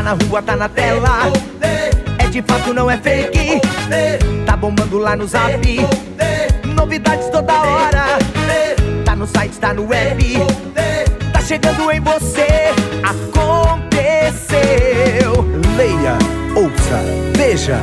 Tá 0.00 0.04
na 0.04 0.12
rua, 0.12 0.40
tá 0.40 0.56
na 0.56 0.66
tela. 0.66 1.30
É 2.18 2.26
de 2.28 2.40
fato, 2.40 2.72
não 2.72 2.90
é 2.90 2.96
fake. 2.96 3.60
Tá 4.46 4.56
bombando 4.56 4.96
lá 4.96 5.14
no 5.14 5.26
zap. 5.26 5.60
Novidades 6.74 7.28
toda 7.28 7.52
hora. 7.52 8.18
Tá 9.04 9.14
no 9.14 9.26
site, 9.26 9.58
tá 9.58 9.74
no 9.74 9.86
web. 9.86 10.38
Tá 11.34 11.42
chegando 11.42 11.90
em 11.90 12.00
você. 12.00 12.72
Aconteceu. 13.04 14.54
Leia, 15.76 16.16
ouça, 16.56 17.04
veja. 17.36 17.78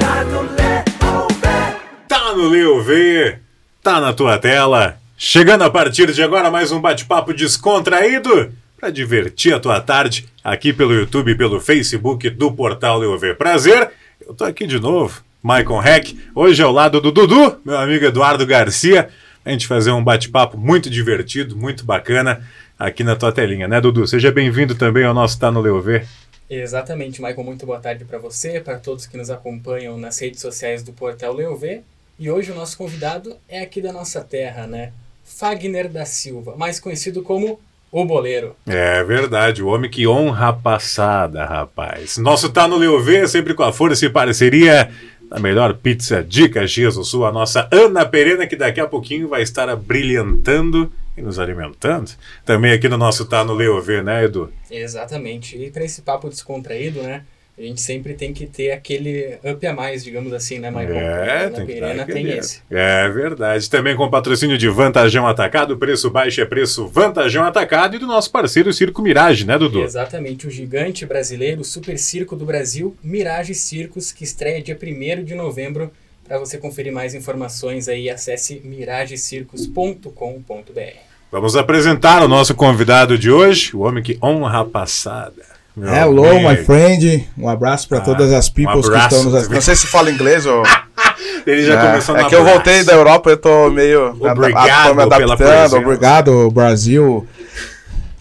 Tá 0.00 0.24
no 0.24 0.40
Leover. 0.40 1.76
Tá 2.08 2.32
no 2.34 2.48
Leo 2.48 2.82
V, 2.82 3.36
tá 3.82 4.00
na 4.00 4.14
tua 4.14 4.38
tela. 4.38 4.96
Chegando 5.18 5.64
a 5.64 5.70
partir 5.70 6.10
de 6.12 6.22
agora 6.22 6.50
mais 6.50 6.72
um 6.72 6.80
bate-papo 6.80 7.34
descontraído 7.34 8.50
para 8.82 8.90
divertir 8.90 9.54
a 9.54 9.60
tua 9.60 9.80
tarde 9.80 10.28
aqui 10.42 10.72
pelo 10.72 10.92
YouTube 10.92 11.30
e 11.30 11.34
pelo 11.36 11.60
Facebook 11.60 12.28
do 12.28 12.50
Portal 12.50 12.98
Leo 12.98 13.16
V. 13.16 13.32
Prazer, 13.32 13.92
eu 14.26 14.34
tô 14.34 14.42
aqui 14.42 14.66
de 14.66 14.80
novo, 14.80 15.22
Michael 15.40 15.80
Heck, 15.80 16.20
hoje 16.34 16.60
ao 16.60 16.72
lado 16.72 17.00
do 17.00 17.12
Dudu, 17.12 17.60
meu 17.64 17.78
amigo 17.78 18.04
Eduardo 18.04 18.44
Garcia, 18.44 19.08
a 19.44 19.50
gente 19.52 19.68
fazer 19.68 19.92
um 19.92 20.02
bate-papo 20.02 20.58
muito 20.58 20.90
divertido, 20.90 21.56
muito 21.56 21.84
bacana 21.84 22.44
aqui 22.76 23.04
na 23.04 23.14
tua 23.14 23.30
telinha, 23.30 23.68
né 23.68 23.80
Dudu? 23.80 24.04
Seja 24.04 24.32
bem-vindo 24.32 24.74
também 24.74 25.04
ao 25.04 25.14
nosso 25.14 25.38
Tá 25.38 25.48
no 25.48 25.60
Leo 25.60 25.80
V. 25.80 26.04
Exatamente, 26.50 27.22
Michael. 27.22 27.44
Muito 27.44 27.64
boa 27.64 27.78
tarde 27.78 28.04
para 28.04 28.18
você, 28.18 28.60
para 28.60 28.80
todos 28.80 29.06
que 29.06 29.16
nos 29.16 29.30
acompanham 29.30 29.96
nas 29.96 30.18
redes 30.20 30.40
sociais 30.40 30.82
do 30.82 30.92
Portal 30.92 31.32
Leovê. 31.32 31.82
E 32.18 32.28
hoje 32.28 32.50
o 32.50 32.54
nosso 32.56 32.76
convidado 32.76 33.36
é 33.48 33.60
aqui 33.60 33.80
da 33.80 33.92
nossa 33.92 34.22
terra, 34.22 34.66
né? 34.66 34.92
Fagner 35.22 35.88
da 35.88 36.04
Silva, 36.04 36.56
mais 36.56 36.80
conhecido 36.80 37.22
como 37.22 37.60
o 37.92 38.06
Boleiro. 38.06 38.56
É 38.66 39.04
verdade, 39.04 39.62
o 39.62 39.68
homem 39.68 39.90
que 39.90 40.08
honra 40.08 40.48
a 40.48 40.52
passada, 40.52 41.44
rapaz. 41.44 42.16
Nosso 42.16 42.48
Tá 42.48 42.66
no 42.66 42.78
Leo 42.78 42.98
V, 43.02 43.28
sempre 43.28 43.52
com 43.52 43.62
a 43.62 43.72
força 43.72 44.06
e 44.06 44.08
parceria 44.08 44.90
da 45.28 45.38
melhor 45.38 45.74
pizza 45.74 46.22
de 46.22 46.48
Caxias 46.48 46.94
do 46.94 47.04
Sul, 47.04 47.26
a 47.26 47.32
nossa 47.32 47.68
Ana 47.70 48.06
Perena, 48.06 48.46
que 48.46 48.56
daqui 48.56 48.80
a 48.80 48.86
pouquinho 48.86 49.28
vai 49.28 49.42
estar 49.42 49.74
brilhantando 49.76 50.90
e 51.16 51.20
nos 51.20 51.38
alimentando. 51.38 52.10
Também 52.44 52.72
aqui 52.72 52.88
no 52.88 52.96
nosso 52.96 53.26
Tá 53.26 53.44
no 53.44 53.52
Leo 53.52 53.80
V, 53.82 54.02
né, 54.02 54.24
Edu? 54.24 54.50
Exatamente. 54.70 55.56
E 55.56 55.70
para 55.70 55.84
esse 55.84 56.00
papo 56.00 56.30
descontraído, 56.30 57.02
né? 57.02 57.24
A 57.56 57.60
gente 57.60 57.80
sempre 57.82 58.14
tem 58.14 58.32
que 58.32 58.46
ter 58.46 58.72
aquele 58.72 59.38
up 59.44 59.66
a 59.66 59.74
mais, 59.74 60.02
digamos 60.02 60.32
assim, 60.32 60.58
né, 60.58 60.70
Michael? 60.70 60.96
É, 60.96 61.50
Na 61.50 61.56
tem 61.56 61.66
que 61.66 62.12
tem 62.12 62.30
esse. 62.30 62.62
É 62.70 63.06
verdade. 63.10 63.68
Também 63.68 63.94
com 63.94 64.08
patrocínio 64.08 64.56
de 64.56 64.70
Vantajão 64.70 65.26
Atacado, 65.26 65.76
preço 65.76 66.10
baixo 66.10 66.40
é 66.40 66.46
preço 66.46 66.88
Vantajão 66.88 67.44
Atacado 67.44 67.96
e 67.96 67.98
do 67.98 68.06
nosso 68.06 68.32
parceiro 68.32 68.72
Circo 68.72 69.02
Mirage, 69.02 69.44
né, 69.44 69.58
Dudu? 69.58 69.82
Exatamente, 69.82 70.46
o 70.46 70.50
gigante 70.50 71.04
brasileiro, 71.04 71.62
Super 71.62 71.98
Circo 71.98 72.34
do 72.34 72.46
Brasil, 72.46 72.96
Mirage 73.04 73.54
Circos, 73.54 74.12
que 74.12 74.24
estreia 74.24 74.62
dia 74.62 74.78
1 74.82 75.22
de 75.22 75.34
novembro. 75.34 75.92
Para 76.24 76.38
você 76.38 76.56
conferir 76.56 76.92
mais 76.92 77.14
informações 77.14 77.86
aí, 77.86 78.08
acesse 78.08 78.62
miragecircos.com.br. 78.64 80.96
Vamos 81.30 81.54
apresentar 81.54 82.22
o 82.22 82.28
nosso 82.28 82.54
convidado 82.54 83.18
de 83.18 83.30
hoje, 83.30 83.76
o 83.76 83.80
homem 83.80 84.02
que 84.02 84.18
honra 84.22 84.60
a 84.60 84.64
passada. 84.64 85.51
Meu 85.74 85.88
Hello, 85.94 86.24
amigo. 86.30 86.50
my 86.50 86.56
friend. 86.64 87.28
Um 87.38 87.48
abraço 87.48 87.88
para 87.88 88.00
todas 88.00 88.30
as 88.32 88.48
peoples 88.50 88.86
que 88.88 88.94
Ah, 88.94 88.98
abraço. 88.98 89.14
estão 89.16 89.24
nos 89.24 89.34
assistindo. 89.34 89.54
Não 89.54 89.62
sei 89.62 89.74
se 89.76 89.86
fala 89.86 90.10
inglês 90.10 90.44
ou. 90.44 90.62
Ele 91.46 91.64
já 91.64 91.74
É, 91.80 91.86
começou 91.86 92.16
é 92.16 92.24
que 92.28 92.34
eu 92.34 92.44
voltei 92.44 92.84
da 92.84 92.92
Europa, 92.92 93.30
eu 93.30 93.36
tô 93.36 93.70
meio. 93.70 94.14
me 94.14 94.28
Obrigado 94.28 94.88
tô 94.88 94.94
me 94.94 95.08
pela 95.08 95.34
adaptando. 95.34 95.76
Obrigado, 95.76 96.50
Brasil. 96.50 97.26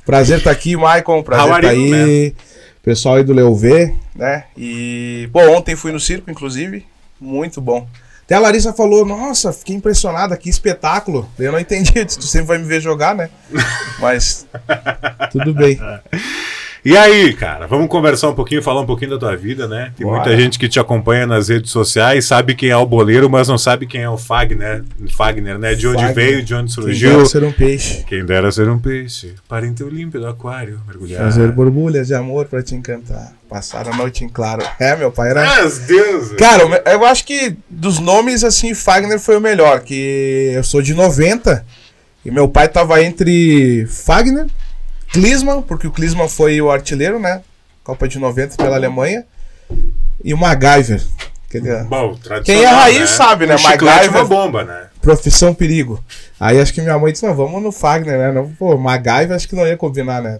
Prazer 0.06 0.38
estar 0.40 0.52
aqui, 0.52 0.76
Maicon. 0.78 1.18
How 1.18 1.24
Prazer 1.24 1.56
estar 1.56 1.72
you, 1.74 1.94
aí. 1.94 2.36
Pessoal 2.82 3.16
aí 3.16 3.24
do 3.24 3.34
Leu 3.34 3.54
V. 3.54 3.94
Né? 4.16 4.46
E. 4.58 5.30
Bom, 5.32 5.56
ontem 5.56 5.76
fui 5.76 5.92
no 5.92 6.00
circo, 6.00 6.32
inclusive. 6.32 6.86
Muito 7.20 7.60
bom. 7.62 7.88
Até 8.24 8.36
a 8.36 8.40
Larissa 8.40 8.74
falou: 8.74 9.06
Nossa, 9.06 9.52
fiquei 9.54 9.76
impressionada, 9.76 10.36
que 10.38 10.50
espetáculo. 10.50 11.30
Eu 11.38 11.52
não 11.52 11.60
entendi. 11.60 11.92
Tu 12.06 12.23
sempre 12.23 12.48
vai 12.48 12.58
me 12.58 12.66
ver 12.66 12.82
jogar, 12.82 13.14
né? 13.14 13.30
Mas. 14.00 14.48
Tudo 15.32 15.54
bem. 15.54 15.78
E 16.83 16.97
aí, 16.97 17.31
cara, 17.33 17.67
vamos 17.67 17.87
conversar 17.87 18.30
um 18.30 18.33
pouquinho, 18.33 18.64
falar 18.64 18.81
um 18.81 18.87
pouquinho 18.87 19.11
da 19.11 19.17
tua 19.19 19.36
vida, 19.37 19.67
né? 19.67 19.93
Tem 19.95 20.05
Bora. 20.05 20.19
muita 20.21 20.36
gente 20.36 20.58
que 20.58 20.67
te 20.67 20.80
acompanha 20.80 21.27
nas 21.27 21.47
redes 21.47 21.69
sociais, 21.69 22.25
sabe 22.25 22.55
quem 22.55 22.69
é 22.69 22.75
o 22.77 22.87
boleiro, 22.87 23.30
mas 23.30 23.47
não 23.47 23.58
sabe 23.58 23.86
quem 23.86 24.02
é 24.02 24.09
o 24.09 24.17
Fagner, 24.17 24.83
Fagner, 25.15 25.59
né? 25.59 25.75
De 25.75 25.86
onde 25.86 25.97
Fagner. 25.97 26.15
veio, 26.15 26.43
de 26.43 26.55
onde 26.55 26.73
Quem 26.73 26.83
surgiu. 26.83 27.11
dera 27.11 27.25
ser 27.27 27.43
um 27.43 27.52
peixe. 27.52 28.03
Quem 28.08 28.25
dera 28.25 28.52
ser 28.52 28.67
um 28.67 28.80
peixe, 28.80 29.36
parente 29.47 29.83
límpido, 29.83 30.25
aquário, 30.25 30.81
mergulhar. 30.87 31.21
Fazer 31.21 31.52
borbulhas 31.52 32.08
de 32.08 32.15
amor 32.15 32.45
pra 32.47 32.64
te 32.64 32.73
encantar. 32.73 33.31
Passar 33.48 33.87
a 33.87 33.95
noite 33.95 34.23
em 34.23 34.30
claro. 34.30 34.63
É, 34.80 34.95
meu 34.95 35.11
pai 35.11 35.30
era. 35.30 35.45
Mas 35.45 35.80
Deus! 35.80 36.31
Cara, 36.31 36.63
eu 36.92 37.05
acho 37.05 37.23
que 37.25 37.55
dos 37.69 37.99
nomes, 37.99 38.43
assim, 38.43 38.73
Fagner 38.73 39.19
foi 39.19 39.37
o 39.37 39.42
melhor, 39.42 39.81
que 39.81 40.52
eu 40.55 40.63
sou 40.63 40.81
de 40.81 40.95
90 40.95 41.63
e 42.25 42.31
meu 42.31 42.48
pai 42.48 42.67
tava 42.67 43.03
entre 43.03 43.86
Fagner, 43.87 44.48
Klinsmann, 45.14 45.61
porque 45.61 45.88
o 45.88 45.92
Klinsmann 45.92 46.30
foi 46.30 46.61
o 46.61 46.72
artilheiro, 46.72 47.20
né? 47.20 47.42
Copa 47.83 48.08
de 48.08 48.20
90 48.20 48.58
pela 48.58 48.76
Alemanha, 48.76 49.26
e 50.23 50.33
o 50.33 50.38
MacGyver, 50.38 51.02
é 51.54 51.83
Bom, 51.83 52.17
Quem 52.45 52.64
é 52.64 52.67
raiz 52.67 53.10
sabe, 53.10 53.45
né? 53.45 53.55
Um 53.55 53.58
chiclete 53.58 53.83
é 53.83 54.10
MacGyver- 54.10 54.22
uma 54.22 54.26
bomba, 54.26 54.64
né? 54.64 54.88
profissão 55.02 55.52
perigo. 55.54 56.02
Aí 56.39 56.60
acho 56.61 56.72
que 56.73 56.80
minha 56.82 56.98
mãe 56.99 57.11
disse, 57.11 57.26
não, 57.26 57.33
vamos 57.36 57.61
no 57.61 57.72
Fagner, 57.72 58.17
né? 58.20 58.32
Não, 58.32 58.49
pô, 58.52 58.77
MacGyver 58.77 59.32
acho 59.36 59.48
que 59.49 59.55
não 59.55 59.66
ia 59.67 59.76
combinar, 59.76 60.22
né? 60.22 60.39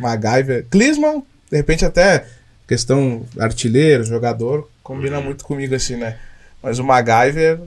MacGyver, 0.00 0.66
Klinsmann, 0.70 1.22
de 1.50 1.56
repente 1.58 1.84
até 1.84 2.24
questão 2.66 3.22
artilheiro, 3.38 4.04
jogador, 4.04 4.68
combina 4.82 5.20
muito 5.20 5.44
comigo 5.44 5.74
assim, 5.74 5.96
né? 5.96 6.16
Mas 6.62 6.78
o 6.78 6.84
MacGyver, 6.84 7.60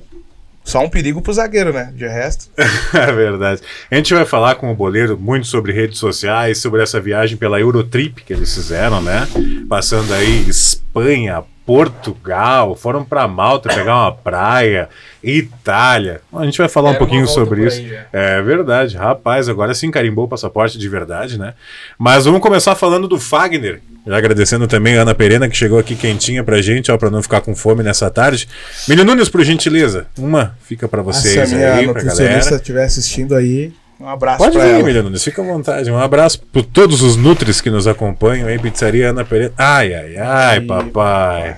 só 0.64 0.84
um 0.84 0.90
perigo 0.90 1.22
pro 1.22 1.34
zagueiro, 1.34 1.74
né? 1.74 1.92
De 1.96 2.08
resto. 2.08 2.50
É 2.94 3.12
verdade. 3.12 3.62
A 3.90 3.96
gente 3.96 4.14
vai 4.14 4.26
falar 4.26 4.56
com 4.56 4.72
o 4.72 4.76
Boleiro 4.76 5.18
muito 5.18 5.48
sobre 5.48 5.72
redes 5.72 5.98
sociais, 5.98 6.58
sobre 6.60 6.84
essa 6.84 7.00
viagem 7.00 7.38
pela 7.38 7.60
Eurotrip 7.60 8.24
que 8.24 8.34
eles 8.34 8.54
fizeram, 8.54 9.02
né? 9.02 9.28
Passando 9.70 10.14
aí 10.14 10.46
Espanha, 10.92 11.42
Portugal, 11.66 12.76
foram 12.76 13.06
pra 13.06 13.26
Malta 13.26 13.70
pegar 13.74 13.96
uma 13.96 14.12
praia, 14.12 14.90
Itália. 15.24 16.20
A 16.34 16.44
gente 16.44 16.58
vai 16.58 16.68
falar 16.68 16.90
um 16.90 16.92
Deram 16.94 17.06
uma 17.06 17.08
pouquinho 17.08 17.28
sobre 17.28 17.66
isso. 17.66 17.80
aí. 17.80 17.98
É 18.12 18.42
verdade, 18.42 18.98
rapaz, 18.98 19.48
agora 19.48 19.74
sim 19.74 19.90
carimbou 19.90 20.26
o 20.26 20.28
passaporte 20.28 20.78
de 20.78 20.90
verdade, 20.90 21.40
né? 21.40 21.54
Mas 21.98 22.26
vamos 22.26 22.42
começar 22.42 22.76
falando 22.76 23.08
do 23.08 23.18
Fagner. 23.18 23.82
Já 24.06 24.18
agradecendo 24.18 24.68
também 24.68 24.98
a 24.98 25.04
Ana 25.04 25.16
Perena, 25.16 25.48
que 25.48 25.56
chegou 25.56 25.80
aqui 25.80 25.96
quentinha 25.96 26.44
pra 26.44 26.62
gente, 26.62 26.92
ó, 26.92 26.98
pra 26.98 27.10
não 27.10 27.22
ficar 27.24 27.40
com 27.40 27.56
fome 27.56 27.84
nessa 27.84 28.10
tarde. 28.10 28.50
Menino 28.88 29.12
Nunes, 29.12 29.30
por 29.30 29.42
gentileza, 29.44 30.08
uma 30.18 30.58
fica 30.64 30.90
pra 30.90 31.02
vocês 31.02 31.48
Se 31.48 31.54
a 31.54 31.58
minha 31.58 31.74
aí, 31.76 31.88
pra 31.88 32.04
galera. 32.04 32.40
estiver 32.40 32.84
assistindo 32.84 33.34
aí, 33.36 33.72
Um 34.02 34.08
abraço 34.10 34.40
Pode 34.40 34.54
pra 34.58 34.66
vir, 34.66 34.72
ela. 34.72 34.80
Emílio 34.80 35.04
Nunes, 35.04 35.24
fica 35.24 35.44
à 35.44 35.46
vontade. 35.46 35.92
Um 35.92 35.98
abraço 35.98 36.42
por 36.52 36.64
todos 36.66 37.04
os 37.04 37.16
Nutris 37.16 37.62
que 37.62 37.70
nos 37.70 37.86
acompanham 37.88 38.48
aí, 38.48 38.58
Pizzaria 38.58 39.12
Ana 39.12 39.24
Pereira. 39.24 39.54
Ai, 39.56 39.94
ai, 39.94 40.18
ai, 40.18 40.58
Aí, 40.58 40.66
papai. 40.66 41.56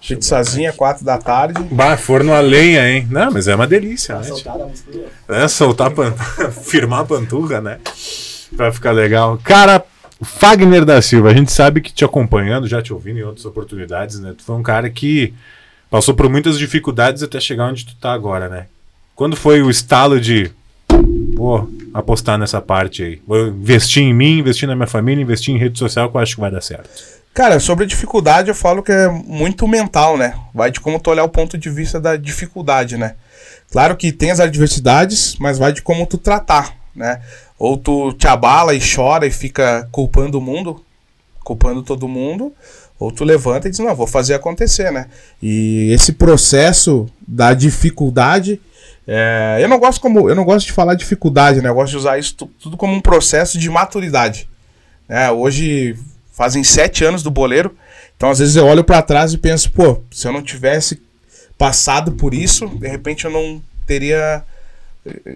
pizzazinha, 0.00 0.72
4 0.72 1.04
da 1.04 1.18
tarde. 1.18 1.62
Bah, 1.70 1.98
forno 1.98 2.32
a 2.32 2.40
lenha, 2.40 2.88
hein? 2.88 3.06
Não, 3.10 3.30
mas 3.30 3.46
é 3.46 3.54
uma 3.54 3.66
delícia, 3.66 4.16
né? 4.16 4.26
É, 5.28 5.46
soltar, 5.48 5.88
a 5.88 5.90
pan... 5.90 6.12
firmar 6.64 7.00
a 7.00 7.04
panturra, 7.04 7.60
né? 7.60 7.78
Pra 8.56 8.72
ficar 8.72 8.92
legal. 8.92 9.38
Cara, 9.44 9.84
Fagner 10.22 10.86
da 10.86 11.02
Silva, 11.02 11.28
a 11.28 11.34
gente 11.34 11.52
sabe 11.52 11.82
que 11.82 11.92
te 11.92 12.06
acompanhando, 12.06 12.66
já 12.66 12.80
te 12.80 12.90
ouvindo 12.92 13.18
em 13.18 13.22
outras 13.22 13.44
oportunidades, 13.44 14.18
né? 14.18 14.34
Tu 14.36 14.42
foi 14.44 14.56
um 14.56 14.62
cara 14.62 14.88
que 14.88 15.34
passou 15.90 16.14
por 16.14 16.26
muitas 16.30 16.58
dificuldades 16.58 17.22
até 17.22 17.38
chegar 17.38 17.66
onde 17.66 17.84
tu 17.84 17.94
tá 17.96 18.12
agora, 18.12 18.48
né? 18.48 18.66
Quando 19.14 19.36
foi 19.36 19.60
o 19.60 19.68
estalo 19.68 20.18
de 20.18 20.50
vou 21.40 21.70
apostar 21.94 22.38
nessa 22.38 22.60
parte 22.60 23.02
aí. 23.02 23.22
Vou 23.26 23.48
investir 23.48 24.02
em 24.02 24.12
mim, 24.12 24.38
investir 24.38 24.68
na 24.68 24.76
minha 24.76 24.86
família, 24.86 25.22
investir 25.22 25.54
em 25.54 25.58
rede 25.58 25.78
social 25.78 26.10
que 26.10 26.16
eu 26.16 26.20
acho 26.20 26.34
que 26.34 26.40
vai 26.40 26.50
dar 26.50 26.60
certo. 26.60 26.90
Cara, 27.32 27.58
sobre 27.58 27.86
dificuldade 27.86 28.48
eu 28.48 28.54
falo 28.54 28.82
que 28.82 28.92
é 28.92 29.08
muito 29.08 29.66
mental, 29.66 30.18
né? 30.18 30.34
Vai 30.54 30.70
de 30.70 30.80
como 30.80 31.00
tu 31.00 31.10
olhar 31.10 31.24
o 31.24 31.28
ponto 31.28 31.56
de 31.56 31.70
vista 31.70 31.98
da 31.98 32.16
dificuldade, 32.16 32.98
né? 32.98 33.14
Claro 33.70 33.96
que 33.96 34.12
tem 34.12 34.30
as 34.30 34.40
adversidades, 34.40 35.36
mas 35.40 35.56
vai 35.56 35.72
de 35.72 35.80
como 35.80 36.06
tu 36.06 36.18
tratar, 36.18 36.76
né? 36.94 37.22
Ou 37.58 37.78
tu 37.78 38.12
te 38.12 38.26
abala 38.26 38.74
e 38.74 38.80
chora 38.80 39.26
e 39.26 39.30
fica 39.30 39.88
culpando 39.90 40.38
o 40.38 40.42
mundo, 40.42 40.84
culpando 41.42 41.82
todo 41.82 42.06
mundo, 42.06 42.52
ou 42.98 43.10
tu 43.10 43.24
levanta 43.24 43.66
e 43.66 43.70
diz, 43.70 43.80
não, 43.80 43.94
vou 43.94 44.06
fazer 44.06 44.34
acontecer, 44.34 44.92
né? 44.92 45.06
E 45.42 45.90
esse 45.90 46.12
processo 46.12 47.06
da 47.26 47.54
dificuldade, 47.54 48.60
é, 49.06 49.58
eu 49.60 49.68
não 49.68 49.78
gosto 49.78 50.00
como 50.00 50.28
eu 50.28 50.34
não 50.34 50.44
gosto 50.44 50.66
de 50.66 50.72
falar 50.72 50.94
dificuldade, 50.94 51.60
né? 51.60 51.68
Eu 51.68 51.74
gosto 51.74 51.90
de 51.92 51.96
usar 51.98 52.18
isso 52.18 52.34
tu- 52.34 52.50
tudo 52.60 52.76
como 52.76 52.92
um 52.94 53.00
processo 53.00 53.58
de 53.58 53.68
maturidade. 53.70 54.48
né? 55.08 55.30
Hoje 55.30 55.96
fazem 56.32 56.62
sete 56.64 57.04
anos 57.04 57.22
do 57.22 57.30
boleiro, 57.30 57.76
então 58.16 58.30
às 58.30 58.38
vezes 58.38 58.56
eu 58.56 58.64
olho 58.66 58.84
pra 58.84 59.02
trás 59.02 59.32
e 59.32 59.38
penso, 59.38 59.70
pô, 59.72 60.00
se 60.10 60.26
eu 60.26 60.32
não 60.32 60.42
tivesse 60.42 61.00
passado 61.58 62.12
por 62.12 62.32
isso, 62.32 62.66
de 62.68 62.86
repente 62.88 63.24
eu 63.24 63.30
não 63.30 63.60
teria, 63.86 64.42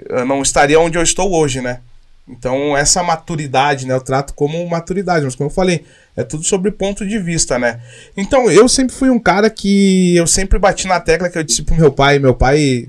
eu 0.08 0.24
não 0.24 0.40
estaria 0.42 0.78
onde 0.80 0.96
eu 0.96 1.02
estou 1.02 1.32
hoje, 1.34 1.60
né? 1.60 1.80
Então, 2.26 2.74
essa 2.74 3.02
maturidade, 3.02 3.86
né? 3.86 3.92
Eu 3.92 4.00
trato 4.00 4.32
como 4.32 4.66
maturidade, 4.66 5.26
mas 5.26 5.34
como 5.34 5.50
eu 5.50 5.54
falei, 5.54 5.84
é 6.16 6.22
tudo 6.22 6.42
sobre 6.42 6.70
ponto 6.70 7.06
de 7.06 7.18
vista, 7.18 7.58
né? 7.58 7.80
Então, 8.16 8.50
eu 8.50 8.66
sempre 8.66 8.94
fui 8.94 9.10
um 9.10 9.18
cara 9.18 9.50
que 9.50 10.16
eu 10.16 10.26
sempre 10.26 10.58
bati 10.58 10.86
na 10.86 10.98
tecla 11.00 11.28
que 11.28 11.36
eu 11.36 11.42
disse 11.44 11.62
pro 11.62 11.74
meu 11.74 11.92
pai, 11.92 12.18
meu 12.18 12.32
pai, 12.34 12.88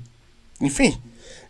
enfim, 0.62 0.98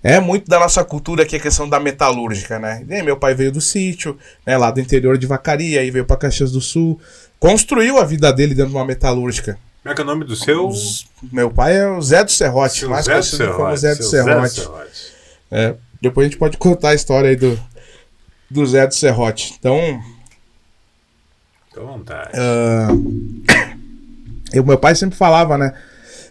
é 0.03 0.19
muito 0.19 0.47
da 0.49 0.59
nossa 0.59 0.83
cultura 0.83 1.23
aqui 1.23 1.35
a 1.35 1.39
questão 1.39 1.67
da 1.67 1.79
metalúrgica, 1.79 2.59
né? 2.59 2.85
E 2.89 3.01
meu 3.03 3.17
pai 3.17 3.33
veio 3.33 3.51
do 3.51 3.61
sítio, 3.61 4.17
né, 4.45 4.57
lá 4.57 4.69
do 4.71 4.79
interior 4.79 5.17
de 5.17 5.25
Vacaria, 5.27 5.79
aí 5.81 5.89
veio 5.91 6.05
para 6.05 6.17
Caxias 6.17 6.51
do 6.51 6.61
Sul, 6.61 6.99
construiu 7.39 7.97
a 7.97 8.03
vida 8.05 8.31
dele 8.31 8.53
dentro 8.53 8.71
de 8.71 8.77
uma 8.77 8.85
metalúrgica. 8.85 9.57
Como 9.81 9.91
é 9.91 9.95
que 9.95 10.01
é 10.01 10.03
o 10.03 10.07
nome 10.07 10.25
do 10.25 10.35
seu? 10.35 10.69
Meu 11.31 11.49
pai 11.51 11.77
é 11.77 11.87
o 11.87 12.01
Zé 12.01 12.23
do 12.23 12.31
Serrote, 12.31 12.79
Seu 12.79 12.89
mais 12.89 13.05
Zé 13.05 13.11
do 13.11 13.15
conhecido 13.15 13.37
como 13.53 13.55
Serrote, 13.57 13.79
Zé 13.81 13.95
do 13.95 14.03
seu 14.03 14.09
Zé 14.09 14.23
Serrote. 14.23 14.53
Serrote. 14.61 15.13
É, 15.51 15.75
depois 16.01 16.25
a 16.25 16.29
gente 16.29 16.39
pode 16.39 16.57
contar 16.57 16.89
a 16.89 16.93
história 16.95 17.29
aí 17.29 17.35
do, 17.35 17.59
do 18.49 18.65
Zé 18.65 18.87
do 18.87 18.95
Serrote. 18.95 19.55
Então, 19.59 19.77
Fica 21.69 21.81
à 21.81 21.83
vontade. 21.83 22.31
ah, 22.33 22.87
eu, 24.53 24.63
meu 24.65 24.77
pai 24.77 24.95
sempre 24.95 25.15
falava, 25.17 25.57
né? 25.57 25.73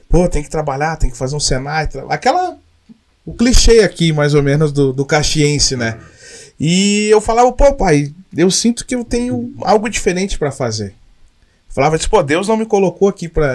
Pô, 0.09 0.29
tem 0.29 0.43
que 0.43 0.51
trabalhar, 0.51 0.97
tem 0.97 1.11
que 1.11 1.17
fazer 1.17 1.37
um 1.37 1.41
Senai. 1.41 1.87
tra- 1.89 2.07
Aquela. 2.09 2.57
O 3.25 3.33
clichê 3.33 3.81
aqui, 3.81 4.13
mais 4.13 4.35
ou 4.35 4.43
menos, 4.43 4.73
do, 4.73 4.93
do 4.93 5.05
caxiense, 5.05 5.77
né? 5.77 5.99
E 6.59 7.09
eu 7.11 7.21
falava, 7.21 7.51
pô, 7.53 7.73
pai, 7.75 8.13
eu 8.37 8.51
sinto 8.51 8.87
que 8.87 8.95
eu 8.95 9.05
tenho 9.05 9.53
algo 9.63 9.89
diferente 9.89 10.39
pra 10.39 10.53
fazer. 10.53 10.95
Falava, 11.69 11.99
tipo, 11.99 12.17
pô, 12.17 12.23
Deus 12.23 12.47
não 12.47 12.57
me 12.57 12.67
colocou 12.67 13.09
aqui 13.09 13.29
pra 13.29 13.55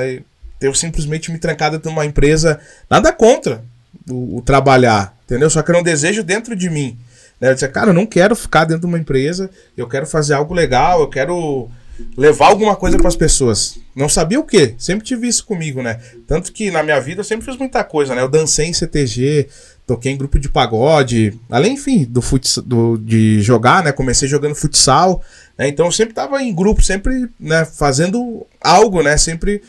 eu 0.59 0.73
simplesmente 0.73 1.31
me 1.31 1.39
trancar 1.39 1.71
dentro 1.71 1.89
de 1.89 1.95
uma 1.95 2.05
empresa. 2.05 2.59
Nada 2.89 3.13
contra 3.13 3.63
o, 4.09 4.37
o 4.37 4.41
trabalhar, 4.41 5.15
entendeu? 5.25 5.49
Só 5.49 5.61
que 5.61 5.71
era 5.71 5.79
um 5.79 5.83
desejo 5.83 6.23
dentro 6.23 6.55
de 6.55 6.69
mim. 6.69 6.97
Né? 7.39 7.49
Eu 7.49 7.53
dizia, 7.53 7.69
cara, 7.69 7.91
eu 7.91 7.93
não 7.93 8.05
quero 8.05 8.35
ficar 8.35 8.65
dentro 8.65 8.81
de 8.81 8.87
uma 8.87 8.99
empresa, 8.99 9.49
eu 9.77 9.87
quero 9.87 10.05
fazer 10.05 10.33
algo 10.33 10.53
legal, 10.53 10.99
eu 11.01 11.07
quero 11.07 11.69
levar 12.17 12.47
alguma 12.47 12.75
coisa 12.75 12.97
para 12.97 13.07
as 13.07 13.15
pessoas. 13.15 13.79
Não 13.95 14.09
sabia 14.09 14.39
o 14.39 14.43
que, 14.43 14.75
sempre 14.77 15.05
tive 15.05 15.27
isso 15.27 15.45
comigo, 15.45 15.81
né? 15.81 15.99
Tanto 16.27 16.51
que 16.51 16.71
na 16.71 16.83
minha 16.83 16.99
vida 16.99 17.21
eu 17.21 17.25
sempre 17.25 17.45
fiz 17.45 17.57
muita 17.57 17.83
coisa, 17.83 18.15
né? 18.15 18.21
Eu 18.21 18.29
dancei 18.29 18.67
em 18.67 18.73
CTG, 18.73 19.47
toquei 19.85 20.11
em 20.11 20.17
grupo 20.17 20.39
de 20.39 20.49
pagode, 20.49 21.37
além, 21.49 21.73
enfim, 21.73 22.05
do, 22.05 22.21
futs, 22.21 22.57
do 22.59 22.97
de 22.97 23.41
jogar, 23.41 23.83
né? 23.83 23.91
Comecei 23.91 24.27
jogando 24.27 24.55
futsal, 24.55 25.23
né? 25.57 25.67
Então 25.67 25.85
eu 25.85 25.91
sempre 25.91 26.13
tava 26.13 26.41
em 26.41 26.53
grupo, 26.53 26.81
sempre 26.81 27.27
né, 27.39 27.65
fazendo 27.65 28.45
algo, 28.61 29.01
né? 29.01 29.17
Sempre 29.17 29.61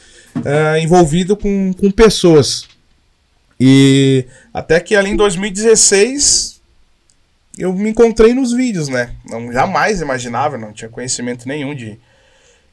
eh, 0.45 0.81
envolvido 0.81 1.37
com, 1.37 1.73
com 1.73 1.91
pessoas. 1.91 2.69
E 3.59 4.25
até 4.55 4.81
que 4.81 4.95
ali 4.95 5.11
em 5.11 5.17
2016 5.17 6.61
eu 7.59 7.73
me 7.73 7.91
encontrei 7.91 8.33
nos 8.33 8.53
vídeos, 8.53 8.89
né? 8.89 9.15
Não 9.29 9.53
jamais 9.53 10.01
imaginava, 10.01 10.57
não 10.57 10.73
tinha 10.73 10.89
conhecimento 10.89 11.47
nenhum 11.47 11.75
de, 11.75 11.99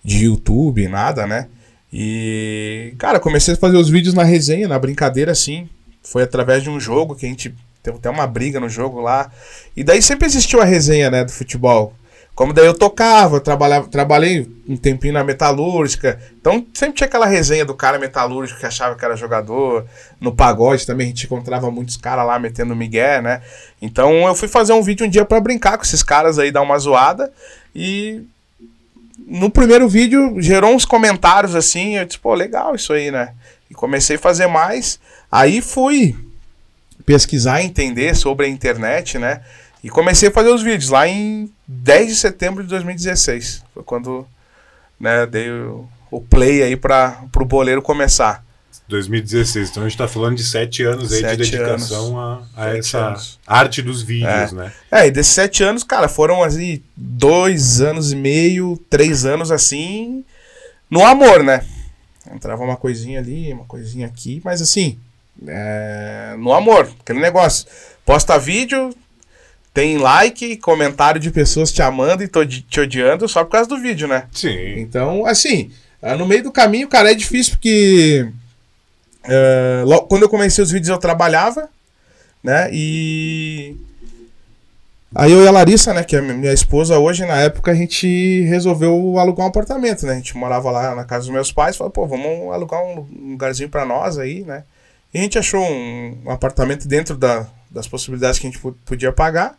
de 0.07 0.23
YouTube, 0.23 0.87
nada, 0.87 1.27
né? 1.27 1.47
E, 1.91 2.93
cara, 2.97 3.19
comecei 3.19 3.55
a 3.55 3.57
fazer 3.57 3.75
os 3.75 3.89
vídeos 3.89 4.13
na 4.13 4.23
resenha, 4.23 4.65
na 4.65 4.79
brincadeira, 4.79 5.33
assim. 5.33 5.67
Foi 6.01 6.23
através 6.23 6.63
de 6.63 6.69
um 6.69 6.79
jogo 6.79 7.13
que 7.13 7.25
a 7.25 7.29
gente 7.29 7.53
teve 7.83 7.97
até 7.97 8.09
uma 8.09 8.25
briga 8.25 8.57
no 8.57 8.69
jogo 8.69 9.01
lá. 9.01 9.29
E 9.75 9.83
daí 9.83 10.01
sempre 10.01 10.25
existiu 10.25 10.61
a 10.61 10.63
resenha, 10.63 11.11
né, 11.11 11.25
do 11.25 11.31
futebol. 11.33 11.93
Como 12.33 12.53
daí 12.53 12.65
eu 12.65 12.73
tocava, 12.73 13.35
eu 13.35 13.41
trabalhava, 13.41 13.89
trabalhei 13.89 14.47
um 14.65 14.77
tempinho 14.77 15.13
na 15.13 15.25
metalúrgica. 15.25 16.17
Então 16.39 16.65
sempre 16.73 16.95
tinha 16.95 17.07
aquela 17.07 17.25
resenha 17.25 17.65
do 17.65 17.73
cara 17.73 17.99
metalúrgico 17.99 18.61
que 18.61 18.65
achava 18.65 18.95
que 18.95 19.03
era 19.03 19.17
jogador. 19.17 19.85
No 20.21 20.33
pagode 20.33 20.85
também 20.85 21.07
a 21.07 21.09
gente 21.09 21.25
encontrava 21.25 21.69
muitos 21.69 21.97
caras 21.97 22.25
lá 22.25 22.39
metendo 22.39 22.75
migué, 22.75 23.21
né? 23.21 23.41
Então 23.81 24.25
eu 24.25 24.35
fui 24.35 24.47
fazer 24.47 24.71
um 24.71 24.83
vídeo 24.83 25.05
um 25.05 25.09
dia 25.09 25.25
pra 25.25 25.41
brincar 25.41 25.77
com 25.77 25.83
esses 25.83 26.03
caras 26.03 26.39
aí, 26.39 26.49
dar 26.49 26.61
uma 26.61 26.77
zoada. 26.77 27.29
E 27.75 28.21
no 29.29 29.49
primeiro 29.49 29.89
vídeo 29.89 30.41
gerou 30.41 30.73
uns 30.73 30.85
comentários 30.85 31.53
assim. 31.53 31.97
Eu 31.97 32.05
disse, 32.05 32.17
pô, 32.17 32.33
legal 32.33 32.73
isso 32.73 32.93
aí, 32.93 33.11
né? 33.11 33.33
E 33.69 33.73
comecei 33.73 34.15
a 34.15 34.19
fazer 34.19 34.47
mais. 34.47 34.99
Aí 35.29 35.61
fui 35.61 36.15
pesquisar, 37.05 37.61
entender 37.61 38.15
sobre 38.15 38.45
a 38.45 38.49
internet, 38.49 39.19
né? 39.19 39.41
E 39.83 39.89
comecei 39.89 40.29
a 40.29 40.31
fazer 40.31 40.49
os 40.49 40.63
vídeos 40.63 40.89
lá 40.89 41.07
em 41.07 41.51
10 41.67 42.07
de 42.07 42.15
setembro 42.15 42.63
de 42.63 42.69
2016. 42.69 43.63
Foi 43.73 43.83
quando 43.83 44.25
né, 44.99 45.25
dei 45.25 45.51
o, 45.51 45.87
o 46.09 46.21
play 46.21 46.63
aí 46.63 46.77
para 46.77 47.21
o 47.35 47.45
boleiro 47.45 47.81
começar. 47.81 48.43
2016, 48.87 49.69
então 49.69 49.83
a 49.83 49.89
gente 49.89 49.97
tá 49.97 50.07
falando 50.07 50.37
de 50.37 50.43
sete 50.43 50.83
anos 50.83 51.11
aí 51.11 51.19
Sete 51.19 51.43
de 51.43 51.51
dedicação 51.51 52.17
a, 52.17 52.41
a 52.55 52.63
Sete 52.65 52.79
essa 52.79 53.07
anos. 53.07 53.39
arte 53.45 53.81
dos 53.81 54.01
vídeos, 54.01 54.53
né? 54.53 54.71
É, 54.89 55.07
e 55.07 55.11
desses 55.11 55.33
sete 55.33 55.61
anos, 55.63 55.83
cara, 55.83 56.07
foram 56.07 56.41
assim, 56.41 56.81
dois 56.95 57.81
anos 57.81 58.11
e 58.13 58.15
meio, 58.15 58.81
três 58.89 59.25
anos 59.25 59.51
assim, 59.51 60.23
no 60.89 61.05
amor, 61.05 61.43
né? 61.43 61.65
Entrava 62.33 62.63
uma 62.63 62.77
coisinha 62.77 63.19
ali, 63.19 63.51
uma 63.51 63.65
coisinha 63.65 64.07
aqui, 64.07 64.41
mas 64.43 64.61
assim, 64.61 64.97
é, 65.45 66.35
no 66.37 66.53
amor, 66.53 66.89
aquele 66.99 67.19
negócio. 67.19 67.67
Posta 68.05 68.39
vídeo, 68.39 68.95
tem 69.73 69.97
like, 69.97 70.57
comentário 70.57 71.19
de 71.19 71.29
pessoas 71.29 71.71
te 71.71 71.81
amando 71.81 72.23
e 72.23 72.29
te 72.61 72.79
odiando 72.79 73.27
só 73.27 73.43
por 73.43 73.51
causa 73.51 73.69
do 73.69 73.77
vídeo, 73.77 74.07
né? 74.07 74.27
Sim. 74.31 74.79
Então, 74.79 75.25
assim, 75.25 75.71
ah, 76.01 76.15
no 76.15 76.25
meio 76.25 76.43
do 76.43 76.51
caminho, 76.51 76.87
cara, 76.87 77.11
é 77.11 77.15
difícil 77.15 77.53
porque. 77.53 78.27
Eh, 79.27 79.83
lo- 79.85 80.03
quando 80.07 80.23
eu 80.23 80.29
comecei 80.29 80.63
os 80.63 80.71
vídeos 80.71 80.89
eu 80.89 80.97
trabalhava, 80.97 81.69
né? 82.43 82.69
E. 82.71 83.75
Aí 85.15 85.31
eu 85.31 85.41
e 85.41 85.47
a 85.47 85.51
Larissa, 85.51 85.93
né, 85.93 86.03
que 86.03 86.15
é 86.17 86.21
minha 86.21 86.51
esposa 86.51 86.99
hoje, 86.99 87.25
na 87.25 87.37
época 87.37 87.71
a 87.71 87.73
gente 87.73 88.41
resolveu 88.43 89.17
alugar 89.17 89.45
um 89.45 89.49
apartamento, 89.49 90.05
né? 90.05 90.11
A 90.13 90.15
gente 90.15 90.35
morava 90.35 90.69
lá 90.69 90.93
na 90.93 91.05
casa 91.05 91.21
dos 91.25 91.33
meus 91.33 91.51
pais, 91.51 91.77
falou, 91.77 91.89
pô, 91.89 92.05
vamos 92.05 92.53
alugar 92.53 92.83
um 92.83 93.07
lugarzinho 93.31 93.69
pra 93.69 93.85
nós 93.85 94.17
aí, 94.17 94.43
né? 94.43 94.63
E 95.13 95.17
a 95.19 95.21
gente 95.21 95.39
achou 95.39 95.61
um, 95.63 96.17
um 96.25 96.29
apartamento 96.31 96.87
dentro 96.87 97.15
da- 97.15 97.47
das 97.71 97.87
possibilidades 97.87 98.37
que 98.37 98.47
a 98.47 98.49
gente 98.49 98.59
po- 98.61 98.75
podia 98.85 99.11
pagar. 99.13 99.55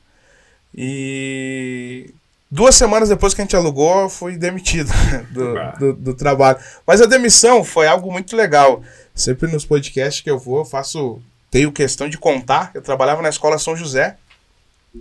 E 0.75 2.11
duas 2.51 2.75
semanas 2.75 3.09
depois 3.09 3.33
que 3.35 3.41
a 3.41 3.45
gente 3.45 3.57
alugou, 3.57 4.03
eu 4.03 4.09
fui 4.11 4.37
demitido 4.37 4.91
do, 5.33 5.55
do, 5.79 5.93
do 5.95 6.15
trabalho. 6.15 6.59
Mas 6.87 7.01
a 7.01 7.07
demissão 7.07 7.65
foi 7.65 7.87
algo 7.89 8.13
muito 8.13 8.37
legal. 8.37 8.83
Sempre 9.19 9.51
nos 9.51 9.67
podcasts 9.67 10.23
que 10.23 10.31
eu 10.31 10.39
vou, 10.39 10.59
eu 10.59 10.65
faço. 10.65 11.21
Tenho 11.51 11.73
questão 11.73 12.09
de 12.09 12.17
contar. 12.17 12.71
Eu 12.73 12.81
trabalhava 12.81 13.21
na 13.21 13.29
escola 13.29 13.59
São 13.59 13.77
José. 13.77 14.17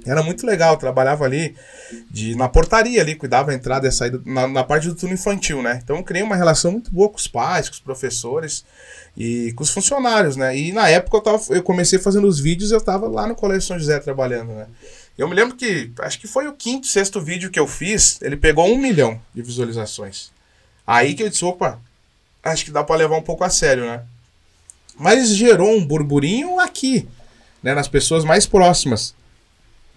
Era 0.05 0.23
muito 0.23 0.45
legal, 0.45 0.73
eu 0.73 0.77
trabalhava 0.77 1.23
ali 1.23 1.55
de, 2.09 2.35
na 2.35 2.49
portaria 2.49 2.99
ali, 2.99 3.15
cuidava 3.15 3.51
da 3.51 3.53
entrada 3.53 3.85
e 3.85 3.89
a 3.89 3.91
saída, 3.91 4.21
na, 4.25 4.47
na 4.47 4.63
parte 4.63 4.87
do 4.87 4.95
turno 4.95 5.13
infantil, 5.13 5.61
né? 5.61 5.79
Então 5.81 5.95
eu 5.95 6.03
criei 6.03 6.23
uma 6.23 6.35
relação 6.35 6.71
muito 6.71 6.91
boa 6.91 7.09
com 7.09 7.15
os 7.15 7.27
pais, 7.27 7.69
com 7.69 7.73
os 7.73 7.79
professores 7.79 8.65
e 9.15 9.53
com 9.53 9.63
os 9.63 9.69
funcionários, 9.69 10.35
né? 10.35 10.57
E 10.57 10.73
na 10.73 10.89
época 10.89 11.17
eu, 11.17 11.21
tava, 11.21 11.43
eu 11.49 11.63
comecei 11.63 11.99
fazendo 11.99 12.27
os 12.27 12.39
vídeos 12.39 12.71
eu 12.71 12.81
tava 12.81 13.07
lá 13.07 13.27
no 13.27 13.35
Colégio 13.35 13.67
São 13.67 13.79
José 13.79 13.99
trabalhando, 13.99 14.51
né? 14.51 14.67
Eu 15.17 15.27
me 15.27 15.35
lembro 15.35 15.55
que, 15.55 15.91
acho 15.99 16.19
que 16.19 16.27
foi 16.27 16.47
o 16.47 16.53
quinto, 16.53 16.85
sexto 16.85 17.21
vídeo 17.21 17.49
que 17.49 17.59
eu 17.59 17.65
fiz, 17.65 18.19
ele 18.21 18.35
pegou 18.35 18.67
um 18.67 18.77
milhão 18.77 19.19
de 19.33 19.41
visualizações. 19.41 20.31
Aí 20.85 21.15
que 21.15 21.23
eu 21.23 21.29
disse, 21.29 21.45
opa, 21.45 21.79
acho 22.47 22.65
que 22.65 22.71
dá 22.71 22.83
pra 22.83 22.95
levar 22.95 23.15
um 23.17 23.21
pouco 23.21 23.43
a 23.43 23.49
sério, 23.49 23.85
né? 23.85 24.01
Mas 24.99 25.29
gerou 25.35 25.69
um 25.75 25.85
burburinho 25.85 26.59
aqui, 26.59 27.07
né? 27.61 27.73
Nas 27.75 27.87
pessoas 27.87 28.23
mais 28.25 28.45
próximas. 28.45 29.13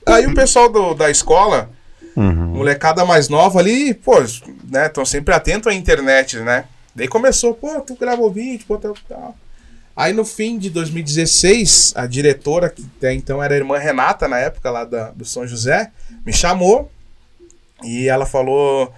Aí 0.06 0.26
o 0.26 0.34
pessoal 0.34 0.68
do- 0.68 0.94
da 0.94 1.10
escola, 1.10 1.70
molecada 2.54 3.04
mais 3.04 3.28
nova 3.28 3.60
ali, 3.60 3.94
pô, 3.94 4.16
né, 4.68 4.86
estão 4.86 5.04
sempre 5.04 5.32
atento 5.34 5.68
à 5.68 5.74
internet, 5.74 6.36
né? 6.38 6.64
Daí 6.94 7.06
começou, 7.08 7.54
pô, 7.54 7.80
tu 7.80 7.94
gravou 7.94 8.30
vídeo, 8.30 8.64
pô, 8.66 8.76
tal, 8.76 8.94
tal. 9.08 9.34
Aí 9.96 10.12
no 10.12 10.24
fim 10.24 10.58
de 10.58 10.68
2016, 10.70 11.92
a 11.94 12.06
diretora, 12.06 12.68
que 12.70 12.84
até 12.96 13.12
então 13.12 13.42
era 13.42 13.54
a 13.54 13.56
irmã 13.56 13.78
Renata, 13.78 14.26
na 14.26 14.38
época 14.38 14.70
lá 14.70 14.84
da, 14.84 15.10
do 15.10 15.24
São 15.24 15.46
José, 15.46 15.90
me 16.24 16.32
chamou 16.32 16.90
e 17.84 18.08
ela 18.08 18.26
falou: 18.26 18.92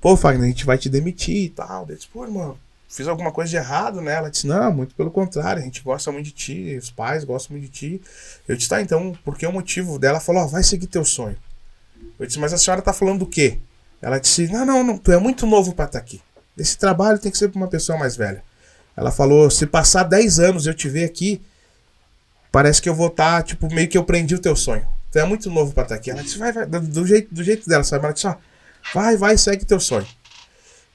Pô, 0.00 0.16
Fagner, 0.16 0.44
a 0.44 0.48
gente 0.48 0.64
vai 0.64 0.78
te 0.78 0.88
demitir 0.88 1.36
e 1.36 1.48
tal. 1.50 1.86
Eu 1.88 1.94
disse, 1.96 2.06
pô, 2.08 2.24
irmão, 2.24 2.56
fiz 2.88 3.08
alguma 3.08 3.32
coisa 3.32 3.50
de 3.50 3.56
errado, 3.56 4.00
né? 4.00 4.14
Ela 4.14 4.30
disse: 4.30 4.46
Não, 4.46 4.72
muito 4.72 4.94
pelo 4.94 5.10
contrário, 5.10 5.62
a 5.62 5.64
gente 5.64 5.82
gosta 5.82 6.10
muito 6.12 6.26
de 6.26 6.32
ti, 6.32 6.76
os 6.76 6.90
pais 6.90 7.24
gostam 7.24 7.56
muito 7.56 7.70
de 7.70 7.70
ti. 7.70 8.02
Eu 8.46 8.56
disse: 8.56 8.68
Tá, 8.68 8.80
então, 8.80 9.16
por 9.24 9.36
que 9.36 9.46
o 9.46 9.52
motivo 9.52 9.98
dela? 9.98 10.14
Ela 10.14 10.20
falou: 10.20 10.42
Ó, 10.42 10.46
vai 10.46 10.62
seguir 10.62 10.86
teu 10.86 11.04
sonho. 11.04 11.36
Eu 12.18 12.26
disse: 12.26 12.38
Mas 12.38 12.52
a 12.52 12.58
senhora 12.58 12.82
tá 12.82 12.92
falando 12.92 13.20
do 13.20 13.26
quê? 13.26 13.58
Ela 14.00 14.18
disse: 14.18 14.48
Não, 14.48 14.64
não, 14.64 14.82
não, 14.82 14.98
tu 14.98 15.12
é 15.12 15.18
muito 15.18 15.46
novo 15.46 15.74
pra 15.74 15.86
estar 15.86 15.98
aqui. 15.98 16.20
Esse 16.56 16.78
trabalho 16.78 17.18
tem 17.18 17.30
que 17.30 17.38
ser 17.38 17.48
pra 17.48 17.58
uma 17.58 17.68
pessoa 17.68 17.98
mais 17.98 18.16
velha. 18.16 18.42
Ela 18.96 19.10
falou: 19.10 19.50
se 19.50 19.66
passar 19.66 20.04
10 20.04 20.40
anos 20.40 20.66
eu 20.66 20.74
te 20.74 20.88
ver 20.88 21.04
aqui, 21.04 21.42
parece 22.50 22.80
que 22.80 22.88
eu 22.88 22.94
vou 22.94 23.08
estar, 23.08 23.42
tipo, 23.42 23.72
meio 23.72 23.88
que 23.88 23.98
eu 23.98 24.04
prendi 24.04 24.34
o 24.34 24.38
teu 24.38 24.56
sonho. 24.56 24.86
Tu 25.12 25.18
é 25.18 25.24
muito 25.24 25.50
novo 25.50 25.72
pra 25.74 25.82
estar 25.82 25.94
aqui. 25.96 26.10
Ela 26.10 26.22
disse: 26.22 26.38
vai, 26.38 26.52
vai, 26.52 26.66
do 26.66 27.06
jeito, 27.06 27.34
do 27.34 27.44
jeito 27.44 27.68
dela, 27.68 27.84
sabe? 27.84 28.04
Ela 28.04 28.14
disse: 28.14 28.26
ó, 28.26 28.36
vai, 28.94 29.16
vai, 29.16 29.36
segue 29.36 29.64
teu 29.64 29.78
sonho. 29.78 30.06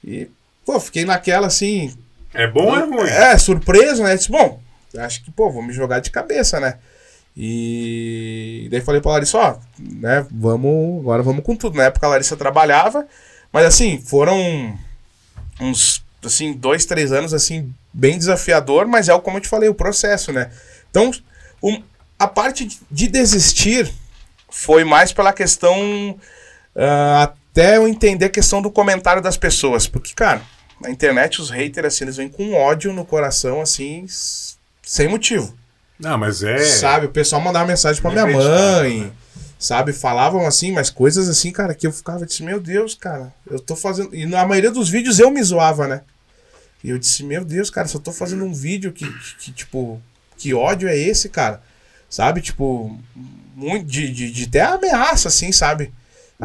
E, 0.04 0.28
pô, 0.64 0.78
fiquei 0.80 1.04
naquela 1.04 1.46
assim. 1.46 1.96
É 2.34 2.46
bom 2.46 2.66
ou 2.66 2.76
é 2.76 2.84
ruim? 2.84 3.08
É, 3.08 3.36
surpreso, 3.38 4.02
né? 4.02 4.16
Disse: 4.16 4.30
bom, 4.30 4.60
acho 4.98 5.22
que, 5.22 5.30
pô, 5.30 5.50
vou 5.50 5.62
me 5.62 5.72
jogar 5.72 6.00
de 6.00 6.10
cabeça, 6.10 6.60
né? 6.60 6.78
E 7.36 8.68
daí 8.70 8.80
falei 8.80 9.00
pra 9.00 9.12
Larissa, 9.12 9.38
ó, 9.38 9.56
né, 9.78 10.26
vamos, 10.30 11.00
agora 11.00 11.22
vamos 11.22 11.44
com 11.44 11.56
tudo. 11.56 11.76
Na 11.76 11.84
época 11.84 12.06
a 12.06 12.10
Larissa 12.10 12.36
trabalhava, 12.36 13.06
mas 13.50 13.64
assim, 13.64 13.98
foram 13.98 14.78
uns, 15.58 16.04
assim, 16.22 16.52
dois, 16.52 16.84
três 16.84 17.10
anos, 17.10 17.32
assim, 17.32 17.72
bem 17.92 18.18
desafiador, 18.18 18.86
mas 18.86 19.08
é 19.08 19.18
como 19.18 19.38
eu 19.38 19.40
te 19.40 19.48
falei, 19.48 19.68
o 19.68 19.74
processo, 19.74 20.30
né? 20.30 20.50
Então, 20.90 21.10
um, 21.62 21.82
a 22.18 22.26
parte 22.26 22.78
de 22.90 23.08
desistir 23.08 23.90
foi 24.50 24.84
mais 24.84 25.12
pela 25.12 25.32
questão, 25.32 26.10
uh, 26.76 27.32
até 27.52 27.76
eu 27.76 27.86
entender 27.86 28.24
a 28.24 28.30
questão 28.30 28.60
do 28.60 28.70
comentário 28.70 29.22
das 29.22 29.36
pessoas, 29.36 29.86
porque, 29.86 30.14
cara, 30.14 30.42
na 30.80 30.90
internet 30.90 31.40
os 31.40 31.50
haters, 31.50 31.86
assim, 31.86 32.04
eles 32.04 32.16
vêm 32.16 32.28
com 32.28 32.54
ódio 32.54 32.92
no 32.92 33.04
coração, 33.04 33.60
assim, 33.60 34.06
sem 34.82 35.06
motivo. 35.06 35.54
Não, 35.98 36.18
mas 36.18 36.42
é. 36.42 36.58
Sabe, 36.58 37.06
o 37.06 37.10
pessoal 37.10 37.40
mandava 37.40 37.66
mensagem 37.66 38.00
pra 38.02 38.10
minha 38.10 38.26
mãe. 38.26 39.00
Né? 39.02 39.12
Sabe, 39.58 39.92
falavam 39.92 40.44
assim, 40.44 40.72
mas 40.72 40.90
coisas 40.90 41.28
assim, 41.28 41.52
cara, 41.52 41.72
que 41.72 41.86
eu 41.86 41.92
ficava, 41.92 42.26
disse, 42.26 42.42
meu 42.42 42.58
Deus, 42.58 42.96
cara, 42.96 43.32
eu 43.48 43.60
tô 43.60 43.76
fazendo. 43.76 44.12
E 44.12 44.26
na 44.26 44.44
maioria 44.44 44.72
dos 44.72 44.88
vídeos 44.88 45.20
eu 45.20 45.30
me 45.30 45.40
zoava, 45.40 45.86
né? 45.86 46.00
E 46.82 46.90
eu 46.90 46.98
disse, 46.98 47.22
meu 47.22 47.44
Deus, 47.44 47.70
cara, 47.70 47.86
se 47.86 47.94
eu 47.94 48.00
tô 48.00 48.10
fazendo 48.12 48.44
um 48.44 48.52
vídeo 48.52 48.90
que, 48.90 49.06
que, 49.06 49.36
que 49.36 49.52
tipo, 49.52 50.02
que 50.36 50.52
ódio 50.52 50.88
é 50.88 50.98
esse, 50.98 51.28
cara? 51.28 51.62
Sabe, 52.10 52.40
tipo, 52.40 52.98
muito 53.54 53.86
de, 53.86 54.10
de, 54.10 54.32
de 54.32 54.44
até 54.44 54.62
ameaça, 54.62 55.28
assim, 55.28 55.52
sabe? 55.52 55.92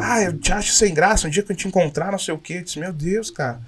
Ah, 0.00 0.22
eu 0.22 0.38
te 0.38 0.52
acho 0.52 0.72
sem 0.72 0.94
graça, 0.94 1.26
um 1.26 1.30
dia 1.30 1.42
que 1.42 1.50
eu 1.50 1.56
te 1.56 1.66
encontrar, 1.66 2.12
não 2.12 2.18
sei 2.20 2.32
o 2.32 2.38
quê. 2.38 2.54
Eu 2.54 2.62
disse, 2.62 2.78
meu 2.78 2.92
Deus, 2.92 3.32
cara. 3.32 3.60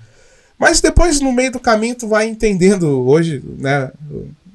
Mas 0.57 0.81
depois, 0.81 1.21
no 1.21 1.33
meio 1.33 1.51
do 1.51 1.59
caminho, 1.59 1.97
tu 1.97 2.07
vai 2.07 2.29
entendendo 2.29 3.05
hoje, 3.05 3.43
né? 3.59 3.91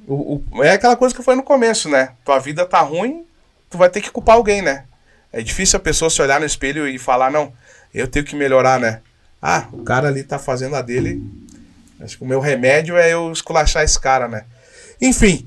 O, 0.08 0.42
o, 0.54 0.64
é 0.64 0.72
aquela 0.72 0.96
coisa 0.96 1.14
que 1.14 1.22
foi 1.22 1.36
no 1.36 1.44
começo, 1.44 1.90
né? 1.90 2.14
Tua 2.24 2.40
vida 2.40 2.66
tá 2.66 2.80
ruim, 2.80 3.26
tu 3.70 3.78
vai 3.78 3.90
ter 3.90 4.00
que 4.00 4.10
culpar 4.10 4.38
alguém, 4.38 4.62
né? 4.62 4.86
É 5.34 5.42
difícil 5.42 5.76
a 5.76 5.82
pessoa 5.82 6.10
se 6.10 6.22
olhar 6.22 6.40
no 6.40 6.46
espelho 6.46 6.88
e 6.88 6.98
falar, 6.98 7.30
não, 7.30 7.52
eu 7.94 8.08
tenho 8.08 8.24
que 8.24 8.38
melhorar, 8.38 8.80
né? 8.80 9.02
Ah, 9.42 9.68
o 9.74 9.84
cara 9.84 10.08
ali 10.08 10.24
tá 10.24 10.40
fazendo 10.40 10.78
a 10.78 10.82
dele. 10.82 11.22
Acho 12.00 12.18
que 12.18 12.24
o 12.24 12.28
meu 12.28 12.40
remédio 12.40 12.96
é 12.96 13.12
eu 13.12 13.32
esculachar 13.34 13.84
esse 13.84 14.00
cara, 14.00 14.30
né? 14.30 14.46
Enfim. 15.02 15.46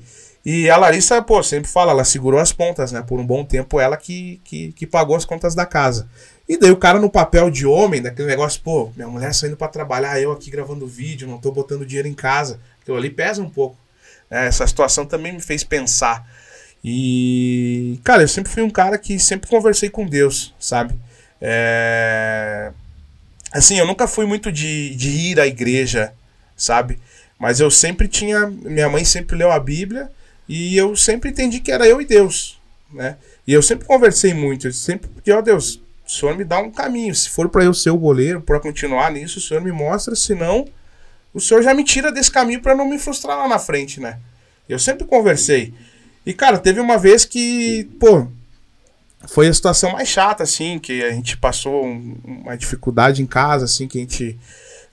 E 0.51 0.67
a 0.67 0.77
Larissa, 0.77 1.21
pô, 1.21 1.43
sempre 1.43 1.69
fala, 1.69 1.91
ela 1.91 2.03
segurou 2.03 2.39
as 2.39 2.51
pontas, 2.51 2.91
né? 2.91 3.03
Por 3.03 3.19
um 3.19 3.25
bom 3.25 3.45
tempo, 3.45 3.79
ela 3.79 3.95
que, 3.95 4.41
que, 4.43 4.71
que 4.71 4.87
pagou 4.87 5.15
as 5.15 5.23
contas 5.23 5.53
da 5.53 5.63
casa. 5.63 6.09
E 6.47 6.57
daí 6.57 6.71
o 6.71 6.77
cara 6.77 6.99
no 6.99 7.07
papel 7.07 7.51
de 7.51 7.67
homem, 7.67 8.01
daquele 8.01 8.27
negócio, 8.27 8.59
pô, 8.63 8.91
minha 8.95 9.07
mulher 9.07 9.31
saindo 9.31 9.55
para 9.55 9.67
trabalhar, 9.67 10.19
eu 10.19 10.31
aqui 10.31 10.49
gravando 10.49 10.87
vídeo, 10.87 11.27
não 11.27 11.37
tô 11.37 11.51
botando 11.51 11.85
dinheiro 11.85 12.07
em 12.07 12.15
casa. 12.15 12.59
Aquilo 12.81 12.97
ali 12.97 13.11
pesa 13.11 13.43
um 13.43 13.49
pouco. 13.49 13.77
É, 14.27 14.47
essa 14.47 14.65
situação 14.65 15.05
também 15.05 15.33
me 15.33 15.39
fez 15.39 15.63
pensar. 15.63 16.27
E, 16.83 17.99
cara, 18.03 18.23
eu 18.23 18.27
sempre 18.27 18.51
fui 18.51 18.63
um 18.63 18.71
cara 18.71 18.97
que 18.97 19.19
sempre 19.19 19.47
conversei 19.47 19.91
com 19.91 20.03
Deus, 20.03 20.55
sabe? 20.59 20.95
É... 21.39 22.71
Assim, 23.51 23.77
eu 23.77 23.85
nunca 23.85 24.07
fui 24.07 24.25
muito 24.25 24.51
de, 24.51 24.95
de 24.95 25.09
ir 25.11 25.39
à 25.39 25.45
igreja, 25.45 26.11
sabe? 26.57 26.97
Mas 27.37 27.59
eu 27.59 27.69
sempre 27.69 28.07
tinha. 28.07 28.47
Minha 28.47 28.89
mãe 28.89 29.05
sempre 29.05 29.37
leu 29.37 29.51
a 29.51 29.59
Bíblia 29.59 30.09
e 30.49 30.75
eu 30.75 30.95
sempre 30.95 31.29
entendi 31.29 31.61
que 31.61 31.71
era 31.71 31.87
eu 31.87 32.01
e 32.01 32.05
Deus, 32.05 32.59
né? 32.91 33.15
E 33.47 33.53
eu 33.53 33.61
sempre 33.61 33.87
conversei 33.87 34.33
muito, 34.33 34.67
eu 34.67 34.73
sempre 34.73 35.07
pedi, 35.07 35.31
ó 35.31 35.41
Deus, 35.41 35.75
o 36.05 36.11
Senhor 36.11 36.35
me 36.35 36.43
dá 36.43 36.59
um 36.59 36.71
caminho. 36.71 37.15
Se 37.15 37.29
for 37.29 37.47
para 37.47 37.63
eu 37.63 37.73
ser 37.73 37.91
o 37.91 37.97
goleiro, 37.97 38.41
para 38.41 38.59
continuar 38.59 39.11
nisso, 39.11 39.39
o 39.39 39.41
Senhor 39.41 39.61
me 39.61 39.71
mostra, 39.71 40.15
senão 40.15 40.67
o 41.33 41.39
senhor 41.39 41.61
já 41.61 41.73
me 41.73 41.83
tira 41.83 42.11
desse 42.11 42.31
caminho 42.31 42.61
para 42.61 42.75
não 42.75 42.87
me 42.87 42.97
frustrar 42.97 43.37
lá 43.37 43.47
na 43.47 43.59
frente, 43.59 43.99
né? 43.99 44.19
Eu 44.67 44.79
sempre 44.79 45.05
conversei. 45.05 45.73
E, 46.25 46.33
cara, 46.33 46.57
teve 46.57 46.79
uma 46.79 46.97
vez 46.97 47.25
que, 47.25 47.85
pô, 47.99 48.27
foi 49.27 49.47
a 49.47 49.53
situação 49.53 49.91
mais 49.91 50.07
chata, 50.07 50.43
assim, 50.43 50.79
que 50.79 51.03
a 51.03 51.11
gente 51.11 51.37
passou 51.37 51.85
um, 51.85 52.17
uma 52.23 52.57
dificuldade 52.57 53.21
em 53.21 53.27
casa, 53.27 53.65
assim, 53.65 53.87
que 53.87 53.97
a 53.97 54.01
gente 54.01 54.39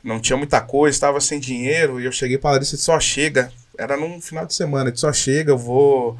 não 0.03 0.21
tinha 0.21 0.37
muita 0.37 0.61
coisa, 0.61 0.95
estava 0.95 1.21
sem 1.21 1.41
dinheiro, 1.41 2.01
e 2.01 2.05
eu 2.05 2.13
cheguei 2.13 2.39
pra 2.39 2.53
Larissa 2.53 2.75
e 2.75 2.77
disse, 2.77 2.85
só 2.85 3.01
chega. 3.01 3.51
Era 3.79 3.97
num 3.97 4.21
final 4.21 4.47
de 4.47 4.55
semana, 4.55 4.91
disse, 4.91 5.03
só 5.03 5.13
chega, 5.13 5.53
eu 5.53 5.59
vou, 5.59 6.19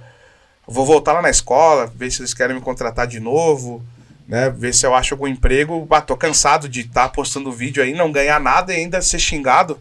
vou 0.67 0.85
voltar 0.85 1.13
lá 1.13 1.23
na 1.23 1.31
escola, 1.31 1.87
ver 1.87 2.11
se 2.11 2.21
eles 2.21 2.35
querem 2.35 2.57
me 2.57 2.63
contratar 2.63 3.07
de 3.07 3.21
novo, 3.21 3.83
né, 4.29 4.51
ver 4.51 4.75
se 4.75 4.87
eu 4.87 4.95
acho 4.95 5.15
algum 5.15 5.27
emprego. 5.27 5.85
Bah, 5.87 6.01
tô 6.01 6.17
cansado 6.17 6.69
de 6.69 6.81
estar 6.81 7.09
tá 7.09 7.09
postando 7.09 7.53
vídeo 7.53 7.83
aí, 7.83 7.95
não 7.95 8.13
ganhar 8.13 8.41
nada 8.41 8.73
e 8.73 8.77
ainda 8.77 9.01
ser 9.01 9.19
xingado 9.19 9.81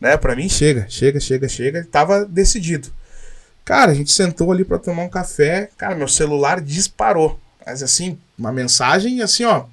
né? 0.00 0.16
Para 0.16 0.34
mim 0.34 0.48
chega, 0.48 0.86
chega, 0.88 1.20
chega, 1.20 1.48
chega. 1.48 1.84
Tava 1.84 2.24
decidido. 2.24 2.88
Cara, 3.64 3.92
a 3.92 3.94
gente 3.94 4.10
sentou 4.10 4.50
ali 4.50 4.64
para 4.64 4.78
tomar 4.78 5.02
um 5.02 5.08
café. 5.08 5.68
Cara, 5.76 5.94
meu 5.94 6.08
celular 6.08 6.60
disparou. 6.60 7.38
Mas 7.64 7.82
assim, 7.82 8.18
uma 8.36 8.50
mensagem 8.50 9.20
assim, 9.20 9.44
ó, 9.44 9.66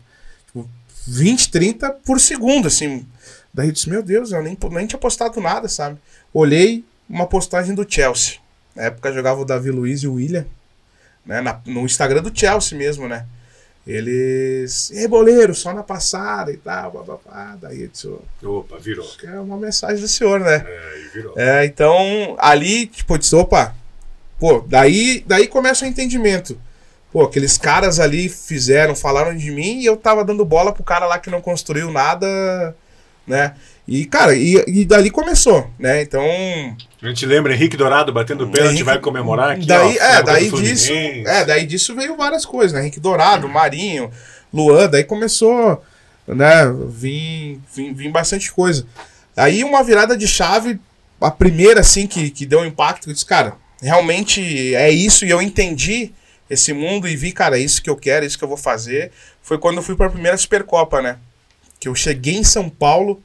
tipo, 0.46 0.70
20, 1.08 1.50
30 1.50 1.90
por 2.06 2.20
segundo, 2.20 2.68
assim. 2.68 3.08
Daí 3.54 3.70
eu 3.70 3.72
disse, 3.72 3.90
meu 3.90 4.04
Deus, 4.04 4.32
eu 4.32 4.44
nem, 4.44 4.58
nem 4.72 4.86
tinha 4.86 5.00
postado 5.00 5.40
nada, 5.40 5.70
sabe? 5.70 5.98
Olhei 6.34 6.84
uma 7.10 7.28
postagem 7.28 7.74
do 7.74 7.86
Chelsea. 7.88 8.36
Na 8.76 8.84
época 8.84 9.14
jogava 9.14 9.42
o 9.42 9.46
Davi 9.46 9.72
Luiz 9.72 10.04
e 10.04 10.08
o 10.08 10.14
William, 10.14 10.46
né? 11.26 11.42
Na, 11.42 11.60
no 11.66 11.82
Instagram 11.82 12.22
do 12.22 12.38
Chelsea 12.38 12.78
mesmo, 12.78 13.08
né? 13.08 13.26
Eles. 13.88 14.92
Reboleiro, 14.94 15.56
só 15.56 15.74
na 15.74 15.82
passada 15.82 16.52
e 16.52 16.58
tal, 16.58 16.92
bababá. 16.92 17.58
Daí 17.60 17.84
eu 17.84 17.88
disse. 17.88 18.08
Opa, 18.44 18.78
virou. 18.78 19.10
É 19.24 19.40
uma 19.40 19.58
mensagem 19.58 20.02
do 20.02 20.08
senhor, 20.10 20.42
né? 20.42 20.66
É, 20.68 21.00
e 21.00 21.08
virou. 21.08 21.34
É, 21.38 21.66
então, 21.66 22.36
ali, 22.38 22.88
tipo, 22.88 23.14
eu 23.14 23.18
disse, 23.18 23.34
opa. 23.34 23.74
Pô, 24.38 24.60
daí, 24.68 25.24
daí 25.26 25.48
começa 25.48 25.86
o 25.86 25.88
entendimento. 25.88 26.60
Pô, 27.12 27.24
aqueles 27.24 27.58
caras 27.58 28.00
ali 28.00 28.28
fizeram, 28.28 28.94
falaram 28.94 29.36
de 29.36 29.50
mim 29.50 29.80
e 29.80 29.86
eu 29.86 29.96
tava 29.96 30.24
dando 30.24 30.44
bola 30.44 30.74
pro 30.74 30.84
cara 30.84 31.08
lá 31.08 31.18
que 31.18 31.30
não 31.30 31.42
construiu 31.42 31.90
nada, 31.90 32.76
né? 33.26 33.56
E, 33.88 34.06
cara, 34.06 34.36
e, 34.36 34.64
e 34.68 34.84
dali 34.84 35.10
começou, 35.10 35.72
né? 35.80 36.02
Então. 36.02 36.22
A 37.02 37.08
gente 37.08 37.26
lembra 37.26 37.54
Henrique 37.54 37.78
Dourado 37.78 38.12
batendo 38.12 38.46
o 38.46 38.50
pênalti, 38.50 38.82
vai 38.82 39.00
comemorar 39.00 39.52
aqui. 39.52 39.68
Daí, 39.68 39.98
ó, 40.00 40.04
é, 40.04 40.24
daí 40.24 40.50
disso. 40.50 40.92
É, 40.92 41.46
daí 41.46 41.66
disso 41.66 41.96
veio 41.96 42.18
várias 42.18 42.46
coisas, 42.46 42.74
né? 42.74 42.82
Henrique 42.82 43.00
Dourado, 43.00 43.48
Marinho, 43.48 44.10
Luan, 44.52 44.90
daí 44.90 45.04
começou, 45.04 45.84
né? 46.28 46.66
Vim, 46.90 47.62
vim, 47.74 47.94
vim 47.94 48.10
bastante 48.10 48.52
coisa. 48.52 48.86
Aí 49.36 49.64
uma 49.64 49.84
virada 49.84 50.18
de 50.18 50.28
chave, 50.28 50.80
a 51.22 51.30
primeira, 51.30 51.82
assim, 51.82 52.08
que, 52.08 52.32
que 52.32 52.46
deu 52.46 52.62
um 52.62 52.66
impacto, 52.66 53.08
eu 53.08 53.14
disse, 53.14 53.26
cara, 53.26 53.54
realmente 53.80 54.74
é 54.74 54.90
isso, 54.90 55.24
e 55.24 55.30
eu 55.30 55.40
entendi 55.40 56.12
esse 56.50 56.74
mundo 56.74 57.08
e 57.08 57.16
vi, 57.16 57.32
cara, 57.32 57.60
é 57.60 57.62
isso 57.62 57.82
que 57.82 57.90
eu 57.90 57.96
quero, 57.96 58.24
é 58.24 58.28
isso 58.28 58.38
que 58.38 58.44
eu 58.44 58.48
vou 58.48 58.58
fazer. 58.58 59.12
Foi 59.42 59.60
quando 59.60 59.78
eu 59.78 59.84
fui 59.84 59.96
para 59.96 60.08
a 60.08 60.12
primeira 60.12 60.38
Supercopa, 60.38 61.02
né? 61.02 61.18
Que 61.80 61.88
eu 61.88 61.94
cheguei 61.94 62.36
em 62.36 62.44
São 62.44 62.70
Paulo 62.70 63.22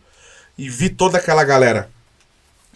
e 0.58 0.68
vi 0.68 0.90
toda 0.90 1.16
aquela 1.16 1.44
galera. 1.44 1.88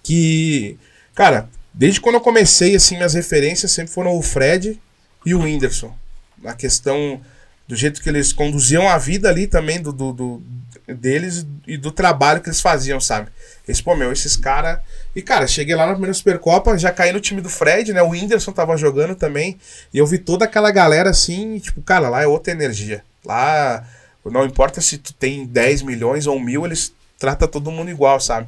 Que, 0.07 0.79
cara, 1.17 1.49
desde 1.75 2.01
quando 2.01 2.15
eu 2.15 2.21
comecei, 2.21 2.77
assim, 2.77 2.95
minhas 2.95 3.15
referências 3.15 3.73
sempre 3.73 3.93
foram 3.93 4.17
o 4.17 4.23
Fred 4.23 4.81
e 5.25 5.35
o 5.35 5.41
Whindersson. 5.41 5.93
Na 6.41 6.55
questão 6.55 7.21
do 7.67 7.75
jeito 7.75 8.01
que 8.01 8.09
eles 8.09 8.33
conduziam 8.33 8.89
a 8.89 8.99
vida 8.99 9.29
ali 9.29 9.49
também 9.49 9.83
do, 9.83 9.93
do, 9.93 10.13
do 10.13 10.43
deles 10.87 11.45
e 11.67 11.77
do 11.77 11.91
trabalho 11.91 12.41
que 12.41 12.49
eles 12.49 12.61
faziam, 12.61 13.01
sabe? 13.01 13.31
Eles, 13.67 13.81
pô, 13.81 13.97
meu, 13.97 14.13
esses 14.13 14.37
caras. 14.37 14.79
E, 15.13 15.21
cara, 15.21 15.49
cheguei 15.49 15.75
lá 15.75 15.85
na 15.85 15.93
primeira 15.95 16.15
Supercopa, 16.15 16.79
já 16.79 16.93
caí 16.93 17.13
no 17.13 17.19
time 17.19 17.41
do 17.41 17.51
Fred, 17.51 17.93
né? 17.93 18.01
O 18.01 18.11
Whindersson 18.11 18.53
tava 18.53 18.77
jogando 18.77 19.17
também. 19.17 19.59
E 19.93 19.99
eu 19.99 20.07
vi 20.07 20.19
toda 20.19 20.45
aquela 20.45 20.71
galera 20.71 21.11
assim, 21.11 21.59
tipo, 21.59 21.83
cara, 21.83 22.09
lá 22.09 22.23
é 22.23 22.29
outra 22.29 22.53
energia. 22.53 23.03
Lá, 23.25 23.85
não 24.25 24.47
importa 24.47 24.81
se 24.81 24.99
tu 24.99 25.13
tem 25.13 25.45
10 25.45 25.83
milhões 25.83 26.29
ou 26.29 26.39
mil, 26.39 26.65
eles 26.65 26.95
trata 27.19 27.49
todo 27.49 27.73
mundo 27.73 27.91
igual, 27.91 28.21
sabe? 28.21 28.47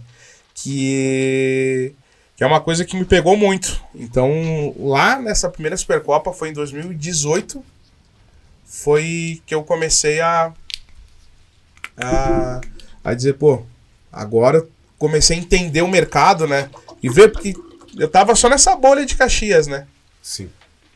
Que, 0.62 1.94
que 2.36 2.42
é 2.42 2.46
uma 2.46 2.60
coisa 2.60 2.84
que 2.84 2.96
me 2.96 3.04
pegou 3.04 3.36
muito. 3.36 3.80
Então, 3.94 4.74
lá 4.78 5.18
nessa 5.18 5.48
primeira 5.48 5.76
Supercopa, 5.76 6.32
foi 6.32 6.50
em 6.50 6.52
2018, 6.52 7.64
foi 8.64 9.40
que 9.46 9.54
eu 9.54 9.62
comecei 9.62 10.20
a, 10.20 10.52
a, 11.96 12.60
a 13.04 13.14
dizer, 13.14 13.34
pô, 13.34 13.62
agora 14.12 14.66
comecei 14.98 15.36
a 15.36 15.40
entender 15.40 15.82
o 15.82 15.88
mercado, 15.88 16.46
né? 16.46 16.68
E 17.02 17.08
ver, 17.08 17.30
porque 17.30 17.54
eu 17.96 18.08
tava 18.08 18.34
só 18.34 18.48
nessa 18.48 18.74
bolha 18.74 19.06
de 19.06 19.16
Caxias, 19.16 19.66
né? 19.66 19.86
Sim. 20.20 20.50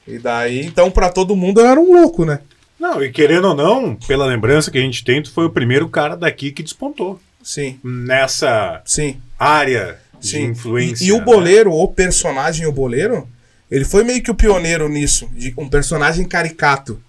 E 0.07 0.19
daí, 0.19 0.67
então, 0.67 0.91
para 0.91 1.09
todo 1.09 1.37
mundo 1.37 1.61
eu 1.61 1.67
era 1.67 1.81
um 1.81 1.93
louco, 1.93 2.25
né? 2.25 2.41
Não, 2.79 3.03
e 3.03 3.13
querendo 3.13 3.49
ou 3.49 3.55
não, 3.55 3.95
pela 3.95 4.27
lembrança 4.27 4.71
que 4.71 4.79
a 4.79 4.81
gente 4.81 5.05
tem, 5.05 5.23
tu 5.23 5.33
foi 5.33 5.45
o 5.45 5.51
primeiro 5.51 5.89
cara 5.89 6.17
daqui 6.17 6.51
que 6.51 6.65
despontou. 6.65 7.21
Sim. 7.43 7.79
Nessa 7.83 8.83
Sim. 8.85 9.21
área 9.39 9.99
de 10.21 10.29
Sim. 10.29 10.45
influência. 10.47 11.05
E, 11.05 11.09
e 11.09 11.13
o 11.13 11.19
né? 11.19 11.25
boleiro, 11.25 11.73
o 11.73 11.89
personagem, 11.89 12.67
o 12.67 12.73
boleiro, 12.73 13.29
ele 13.71 13.85
foi 13.85 14.05
meio 14.05 14.23
que 14.23 14.31
o 14.31 14.35
pioneiro 14.35 14.89
nisso. 14.89 15.29
De 15.35 15.53
um 15.57 15.69
personagem 15.69 16.27
caricato 16.27 17.03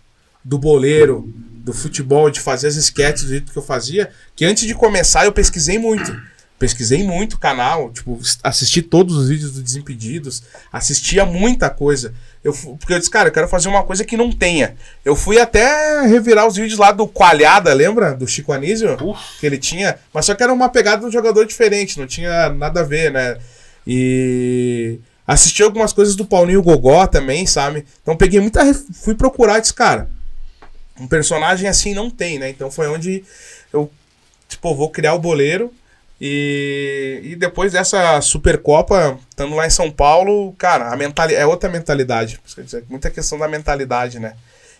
do 0.43 0.57
boleiro, 0.57 1.31
do 1.63 1.73
futebol, 1.73 2.29
de 2.29 2.39
fazer 2.39 2.67
as 2.67 2.75
esquetes 2.75 3.23
do 3.23 3.29
jeito 3.29 3.51
que 3.51 3.57
eu 3.57 3.63
fazia. 3.63 4.09
Que 4.35 4.45
antes 4.45 4.65
de 4.65 4.73
começar 4.73 5.25
eu 5.25 5.31
pesquisei 5.31 5.77
muito. 5.77 6.15
Pesquisei 6.63 7.03
muito 7.03 7.34
o 7.34 7.38
canal, 7.38 7.91
tipo, 7.91 8.17
assisti 8.41 8.82
todos 8.82 9.17
os 9.17 9.27
vídeos 9.27 9.51
do 9.51 9.62
Desimpedidos, 9.62 10.43
assistia 10.72 11.25
muita 11.25 11.70
coisa. 11.70 12.13
Eu, 12.41 12.53
porque 12.53 12.93
eu 12.93 13.00
disse, 13.00 13.12
cara, 13.12 13.27
eu 13.27 13.34
quero 13.34 13.50
fazer 13.50 13.67
uma 13.67 13.84
coisa 13.84 14.05
que 14.05 14.15
não 14.15 14.32
tenha. 14.32 14.74
Eu 15.03 15.13
fui 15.13 15.41
até 15.41 16.08
revirar 16.08 16.48
os 16.48 16.55
vídeos 16.55 16.79
lá 16.79 16.93
do 16.93 17.05
Coalhada, 17.05 17.74
lembra? 17.74 18.13
Do 18.13 18.25
Chico 18.25 18.53
Anísio? 18.53 18.96
Que 19.41 19.46
ele 19.46 19.58
tinha. 19.58 19.98
Mas 20.13 20.25
só 20.25 20.34
que 20.34 20.41
era 20.41 20.53
uma 20.53 20.70
pegada 20.70 21.01
de 21.01 21.08
um 21.08 21.12
jogador 21.12 21.46
diferente, 21.46 22.00
não 22.00 22.08
tinha 22.08 22.48
nada 22.48 22.79
a 22.79 22.84
ver, 22.84 23.12
né? 23.12 23.38
E 23.86 25.00
assisti 25.27 25.63
algumas 25.63 25.91
coisas 25.91 26.15
do 26.15 26.25
Paulinho 26.25 26.63
Gogó 26.63 27.05
também, 27.08 27.46
sabe? 27.46 27.86
Então 28.01 28.15
peguei 28.15 28.39
muita. 28.39 28.74
Fui 28.74 29.15
procurar 29.15 29.58
e 29.58 29.62
disse, 29.62 29.74
cara, 29.74 30.10
um 30.98 31.08
personagem 31.08 31.67
assim 31.67 31.93
não 31.93 32.10
tem, 32.10 32.39
né? 32.39 32.50
Então 32.50 32.72
foi 32.72 32.88
onde 32.88 33.22
eu, 33.74 33.91
tipo, 34.48 34.74
vou 34.74 34.89
criar 34.89 35.13
o 35.13 35.20
boleiro. 35.20 35.74
E, 36.25 37.20
e 37.22 37.36
depois 37.36 37.74
dessa 37.74 38.22
Supercopa, 38.22 39.20
estando 39.30 39.58
lá 39.58 39.68
em 39.68 39.70
São 39.70 39.92
Paulo, 39.92 40.53
cara, 40.53 40.88
a 40.88 40.96
mentalidade 40.96 41.44
é 41.44 41.46
outra 41.46 41.70
mentalidade. 41.70 42.39
Dizer, 42.58 42.86
muita 42.89 43.12
questão 43.12 43.38
da 43.38 43.46
mentalidade, 43.46 44.20
né? 44.20 44.34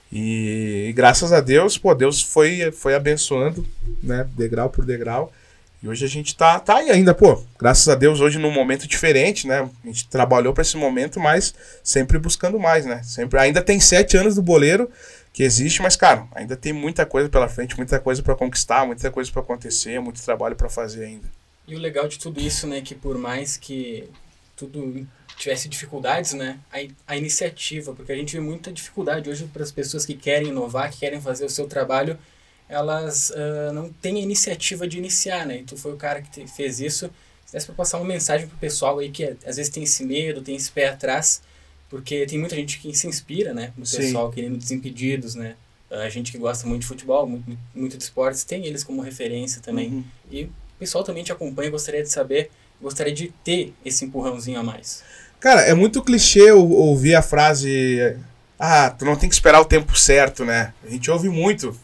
E, 0.10 0.86
e, 0.88 0.94
graças 0.94 1.34
a 1.34 1.42
Deus, 1.42 1.78
pô, 1.78 1.94
Deus 1.94 2.22
foi, 2.22 2.72
foi 2.72 2.96
abençoando, 2.96 3.68
né? 4.02 4.26
Degrau 4.38 4.70
por 4.70 4.86
degrau. 4.86 5.34
E 5.82 5.90
hoje 5.90 6.06
a 6.06 6.08
gente 6.08 6.34
tá, 6.34 6.62
tá 6.62 6.78
aí 6.78 6.90
ainda, 6.90 7.14
pô. 7.14 7.44
Graças 7.60 7.90
a 7.90 7.96
Deus, 7.96 8.22
hoje 8.22 8.40
num 8.40 8.50
momento 8.50 8.88
diferente, 8.88 9.46
né? 9.46 9.70
A 9.84 9.88
gente 9.88 10.08
trabalhou 10.08 10.54
para 10.54 10.62
esse 10.62 10.78
momento, 10.78 11.20
mas 11.20 11.54
sempre 11.84 12.18
buscando 12.18 12.58
mais, 12.58 12.86
né? 12.86 13.02
Sempre, 13.04 13.38
ainda 13.38 13.62
tem 13.62 13.82
sete 13.82 14.16
anos 14.16 14.36
do 14.36 14.42
boleiro 14.42 14.90
que 15.34 15.42
existe, 15.42 15.82
mas, 15.82 15.96
cara, 15.96 16.28
ainda 16.32 16.56
tem 16.56 16.72
muita 16.72 17.06
coisa 17.08 17.28
pela 17.28 17.50
frente, 17.50 17.76
muita 17.76 18.00
coisa 18.00 18.22
para 18.22 18.36
conquistar, 18.36 18.86
muita 18.86 19.10
coisa 19.10 19.32
para 19.32 19.42
acontecer, 19.42 20.00
muito 20.00 20.22
trabalho 20.22 20.56
para 20.56 20.70
fazer 20.70 21.06
ainda. 21.06 21.28
E 21.68 21.76
o 21.76 21.80
legal 21.80 22.08
de 22.08 22.20
tudo 22.20 22.40
isso, 22.40 22.68
né, 22.68 22.82
que 22.82 22.94
por 22.94 23.18
mais 23.18 23.58
que 23.58 24.08
tudo 24.56 25.08
tivesse 25.36 25.68
dificuldades, 25.68 26.34
né, 26.34 26.60
a, 26.72 27.14
a 27.14 27.18
iniciativa, 27.18 27.94
porque 27.94 28.12
a 28.12 28.16
gente 28.16 28.34
vê 28.34 28.40
muita 28.40 28.72
dificuldade 28.72 29.28
hoje 29.28 29.50
para 29.52 29.64
as 29.64 29.72
pessoas 29.72 30.06
que 30.06 30.14
querem 30.14 30.50
inovar, 30.50 30.92
que 30.92 31.00
querem 31.00 31.20
fazer 31.20 31.46
o 31.46 31.50
seu 31.50 31.68
trabalho, 31.68 32.18
elas 32.70 33.32
uh, 33.32 33.74
não 33.74 33.92
têm 33.92 34.18
a 34.18 34.22
iniciativa 34.22 34.88
de 34.88 34.98
iniciar, 34.98 35.46
né? 35.46 35.58
E 35.58 35.64
tu 35.64 35.76
foi 35.76 35.94
o 35.94 35.98
cara 35.98 36.22
que 36.22 36.30
te, 36.30 36.48
fez 36.48 36.80
isso. 36.80 37.10
Se 37.46 37.54
desse 37.54 37.66
para 37.66 37.76
passar 37.76 37.98
uma 37.98 38.08
mensagem 38.08 38.48
pro 38.48 38.58
pessoal 38.58 39.00
aí 39.00 39.10
que 39.10 39.26
às 39.46 39.58
vezes 39.58 39.70
tem 39.70 39.84
esse 39.84 40.04
medo, 40.06 40.42
tem 40.42 40.56
esse 40.56 40.72
pé 40.72 40.88
atrás, 40.88 41.42
porque 41.94 42.26
tem 42.26 42.40
muita 42.40 42.56
gente 42.56 42.80
que 42.80 42.92
se 42.98 43.06
inspira, 43.06 43.54
né? 43.54 43.72
No 43.78 43.86
pessoal 43.86 44.30
Sim. 44.30 44.34
querendo 44.34 44.58
desimpedidos, 44.58 45.36
né? 45.36 45.54
A 45.92 46.10
gente 46.10 46.32
que 46.32 46.40
gosta 46.40 46.66
muito 46.66 46.82
de 46.82 46.88
futebol, 46.88 47.28
muito, 47.28 47.56
muito 47.76 47.96
de 47.96 48.04
esportes, 48.04 48.44
tem 48.44 48.66
eles 48.66 48.84
como 48.84 49.00
referência 49.00 49.62
também. 49.62 49.90
Uhum. 49.90 50.04
E 50.32 50.46
o 50.46 50.50
pessoal 50.80 51.04
também 51.04 51.24
te 51.24 51.32
acompanha, 51.32 51.70
gostaria 51.70 52.02
de 52.02 52.10
saber, 52.10 52.50
gostaria 52.82 53.14
de 53.14 53.32
ter 53.44 53.76
esse 53.86 54.04
empurrãozinho 54.06 54.60
a 54.60 54.64
mais. 54.64 55.04
Cara, 55.40 55.62
é 55.62 55.76
muito 55.76 56.02
clichê 56.02 56.52
ouvir 56.52 57.14
a 57.14 57.22
frase 57.22 58.18
ah, 58.58 58.90
tu 58.90 59.06
não 59.06 59.16
tem 59.16 59.30
que 59.30 59.36
esperar 59.36 59.62
o 59.62 59.66
tempo 59.66 59.96
certo, 59.96 60.44
né? 60.44 60.74
A 60.84 60.90
gente 60.90 61.12
ouve 61.12 61.30
muito 61.30 61.78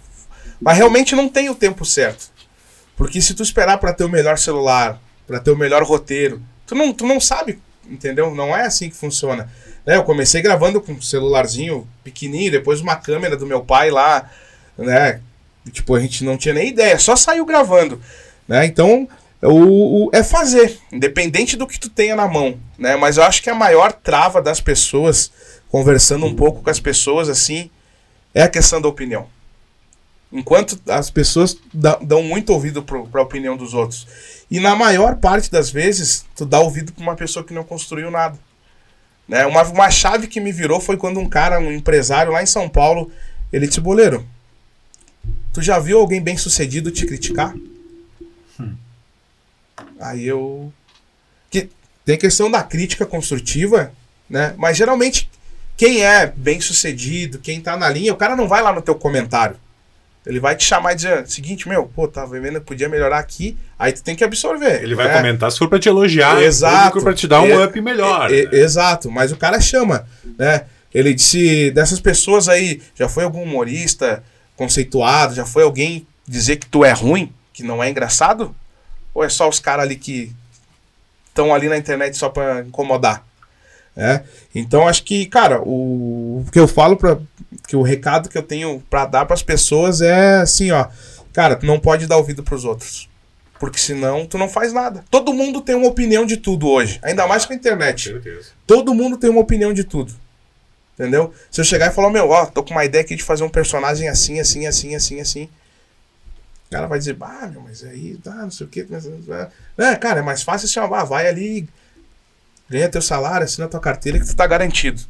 mas 0.59 0.75
realmente 0.75 1.15
não 1.15 1.29
tem 1.29 1.49
o 1.49 1.55
tempo 1.55 1.85
certo. 1.85 2.31
Porque 2.97 3.21
se 3.21 3.35
tu 3.35 3.43
esperar 3.43 3.77
para 3.77 3.93
ter 3.93 4.05
o 4.05 4.09
melhor 4.09 4.39
celular, 4.39 4.99
para 5.27 5.39
ter 5.39 5.51
o 5.51 5.55
melhor 5.55 5.83
roteiro, 5.83 6.41
tu 6.65 6.73
não, 6.73 6.91
tu 6.91 7.05
não 7.05 7.19
sabe, 7.19 7.59
entendeu? 7.89 8.33
Não 8.33 8.55
é 8.55 8.63
assim 8.63 8.89
que 8.89 8.95
funciona. 8.95 9.49
Né? 9.85 9.95
Eu 9.95 10.03
comecei 10.03 10.41
gravando 10.41 10.81
com 10.81 10.93
um 10.93 11.01
celularzinho 11.01 11.87
pequenininho, 12.03 12.51
depois 12.51 12.81
uma 12.81 12.95
câmera 12.95 13.35
do 13.35 13.45
meu 13.45 13.61
pai 13.61 13.89
lá, 13.89 14.29
né? 14.77 15.21
Tipo, 15.71 15.95
a 15.95 15.99
gente 15.99 16.23
não 16.23 16.37
tinha 16.37 16.53
nem 16.53 16.69
ideia, 16.69 16.97
só 16.97 17.15
saiu 17.15 17.45
gravando, 17.45 18.01
né? 18.47 18.65
Então, 18.65 19.07
o, 19.41 20.05
o, 20.05 20.09
é 20.13 20.23
fazer, 20.23 20.77
independente 20.91 21.55
do 21.55 21.67
que 21.67 21.79
tu 21.79 21.89
tenha 21.89 22.15
na 22.15 22.27
mão, 22.27 22.57
né? 22.77 22.95
Mas 22.95 23.17
eu 23.17 23.23
acho 23.23 23.41
que 23.41 23.49
a 23.49 23.55
maior 23.55 23.91
trava 23.91 24.41
das 24.41 24.59
pessoas, 24.59 25.31
conversando 25.69 26.25
um 26.25 26.35
pouco 26.35 26.61
com 26.63 26.69
as 26.69 26.79
pessoas 26.79 27.29
assim, 27.29 27.69
é 28.33 28.41
a 28.41 28.49
questão 28.49 28.81
da 28.81 28.87
opinião. 28.87 29.27
Enquanto 30.31 30.79
as 30.87 31.09
pessoas 31.09 31.57
dão 31.73 32.21
muito 32.21 32.53
ouvido 32.53 32.83
para 32.83 32.99
a 32.99 33.23
opinião 33.23 33.57
dos 33.57 33.73
outros. 33.73 34.07
E 34.49 34.59
na 34.59 34.75
maior 34.75 35.15
parte 35.15 35.49
das 35.49 35.69
vezes, 35.69 36.25
tu 36.35 36.45
dá 36.45 36.59
ouvido 36.59 36.91
para 36.93 37.01
uma 37.01 37.15
pessoa 37.15 37.43
que 37.43 37.53
não 37.53 37.63
construiu 37.63 38.11
nada. 38.11 38.37
Né? 39.27 39.45
Uma, 39.45 39.63
uma 39.63 39.89
chave 39.91 40.27
que 40.27 40.39
me 40.39 40.51
virou 40.51 40.79
foi 40.79 40.97
quando 40.97 41.19
um 41.19 41.29
cara, 41.29 41.59
um 41.59 41.71
empresário 41.71 42.31
lá 42.31 42.41
em 42.41 42.47
São 42.47 42.69
Paulo, 42.69 43.11
ele 43.51 43.67
disse, 43.67 43.81
boleiro, 43.81 44.25
tu 45.53 45.61
já 45.61 45.79
viu 45.79 45.99
alguém 45.99 46.21
bem 46.21 46.37
sucedido 46.37 46.91
te 46.91 47.05
criticar? 47.05 47.55
Hum. 48.59 48.75
Aí 49.99 50.27
eu... 50.27 50.71
Que 51.49 51.69
tem 52.05 52.17
questão 52.17 52.49
da 52.49 52.63
crítica 52.63 53.05
construtiva, 53.05 53.91
né? 54.29 54.53
Mas 54.57 54.77
geralmente, 54.77 55.29
quem 55.75 56.03
é 56.03 56.27
bem 56.27 56.59
sucedido, 56.59 57.39
quem 57.39 57.61
tá 57.61 57.77
na 57.77 57.89
linha, 57.89 58.13
o 58.13 58.17
cara 58.17 58.35
não 58.35 58.47
vai 58.47 58.61
lá 58.61 58.71
no 58.71 58.81
teu 58.81 58.95
comentário. 58.95 59.57
Ele 60.25 60.39
vai 60.39 60.55
te 60.55 60.65
chamar 60.65 60.93
e 60.93 60.95
dizer, 60.95 61.27
seguinte, 61.27 61.67
meu, 61.67 61.85
pô, 61.85 62.07
tá 62.07 62.25
vendo, 62.25 62.61
podia 62.61 62.89
melhorar 62.89 63.19
aqui, 63.19 63.57
aí 63.77 63.91
tu 63.91 64.03
tem 64.03 64.15
que 64.15 64.23
absorver. 64.23 64.83
Ele 64.83 64.93
vai 64.93 65.07
né? 65.07 65.15
comentar 65.15 65.51
se 65.51 65.57
for 65.57 65.67
pra 65.69 65.79
te 65.79 65.87
elogiar, 65.87 66.41
exato, 66.41 66.87
se 66.87 66.93
for 66.93 67.03
pra 67.03 67.13
te 67.13 67.27
dar 67.27 67.41
um 67.41 67.47
é, 67.47 67.65
up 67.65 67.81
melhor. 67.81 68.31
É, 68.31 68.45
né? 68.45 68.59
Exato, 68.59 69.09
mas 69.09 69.31
o 69.31 69.37
cara 69.37 69.59
chama, 69.61 70.05
né? 70.37 70.65
Ele 70.93 71.13
disse, 71.13 71.71
dessas 71.71 71.99
pessoas 71.99 72.49
aí, 72.49 72.81
já 72.95 73.07
foi 73.07 73.23
algum 73.23 73.43
humorista 73.43 74.23
conceituado, 74.55 75.35
já 75.35 75.45
foi 75.45 75.63
alguém 75.63 76.05
dizer 76.27 76.57
que 76.57 76.67
tu 76.67 76.83
é 76.83 76.91
ruim, 76.91 77.31
que 77.53 77.63
não 77.63 77.81
é 77.81 77.89
engraçado? 77.89 78.53
Ou 79.13 79.23
é 79.23 79.29
só 79.29 79.47
os 79.47 79.59
caras 79.59 79.85
ali 79.85 79.95
que 79.95 80.31
estão 81.27 81.53
ali 81.53 81.69
na 81.69 81.77
internet 81.77 82.17
só 82.17 82.27
pra 82.29 82.61
incomodar? 82.61 83.25
É? 84.01 84.23
Então 84.55 84.87
acho 84.87 85.03
que, 85.03 85.25
cara, 85.25 85.61
o, 85.61 86.39
o 86.39 86.51
que 86.53 86.57
eu 86.57 86.69
falo 86.69 86.95
para 86.95 87.19
que 87.67 87.75
o 87.75 87.81
recado 87.81 88.29
que 88.29 88.37
eu 88.37 88.41
tenho 88.41 88.81
para 88.89 89.05
dar 89.05 89.25
para 89.25 89.33
as 89.33 89.43
pessoas 89.43 89.99
é 89.99 90.37
assim, 90.37 90.71
ó, 90.71 90.87
cara, 91.33 91.57
tu 91.57 91.65
não 91.65 91.77
pode 91.77 92.07
dar 92.07 92.15
ouvido 92.15 92.41
para 92.41 92.55
os 92.55 92.63
outros. 92.63 93.09
Porque 93.59 93.77
senão 93.77 94.25
tu 94.25 94.37
não 94.37 94.47
faz 94.47 94.71
nada. 94.71 95.03
Todo 95.11 95.33
mundo 95.33 95.59
tem 95.59 95.75
uma 95.75 95.89
opinião 95.89 96.25
de 96.25 96.37
tudo 96.37 96.69
hoje, 96.69 96.97
ainda 97.03 97.27
mais 97.27 97.45
com 97.45 97.51
a 97.51 97.55
internet. 97.57 98.15
Todo 98.65 98.93
mundo 98.93 99.17
tem 99.17 99.29
uma 99.29 99.41
opinião 99.41 99.73
de 99.73 99.83
tudo. 99.83 100.13
Entendeu? 100.93 101.33
Se 101.51 101.59
eu 101.59 101.65
chegar 101.65 101.91
e 101.91 101.93
falar, 101.93 102.09
meu, 102.09 102.29
ó, 102.29 102.45
tô 102.45 102.63
com 102.63 102.71
uma 102.71 102.85
ideia 102.85 103.03
aqui 103.03 103.17
de 103.17 103.23
fazer 103.23 103.43
um 103.43 103.49
personagem 103.49 104.07
assim, 104.07 104.39
assim, 104.39 104.65
assim, 104.65 104.95
assim, 104.95 105.19
assim. 105.19 105.49
O 106.67 106.71
cara 106.71 106.87
vai 106.87 106.99
dizer, 106.99 107.17
ah, 107.19 107.47
meu, 107.51 107.61
mas 107.61 107.83
aí, 107.83 108.17
tá, 108.23 108.35
não 108.35 108.51
sei 108.51 108.65
o 108.65 108.69
quê. 108.69 108.87
Mas, 108.89 109.05
é, 109.77 109.95
cara, 109.97 110.19
é 110.19 110.23
mais 110.23 110.41
fácil 110.41 110.67
assim, 110.67 110.79
ó, 110.79 111.03
vai 111.03 111.27
ali 111.27 111.67
ganha 112.69 112.89
teu 112.89 113.01
salário, 113.01 113.45
assina 113.45 113.67
tua 113.67 113.79
carteira 113.79 114.19
que 114.19 114.25
tu 114.25 114.35
tá 114.35 114.45
garantido. 114.45 115.01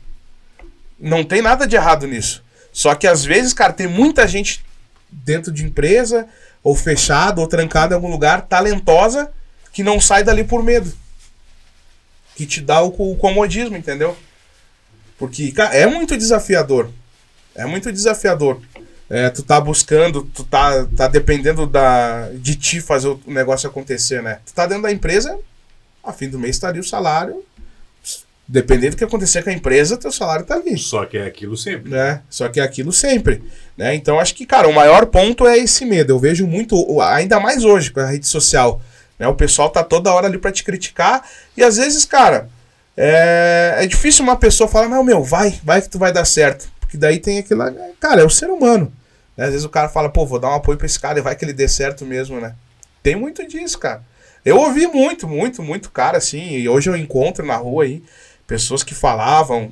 Não 0.99 1.23
tem 1.23 1.41
nada 1.41 1.67
de 1.67 1.75
errado 1.75 2.07
nisso. 2.07 2.43
Só 2.71 2.95
que 2.95 3.07
às 3.07 3.25
vezes, 3.25 3.53
cara, 3.53 3.73
tem 3.73 3.87
muita 3.87 4.27
gente 4.27 4.63
dentro 5.11 5.51
de 5.51 5.65
empresa, 5.65 6.27
ou 6.63 6.75
fechado, 6.75 7.41
ou 7.41 7.47
trancado 7.47 7.93
em 7.93 7.95
algum 7.95 8.09
lugar, 8.09 8.43
talentosa, 8.43 9.31
que 9.73 9.83
não 9.83 9.99
sai 9.99 10.23
dali 10.23 10.43
por 10.43 10.63
medo. 10.63 10.91
Que 12.35 12.45
te 12.45 12.61
dá 12.61 12.81
o, 12.81 12.87
o 12.87 13.15
comodismo, 13.17 13.75
entendeu? 13.75 14.15
Porque, 15.17 15.51
cara, 15.51 15.75
é 15.75 15.85
muito 15.85 16.15
desafiador. 16.15 16.89
É 17.55 17.65
muito 17.65 17.91
desafiador. 17.91 18.61
É, 19.09 19.29
tu 19.29 19.41
tá 19.41 19.59
buscando, 19.59 20.23
tu 20.23 20.43
tá, 20.43 20.85
tá 20.95 21.07
dependendo 21.07 21.65
da, 21.65 22.29
de 22.33 22.55
ti 22.55 22.79
fazer 22.79 23.07
o 23.07 23.19
negócio 23.25 23.67
acontecer, 23.67 24.21
né? 24.21 24.39
Tu 24.45 24.53
tá 24.53 24.67
dentro 24.67 24.83
da 24.83 24.91
empresa, 24.91 25.37
a 26.03 26.13
fim 26.13 26.29
do 26.29 26.37
mês 26.37 26.55
estaria 26.55 26.79
o 26.79 26.85
salário 26.85 27.43
Dependendo 28.51 28.95
do 28.95 28.97
que 28.97 29.03
acontecer 29.03 29.43
com 29.43 29.51
a 29.51 29.53
empresa, 29.53 29.95
teu 29.95 30.11
salário 30.11 30.43
tá 30.43 30.55
ali. 30.55 30.75
Só 30.75 31.05
que 31.05 31.19
é 31.19 31.27
aquilo 31.27 31.55
sempre. 31.55 31.91
Né? 31.91 32.23
Só 32.27 32.49
que 32.49 32.59
é 32.59 32.63
aquilo 32.63 32.91
sempre. 32.91 33.43
Né? 33.77 33.93
Então 33.93 34.19
acho 34.19 34.33
que, 34.33 34.43
cara, 34.43 34.67
o 34.67 34.73
maior 34.73 35.05
ponto 35.05 35.45
é 35.45 35.55
esse 35.59 35.85
medo. 35.85 36.13
Eu 36.13 36.17
vejo 36.17 36.47
muito, 36.47 36.99
ainda 36.99 37.39
mais 37.39 37.63
hoje 37.63 37.91
com 37.91 37.99
a 37.99 38.07
rede 38.07 38.27
social. 38.27 38.81
Né? 39.19 39.27
O 39.27 39.35
pessoal 39.35 39.69
tá 39.69 39.83
toda 39.83 40.11
hora 40.11 40.25
ali 40.25 40.39
para 40.39 40.51
te 40.51 40.63
criticar. 40.63 41.23
E 41.55 41.63
às 41.63 41.77
vezes, 41.77 42.05
cara, 42.05 42.49
é, 42.97 43.75
é 43.77 43.85
difícil 43.85 44.23
uma 44.23 44.35
pessoa 44.35 44.67
falar, 44.67 44.89
não, 44.89 45.03
meu, 45.03 45.23
vai, 45.23 45.59
vai 45.63 45.79
que 45.79 45.89
tu 45.89 45.99
vai 45.99 46.11
dar 46.11 46.25
certo. 46.25 46.71
Porque 46.79 46.97
daí 46.97 47.19
tem 47.19 47.37
aquilo. 47.37 47.63
Cara, 47.99 48.21
é 48.21 48.25
o 48.25 48.31
ser 48.31 48.49
humano. 48.49 48.91
Né? 49.37 49.45
Às 49.45 49.51
vezes 49.51 49.65
o 49.65 49.69
cara 49.69 49.89
fala, 49.89 50.09
pô, 50.09 50.25
vou 50.25 50.39
dar 50.39 50.49
um 50.49 50.55
apoio 50.55 50.75
pra 50.75 50.87
esse 50.87 50.99
cara 50.99 51.19
e 51.19 51.21
vai 51.21 51.35
que 51.35 51.45
ele 51.45 51.53
dê 51.53 51.67
certo 51.67 52.03
mesmo, 52.03 52.41
né? 52.41 52.55
Tem 53.03 53.15
muito 53.15 53.47
disso, 53.47 53.77
cara. 53.77 54.01
Eu 54.43 54.57
ouvi 54.57 54.87
muito, 54.87 55.27
muito, 55.27 55.61
muito 55.61 55.91
cara 55.91 56.17
assim. 56.17 56.53
E 56.53 56.67
hoje 56.67 56.89
eu 56.89 56.97
encontro 56.97 57.45
na 57.45 57.55
rua 57.55 57.83
aí 57.83 58.01
pessoas 58.49 58.81
que 58.81 58.95
falavam 58.95 59.71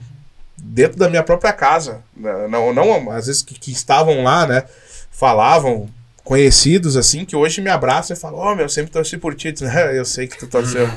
dentro 0.55 0.97
da 0.97 1.09
minha 1.09 1.23
própria 1.23 1.51
casa, 1.51 2.03
né, 2.15 2.47
não, 2.47 2.71
não 2.71 3.11
às 3.11 3.25
vezes 3.25 3.41
que, 3.41 3.55
que 3.55 3.71
estavam 3.71 4.23
lá, 4.23 4.45
né, 4.45 4.63
falavam 5.11 5.89
conhecidos 6.23 6.95
assim 6.95 7.25
que 7.25 7.35
hoje 7.35 7.59
me 7.59 7.69
abraçam 7.69 8.15
e 8.15 8.19
falam: 8.19 8.37
Ó, 8.37 8.51
oh, 8.51 8.55
meu, 8.55 8.69
sempre 8.69 8.91
torci 8.91 9.17
por 9.17 9.33
ti. 9.33 9.53
eu 9.95 10.05
sei 10.05 10.27
que 10.27 10.37
tu 10.37 10.45
torceu. 10.45 10.87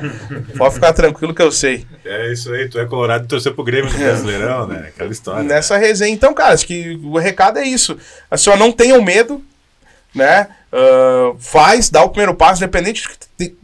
Pode 0.58 0.74
ficar 0.74 0.92
tranquilo 0.92 1.32
que 1.32 1.40
eu 1.40 1.52
sei. 1.52 1.86
É 2.04 2.32
isso 2.32 2.52
aí, 2.52 2.68
tu 2.68 2.78
é 2.78 2.84
colorado 2.84 3.24
e 3.24 3.28
torceu 3.28 3.54
pro 3.54 3.64
Grêmio 3.64 3.90
no 3.90 3.96
Brasileirão, 3.98 4.66
né? 4.66 4.88
Aquela 4.88 5.10
história. 5.10 5.42
Nessa 5.42 5.78
resenha. 5.78 6.12
Então, 6.12 6.34
cara, 6.34 6.52
acho 6.52 6.66
que 6.66 7.00
o 7.02 7.16
recado 7.16 7.60
é 7.60 7.64
isso. 7.64 7.96
Assim, 8.30 8.50
ó, 8.50 8.56
não 8.56 8.72
tenham 8.72 9.00
medo, 9.00 9.42
né? 10.14 10.48
Uh, 10.72 11.36
faz, 11.38 11.88
dá 11.88 12.02
o 12.02 12.10
primeiro 12.10 12.34
passo, 12.34 12.62
independente 12.62 13.02
de 13.02 13.08
que 13.08 13.56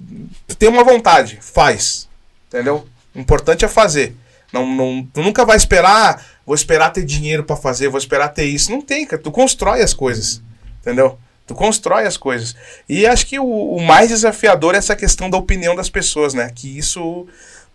tu 0.46 0.57
tem 0.57 0.68
uma 0.68 0.85
vontade, 0.85 1.38
faz. 1.42 2.09
Entendeu? 2.46 2.87
O 3.18 3.20
importante 3.20 3.64
é 3.64 3.68
fazer. 3.68 4.14
Não, 4.52 4.64
não, 4.64 5.04
tu 5.12 5.20
nunca 5.22 5.44
vai 5.44 5.57
esperar, 5.57 6.24
vou 6.46 6.54
esperar 6.54 6.90
ter 6.90 7.04
dinheiro 7.04 7.42
para 7.42 7.57
fazer, 7.57 7.88
vou 7.88 7.98
esperar 7.98 8.28
ter 8.28 8.44
isso. 8.44 8.70
Não 8.70 8.81
tem, 8.81 9.04
cara. 9.04 9.20
Tu 9.20 9.33
constrói 9.33 9.83
as 9.83 9.92
coisas. 9.92 10.40
Entendeu? 10.81 11.18
Tu 11.44 11.52
constrói 11.52 12.07
as 12.07 12.16
coisas. 12.16 12.54
E 12.88 13.04
acho 13.09 13.26
que 13.26 13.40
o, 13.40 13.44
o, 13.44 13.83
mais 13.83 14.11
desafiador 14.11 14.76
é 14.76 14.78
essa 14.78 14.94
questão 14.94 15.28
da 15.28 15.37
opinião 15.37 15.74
das 15.74 15.90
pessoas, 15.90 16.33
né? 16.33 16.48
Que 16.54 16.78
isso 16.78 17.26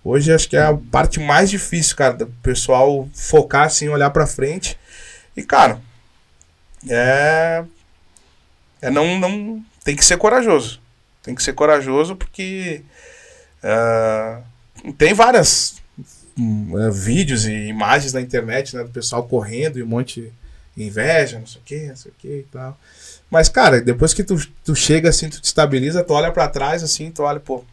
hoje 0.01 0.31
acho 0.31 0.47
que 0.47 0.55
é 0.55 0.63
a 0.63 0.77
parte 0.89 1.19
mais 1.19 1.49
difícil, 1.49 1.97
cara, 1.97 2.13
do 2.13 2.27
pessoal 2.41 3.09
focar 3.13 3.65
assim, 3.65 3.89
olhar 3.89 4.11
para 4.11 4.25
frente. 4.25 4.79
E 5.35 5.43
cara, 5.43 5.81
é 6.89 7.65
é 8.81 8.89
não 8.89 9.19
não 9.19 9.61
tem 9.83 9.93
que 9.93 10.05
ser 10.05 10.17
corajoso. 10.17 10.79
Tem 11.21 11.35
que 11.35 11.43
ser 11.43 11.53
corajoso 11.53 12.15
porque 12.15 12.81
uh, 13.61 14.52
tem 14.91 15.13
várias 15.13 15.75
uh, 16.37 16.91
vídeos 16.91 17.45
e 17.45 17.51
imagens 17.51 18.11
na 18.11 18.19
internet, 18.19 18.75
né, 18.75 18.83
do 18.83 18.89
pessoal 18.89 19.23
correndo 19.23 19.79
e 19.79 19.83
um 19.83 19.87
monte 19.87 20.33
de 20.75 20.83
inveja, 20.83 21.39
não 21.39 21.47
sei 21.47 21.61
o 21.61 21.63
que, 21.63 21.87
não 21.87 21.95
sei 21.95 22.11
o 22.11 22.15
que 22.17 22.39
e 22.39 22.47
tal. 22.51 22.77
Mas, 23.29 23.49
cara, 23.49 23.81
depois 23.81 24.13
que 24.13 24.23
tu, 24.23 24.35
tu 24.63 24.75
chega 24.75 25.09
assim, 25.09 25.29
tu 25.29 25.39
te 25.39 25.45
estabiliza, 25.45 26.03
tu 26.03 26.13
olha 26.13 26.31
para 26.31 26.47
trás 26.47 26.83
assim, 26.83 27.11
tu 27.11 27.23
olha, 27.23 27.39
pô, 27.39 27.63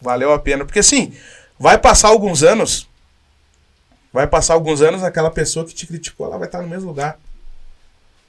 valeu 0.00 0.32
a 0.32 0.38
pena. 0.38 0.64
Porque 0.64 0.80
assim, 0.80 1.12
vai 1.58 1.78
passar 1.78 2.08
alguns 2.08 2.42
anos, 2.42 2.88
vai 4.12 4.26
passar 4.26 4.54
alguns 4.54 4.82
anos, 4.82 5.02
aquela 5.02 5.30
pessoa 5.30 5.64
que 5.64 5.74
te 5.74 5.86
criticou, 5.86 6.26
ela 6.26 6.38
vai 6.38 6.46
estar 6.46 6.62
no 6.62 6.68
mesmo 6.68 6.88
lugar. 6.88 7.18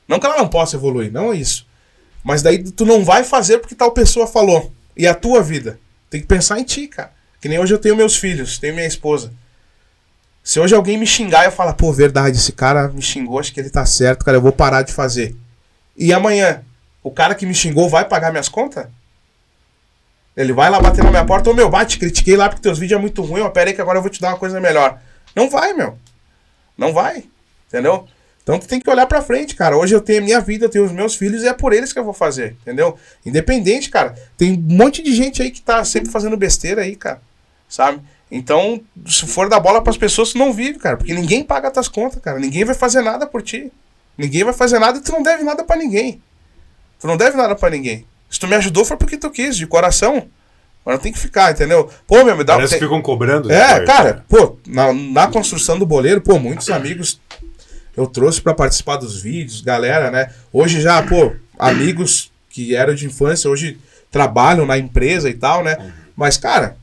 Não 0.07 0.19
que 0.19 0.25
ela 0.25 0.37
não 0.37 0.47
possa 0.47 0.75
evoluir, 0.75 1.11
não 1.11 1.33
é 1.33 1.37
isso. 1.37 1.67
Mas 2.23 2.41
daí 2.41 2.63
tu 2.63 2.85
não 2.85 3.03
vai 3.03 3.23
fazer 3.23 3.59
porque 3.59 3.75
tal 3.75 3.91
pessoa 3.91 4.25
falou. 4.25 4.71
E 4.97 5.05
a 5.05 5.13
tua 5.13 5.43
vida? 5.43 5.79
Tem 6.09 6.21
que 6.21 6.27
pensar 6.27 6.59
em 6.59 6.63
ti, 6.63 6.87
cara. 6.87 7.11
Que 7.41 7.49
nem 7.49 7.59
hoje 7.59 7.73
eu 7.73 7.79
tenho 7.79 7.95
meus 7.95 8.15
filhos, 8.15 8.57
tenho 8.57 8.75
minha 8.75 8.87
esposa. 8.87 9.31
Se 10.43 10.59
hoje 10.59 10.75
alguém 10.75 10.97
me 10.97 11.07
xingar 11.07 11.45
eu 11.45 11.51
falar, 11.51 11.73
pô, 11.73 11.91
verdade, 11.91 12.37
esse 12.37 12.51
cara 12.51 12.87
me 12.87 13.01
xingou, 13.01 13.39
acho 13.39 13.51
que 13.51 13.59
ele 13.59 13.69
tá 13.69 13.85
certo, 13.85 14.23
cara, 14.23 14.37
eu 14.37 14.41
vou 14.41 14.51
parar 14.51 14.83
de 14.83 14.93
fazer. 14.93 15.35
E 15.97 16.13
amanhã, 16.13 16.61
o 17.01 17.09
cara 17.09 17.33
que 17.33 17.45
me 17.45 17.53
xingou 17.53 17.89
vai 17.89 18.05
pagar 18.05 18.31
minhas 18.31 18.49
contas? 18.49 18.87
Ele 20.35 20.53
vai 20.53 20.69
lá 20.69 20.79
bater 20.79 21.03
na 21.03 21.09
minha 21.09 21.25
porta, 21.25 21.49
ô 21.49 21.53
meu, 21.53 21.69
bate, 21.69 21.97
critiquei 21.97 22.35
lá 22.35 22.49
porque 22.49 22.61
teus 22.61 22.77
vídeos 22.77 22.99
é 22.99 23.01
muito 23.01 23.23
ruim, 23.23 23.41
ó, 23.41 23.49
pera 23.49 23.69
aí 23.69 23.75
que 23.75 23.81
agora 23.81 23.97
eu 23.97 24.01
vou 24.01 24.11
te 24.11 24.19
dar 24.19 24.29
uma 24.29 24.37
coisa 24.37 24.59
melhor. 24.59 24.99
Não 25.35 25.49
vai, 25.49 25.73
meu. 25.73 25.97
Não 26.77 26.93
vai. 26.93 27.23
Entendeu? 27.67 28.07
Então 28.45 28.59
tu 28.59 28.67
tem 28.67 28.79
que 28.79 28.87
olhar 28.87 29.07
pra 29.07 29.23
frente, 29.23 29.55
cara. 29.55 29.75
Hoje 29.75 29.95
eu 29.95 29.99
tenho 29.99 30.21
a 30.21 30.23
minha 30.23 30.39
vida, 30.39 30.65
eu 30.65 30.69
tenho 30.69 30.85
os 30.85 30.91
meus 30.91 31.15
filhos 31.15 31.41
e 31.41 31.47
é 31.47 31.53
por 31.53 31.73
eles 31.73 31.91
que 31.91 31.97
eu 31.97 32.03
vou 32.03 32.13
fazer, 32.13 32.55
entendeu? 32.61 32.95
Independente, 33.25 33.89
cara. 33.89 34.13
Tem 34.37 34.53
um 34.53 34.75
monte 34.75 35.01
de 35.01 35.15
gente 35.15 35.41
aí 35.41 35.49
que 35.49 35.63
tá 35.63 35.83
sempre 35.83 36.11
fazendo 36.11 36.37
besteira 36.37 36.83
aí, 36.83 36.95
cara. 36.95 37.19
Sabe? 37.67 38.01
Então, 38.29 38.79
se 39.07 39.25
for 39.25 39.49
dar 39.49 39.59
bola 39.59 39.81
pras 39.81 39.97
pessoas, 39.97 40.31
tu 40.31 40.37
não 40.37 40.53
vive, 40.53 40.77
cara. 40.77 40.95
Porque 40.95 41.11
ninguém 41.11 41.43
paga 41.43 41.71
tuas 41.71 41.87
contas, 41.87 42.21
cara. 42.21 42.37
Ninguém 42.37 42.63
vai 42.63 42.75
fazer 42.75 43.01
nada 43.01 43.25
por 43.25 43.41
ti. 43.41 43.71
Ninguém 44.15 44.43
vai 44.43 44.53
fazer 44.53 44.77
nada 44.77 44.99
e 44.99 45.01
tu 45.01 45.11
não 45.11 45.23
deve 45.23 45.41
nada 45.43 45.63
para 45.63 45.77
ninguém. 45.77 46.21
Tu 46.99 47.07
não 47.07 47.17
deve 47.17 47.35
nada 47.35 47.55
para 47.55 47.71
ninguém. 47.71 48.05
Se 48.29 48.39
tu 48.39 48.47
me 48.47 48.55
ajudou 48.55 48.85
foi 48.85 48.95
porque 48.95 49.17
tu 49.17 49.31
quis, 49.31 49.57
de 49.57 49.65
coração. 49.65 50.27
Mas 50.85 50.95
não 50.95 51.01
tem 51.01 51.11
que 51.11 51.17
ficar, 51.17 51.51
entendeu? 51.51 51.89
Pô, 52.05 52.23
meu, 52.23 52.37
me 52.37 52.43
dá 52.43 52.53
Parece 52.53 52.75
que 52.75 52.79
ficam 52.79 53.01
cobrando. 53.01 53.51
É, 53.51 53.79
depois, 53.79 53.85
cara, 53.87 54.13
né? 54.13 54.21
pô, 54.29 54.57
na, 54.67 54.93
na 54.93 55.27
construção 55.27 55.79
do 55.79 55.85
boleiro, 55.85 56.21
pô, 56.21 56.37
muitos 56.37 56.69
amigos 56.69 57.19
eu 57.95 58.07
trouxe 58.07 58.41
para 58.41 58.53
participar 58.53 58.97
dos 58.97 59.21
vídeos, 59.21 59.61
galera, 59.61 60.11
né? 60.11 60.31
Hoje 60.51 60.81
já, 60.81 61.01
pô, 61.03 61.33
amigos 61.57 62.31
que 62.49 62.75
eram 62.75 62.95
de 62.95 63.05
infância, 63.05 63.49
hoje 63.49 63.77
trabalham 64.11 64.65
na 64.65 64.77
empresa 64.77 65.29
e 65.29 65.33
tal, 65.33 65.63
né? 65.63 65.93
Mas, 66.15 66.37
cara, 66.37 66.77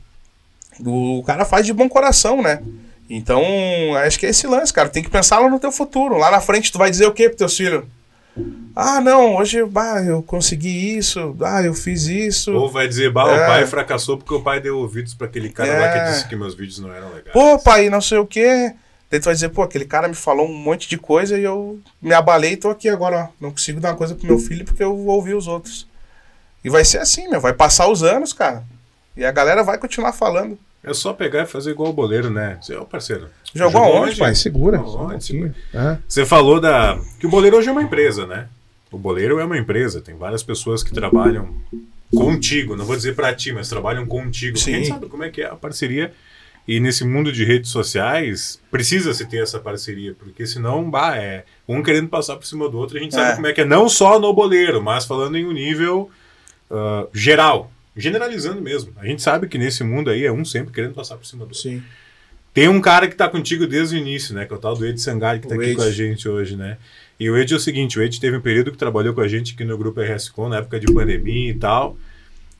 o 0.79 1.23
cara 1.25 1.45
faz 1.45 1.65
de 1.65 1.73
bom 1.73 1.89
coração, 1.89 2.41
né? 2.41 2.61
Então, 3.09 3.43
acho 3.97 4.19
que 4.19 4.25
é 4.25 4.29
esse 4.29 4.47
lance, 4.47 4.71
cara. 4.71 4.89
Tem 4.89 5.03
que 5.03 5.09
pensar 5.09 5.39
lá 5.39 5.49
no 5.49 5.59
teu 5.59 5.71
futuro. 5.71 6.17
Lá 6.17 6.31
na 6.31 6.41
frente, 6.41 6.71
tu 6.71 6.77
vai 6.77 6.89
dizer 6.89 7.05
o 7.05 7.11
quê 7.11 7.29
pro 7.29 7.37
teu 7.37 7.49
filho? 7.49 7.87
Ah, 8.75 8.99
não, 8.99 9.35
hoje 9.35 9.63
bah, 9.65 10.01
eu 10.01 10.23
consegui 10.23 10.97
isso, 10.97 11.35
ah, 11.41 11.61
eu 11.61 11.75
fiz 11.75 12.07
isso. 12.07 12.51
Ou 12.51 12.71
vai 12.71 12.87
dizer, 12.87 13.11
bah, 13.11 13.29
é. 13.29 13.43
o 13.43 13.47
pai 13.47 13.67
fracassou 13.67 14.17
porque 14.17 14.33
o 14.33 14.41
pai 14.41 14.59
deu 14.59 14.79
ouvidos 14.79 15.13
para 15.13 15.27
aquele 15.27 15.49
cara 15.49 15.69
é. 15.69 15.79
lá 15.79 15.91
que 15.91 15.99
é. 15.99 16.11
disse 16.11 16.27
que 16.27 16.35
meus 16.35 16.55
vídeos 16.55 16.79
não 16.79 16.91
eram 16.91 17.09
legais. 17.09 17.31
Pô, 17.31 17.59
pai, 17.59 17.89
não 17.91 18.01
sei 18.01 18.17
o 18.17 18.25
quê. 18.25 18.73
Daí 19.13 19.19
tu 19.19 19.25
vai 19.25 19.35
dizer, 19.35 19.49
pô, 19.49 19.61
aquele 19.61 19.85
cara 19.85 20.07
me 20.07 20.15
falou 20.15 20.49
um 20.49 20.51
monte 20.55 20.89
de 20.89 20.97
coisa 20.97 21.37
e 21.37 21.43
eu 21.43 21.79
me 22.01 22.15
abalei 22.15 22.53
e 22.53 22.57
tô 22.57 22.71
aqui 22.71 22.89
agora, 22.89 23.25
ó. 23.25 23.27
Não 23.39 23.51
consigo 23.51 23.79
dar 23.79 23.91
uma 23.91 23.95
coisa 23.95 24.15
pro 24.15 24.25
meu 24.25 24.39
filho 24.39 24.65
porque 24.65 24.83
eu 24.83 24.97
ouvi 25.05 25.35
os 25.35 25.47
outros. 25.47 25.85
E 26.65 26.69
vai 26.69 26.83
ser 26.83 26.97
assim, 26.97 27.27
meu, 27.27 27.39
vai 27.39 27.53
passar 27.53 27.87
os 27.87 28.01
anos, 28.01 28.33
cara. 28.33 28.63
E 29.15 29.23
a 29.23 29.31
galera 29.31 29.61
vai 29.61 29.77
continuar 29.77 30.13
falando. 30.13 30.57
É 30.83 30.91
só 30.95 31.13
pegar 31.13 31.43
e 31.43 31.45
fazer 31.45 31.69
igual 31.69 31.91
o 31.91 31.93
boleiro, 31.93 32.31
né? 32.31 32.57
Você, 32.59 32.75
ó, 32.75 32.85
parceiro. 32.85 33.29
Jogou, 33.53 33.83
Jogou 33.83 33.97
aonde, 33.97 34.15
pai? 34.15 34.33
Segura. 34.33 34.81
Onde? 34.81 35.51
É. 35.71 35.97
Você 36.07 36.25
falou 36.25 36.59
da. 36.59 36.99
Que 37.19 37.27
o 37.27 37.29
boleiro 37.29 37.57
hoje 37.57 37.69
é 37.69 37.71
uma 37.71 37.83
empresa, 37.83 38.25
né? 38.25 38.47
O 38.91 38.97
boleiro 38.97 39.39
é 39.39 39.45
uma 39.45 39.59
empresa. 39.59 40.01
Tem 40.01 40.15
várias 40.15 40.41
pessoas 40.41 40.81
que 40.81 40.91
trabalham 40.91 41.53
contigo. 42.09 42.75
Não 42.75 42.83
vou 42.83 42.95
dizer 42.95 43.13
para 43.13 43.31
ti, 43.35 43.53
mas 43.53 43.69
trabalham 43.69 44.07
contigo. 44.07 44.57
Sim. 44.57 44.71
Quem 44.71 44.85
sabe 44.85 45.05
como 45.05 45.23
é 45.23 45.29
que 45.29 45.43
é 45.43 45.45
a 45.45 45.55
parceria 45.55 46.11
e 46.67 46.79
nesse 46.79 47.03
mundo 47.05 47.31
de 47.31 47.43
redes 47.43 47.71
sociais, 47.71 48.59
precisa-se 48.71 49.25
ter 49.25 49.43
essa 49.43 49.59
parceria, 49.59 50.15
porque 50.17 50.47
senão, 50.47 50.89
bah, 50.89 51.17
é 51.17 51.43
um 51.67 51.83
querendo 51.83 52.07
passar 52.07 52.37
por 52.37 52.45
cima 52.45 52.69
do 52.69 52.77
outro, 52.77 52.97
a 52.97 53.01
gente 53.01 53.15
é. 53.15 53.19
sabe 53.19 53.35
como 53.35 53.47
é 53.47 53.53
que 53.53 53.61
é, 53.61 53.65
não 53.65 53.89
só 53.89 54.19
no 54.19 54.33
boleiro, 54.33 54.81
mas 54.81 55.05
falando 55.05 55.37
em 55.37 55.45
um 55.45 55.51
nível 55.51 56.09
uh, 56.71 57.09
geral, 57.13 57.69
generalizando 57.95 58.61
mesmo. 58.61 58.93
A 58.97 59.05
gente 59.05 59.21
sabe 59.21 59.47
que 59.47 59.57
nesse 59.57 59.83
mundo 59.83 60.09
aí 60.09 60.25
é 60.25 60.31
um 60.31 60.45
sempre 60.45 60.73
querendo 60.73 60.93
passar 60.93 61.17
por 61.17 61.25
cima 61.25 61.39
do 61.39 61.49
outro. 61.49 61.59
Sim. 61.59 61.83
Tem 62.53 62.69
um 62.69 62.79
cara 62.79 63.07
que 63.07 63.13
está 63.13 63.27
contigo 63.27 63.65
desde 63.65 63.95
o 63.95 63.99
início, 63.99 64.33
né? 64.33 64.45
Que 64.45 64.53
é 64.53 64.55
o 64.55 64.59
tal 64.59 64.75
do 64.75 64.85
Ed 64.85 65.01
Sangari, 65.01 65.39
que 65.39 65.47
está 65.47 65.55
aqui 65.55 65.71
Ed. 65.71 65.75
com 65.75 65.81
a 65.81 65.91
gente 65.91 66.29
hoje, 66.29 66.55
né? 66.55 66.77
E 67.19 67.29
o 67.29 67.35
Ed 67.35 67.51
é 67.51 67.57
o 67.57 67.59
seguinte, 67.59 67.97
o 67.97 68.01
Ed 68.01 68.19
teve 68.19 68.37
um 68.37 68.41
período 68.41 68.71
que 68.71 68.77
trabalhou 68.77 69.13
com 69.13 69.21
a 69.21 69.27
gente 69.27 69.53
aqui 69.53 69.65
no 69.65 69.77
grupo 69.77 69.99
RSCon, 69.99 70.49
na 70.49 70.57
época 70.57 70.79
de 70.79 70.91
pandemia 70.93 71.49
e 71.49 71.55
tal. 71.55 71.97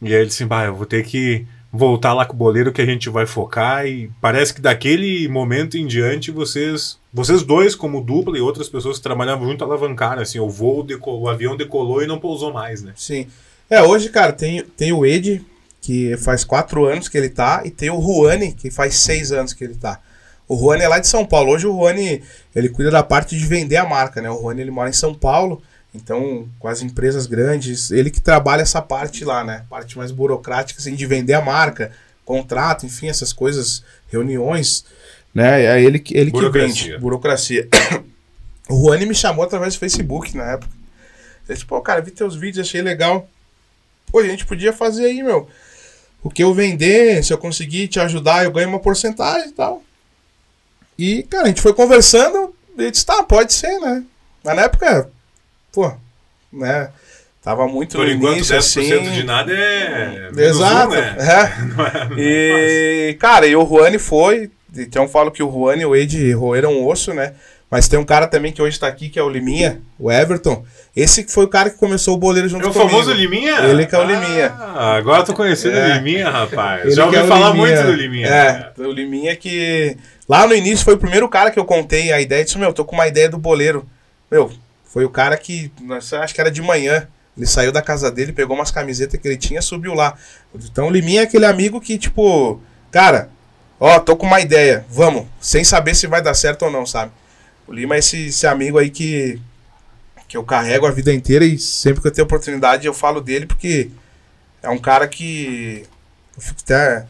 E 0.02 0.08
aí 0.08 0.14
ele 0.14 0.26
disse, 0.26 0.46
bah, 0.46 0.66
eu 0.66 0.76
vou 0.76 0.86
ter 0.86 1.06
que 1.06 1.46
voltar 1.76 2.14
lá 2.14 2.24
com 2.24 2.36
o 2.36 2.38
boleiro 2.38 2.72
que 2.72 2.84
a 2.84 2.86
gente 2.86 3.10
vai 3.10 3.26
focar 3.26 3.88
e 3.88 4.08
parece 4.22 4.54
que 4.54 4.62
daquele 4.62 5.28
momento 5.28 5.76
em 5.76 5.88
diante 5.88 6.30
vocês 6.30 7.00
vocês 7.12 7.42
dois 7.42 7.74
como 7.74 8.00
dupla 8.00 8.38
e 8.38 8.42
outras 8.42 8.70
pessoas 8.70 8.98
que 8.98 9.04
trabalhavam 9.04 9.48
junto 9.48 9.64
alavancaram 9.64 10.22
assim 10.22 10.40
o 10.40 10.48
voo 10.48 10.84
decolou, 10.84 11.22
o 11.22 11.28
avião 11.28 11.58
decolou 11.58 12.04
e 12.04 12.08
não 12.08 12.20
pousou 12.20 12.54
mais 12.54 12.84
né? 12.84 12.94
Sim. 12.96 13.26
É 13.68 13.82
hoje 13.82 14.10
cara 14.10 14.32
tem 14.32 14.62
tem 14.62 14.94
o 14.94 15.04
Ed 15.04 15.44
que 15.82 16.16
faz 16.18 16.44
quatro 16.44 16.86
anos 16.86 17.10
que 17.10 17.18
ele 17.18 17.30
tá 17.30 17.64
e 17.66 17.72
tem 17.72 17.90
o 17.90 18.00
Juani 18.00 18.54
que 18.54 18.70
faz 18.70 18.94
seis 18.94 19.32
anos 19.32 19.52
que 19.52 19.64
ele 19.64 19.74
tá. 19.74 20.00
O 20.48 20.56
Juani 20.56 20.84
é 20.84 20.88
lá 20.88 21.00
de 21.00 21.08
São 21.08 21.26
Paulo. 21.26 21.54
Hoje 21.54 21.66
o 21.66 21.74
Juani 21.74 22.22
ele 22.56 22.70
cuida 22.70 22.92
da 22.92 23.02
parte 23.02 23.36
de 23.36 23.44
vender 23.48 23.78
a 23.78 23.86
marca 23.86 24.22
né? 24.22 24.30
O 24.30 24.40
Juani 24.40 24.62
ele 24.62 24.72
mora 24.72 24.90
em 24.90 24.94
São 24.94 25.16
Paulo 25.16 25.60
então, 25.94 26.50
com 26.58 26.68
as 26.68 26.82
empresas 26.82 27.28
grandes, 27.28 27.92
ele 27.92 28.10
que 28.10 28.20
trabalha 28.20 28.64
essa 28.64 28.82
parte 28.82 29.24
lá, 29.24 29.44
né? 29.44 29.66
Parte 29.70 29.98
mais 29.98 30.12
burocrática, 30.12 30.80
assim, 30.80 30.96
de 30.96 31.06
vender 31.06 31.34
a 31.34 31.42
marca, 31.42 31.92
contrato, 32.26 32.86
enfim, 32.86 33.10
essas 33.10 33.32
coisas, 33.32 33.84
reuniões, 34.08 34.86
né? 35.34 35.64
É 35.64 35.82
ele, 35.82 36.04
ele 36.12 36.32
que 36.32 36.50
vende. 36.50 36.98
Burocracia. 36.98 37.68
o 38.68 38.86
Juani 38.86 39.06
me 39.06 39.14
chamou 39.14 39.46
através 39.46 39.76
do 39.76 39.80
Facebook 39.80 40.36
na 40.36 40.54
época. 40.54 40.72
Ele 41.48 41.54
disse, 41.54 41.66
pô, 41.66 41.80
cara, 41.82 42.02
vi 42.02 42.10
teus 42.10 42.36
vídeos, 42.36 42.66
achei 42.66 42.82
legal. 42.82 43.30
Pô, 44.12 44.20
a 44.20 44.28
gente 44.28 44.46
podia 44.46 44.74
fazer 44.74 45.06
aí, 45.06 45.22
meu. 45.22 45.48
O 46.24 46.30
que 46.30 46.44
eu 46.44 46.54
vender, 46.54 47.24
se 47.24 47.34
eu 47.34 47.38
conseguir 47.38 47.88
te 47.88 48.00
ajudar, 48.00 48.46
eu 48.46 48.52
ganho 48.52 48.70
uma 48.70 48.80
porcentagem 48.80 49.50
e 49.50 49.52
tal. 49.52 49.84
E, 50.98 51.24
cara, 51.24 51.44
a 51.44 51.48
gente 51.48 51.62
foi 51.62 51.74
conversando, 51.74 52.56
ele 52.78 52.90
disse, 52.90 53.06
tá, 53.06 53.22
pode 53.24 53.54
ser, 53.54 53.78
né? 53.80 54.04
Mas 54.44 54.56
na 54.56 54.62
época, 54.64 55.12
pô, 55.74 55.92
né? 56.52 56.90
Tava 57.44 57.68
muito 57.68 57.98
Por 57.98 58.08
enquanto, 58.08 58.38
início, 58.38 58.56
10% 58.56 58.60
assim. 58.60 59.12
de 59.12 59.24
nada 59.24 59.52
é. 59.52 60.30
Exato. 60.38 60.94
Um, 60.94 60.96
né? 60.96 61.16
é. 61.20 61.66
não 61.66 61.86
é, 61.86 62.08
não 62.10 62.18
e, 62.18 63.10
é 63.10 63.14
cara, 63.16 63.46
e 63.46 63.56
o 63.56 63.68
Juani 63.68 64.00
foi. 64.00 64.50
Então 64.76 65.04
eu 65.04 65.10
falo 65.10 65.30
que 65.30 65.44
o 65.44 65.52
Juani 65.52 65.82
e 65.82 65.86
o 65.86 65.94
Ed 65.94 66.32
roeram 66.34 66.88
osso, 66.88 67.14
né? 67.14 67.34
Mas 67.70 67.88
tem 67.88 68.00
um 68.00 68.06
cara 68.06 68.28
também 68.28 68.52
que 68.52 68.62
hoje 68.62 68.80
tá 68.80 68.88
aqui, 68.88 69.10
que 69.10 69.18
é 69.18 69.24
o 69.24 69.28
Liminha, 69.28 69.82
o 70.00 70.12
Everton. 70.12 70.64
Esse 70.96 71.24
foi 71.28 71.44
o 71.44 71.48
cara 71.48 71.72
que 71.72 71.78
começou 71.78 72.14
o 72.14 72.18
boleiro 72.18 72.48
junto 72.48 72.62
comigo. 72.62 72.80
É 72.80 72.86
o 72.86 72.90
famoso 72.90 73.12
Liminha? 73.12 73.62
Ele 73.62 73.88
que 73.88 73.96
é 73.96 73.98
o 73.98 74.04
ah, 74.04 74.06
Liminha. 74.06 74.54
Agora 74.76 75.22
eu 75.22 75.26
tô 75.26 75.34
conhecendo 75.34 75.76
é. 75.76 75.92
o 75.92 75.94
Liminha, 75.96 76.30
rapaz. 76.30 76.86
Ele 76.86 76.92
Já 76.94 77.06
ouvi 77.06 77.18
é 77.18 77.24
falar 77.24 77.50
Liminha. 77.50 77.76
muito 77.76 77.88
do 77.88 77.94
Liminha. 77.94 78.28
É, 78.28 78.72
o 78.78 78.92
Liminha 78.92 79.36
que... 79.36 79.98
Lá 80.30 80.46
no 80.46 80.54
início 80.54 80.86
foi 80.86 80.94
o 80.94 81.00
primeiro 81.00 81.28
cara 81.28 81.50
que 81.50 81.58
eu 81.60 81.66
contei 81.66 82.14
a 82.14 82.22
ideia. 82.22 82.46
Disse, 82.46 82.60
meu, 82.60 82.72
tô 82.74 82.86
com 82.86 82.94
uma 82.94 83.08
ideia 83.08 83.28
do 83.28 83.40
boleiro. 83.40 83.86
Meu, 84.30 84.52
foi 84.94 85.04
o 85.06 85.10
cara 85.10 85.36
que, 85.36 85.72
acho 86.22 86.36
que 86.36 86.40
era 86.40 86.52
de 86.52 86.62
manhã, 86.62 87.08
ele 87.36 87.48
saiu 87.48 87.72
da 87.72 87.82
casa 87.82 88.12
dele, 88.12 88.32
pegou 88.32 88.56
umas 88.56 88.70
camisetas 88.70 89.20
que 89.20 89.28
ele 89.28 89.38
tinha 89.38 89.60
subiu 89.60 89.96
lá. 89.96 90.16
Então 90.54 90.86
o 90.86 90.92
Liminha 90.92 91.22
é 91.22 91.24
aquele 91.24 91.48
amigo 91.48 91.82
que, 91.82 91.98
tipo, 91.98 92.62
cara, 92.92 93.32
ó, 93.80 94.00
tô 94.00 94.16
com 94.16 94.28
uma 94.28 94.40
ideia, 94.40 94.86
vamos, 94.88 95.26
sem 95.42 95.64
saber 95.64 95.96
se 95.96 96.06
vai 96.06 96.22
dar 96.22 96.36
certo 96.36 96.66
ou 96.66 96.72
não, 96.72 96.86
sabe? 96.86 97.12
O 97.66 97.74
Lima 97.74 97.96
é 97.96 98.00
esse, 98.00 98.28
esse 98.28 98.46
amigo 98.46 98.78
aí 98.78 98.92
que, 98.92 99.42
que 100.28 100.38
eu 100.38 100.44
carrego 100.44 100.86
a 100.86 100.92
vida 100.92 101.12
inteira 101.12 101.44
e 101.44 101.58
sempre 101.58 102.00
que 102.00 102.08
eu 102.08 102.12
tenho 102.12 102.26
oportunidade 102.26 102.86
eu 102.86 102.94
falo 102.94 103.20
dele 103.20 103.48
porque 103.48 103.90
é 104.62 104.70
um 104.70 104.78
cara 104.78 105.08
que 105.08 105.88
eu 106.38 106.42
fico 106.44 106.60
até, 106.62 107.08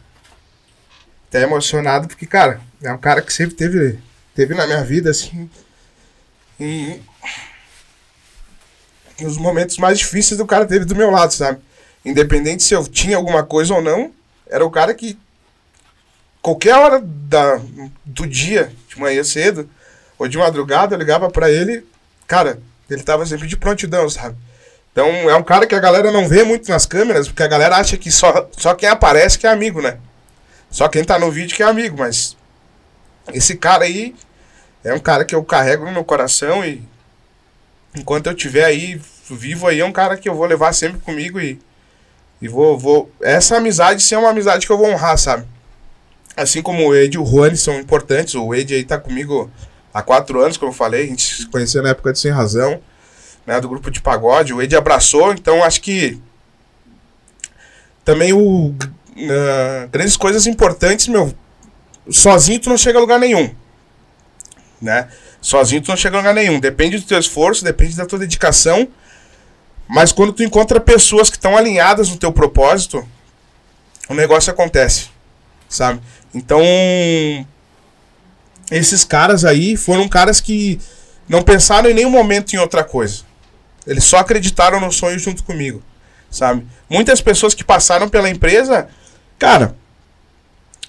até 1.28 1.42
emocionado 1.42 2.08
porque, 2.08 2.24
cara, 2.24 2.62
é 2.82 2.90
um 2.90 2.98
cara 2.98 3.20
que 3.20 3.30
sempre 3.30 3.54
teve, 3.54 3.98
teve 4.34 4.54
na 4.54 4.66
minha 4.66 4.82
vida, 4.82 5.10
assim, 5.10 5.50
e 6.58 6.98
nos 9.20 9.36
momentos 9.36 9.78
mais 9.78 9.98
difíceis 9.98 10.40
o 10.40 10.46
cara 10.46 10.66
teve 10.66 10.84
do 10.84 10.96
meu 10.96 11.10
lado, 11.10 11.32
sabe? 11.32 11.60
Independente 12.04 12.62
se 12.62 12.74
eu 12.74 12.86
tinha 12.86 13.16
alguma 13.16 13.42
coisa 13.42 13.74
ou 13.74 13.82
não, 13.82 14.12
era 14.46 14.64
o 14.64 14.70
cara 14.70 14.92
que 14.94 15.18
qualquer 16.42 16.74
hora 16.74 17.00
da, 17.02 17.60
do 18.04 18.26
dia, 18.26 18.70
de 18.88 19.00
manhã 19.00 19.24
cedo, 19.24 19.68
ou 20.18 20.28
de 20.28 20.36
madrugada, 20.36 20.94
eu 20.94 20.98
ligava 20.98 21.30
para 21.30 21.50
ele, 21.50 21.86
cara, 22.26 22.60
ele 22.90 23.02
tava 23.02 23.24
sempre 23.24 23.46
de 23.46 23.56
prontidão, 23.56 24.08
sabe? 24.08 24.36
Então 24.92 25.08
é 25.08 25.34
um 25.34 25.42
cara 25.42 25.66
que 25.66 25.74
a 25.74 25.80
galera 25.80 26.12
não 26.12 26.28
vê 26.28 26.44
muito 26.44 26.70
nas 26.70 26.86
câmeras, 26.86 27.26
porque 27.26 27.42
a 27.42 27.48
galera 27.48 27.76
acha 27.76 27.96
que 27.96 28.10
só, 28.10 28.48
só 28.56 28.74
quem 28.74 28.88
aparece 28.88 29.38
que 29.38 29.46
é 29.46 29.50
amigo, 29.50 29.80
né? 29.80 29.98
Só 30.70 30.88
quem 30.88 31.02
tá 31.02 31.18
no 31.18 31.30
vídeo 31.30 31.56
que 31.56 31.62
é 31.62 31.66
amigo, 31.66 31.96
mas 31.98 32.36
esse 33.32 33.56
cara 33.56 33.84
aí 33.84 34.14
é 34.84 34.92
um 34.92 35.00
cara 35.00 35.24
que 35.24 35.34
eu 35.34 35.42
carrego 35.42 35.84
no 35.84 35.92
meu 35.92 36.04
coração 36.04 36.64
e 36.64 36.82
enquanto 37.94 38.26
eu 38.26 38.34
tiver 38.34 38.64
aí 38.64 39.00
vivo 39.30 39.66
aí, 39.66 39.80
é 39.80 39.84
um 39.84 39.92
cara 39.92 40.16
que 40.16 40.28
eu 40.28 40.34
vou 40.34 40.46
levar 40.46 40.72
sempre 40.72 41.00
comigo 41.00 41.40
e, 41.40 41.58
e 42.40 42.48
vou, 42.48 42.78
vou. 42.78 43.10
Essa 43.20 43.56
amizade 43.56 44.02
sim 44.02 44.14
é 44.14 44.18
uma 44.18 44.30
amizade 44.30 44.66
que 44.66 44.72
eu 44.72 44.78
vou 44.78 44.88
honrar, 44.88 45.16
sabe? 45.16 45.46
Assim 46.36 46.60
como 46.60 46.88
o 46.88 46.94
Ed 46.94 47.14
e 47.14 47.18
o 47.18 47.24
Juan 47.24 47.54
são 47.54 47.78
importantes, 47.78 48.34
o 48.34 48.54
Ed 48.54 48.74
aí 48.74 48.84
tá 48.84 48.98
comigo 48.98 49.50
há 49.92 50.02
quatro 50.02 50.40
anos, 50.40 50.56
como 50.56 50.72
eu 50.72 50.76
falei, 50.76 51.04
a 51.04 51.06
gente 51.06 51.36
se 51.36 51.46
conheceu 51.46 51.82
na 51.82 51.90
época 51.90 52.12
de 52.12 52.18
Sem 52.18 52.32
Razão, 52.32 52.80
né, 53.46 53.60
do 53.60 53.68
grupo 53.68 53.90
de 53.90 54.00
pagode, 54.00 54.52
o 54.52 54.60
Ed 54.60 54.74
abraçou, 54.74 55.32
então 55.32 55.62
acho 55.62 55.80
que 55.80 56.20
também 58.04 58.32
o 58.32 58.68
uh, 58.70 59.88
grandes 59.92 60.16
coisas 60.16 60.46
importantes, 60.46 61.06
meu, 61.06 61.32
sozinho 62.10 62.58
tu 62.58 62.68
não 62.68 62.76
chega 62.76 62.98
a 62.98 63.00
lugar 63.00 63.20
nenhum, 63.20 63.54
né? 64.82 65.08
Sozinho 65.44 65.82
tu 65.82 65.88
não 65.88 65.96
chega 65.96 66.16
a 66.16 66.20
lugar 66.20 66.32
nenhum, 66.32 66.58
depende 66.58 66.96
do 66.96 67.04
teu 67.04 67.18
esforço, 67.18 67.62
depende 67.62 67.94
da 67.94 68.06
tua 68.06 68.18
dedicação, 68.18 68.88
mas 69.86 70.10
quando 70.10 70.32
tu 70.32 70.42
encontra 70.42 70.80
pessoas 70.80 71.28
que 71.28 71.36
estão 71.36 71.54
alinhadas 71.54 72.08
no 72.08 72.16
teu 72.16 72.32
propósito, 72.32 73.06
o 74.08 74.14
negócio 74.14 74.50
acontece, 74.50 75.08
sabe? 75.68 76.00
Então, 76.34 76.62
esses 78.70 79.04
caras 79.04 79.44
aí 79.44 79.76
foram 79.76 80.08
caras 80.08 80.40
que 80.40 80.80
não 81.28 81.42
pensaram 81.42 81.90
em 81.90 81.94
nenhum 81.94 82.08
momento 82.08 82.54
em 82.54 82.58
outra 82.58 82.82
coisa. 82.82 83.24
Eles 83.86 84.04
só 84.04 84.16
acreditaram 84.16 84.80
no 84.80 84.90
sonho 84.90 85.18
junto 85.18 85.44
comigo, 85.44 85.82
sabe? 86.30 86.66
Muitas 86.88 87.20
pessoas 87.20 87.52
que 87.52 87.62
passaram 87.62 88.08
pela 88.08 88.30
empresa, 88.30 88.88
cara, 89.38 89.76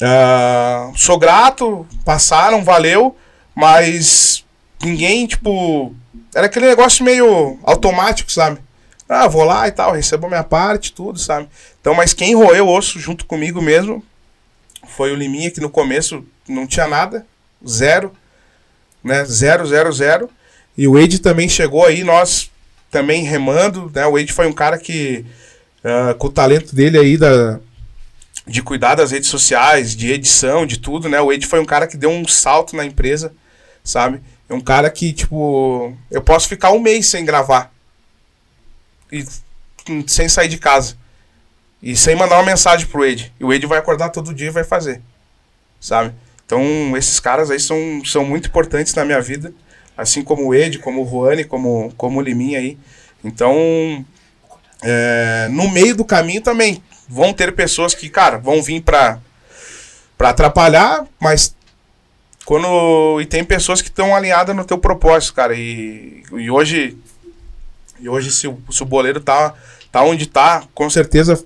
uh, 0.01 0.97
sou 0.97 1.19
grato, 1.19 1.85
passaram, 2.05 2.63
valeu, 2.63 3.17
mas 3.53 4.34
ninguém, 4.83 5.27
tipo, 5.27 5.93
era 6.33 6.47
aquele 6.47 6.67
negócio 6.67 7.03
meio 7.03 7.59
automático, 7.63 8.31
sabe? 8.31 8.59
Ah, 9.07 9.27
vou 9.27 9.43
lá 9.43 9.67
e 9.67 9.71
tal, 9.71 9.91
recebo 9.91 10.27
minha 10.27 10.43
parte, 10.43 10.91
tudo, 10.91 11.19
sabe? 11.19 11.47
Então, 11.79 11.93
mas 11.93 12.13
quem 12.13 12.35
roeu 12.35 12.67
o 12.67 12.75
osso 12.75 12.99
junto 12.99 13.25
comigo 13.25 13.61
mesmo 13.61 14.03
foi 14.87 15.11
o 15.11 15.15
Liminha, 15.15 15.51
que 15.51 15.61
no 15.61 15.69
começo 15.69 16.25
não 16.47 16.65
tinha 16.65 16.87
nada, 16.87 17.25
zero, 17.67 18.11
né? 19.03 19.23
Zero, 19.25 19.65
zero, 19.67 19.91
zero. 19.93 20.29
E 20.77 20.87
o 20.87 20.97
Ed 20.97 21.19
também 21.19 21.47
chegou 21.47 21.85
aí, 21.85 22.03
nós 22.03 22.51
também 22.89 23.23
remando, 23.23 23.91
né? 23.93 24.05
O 24.05 24.17
Ed 24.17 24.31
foi 24.33 24.47
um 24.47 24.53
cara 24.53 24.77
que, 24.77 25.25
uh, 25.83 26.15
com 26.15 26.27
o 26.27 26.31
talento 26.31 26.75
dele 26.75 26.97
aí 26.97 27.17
da, 27.17 27.59
de 28.47 28.61
cuidar 28.61 28.95
das 28.95 29.11
redes 29.11 29.29
sociais, 29.29 29.95
de 29.95 30.11
edição, 30.11 30.65
de 30.65 30.77
tudo, 30.77 31.07
né? 31.07 31.21
O 31.21 31.31
Ed 31.31 31.45
foi 31.45 31.59
um 31.59 31.65
cara 31.65 31.87
que 31.87 31.97
deu 31.97 32.09
um 32.09 32.27
salto 32.27 32.75
na 32.75 32.85
empresa, 32.85 33.33
sabe? 33.83 34.21
É 34.49 34.53
um 34.53 34.61
cara 34.61 34.89
que, 34.89 35.11
tipo, 35.11 35.95
eu 36.11 36.21
posso 36.21 36.47
ficar 36.47 36.71
um 36.71 36.79
mês 36.79 37.07
sem 37.07 37.25
gravar. 37.25 37.71
E 39.11 39.25
sem 40.07 40.29
sair 40.29 40.47
de 40.47 40.57
casa. 40.57 40.95
E 41.81 41.95
sem 41.95 42.15
mandar 42.15 42.37
uma 42.37 42.45
mensagem 42.45 42.87
pro 42.87 43.05
Ed. 43.05 43.33
E 43.39 43.43
o 43.43 43.51
Ed 43.51 43.65
vai 43.65 43.79
acordar 43.79 44.09
todo 44.09 44.33
dia 44.33 44.47
e 44.47 44.51
vai 44.51 44.63
fazer. 44.63 45.01
Sabe? 45.79 46.13
Então, 46.45 46.61
esses 46.95 47.19
caras 47.19 47.49
aí 47.49 47.59
são, 47.59 47.77
são 48.05 48.23
muito 48.23 48.47
importantes 48.47 48.93
na 48.93 49.03
minha 49.03 49.21
vida. 49.21 49.53
Assim 49.97 50.23
como 50.23 50.47
o 50.47 50.53
Ed, 50.53 50.79
como 50.79 51.03
o 51.03 51.09
Juane, 51.09 51.43
como, 51.43 51.91
como 51.97 52.19
o 52.19 52.21
Liminha 52.21 52.59
aí. 52.59 52.77
Então, 53.23 54.05
é, 54.83 55.47
no 55.49 55.69
meio 55.69 55.95
do 55.95 56.05
caminho 56.05 56.41
também 56.41 56.83
vão 57.07 57.33
ter 57.33 57.55
pessoas 57.55 57.95
que, 57.95 58.09
cara, 58.09 58.37
vão 58.37 58.61
vir 58.61 58.81
pra, 58.81 59.19
pra 60.17 60.29
atrapalhar, 60.29 61.05
mas 61.19 61.54
quando. 62.45 63.19
E 63.19 63.25
tem 63.25 63.43
pessoas 63.43 63.81
que 63.81 63.89
estão 63.89 64.15
alinhadas 64.15 64.55
no 64.55 64.63
teu 64.63 64.77
propósito, 64.77 65.33
cara. 65.33 65.55
E, 65.55 66.23
e 66.33 66.49
hoje. 66.49 66.97
E 67.99 68.07
hoje, 68.07 68.31
se 68.31 68.47
o, 68.47 68.57
se 68.71 68.83
o 68.83 68.85
boleiro 68.85 69.19
tá, 69.19 69.53
tá 69.91 70.03
onde 70.03 70.27
tá, 70.27 70.63
com 70.73 70.89
certeza, 70.89 71.43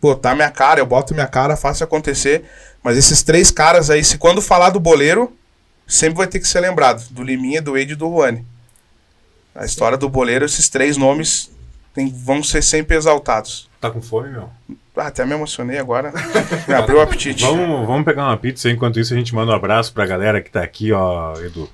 pô, 0.00 0.14
tá 0.14 0.34
minha 0.34 0.50
cara, 0.50 0.78
eu 0.78 0.86
boto 0.86 1.14
minha 1.14 1.26
cara, 1.26 1.56
faço 1.56 1.82
acontecer. 1.82 2.44
Mas 2.82 2.96
esses 2.96 3.22
três 3.22 3.50
caras 3.50 3.90
aí, 3.90 4.04
se 4.04 4.18
quando 4.18 4.40
falar 4.40 4.70
do 4.70 4.78
boleiro, 4.78 5.34
sempre 5.86 6.18
vai 6.18 6.26
ter 6.26 6.38
que 6.38 6.46
ser 6.46 6.60
lembrado. 6.60 7.04
Do 7.10 7.22
Liminha, 7.22 7.60
do 7.60 7.76
Ed 7.76 7.92
e 7.92 7.96
do 7.96 8.08
Juane. 8.08 8.44
A 9.54 9.64
história 9.64 9.96
do 9.96 10.08
boleiro, 10.08 10.44
esses 10.44 10.68
três 10.68 10.96
nomes 10.96 11.50
tem, 11.94 12.10
vão 12.10 12.42
ser 12.42 12.62
sempre 12.62 12.96
exaltados. 12.96 13.68
Tá 13.86 13.90
com 13.92 14.02
fome, 14.02 14.30
meu? 14.30 14.50
Ah, 14.96 15.06
até 15.06 15.24
me 15.24 15.34
emocionei 15.34 15.78
agora. 15.78 16.12
me 16.66 16.74
abriu 16.74 16.98
o 16.98 17.00
apetite. 17.00 17.44
vamos, 17.44 17.86
vamos 17.86 18.04
pegar 18.04 18.24
uma 18.24 18.36
pizza 18.36 18.68
enquanto 18.68 18.98
isso 18.98 19.14
a 19.14 19.16
gente 19.16 19.34
manda 19.34 19.52
um 19.52 19.54
abraço 19.54 19.92
pra 19.92 20.06
galera 20.06 20.40
que 20.40 20.50
tá 20.50 20.62
aqui, 20.62 20.90
ó, 20.90 21.34
Edu. 21.38 21.68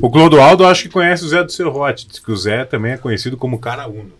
O 0.00 0.10
Clodoaldo 0.10 0.64
acho 0.66 0.84
que 0.84 0.88
conhece 0.88 1.24
o 1.24 1.28
Zé 1.28 1.44
do 1.44 1.52
Serrote. 1.52 2.06
Diz 2.06 2.18
que 2.18 2.32
o 2.32 2.36
Zé 2.36 2.64
também 2.64 2.92
é 2.92 2.96
conhecido 2.96 3.36
como 3.36 3.58
Cara 3.58 3.86
Uno. 3.86 4.12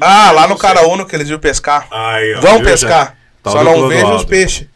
ah, 0.00 0.30
lá 0.32 0.46
no 0.46 0.58
Cara 0.58 0.86
Uno 0.86 1.06
que 1.06 1.16
eles 1.16 1.28
iam 1.28 1.38
pescar. 1.38 1.86
Aí, 1.90 2.34
ó, 2.34 2.40
Vão 2.40 2.62
pescar. 2.62 3.16
Só 3.46 3.64
não 3.64 3.88
vejam 3.88 4.16
os 4.16 4.24
peixes. 4.24 4.66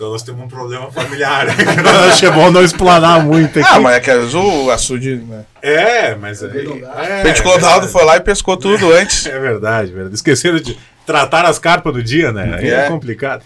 Então 0.00 0.12
nós 0.12 0.22
temos 0.22 0.42
um 0.42 0.48
problema 0.48 0.90
familiar. 0.90 1.46
acho 2.08 2.20
que 2.20 2.24
é 2.24 2.30
bom 2.30 2.50
não 2.50 2.64
explanar 2.64 3.22
muito 3.22 3.58
aqui. 3.58 3.68
Ah, 3.70 3.78
mas 3.78 3.96
é 3.96 4.00
que 4.00 4.10
o 4.10 4.70
açude. 4.70 5.16
Né? 5.16 5.44
É, 5.60 6.14
mas 6.14 6.42
aí. 6.42 6.82
É, 6.96 7.22
Peixe 7.22 7.42
Clodoaldo 7.42 7.86
foi 7.86 8.02
lá 8.06 8.16
e 8.16 8.20
pescou 8.20 8.56
tudo 8.56 8.94
é, 8.94 9.02
antes. 9.02 9.26
É 9.26 9.38
verdade, 9.38 9.92
verdade. 9.92 10.14
Esqueceram 10.14 10.58
de 10.58 10.78
tratar 11.04 11.44
as 11.44 11.58
carpas 11.58 11.92
do 11.92 12.02
dia, 12.02 12.32
né? 12.32 12.56
Aí 12.58 12.70
é, 12.70 12.86
é 12.86 12.88
complicado. 12.88 13.42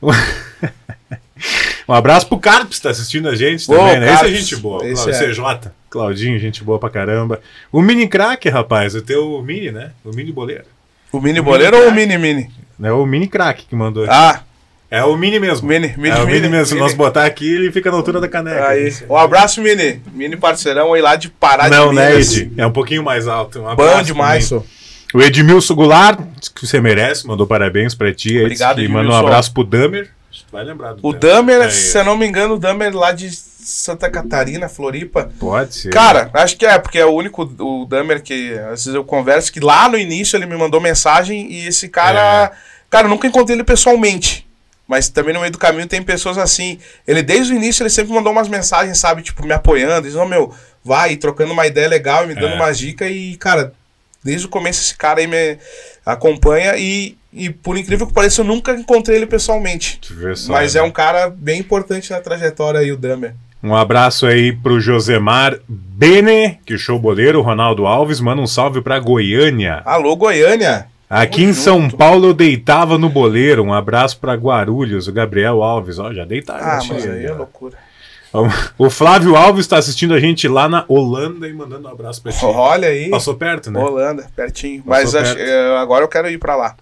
Um 1.88 1.92
abraço 1.92 2.28
pro 2.28 2.38
Carlos 2.38 2.68
que 2.68 2.74
está 2.74 2.90
assistindo 2.90 3.28
a 3.28 3.34
gente 3.34 3.66
também, 3.66 3.98
né? 3.98 4.12
Esse 4.12 4.26
é 4.26 4.28
gente 4.28 4.56
boa. 4.56 4.86
Esse 4.86 5.10
é. 5.10 5.12
CJ, 5.12 5.72
Claudinho, 5.88 6.38
gente 6.38 6.62
boa 6.62 6.78
pra 6.78 6.88
caramba. 6.88 7.40
O 7.72 7.82
Mini 7.82 8.06
Crack, 8.06 8.48
rapaz, 8.48 8.94
o 8.94 9.02
teu 9.02 9.42
Mini, 9.42 9.72
né? 9.72 9.90
O 10.04 10.14
Mini 10.14 10.30
Boleiro. 10.30 10.66
O 11.10 11.20
Mini 11.20 11.40
Boleiro 11.40 11.78
ou 11.78 11.88
o 11.88 11.92
Mini 11.92 12.16
Mini? 12.16 12.48
É 12.80 12.92
o 12.92 13.04
Mini 13.04 13.26
Crack 13.26 13.64
que 13.66 13.74
mandou 13.74 14.04
aqui. 14.04 14.12
Ah, 14.14 14.42
é 14.90 15.04
o 15.04 15.16
Mini 15.16 15.38
mesmo. 15.38 15.68
Mini, 15.68 15.94
mini, 15.96 16.10
é 16.10 16.18
o 16.18 16.26
Mini, 16.26 16.40
mini 16.40 16.48
mesmo. 16.48 16.66
Se 16.66 16.74
nós 16.74 16.94
botar 16.94 17.24
aqui, 17.24 17.54
ele 17.54 17.70
fica 17.70 17.90
na 17.90 17.96
altura 17.96 18.20
da 18.20 18.28
caneca. 18.28 18.68
Aí. 18.68 18.92
Um 19.08 19.16
abraço, 19.16 19.62
Mini. 19.62 20.02
Mini 20.12 20.36
parceirão 20.36 20.92
aí 20.92 21.00
lá 21.00 21.14
de 21.14 21.28
Pará 21.28 21.68
Não, 21.68 21.90
de 21.90 21.94
né, 21.94 22.18
Ed? 22.18 22.52
É 22.56 22.66
um 22.66 22.72
pouquinho 22.72 23.04
mais 23.04 23.28
alto. 23.28 23.60
Um 23.60 23.76
Bom 23.76 24.02
demais. 24.02 24.50
O 25.12 25.20
Edmilson 25.20 25.74
Goulart, 25.74 26.18
que 26.54 26.66
você 26.66 26.80
merece, 26.80 27.26
mandou 27.26 27.46
parabéns 27.46 27.94
pra 27.94 28.12
ti. 28.12 28.38
Obrigado, 28.40 28.80
E 28.80 28.88
mandou 28.88 29.12
um 29.12 29.16
abraço 29.16 29.52
pro 29.52 29.64
Damer. 29.64 30.10
Vai 30.52 30.64
lembrar 30.64 30.94
do 30.94 31.06
O 31.06 31.12
Damer, 31.12 31.62
é, 31.62 31.70
se 31.70 31.96
eu 31.96 32.04
não 32.04 32.16
me 32.16 32.26
engano, 32.26 32.54
o 32.54 32.58
Damer 32.58 32.94
lá 32.96 33.12
de 33.12 33.30
Santa 33.30 34.10
Catarina, 34.10 34.68
Floripa. 34.68 35.30
Pode 35.38 35.74
ser. 35.74 35.90
Cara, 35.90 36.30
acho 36.34 36.56
que 36.56 36.66
é, 36.66 36.78
porque 36.78 36.98
é 36.98 37.06
o 37.06 37.14
único 37.14 37.42
o 37.42 37.86
Damer 37.86 38.20
que 38.20 38.52
às 38.58 38.84
vezes 38.84 38.94
eu 38.94 39.04
converso, 39.04 39.52
que 39.52 39.60
lá 39.60 39.88
no 39.88 39.96
início 39.96 40.36
ele 40.36 40.46
me 40.46 40.56
mandou 40.56 40.80
mensagem 40.80 41.50
e 41.52 41.66
esse 41.68 41.88
cara. 41.88 42.52
É. 42.52 42.70
Cara, 42.88 43.06
eu 43.06 43.10
nunca 43.10 43.28
encontrei 43.28 43.56
ele 43.56 43.64
pessoalmente. 43.64 44.49
Mas 44.90 45.08
também 45.08 45.32
no 45.32 45.38
meio 45.38 45.52
do 45.52 45.58
caminho 45.58 45.86
tem 45.86 46.02
pessoas 46.02 46.36
assim. 46.36 46.76
Ele, 47.06 47.22
desde 47.22 47.52
o 47.52 47.56
início, 47.56 47.84
ele 47.84 47.90
sempre 47.90 48.12
mandou 48.12 48.32
umas 48.32 48.48
mensagens, 48.48 48.98
sabe? 48.98 49.22
Tipo, 49.22 49.46
me 49.46 49.52
apoiando. 49.52 50.02
Dizendo, 50.02 50.24
oh, 50.24 50.26
meu, 50.26 50.52
vai, 50.84 51.14
trocando 51.14 51.52
uma 51.52 51.64
ideia 51.64 51.86
legal 51.86 52.24
e 52.24 52.26
me 52.26 52.34
dando 52.34 52.54
é. 52.54 52.56
uma 52.56 52.72
dica. 52.72 53.08
E, 53.08 53.36
cara, 53.36 53.72
desde 54.24 54.46
o 54.46 54.48
começo 54.48 54.82
esse 54.82 54.96
cara 54.96 55.20
aí 55.20 55.28
me 55.28 55.58
acompanha. 56.04 56.76
E, 56.76 57.16
e 57.32 57.50
por 57.50 57.78
incrível 57.78 58.04
que 58.04 58.12
pareça, 58.12 58.40
eu 58.40 58.44
nunca 58.44 58.72
encontrei 58.72 59.16
ele 59.18 59.26
pessoalmente. 59.26 60.00
Só, 60.34 60.54
Mas 60.54 60.74
né? 60.74 60.80
é 60.80 60.82
um 60.82 60.90
cara 60.90 61.30
bem 61.30 61.60
importante 61.60 62.10
na 62.10 62.20
trajetória 62.20 62.80
aí, 62.80 62.90
o 62.90 62.96
Damer. 62.96 63.36
Um 63.62 63.76
abraço 63.76 64.26
aí 64.26 64.52
pro 64.52 64.80
Josemar 64.80 65.56
Bene, 65.68 66.58
que 66.66 66.76
show 66.76 66.98
boleiro, 66.98 67.42
Ronaldo 67.42 67.86
Alves, 67.86 68.18
manda 68.18 68.42
um 68.42 68.46
salve 68.46 68.82
pra 68.82 68.98
Goiânia. 68.98 69.82
Alô, 69.84 70.16
Goiânia! 70.16 70.88
Aqui 71.10 71.42
em 71.42 71.52
São 71.52 71.90
Paulo 71.90 72.28
eu 72.28 72.32
deitava 72.34 72.96
no 72.96 73.08
boleiro. 73.08 73.64
Um 73.64 73.74
abraço 73.74 74.16
para 74.20 74.34
Guarulhos, 74.34 75.08
o 75.08 75.12
Gabriel 75.12 75.60
Alves. 75.60 75.98
Ó, 75.98 76.12
já 76.14 76.24
deitaram. 76.24 76.64
Ah, 76.64 76.80
mas 76.88 77.04
aí 77.04 77.26
é 77.26 77.32
loucura. 77.32 77.76
O 78.78 78.88
Flávio 78.88 79.34
Alves 79.34 79.64
está 79.64 79.76
assistindo 79.76 80.14
a 80.14 80.20
gente 80.20 80.46
lá 80.46 80.68
na 80.68 80.84
Holanda 80.86 81.48
e 81.48 81.52
mandando 81.52 81.88
um 81.88 81.90
abraço 81.90 82.22
pra 82.22 82.30
ti. 82.30 82.44
Olha 82.44 82.86
aí. 82.86 83.10
Passou 83.10 83.34
perto, 83.34 83.72
né? 83.72 83.80
Holanda, 83.80 84.30
pertinho. 84.36 84.84
Passou 84.84 85.20
Mas 85.20 85.32
perto. 85.32 85.40
eh, 85.40 85.76
agora 85.78 86.04
eu 86.04 86.08
quero 86.08 86.30
ir 86.30 86.38
pra 86.38 86.54
lá. 86.54 86.76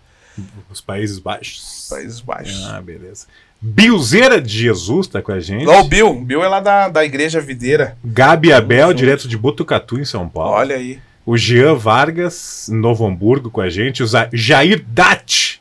Os 0.71 0.83
Países 0.83 1.19
Baixos. 1.19 1.87
Países 1.89 2.21
Baixos. 2.21 2.67
Ah, 2.67 2.83
beleza. 2.83 3.27
Bilzeira 3.61 4.41
de 4.41 4.57
Jesus 4.59 5.07
tá 5.09 5.23
com 5.23 5.33
a 5.33 5.41
gente. 5.41 5.67
Ó, 5.67 5.81
o 5.81 5.85
Bill. 5.85 6.15
Bill 6.21 6.45
é 6.45 6.49
lá 6.49 6.61
da, 6.61 6.89
da 6.91 7.05
Igreja 7.05 7.41
Videira. 7.41 7.97
Gabi 8.05 8.53
Abel, 8.53 8.93
direto 8.93 9.27
de 9.27 9.37
Botucatu, 9.39 9.99
em 9.99 10.05
São 10.05 10.29
Paulo. 10.29 10.53
Olha 10.53 10.77
aí. 10.77 11.01
O 11.29 11.37
Jean 11.37 11.75
Vargas, 11.75 12.71
Novo 12.73 13.07
Hamburgo, 13.07 13.51
com 13.51 13.61
a 13.61 13.69
gente. 13.69 14.03
O 14.03 14.07
Jair 14.33 14.83
Dat. 14.89 15.61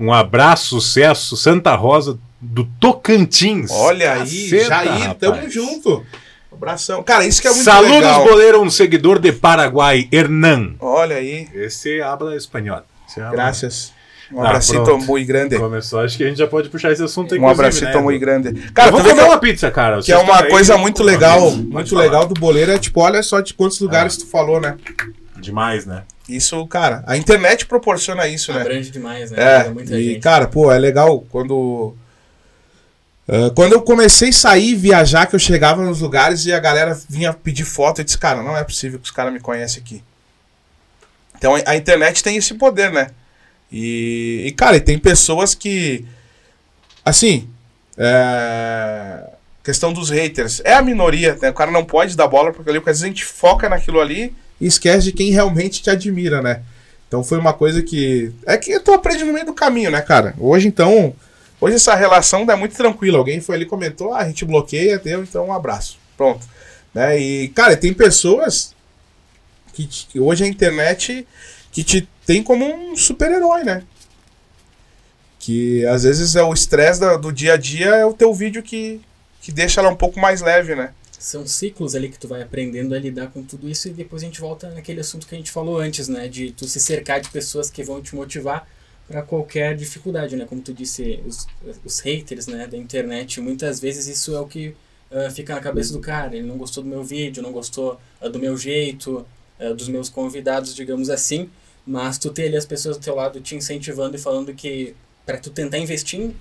Um 0.00 0.10
abraço, 0.10 0.80
sucesso. 0.80 1.36
Santa 1.36 1.74
Rosa 1.74 2.18
do 2.40 2.64
Tocantins. 2.80 3.70
Olha 3.72 4.14
aí. 4.14 4.48
Caceta, 4.50 4.64
Jair, 4.64 5.14
tamo 5.16 5.34
rapaz. 5.34 5.52
junto. 5.52 6.02
Abração. 6.50 7.02
Cara, 7.02 7.26
isso 7.26 7.42
que 7.42 7.46
é 7.46 7.50
muito 7.50 7.62
Saludos, 7.62 7.92
legal. 7.96 8.24
goleiro, 8.24 8.62
um 8.62 8.70
seguidor 8.70 9.18
de 9.18 9.32
Paraguai, 9.32 10.08
Hernan. 10.10 10.76
Olha 10.80 11.16
aí. 11.16 11.46
Esse 11.52 12.00
habla 12.00 12.34
espanhol. 12.34 12.80
Graças. 13.32 13.92
Um 14.32 14.42
Ah, 14.42 14.46
abracito 14.48 14.82
pronto. 14.82 15.04
muito 15.04 15.26
grande. 15.26 15.56
Começou, 15.56 16.00
acho 16.00 16.16
que 16.16 16.24
a 16.24 16.28
gente 16.28 16.38
já 16.38 16.46
pode 16.48 16.68
puxar 16.68 16.90
esse 16.90 17.02
assunto. 17.02 17.34
Um 17.36 17.48
abracito 17.48 18.00
muito 18.00 18.18
grande. 18.20 18.52
Cara, 18.72 18.90
vamos 18.90 19.06
comer 19.08 19.22
que- 19.22 19.28
uma 19.28 19.38
pizza, 19.38 19.70
cara. 19.70 20.02
Que 20.02 20.10
é 20.12 20.18
uma 20.18 20.42
aí, 20.42 20.50
coisa 20.50 20.76
muito 20.76 21.02
legal, 21.04 21.50
muito 21.52 21.90
falar. 21.90 22.02
legal 22.02 22.26
do 22.26 22.34
boleiro 22.34 22.72
é 22.72 22.78
tipo, 22.78 23.00
olha 23.00 23.22
só 23.22 23.40
de 23.40 23.54
quantos 23.54 23.78
lugares 23.80 24.16
tu 24.16 24.26
falou, 24.26 24.60
né? 24.60 24.76
Demais, 25.38 25.86
né? 25.86 26.02
Isso, 26.28 26.66
cara, 26.66 27.04
a 27.06 27.16
internet 27.16 27.66
proporciona 27.66 28.26
isso, 28.26 28.52
né? 28.52 28.62
Abrange 28.62 28.90
demais, 28.90 29.30
né? 29.30 29.36
É, 29.66 29.68
muita 29.68 29.96
e 29.96 30.04
gente. 30.14 30.20
cara, 30.20 30.48
pô, 30.48 30.72
é 30.72 30.78
legal 30.78 31.20
quando. 31.30 31.94
Ah, 33.28 33.50
quando 33.54 33.74
eu 33.74 33.82
comecei 33.82 34.30
a 34.30 34.32
sair 34.32 34.70
e 34.70 34.74
viajar, 34.74 35.26
que 35.26 35.36
eu 35.36 35.38
chegava 35.40 35.84
nos 35.84 36.00
lugares 36.00 36.44
e 36.46 36.52
a 36.52 36.58
galera 36.58 36.98
vinha 37.08 37.32
pedir 37.32 37.64
foto, 37.64 38.00
eu 38.00 38.04
disse, 38.04 38.18
cara, 38.18 38.42
não 38.42 38.56
é 38.56 38.64
possível 38.64 38.98
que 38.98 39.04
os 39.04 39.10
caras 39.12 39.32
me 39.32 39.38
conhecem 39.38 39.80
aqui. 39.82 40.02
Então 41.38 41.54
a 41.64 41.76
internet 41.76 42.24
tem 42.24 42.36
esse 42.36 42.54
poder, 42.54 42.90
né? 42.90 43.08
E, 43.70 44.44
e, 44.46 44.52
cara, 44.52 44.76
e 44.76 44.80
tem 44.80 44.98
pessoas 44.98 45.54
que. 45.54 46.04
Assim. 47.04 47.48
É, 47.98 49.30
questão 49.64 49.92
dos 49.92 50.10
haters. 50.10 50.60
É 50.64 50.74
a 50.74 50.82
minoria, 50.82 51.36
né? 51.40 51.50
O 51.50 51.54
cara 51.54 51.70
não 51.70 51.84
pode 51.84 52.16
dar 52.16 52.28
bola 52.28 52.52
porque 52.52 52.70
ali, 52.70 52.78
porque 52.78 52.90
às 52.90 52.98
vezes 52.98 53.04
a 53.04 53.08
gente 53.08 53.24
foca 53.24 53.68
naquilo 53.68 54.00
ali 54.00 54.34
e 54.60 54.66
esquece 54.66 55.06
de 55.06 55.12
quem 55.12 55.30
realmente 55.30 55.82
te 55.82 55.90
admira, 55.90 56.40
né? 56.40 56.62
Então 57.08 57.24
foi 57.24 57.38
uma 57.38 57.52
coisa 57.52 57.82
que. 57.82 58.32
É 58.46 58.56
que 58.56 58.78
tu 58.80 58.92
aprende 58.92 59.24
no 59.24 59.32
meio 59.32 59.46
do 59.46 59.54
caminho, 59.54 59.90
né, 59.90 60.00
cara? 60.00 60.34
Hoje, 60.38 60.68
então. 60.68 61.14
Hoje 61.58 61.76
essa 61.76 61.94
relação 61.94 62.44
é 62.50 62.54
muito 62.54 62.76
tranquila. 62.76 63.18
Alguém 63.18 63.40
foi 63.40 63.56
ali 63.56 63.64
e 63.64 63.68
comentou, 63.68 64.12
ah, 64.12 64.18
a 64.18 64.26
gente 64.26 64.44
bloqueia, 64.44 64.98
deu, 64.98 65.22
então 65.22 65.46
um 65.46 65.52
abraço. 65.52 65.98
Pronto. 66.14 66.46
Né? 66.92 67.18
E, 67.18 67.48
cara, 67.48 67.76
tem 67.76 67.94
pessoas 67.94 68.74
que, 69.72 69.86
que 69.86 70.20
hoje 70.20 70.44
a 70.44 70.46
internet 70.46 71.26
que 71.72 71.82
te 71.82 72.08
tem 72.26 72.42
como 72.42 72.66
um 72.66 72.96
super-herói, 72.96 73.62
né? 73.62 73.84
Que 75.38 75.86
às 75.86 76.02
vezes 76.02 76.34
é 76.34 76.42
o 76.42 76.52
estresse 76.52 77.00
do 77.18 77.32
dia 77.32 77.54
a 77.54 77.56
dia, 77.56 77.86
é 77.86 78.04
o 78.04 78.12
teu 78.12 78.34
vídeo 78.34 78.62
que, 78.62 79.00
que 79.40 79.52
deixa 79.52 79.80
ela 79.80 79.88
um 79.88 79.96
pouco 79.96 80.18
mais 80.18 80.42
leve, 80.42 80.74
né? 80.74 80.92
São 81.18 81.46
ciclos 81.46 81.94
ali 81.94 82.08
que 82.10 82.18
tu 82.18 82.28
vai 82.28 82.42
aprendendo 82.42 82.94
a 82.94 82.98
lidar 82.98 83.28
com 83.28 83.42
tudo 83.42 83.68
isso 83.68 83.88
e 83.88 83.92
depois 83.92 84.22
a 84.22 84.26
gente 84.26 84.40
volta 84.40 84.68
naquele 84.70 85.00
assunto 85.00 85.26
que 85.26 85.34
a 85.34 85.38
gente 85.38 85.50
falou 85.50 85.78
antes, 85.78 86.08
né? 86.08 86.28
De 86.28 86.50
tu 86.50 86.66
se 86.66 86.80
cercar 86.80 87.20
de 87.20 87.30
pessoas 87.30 87.70
que 87.70 87.82
vão 87.82 88.02
te 88.02 88.14
motivar 88.14 88.68
para 89.06 89.22
qualquer 89.22 89.76
dificuldade, 89.76 90.36
né? 90.36 90.44
Como 90.48 90.60
tu 90.60 90.74
disse, 90.74 91.22
os, 91.24 91.46
os 91.84 92.00
haters, 92.00 92.48
né, 92.48 92.66
da 92.66 92.76
internet, 92.76 93.40
muitas 93.40 93.78
vezes 93.78 94.08
isso 94.08 94.34
é 94.34 94.40
o 94.40 94.46
que 94.46 94.74
ah, 95.10 95.30
fica 95.30 95.54
na 95.54 95.60
cabeça 95.60 95.92
do 95.92 96.00
cara. 96.00 96.36
Ele 96.36 96.46
não 96.46 96.58
gostou 96.58 96.82
do 96.82 96.88
meu 96.88 97.02
vídeo, 97.02 97.42
não 97.42 97.52
gostou 97.52 98.00
ah, 98.20 98.28
do 98.28 98.38
meu 98.38 98.56
jeito, 98.56 99.24
ah, 99.58 99.72
dos 99.72 99.88
meus 99.88 100.08
convidados, 100.08 100.74
digamos 100.74 101.08
assim. 101.10 101.48
Mas 101.86 102.18
tu 102.18 102.30
ter 102.30 102.46
ali 102.46 102.56
as 102.56 102.66
pessoas 102.66 102.96
do 102.96 103.02
teu 103.02 103.14
lado 103.14 103.40
te 103.40 103.54
incentivando 103.54 104.16
e 104.16 104.20
falando 104.20 104.52
que 104.52 104.94
para 105.24 105.38
tu 105.38 105.50
tentar 105.50 105.78
investir 105.78 106.20
em, 106.20 106.36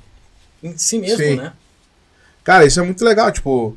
em 0.64 0.78
si 0.78 0.98
mesmo, 0.98 1.18
Sim. 1.18 1.36
né? 1.36 1.54
Cara, 2.44 2.66
isso 2.66 2.80
é 2.80 2.84
muito 2.84 3.04
legal, 3.04 3.32
tipo, 3.32 3.76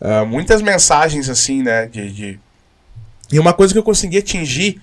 ah, 0.00 0.24
muitas 0.24 0.62
mensagens 0.62 1.28
assim, 1.28 1.62
né, 1.62 1.86
de, 1.86 2.12
de- 2.12 2.40
E 3.32 3.38
uma 3.38 3.52
coisa 3.52 3.72
que 3.72 3.78
eu 3.78 3.82
consegui 3.82 4.18
atingir 4.18 4.80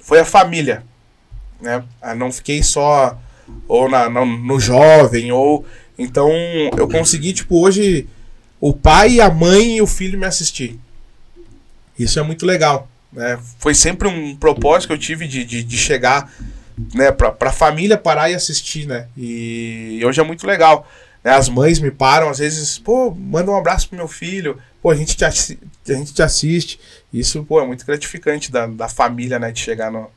foi 0.00 0.20
a 0.20 0.24
família, 0.24 0.84
né? 1.60 1.84
Ah, 2.00 2.14
não 2.14 2.30
fiquei 2.32 2.62
só 2.62 3.18
ou 3.68 3.88
na, 3.88 4.08
no, 4.08 4.24
no 4.24 4.58
jovem, 4.60 5.32
ou... 5.32 5.64
Então, 5.98 6.30
eu 6.76 6.88
consegui, 6.88 7.32
tipo, 7.34 7.60
hoje, 7.62 8.08
o 8.60 8.72
pai, 8.72 9.20
a 9.20 9.30
mãe 9.30 9.76
e 9.76 9.82
o 9.82 9.86
filho 9.86 10.18
me 10.18 10.24
assistir. 10.26 10.80
Isso 11.98 12.18
é 12.18 12.22
muito 12.22 12.46
legal, 12.46 12.88
né? 13.12 13.38
Foi 13.58 13.74
sempre 13.74 14.08
um 14.08 14.36
propósito 14.36 14.88
que 14.88 14.94
eu 14.94 14.98
tive 14.98 15.26
de, 15.26 15.44
de, 15.44 15.62
de 15.62 15.78
chegar, 15.78 16.32
né, 16.94 17.12
pra, 17.12 17.30
pra 17.30 17.52
família 17.52 17.98
parar 17.98 18.30
e 18.30 18.34
assistir, 18.34 18.86
né? 18.86 19.08
E 19.16 20.00
hoje 20.04 20.20
é 20.20 20.24
muito 20.24 20.46
legal 20.46 20.86
né, 21.22 21.32
as 21.32 21.48
mães 21.48 21.78
me 21.78 21.90
param, 21.90 22.28
às 22.28 22.38
vezes, 22.38 22.78
pô, 22.78 23.10
manda 23.10 23.50
um 23.50 23.56
abraço 23.56 23.88
pro 23.88 23.96
meu 23.96 24.08
filho, 24.08 24.58
pô, 24.80 24.90
a 24.90 24.94
gente 24.94 25.16
te, 25.16 25.24
a 25.24 25.30
gente 25.30 26.12
te 26.12 26.22
assiste. 26.22 26.80
Isso, 27.12 27.44
pô, 27.44 27.60
é 27.60 27.66
muito 27.66 27.86
gratificante 27.86 28.50
da, 28.50 28.66
da 28.66 28.88
família, 28.88 29.38
né, 29.38 29.52
de 29.52 29.60
chegar 29.60 29.90
no... 29.90 30.10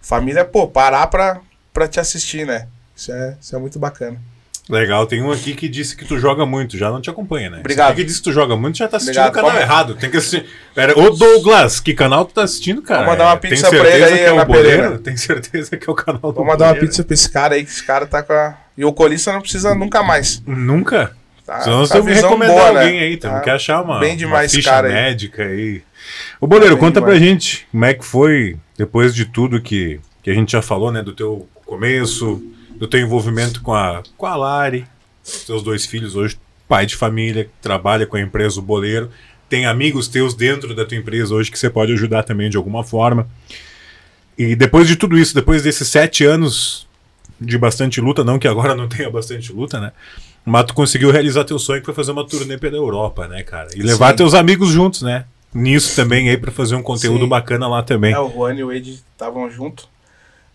Família, 0.00 0.44
pô, 0.44 0.68
parar 0.68 1.06
pra, 1.08 1.40
pra 1.72 1.88
te 1.88 1.98
assistir, 1.98 2.46
né? 2.46 2.68
Isso 2.94 3.12
é, 3.12 3.36
isso 3.40 3.56
é 3.56 3.58
muito 3.58 3.78
bacana. 3.78 4.20
Legal, 4.68 5.06
tem 5.06 5.22
um 5.22 5.32
aqui 5.32 5.54
que 5.54 5.66
disse 5.68 5.96
que 5.96 6.04
tu 6.04 6.18
joga 6.18 6.44
muito, 6.44 6.76
já 6.76 6.90
não 6.90 7.00
te 7.00 7.08
acompanha, 7.08 7.48
né? 7.48 7.58
Obrigado. 7.60 7.88
Esse 7.92 7.96
que 7.96 8.04
disse 8.04 8.18
que 8.18 8.24
tu 8.24 8.32
joga 8.32 8.54
muito, 8.56 8.76
já 8.76 8.86
tá 8.86 8.98
assistindo 8.98 9.16
Obrigado. 9.24 9.32
o 9.32 9.34
canal 9.34 9.50
Vamos- 9.50 9.62
errado. 9.64 9.94
Tem 9.94 10.10
que 10.10 10.16
assistir. 10.18 10.44
Pera, 10.74 10.98
ô 10.98 11.10
Douglas, 11.10 11.80
que 11.80 11.94
canal 11.94 12.24
tu 12.26 12.34
tá 12.34 12.42
assistindo, 12.42 12.82
cara? 12.82 13.00
Vou 13.04 13.12
mandar 13.12 13.26
uma 13.28 13.36
pizza 13.38 13.68
pra 13.70 13.88
ele 13.88 14.04
aí, 14.04 14.20
é 14.20 14.30
o 14.30 14.34
Ana 14.34 14.44
Boleiro? 14.44 14.68
Pereira. 14.82 14.98
Tem 14.98 15.16
certeza 15.16 15.76
que 15.76 15.88
é 15.88 15.92
o 15.92 15.94
canal 15.94 16.20
do 16.20 16.32
Vou 16.32 16.44
mandar 16.44 16.66
uma 16.66 16.72
Boleiro? 16.74 16.86
pizza 16.86 17.02
pra 17.02 17.14
esse 17.14 17.30
cara 17.30 17.54
aí, 17.54 17.64
que 17.64 17.70
esse 17.70 17.82
cara 17.84 18.06
tá 18.06 18.22
com 18.22 18.32
a... 18.34 18.56
E 18.76 18.84
o 18.84 18.92
colista 18.92 19.32
não 19.32 19.40
precisa 19.40 19.74
nunca 19.74 20.02
mais. 20.02 20.42
Nunca? 20.46 21.16
Tá, 21.46 21.60
Senão 21.62 21.78
nós 21.78 21.88
tá 21.88 21.98
visão 22.00 22.28
recomendar 22.28 22.54
boa, 22.56 22.72
né? 22.72 22.80
alguém 22.84 23.00
aí, 23.00 23.16
temos 23.16 23.38
Tá 23.38 23.42
que 23.44 23.50
achar 23.50 23.82
uma, 23.82 23.98
bem 24.00 24.16
demais 24.18 24.52
uma 24.52 24.56
ficha 24.58 24.70
cara 24.70 24.88
aí. 24.88 24.92
médica 24.94 25.42
aí. 25.44 25.80
Ô, 26.38 26.46
Boleiro, 26.46 26.74
Tá 26.74 26.80
conta 26.80 27.00
pra 27.00 27.14
demais. 27.14 27.26
gente 27.26 27.66
como 27.72 27.84
é 27.86 27.94
que 27.94 28.04
foi, 28.04 28.56
depois 28.76 29.14
de 29.14 29.24
tudo 29.24 29.62
que, 29.62 29.98
que 30.22 30.30
a 30.30 30.34
gente 30.34 30.52
já 30.52 30.60
falou, 30.60 30.92
né, 30.92 31.02
do 31.02 31.14
teu 31.14 31.48
começo, 31.64 32.42
do 32.78 32.86
teu 32.86 33.00
envolvimento 33.00 33.60
com 33.60 33.74
a, 33.74 34.02
com 34.16 34.26
a 34.26 34.36
Lari, 34.36 34.86
seus 35.22 35.62
dois 35.62 35.84
filhos 35.84 36.14
hoje, 36.14 36.38
pai 36.68 36.86
de 36.86 36.96
família, 36.96 37.44
que 37.44 37.50
trabalha 37.60 38.06
com 38.06 38.16
a 38.16 38.20
empresa 38.20 38.60
o 38.60 38.62
Boleiro, 38.62 39.10
tem 39.48 39.66
amigos 39.66 40.06
teus 40.06 40.34
dentro 40.34 40.74
da 40.74 40.84
tua 40.84 40.96
empresa 40.96 41.34
hoje 41.34 41.50
que 41.50 41.58
você 41.58 41.68
pode 41.68 41.92
ajudar 41.92 42.22
também 42.22 42.48
de 42.48 42.56
alguma 42.56 42.84
forma. 42.84 43.28
E 44.36 44.54
depois 44.54 44.86
de 44.86 44.94
tudo 44.94 45.18
isso, 45.18 45.34
depois 45.34 45.62
desses 45.62 45.88
sete 45.88 46.24
anos 46.24 46.86
de 47.40 47.58
bastante 47.58 48.00
luta, 48.00 48.22
não 48.22 48.38
que 48.38 48.46
agora 48.46 48.74
não 48.74 48.88
tenha 48.88 49.10
bastante 49.10 49.52
luta, 49.52 49.80
né? 49.80 49.92
Mas 50.44 50.66
tu 50.66 50.74
conseguiu 50.74 51.10
realizar 51.10 51.44
teu 51.44 51.58
sonho 51.58 51.80
que 51.80 51.86
foi 51.86 51.94
fazer 51.94 52.12
uma 52.12 52.26
turnê 52.26 52.56
pela 52.56 52.76
Europa, 52.76 53.26
né, 53.26 53.42
cara? 53.42 53.68
E 53.74 53.82
levar 53.82 54.10
Sim. 54.10 54.16
teus 54.16 54.34
amigos 54.34 54.68
juntos, 54.68 55.02
né? 55.02 55.24
Nisso 55.52 55.96
também 55.96 56.28
aí 56.28 56.36
pra 56.36 56.52
fazer 56.52 56.74
um 56.74 56.82
conteúdo 56.82 57.24
Sim. 57.24 57.28
bacana 57.28 57.66
lá 57.66 57.82
também. 57.82 58.12
É, 58.12 58.18
o 58.18 58.30
Juan 58.30 58.54
e 58.54 58.64
o 58.64 58.72
Ed 58.72 58.90
estavam 58.90 59.50
junto 59.50 59.88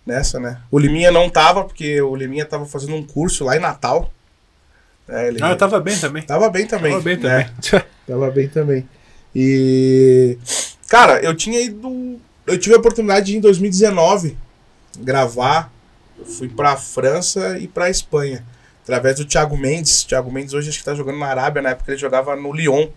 nessa, 0.05 0.39
né? 0.39 0.61
O 0.69 0.77
Liminha 0.77 1.11
não 1.11 1.29
tava, 1.29 1.63
porque 1.63 2.01
o 2.01 2.15
Liminha 2.15 2.45
tava 2.45 2.65
fazendo 2.65 2.95
um 2.95 3.03
curso 3.03 3.43
lá 3.43 3.55
em 3.55 3.59
Natal. 3.59 4.11
É, 5.07 5.27
ele... 5.27 5.39
Ah, 5.41 5.51
eu 5.51 5.57
tava 5.57 5.79
bem 5.79 5.97
também. 5.97 6.23
Tava 6.23 6.49
bem 6.49 6.65
também. 6.65 6.91
Tava 6.91 7.03
bem 7.03 7.17
né? 7.17 7.49
também. 7.61 7.85
Tava 8.05 8.31
bem 8.31 8.47
também. 8.49 8.89
E. 9.33 10.37
Cara, 10.89 11.21
eu 11.21 11.33
tinha 11.33 11.59
ido. 11.61 12.19
Eu 12.45 12.57
tive 12.57 12.75
a 12.75 12.77
oportunidade 12.77 13.27
de 13.27 13.37
em 13.37 13.39
2019 13.39 14.37
gravar. 14.99 15.71
Eu 16.19 16.25
fui 16.25 16.49
pra 16.49 16.75
França 16.75 17.57
e 17.57 17.67
pra 17.67 17.89
Espanha. 17.89 18.45
Através 18.83 19.15
do 19.15 19.25
Thiago 19.25 19.57
Mendes. 19.57 20.03
Thiago 20.03 20.31
Mendes 20.31 20.53
hoje 20.53 20.69
acho 20.69 20.79
que 20.79 20.85
tá 20.85 20.93
jogando 20.93 21.17
na 21.17 21.27
Arábia. 21.27 21.61
Na 21.61 21.69
época 21.69 21.91
ele 21.91 21.99
jogava 21.99 22.35
no 22.35 22.51
Lyon. 22.51 22.89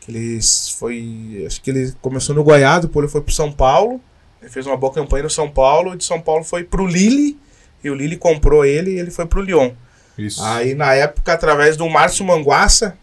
Que 0.00 0.10
ele 0.10 0.40
foi. 0.78 1.44
Acho 1.46 1.60
que 1.60 1.70
ele 1.70 1.92
começou 2.00 2.34
no 2.34 2.42
Goiás, 2.42 2.80
depois 2.80 3.04
ele 3.04 3.12
foi 3.12 3.20
pro 3.20 3.32
São 3.32 3.52
Paulo. 3.52 4.00
Ele 4.40 4.50
fez 4.50 4.66
uma 4.66 4.76
boa 4.76 4.92
campanha 4.92 5.24
no 5.24 5.30
São 5.30 5.50
Paulo. 5.50 5.94
E 5.94 5.96
de 5.96 6.04
São 6.04 6.20
Paulo 6.20 6.44
foi 6.44 6.64
pro 6.64 6.86
Lille. 6.86 7.38
E 7.82 7.90
o 7.90 7.94
Lille 7.94 8.16
comprou 8.16 8.64
ele 8.64 8.92
e 8.92 8.98
ele 8.98 9.10
foi 9.10 9.26
pro 9.26 9.40
Lyon. 9.42 9.72
Isso. 10.16 10.42
Aí 10.42 10.74
na 10.74 10.92
época, 10.94 11.32
através 11.32 11.76
do 11.76 11.88
Márcio 11.88 12.24
Manguaça, 12.24 12.96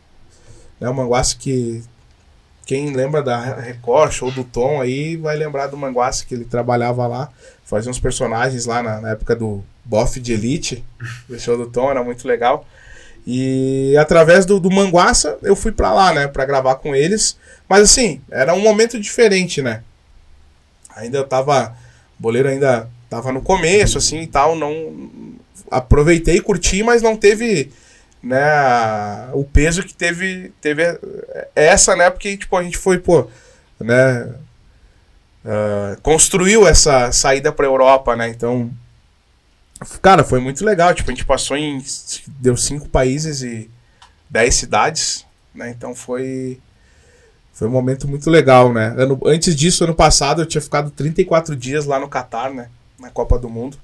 né, 0.80 0.88
o 0.90 0.94
Manguaça 0.94 1.36
que 1.38 1.84
quem 2.66 2.94
lembra 2.94 3.24
da 3.24 3.40
Record, 3.56 4.12
show 4.12 4.30
do 4.30 4.44
Tom 4.44 4.82
aí, 4.82 5.16
vai 5.16 5.38
lembrar 5.38 5.68
do 5.68 5.78
Manguaça 5.78 6.26
que 6.26 6.36
ele 6.36 6.44
trabalhava 6.44 7.08
lá, 7.08 7.30
fazia 7.64 7.90
uns 7.90 8.00
personagens 8.00 8.66
lá 8.66 8.84
na, 8.84 9.00
na 9.00 9.10
época 9.12 9.36
do 9.36 9.64
Boff 9.86 10.20
de 10.20 10.34
Elite, 10.34 10.84
do 11.30 11.40
show 11.40 11.58
do 11.58 11.68
Tom, 11.68 11.90
era 11.90 12.04
muito 12.04 12.28
legal. 12.28 12.66
E 13.26 13.96
através 13.98 14.46
do, 14.46 14.60
do 14.60 14.70
Manguaça 14.70 15.38
eu 15.42 15.56
fui 15.56 15.72
pra 15.72 15.94
lá, 15.94 16.14
né, 16.14 16.28
pra 16.28 16.46
gravar 16.46 16.76
com 16.76 16.94
eles. 16.94 17.38
Mas 17.70 17.84
assim, 17.84 18.22
era 18.30 18.54
um 18.54 18.62
momento 18.62 19.00
diferente, 19.00 19.62
né? 19.62 19.82
Ainda 20.98 21.24
tava. 21.24 21.76
O 22.20 22.22
boleiro 22.22 22.50
ainda 22.50 22.90
tava 23.10 23.32
no 23.32 23.42
começo, 23.42 23.98
assim 23.98 24.22
e 24.22 24.28
tal, 24.28 24.56
não. 24.56 25.10
Aproveitei, 25.70 26.40
curti, 26.40 26.84
mas 26.84 27.02
não 27.02 27.16
teve 27.16 27.72
né, 28.22 29.30
o 29.34 29.44
peso 29.44 29.84
que 29.84 29.94
teve, 29.94 30.52
teve 30.62 30.84
essa, 31.56 31.96
né, 31.96 32.10
porque, 32.10 32.38
tipo, 32.38 32.56
a 32.58 32.64
gente 32.64 32.78
foi, 32.78 32.98
pô, 32.98 33.28
né, 33.80 34.34
uh, 35.46 36.02
construiu 36.02 36.68
essa 36.68 37.12
saída 37.12 37.52
pra 37.52 37.66
Europa, 37.66 38.16
né, 38.16 38.28
então, 38.30 38.72
cara, 40.02 40.24
foi 40.24 40.40
muito 40.40 40.66
legal, 40.66 40.94
tipo, 40.94 41.10
a 41.10 41.14
gente 41.14 41.26
passou 41.26 41.56
em, 41.56 41.84
deu 42.40 42.58
cinco 42.58 42.90
países 42.90 43.42
e 43.44 43.70
dez 44.30 44.56
cidades, 44.56 45.26
né, 45.54 45.70
então 45.70 45.94
foi, 45.96 46.60
foi 47.58 47.68
um 47.68 47.72
momento 47.72 48.08
muito 48.08 48.30
legal, 48.30 48.72
né, 48.72 48.94
ano, 48.96 49.20
antes 49.26 49.56
disso, 49.56 49.84
ano 49.84 49.96
passado, 49.96 50.44
eu 50.44 50.46
tinha 50.46 50.62
ficado 50.62 50.92
34 50.92 51.56
dias 51.56 51.86
lá 51.86 52.00
no 52.00 52.08
Catar, 52.08 52.54
né, 52.54 52.70
na 53.00 53.10
Copa 53.10 53.40
do 53.40 53.50
Mundo, 53.50 53.78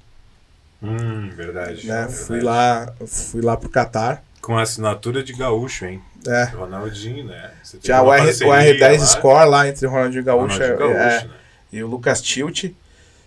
Hum, 0.79 1.31
verdade. 1.35 1.87
né? 1.87 2.01
verdade. 2.01 2.13
Fui 2.13 2.41
lá, 2.41 2.93
fui 3.07 3.41
lá 3.41 3.57
pro 3.57 3.69
Catar. 3.69 4.21
Com 4.41 4.57
a 4.57 4.61
assinatura 4.61 5.23
de 5.23 5.33
gaúcho, 5.33 5.85
hein? 5.85 6.01
É. 6.27 6.43
Ronaldinho, 6.43 7.25
né? 7.25 7.51
Tinha 7.81 8.03
o, 8.03 8.13
R, 8.13 8.21
o 8.21 8.25
parceria 8.25 8.77
R10 8.77 8.99
lá, 8.99 9.05
Score 9.05 9.49
lá 9.49 9.67
entre 9.67 9.87
Ronaldinho 9.87 10.23
Gaúcho, 10.23 10.53
Ronaldinho 10.59 10.77
Gaúcho, 10.77 10.97
é, 10.97 11.23
né? 11.23 11.29
e 11.71 11.83
o 11.83 11.87
Lucas 11.87 12.21
Tilt, 12.21 12.65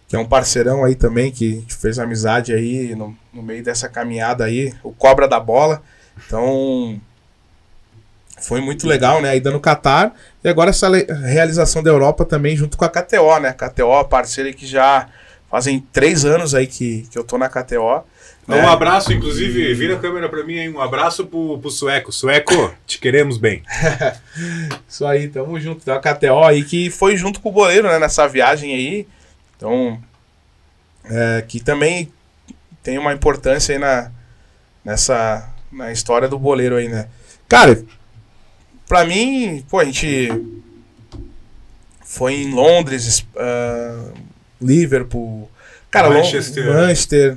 que 0.06 0.14
é 0.14 0.18
um 0.18 0.24
parceirão 0.24 0.84
aí 0.84 0.94
também, 0.94 1.32
que 1.32 1.64
fez 1.68 1.98
amizade 1.98 2.52
aí 2.52 2.94
no, 2.94 3.16
no 3.32 3.42
meio 3.42 3.64
dessa 3.64 3.88
caminhada 3.88 4.44
aí, 4.44 4.72
o 4.82 4.92
Cobra 4.92 5.26
da 5.26 5.40
Bola. 5.40 5.82
Então, 6.26 7.00
foi 8.40 8.60
muito 8.60 8.86
legal, 8.86 9.20
né? 9.20 9.30
Ainda 9.30 9.50
no 9.50 9.60
Catar. 9.60 10.14
E 10.46 10.48
agora 10.48 10.70
essa 10.70 10.88
realização 11.24 11.82
da 11.82 11.90
Europa 11.90 12.24
também, 12.24 12.56
junto 12.56 12.76
com 12.76 12.84
a 12.84 12.88
KTO, 12.88 13.40
né? 13.40 13.52
KTO, 13.52 14.04
parceira 14.08 14.52
que 14.52 14.64
já 14.64 15.08
fazem 15.50 15.80
três 15.92 16.24
anos 16.24 16.54
aí 16.54 16.68
que, 16.68 17.04
que 17.10 17.18
eu 17.18 17.24
tô 17.24 17.36
na 17.36 17.48
KTO. 17.48 18.04
né? 18.46 18.62
Um 18.62 18.68
abraço, 18.68 19.12
inclusive, 19.12 19.74
vira 19.74 19.96
a 19.96 19.98
câmera 19.98 20.28
pra 20.28 20.44
mim 20.44 20.60
aí. 20.60 20.68
Um 20.68 20.80
abraço 20.80 21.26
pro, 21.26 21.58
pro 21.58 21.68
Sueco. 21.68 22.12
Sueco, 22.12 22.72
te 22.86 23.00
queremos 23.00 23.38
bem. 23.38 23.64
Isso 24.88 25.04
aí, 25.04 25.26
tamo 25.26 25.58
junto. 25.58 25.82
Uma 25.90 25.98
KTO 25.98 26.44
aí 26.44 26.62
que 26.62 26.90
foi 26.90 27.16
junto 27.16 27.40
com 27.40 27.48
o 27.48 27.52
goleiro, 27.52 27.88
né, 27.88 27.98
nessa 27.98 28.28
viagem 28.28 28.72
aí. 28.72 29.08
Então, 29.56 30.00
é, 31.06 31.42
que 31.48 31.58
também 31.58 32.12
tem 32.84 32.98
uma 32.98 33.12
importância 33.12 33.74
aí 33.74 33.80
na, 33.80 34.12
nessa, 34.84 35.50
na 35.72 35.90
história 35.90 36.28
do 36.28 36.38
boleiro 36.38 36.76
aí, 36.76 36.88
né. 36.88 37.08
Cara, 37.48 37.82
pra 38.88 39.04
mim, 39.04 39.64
pô, 39.68 39.78
a 39.80 39.84
gente 39.84 40.28
foi 42.04 42.34
em 42.34 42.52
Londres, 42.52 43.26
ah, 43.36 44.08
Liverpool, 44.60 45.50
cara, 45.90 46.10
Manchester. 46.10 46.66
Manchester, 46.66 47.36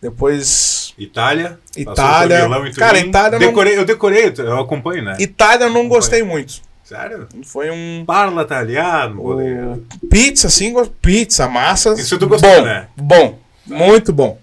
depois 0.00 0.94
Itália. 0.98 1.58
Itália. 1.76 2.42
Milão 2.48 2.72
Cara. 2.72 2.98
Itália 2.98 3.36
eu 3.36 3.40
não- 3.40 3.48
decorei, 3.48 3.78
Eu 3.78 3.84
decorei, 3.84 4.32
eu 4.38 4.58
acompanho, 4.60 5.04
né? 5.04 5.16
Itália 5.18 5.64
eu 5.66 5.70
não 5.70 5.88
gostei 5.88 6.22
muito. 6.22 6.60
Sério? 6.84 7.28
Foi 7.44 7.70
um 7.70 8.02
Parla 8.06 8.42
italiano, 8.42 9.20
O 9.22 9.82
pizza, 10.08 10.46
assim, 10.46 10.72
go- 10.72 10.86
pizza, 10.86 11.46
massa. 11.46 11.92
Isso 11.92 12.18
tu 12.18 12.26
gostou, 12.26 12.50
bom, 12.50 12.64
né? 12.64 12.88
Bom, 12.96 13.38
muito 13.66 14.10
bom. 14.10 14.38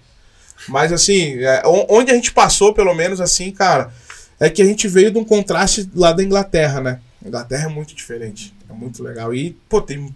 Mas 0.68 0.92
assim, 0.92 1.38
é, 1.42 1.62
onde 1.88 2.12
a 2.12 2.14
gente 2.14 2.32
passou, 2.32 2.72
pelo 2.72 2.94
menos 2.94 3.20
assim, 3.20 3.50
cara, 3.50 3.90
é 4.38 4.50
que 4.50 4.62
a 4.62 4.64
gente 4.64 4.86
veio 4.88 5.10
de 5.10 5.18
um 5.18 5.24
contraste 5.24 5.90
lá 5.94 6.12
da 6.12 6.22
Inglaterra, 6.22 6.80
né? 6.80 7.00
Inglaterra 7.24 7.66
é 7.66 7.72
muito 7.72 7.94
diferente. 7.94 8.54
É 8.68 8.72
muito 8.72 9.02
legal. 9.02 9.34
E, 9.34 9.56
pô, 9.68 9.80
tem 9.80 10.14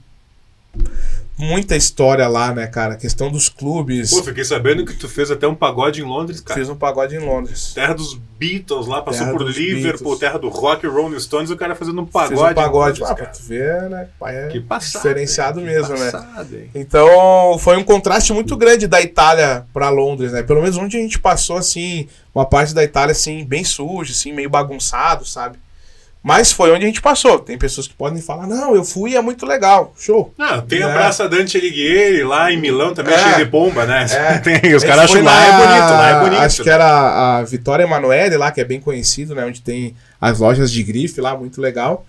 muita 1.41 1.74
história 1.76 2.28
lá, 2.28 2.53
né, 2.55 2.66
cara? 2.66 2.95
A 2.95 2.97
questão 2.97 3.30
dos 3.30 3.49
clubes. 3.49 4.11
Pô, 4.11 4.22
fiquei 4.22 4.45
sabendo 4.45 4.84
que 4.84 4.95
tu 4.95 5.09
fez 5.09 5.30
até 5.30 5.49
um 5.49 5.55
pagode 5.55 6.01
em 6.01 6.05
Londres, 6.05 6.41
cara. 6.41 6.61
Fiz 6.61 6.68
um 6.68 6.76
pagode 6.76 7.16
em 7.16 7.18
Londres. 7.18 7.72
Terra 7.74 7.95
dos 7.95 8.14
Beatles 8.38 8.86
lá, 8.86 9.03
passou 9.03 9.26
Terra 9.26 9.36
por 9.38 9.47
Liverpool, 9.51 9.82
Beatles. 10.12 10.18
terra 10.18 10.38
do 10.38 10.49
rock, 10.49 10.86
Rolling 10.86 11.18
Stones, 11.20 11.51
o 11.51 11.57
cara 11.57 11.74
fazendo 11.74 12.01
um 12.01 12.07
pagode. 12.07 12.41
Fiz 12.41 12.51
um 12.51 12.55
pagode. 12.55 13.01
Londres, 13.01 13.11
Ah, 13.11 13.14
pra 13.14 13.24
cara. 13.26 13.36
tu 13.38 13.43
ver, 13.47 13.91
né? 13.91 14.09
Pai 14.18 14.36
é 14.36 14.49
Que 14.49 14.61
passado. 14.61 15.03
diferenciado 15.03 15.61
hein? 15.61 15.66
mesmo, 15.66 15.95
que 15.95 16.01
né? 16.01 16.11
passado, 16.11 16.55
hein? 16.57 16.70
Então, 16.74 17.59
foi 17.59 17.76
um 17.76 17.84
contraste 17.84 18.32
muito 18.32 18.57
grande 18.57 18.86
da 18.86 19.01
Itália 19.01 19.66
para 19.72 19.88
Londres, 19.91 20.32
né? 20.32 20.43
Pelo 20.43 20.61
menos 20.62 20.76
onde 20.76 20.97
a 20.97 21.01
gente 21.01 21.18
passou, 21.18 21.57
assim, 21.57 22.09
uma 22.34 22.47
parte 22.47 22.72
da 22.74 22.82
Itália, 22.84 23.12
assim, 23.12 23.45
bem 23.45 23.64
suja, 23.64 24.12
assim, 24.12 24.32
meio 24.32 24.49
bagunçado, 24.49 25.26
sabe? 25.26 25.59
Mas 26.23 26.53
foi 26.53 26.71
onde 26.71 26.85
a 26.85 26.87
gente 26.87 27.01
passou. 27.01 27.39
Tem 27.39 27.57
pessoas 27.57 27.89
que 27.89 27.95
podem 27.95 28.21
falar, 28.21 28.47
não, 28.47 28.75
eu 28.75 28.85
fui 28.85 29.16
é 29.16 29.23
muito 29.23 29.47
legal. 29.47 29.95
Show. 29.99 30.35
Não, 30.37 30.61
tem 30.61 30.83
a 30.83 30.91
É. 30.91 30.93
Praça 30.93 31.27
Dante 31.27 31.57
Alighieri 31.57 32.23
lá 32.25 32.53
em 32.53 32.59
Milão 32.61 32.93
também, 32.93 33.14
É. 33.14 33.18
cheio 33.18 33.37
de 33.37 33.45
bomba, 33.47 33.87
né? 33.87 34.05
É. 34.11 34.37
Tem, 34.61 34.75
os 34.75 34.85
A 34.85 34.87
caras 34.87 35.05
acham 35.05 35.16
foi 35.16 35.23
lá 35.23 35.43
é 35.47 35.53
bonito, 35.53 35.91
lá 35.93 36.09
é 36.11 36.21
bonito. 36.21 36.41
Acho 36.43 36.62
que 36.62 36.68
era 36.68 37.39
a 37.39 37.43
Vitória 37.43 37.85
Emanuele 37.85 38.37
lá, 38.37 38.51
que 38.53 38.61
é 38.61 38.64
bem 38.64 38.81
conhecido, 38.81 39.35
né? 39.35 39.47
Onde 39.47 39.62
tem 39.62 39.97
as 40.21 40.39
lojas 40.39 40.71
de 40.71 40.83
grife 40.83 41.23
lá, 41.23 41.35
muito 41.35 41.59
legal. 41.59 42.05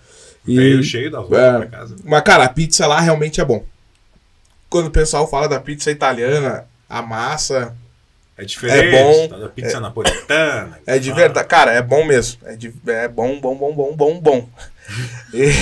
E, 0.46 0.58
Veio 0.58 0.84
cheio 0.84 1.10
da 1.10 1.20
roupa 1.20 1.38
É. 1.38 1.58
pra 1.60 1.66
casa. 1.68 1.96
Mas, 2.04 2.22
cara, 2.24 2.44
a 2.44 2.50
pizza 2.50 2.86
lá 2.88 3.00
realmente 3.00 3.40
é 3.40 3.46
bom. 3.46 3.64
Quando 4.70 4.88
o 4.88 4.92
pessoal 4.92 5.26
fala 5.26 5.48
da 5.48 5.60
pizza 5.60 5.90
italiana, 5.90 6.66
a 6.90 7.02
massa 7.02 7.74
É 8.38 8.46
diferente, 8.46 8.96
É 8.96 9.04
bom. 9.04 9.28
tá 9.28 9.38
da 9.38 9.50
pizza 9.50 9.80
napolitana. 9.80 10.80
é 10.88 10.98
de 10.98 11.12
verdade. 11.12 11.48
Cara, 11.48 11.72
é 11.74 11.82
bom 11.82 12.04
mesmo. 12.06 12.40
É, 12.46 12.56
de, 12.56 12.74
é 12.88 13.08
bom, 13.08 13.40
bom, 13.40 13.56
bom, 13.56 13.74
bom, 13.74 13.96
bom, 13.96 14.20
bom. 14.20 14.50
E- 15.34 15.52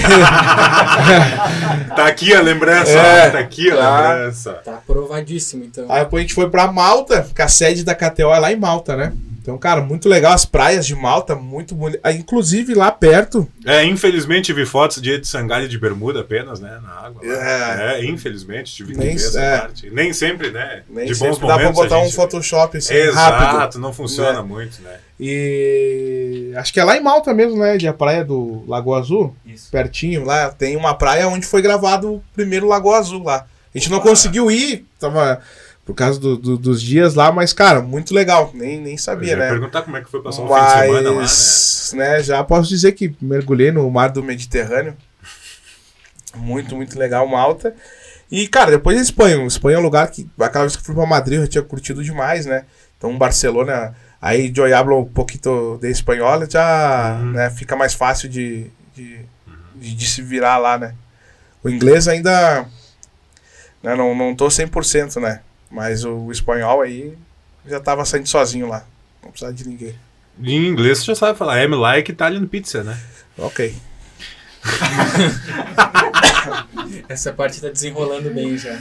Tá 1.96 2.08
aqui 2.08 2.34
a 2.34 2.42
lembrança, 2.42 2.92
É. 2.92 3.28
ó, 3.28 3.32
tá 3.32 3.40
aqui 3.40 3.70
a 3.72 3.76
Tá. 3.76 4.10
lembrança. 4.14 4.54
Tá 4.64 4.74
aprovadíssimo, 4.76 5.64
então. 5.66 5.86
Aí 5.90 6.04
depois 6.04 6.22
a 6.22 6.24
gente 6.24 6.34
foi 6.34 6.50
pra 6.50 6.72
Malta, 6.72 7.28
que 7.36 7.42
a 7.42 7.48
sede 7.48 7.84
da 7.84 7.94
KTO 7.96 8.34
é 8.34 8.40
lá 8.40 8.52
em 8.52 8.56
Malta, 8.56 8.96
né? 8.96 9.12
Então, 9.42 9.58
cara, 9.58 9.82
muito 9.82 10.08
legal. 10.10 10.34
As 10.34 10.46
praias 10.46 10.86
de 10.86 10.94
Malta, 10.96 11.36
muito 11.36 11.74
bonito. 11.74 12.00
Ah, 12.04 12.12
Inclusive 12.12 12.74
lá 12.76 12.92
perto, 12.92 13.48
É, 13.66 13.84
infelizmente 13.86 14.52
vi 14.54 14.66
fotos 14.66 15.02
de 15.02 15.12
Ed 15.12 15.26
Sangalha 15.28 15.68
de 15.68 15.78
bermuda 15.80 16.20
apenas, 16.22 16.60
né, 16.60 16.80
na 16.84 16.92
água. 16.92 17.22
É. 17.26 18.00
É, 18.02 18.06
infelizmente 18.06 18.74
tive 18.76 18.94
que 18.94 19.00
Nem- 19.00 19.16
ver 19.16 19.16
essa 19.26 19.40
é. 19.42 19.58
parte. 19.60 19.90
Nem 19.90 20.12
sempre, 20.14 20.52
né? 20.52 20.84
nem 20.90 21.06
de 21.08 21.16
sempre 21.16 21.32
bons 21.32 21.40
dá 21.40 21.46
pra 21.46 21.56
momentos. 21.58 21.76
botar 21.84 22.00
um 22.00 22.04
gente- 22.06 22.16
Photoshop 22.16 22.78
assim, 22.78 22.94
Exato, 22.94 23.56
rápido. 23.58 23.80
não 23.80 23.94
funciona 23.94 24.42
Né? 24.42 24.48
muito, 24.48 24.82
né? 24.82 24.98
E 25.20 26.52
acho 26.56 26.72
que 26.74 26.80
é 26.80 26.84
lá 26.84 26.98
em 26.98 27.02
Malta 27.04 27.34
mesmo, 27.34 27.58
né? 27.60 27.78
De 27.78 27.88
a 27.88 27.94
praia 27.94 28.24
do 28.24 28.64
Lagoa 28.68 29.00
Azul, 29.00 29.36
Isso. 29.46 29.70
pertinho 29.72 30.24
lá. 30.26 30.50
Tem 30.50 30.76
uma 30.76 30.94
praia 30.94 31.28
onde 31.28 31.46
foi 31.46 31.62
gravado 31.62 32.16
o 32.16 32.24
primeiro 32.34 32.68
Lagoa 32.68 32.98
Azul 32.98 33.24
lá. 33.24 33.46
A 33.74 33.78
gente 33.78 33.90
não 33.90 33.98
Ah. 34.00 34.02
conseguiu 34.02 34.50
ir, 34.50 34.86
tava 35.00 35.40
por 35.90 35.96
causa 35.96 36.20
do- 36.20 36.38
do- 36.38 36.56
dos 36.56 36.80
dias 36.84 37.16
lá, 37.16 37.32
mas, 37.32 37.52
cara, 37.52 37.82
muito 37.82 38.14
legal. 38.14 38.52
Nem, 38.54 38.80
nem 38.80 38.96
sabia, 38.96 39.30
ia 39.30 39.36
né? 39.36 39.50
perguntar 39.50 39.82
como 39.82 39.98
é 39.98 40.02
que 40.02 40.08
foi 40.12 40.22
passar 40.22 40.44
um 40.44 40.48
fim 40.48 40.54
de 40.54 40.70
semana 40.70 41.10
lá, 41.10 41.16
né? 41.16 41.22
Mas, 41.22 41.94
né, 41.96 42.22
já 42.22 42.44
posso 42.44 42.70
dizer 42.70 42.92
que 42.92 43.16
mergulhei 43.20 43.72
no 43.72 43.90
mar 43.90 44.10
do 44.12 44.22
Mediterrâneo. 44.22 44.96
Muito, 46.36 46.76
muito 46.76 46.98
legal, 47.00 47.28
Malta. 47.28 47.74
E, 48.32 48.48
cara, 48.48 48.70
depois 48.70 49.00
a 49.00 49.02
Espanha. 49.02 49.44
Espanha 49.48 49.78
é 49.78 49.80
um 49.80 49.84
lugar 49.84 50.12
que, 50.12 50.30
aquela 50.40 50.66
vez 50.66 50.76
que 50.76 50.82
eu 50.84 50.86
fui 50.86 50.94
pra 50.94 51.08
Madrid, 51.08 51.40
eu 51.40 51.46
já 51.46 51.50
tinha 51.52 51.64
curtido 51.64 52.04
demais, 52.04 52.46
né? 52.46 52.66
Então, 52.96 53.18
Barcelona, 53.18 53.96
aí 54.22 54.54
eu 54.56 54.78
hablo 54.78 55.00
um 55.00 55.06
pouquinho 55.06 55.80
de 55.82 55.90
espanhol, 55.90 56.46
já 56.48 57.18
Uhum. 57.20 57.32
né, 57.32 57.50
fica 57.50 57.76
mais 57.76 57.96
fácil 57.96 58.30
de, 58.30 58.68
de, 58.94 59.22
de, 59.76 59.96
de 59.96 60.08
se 60.08 60.22
virar 60.22 60.58
lá, 60.60 60.78
né? 60.78 60.94
O 61.64 61.70
inglês 61.70 62.08
ainda, 62.08 62.68
né, 63.82 63.96
não, 63.96 64.14
não 64.14 64.36
tô 64.36 64.48
100%, 64.52 65.20
né? 65.20 65.40
Mas 65.70 66.04
o 66.04 66.32
espanhol 66.32 66.82
aí 66.82 67.16
já 67.66 67.80
tava 67.80 68.04
saindo 68.06 68.28
sozinho 68.28 68.68
lá. 68.68 68.86
Não 69.22 69.30
precisava 69.30 69.54
de 69.54 69.68
ninguém. 69.68 69.96
Em 70.42 70.68
inglês 70.68 71.00
você 71.00 71.06
já 71.06 71.16
sabe 71.16 71.38
falar 71.38 71.64
I'm 71.64 71.76
like 71.76 72.12
Italian 72.12 72.48
pizza, 72.48 72.84
né? 72.84 73.00
Ok. 73.38 73.76
Essa 77.08 77.34
parte 77.34 77.62
tá 77.62 77.70
desenrolando 77.70 78.34
bem 78.34 78.58
já. 78.58 78.78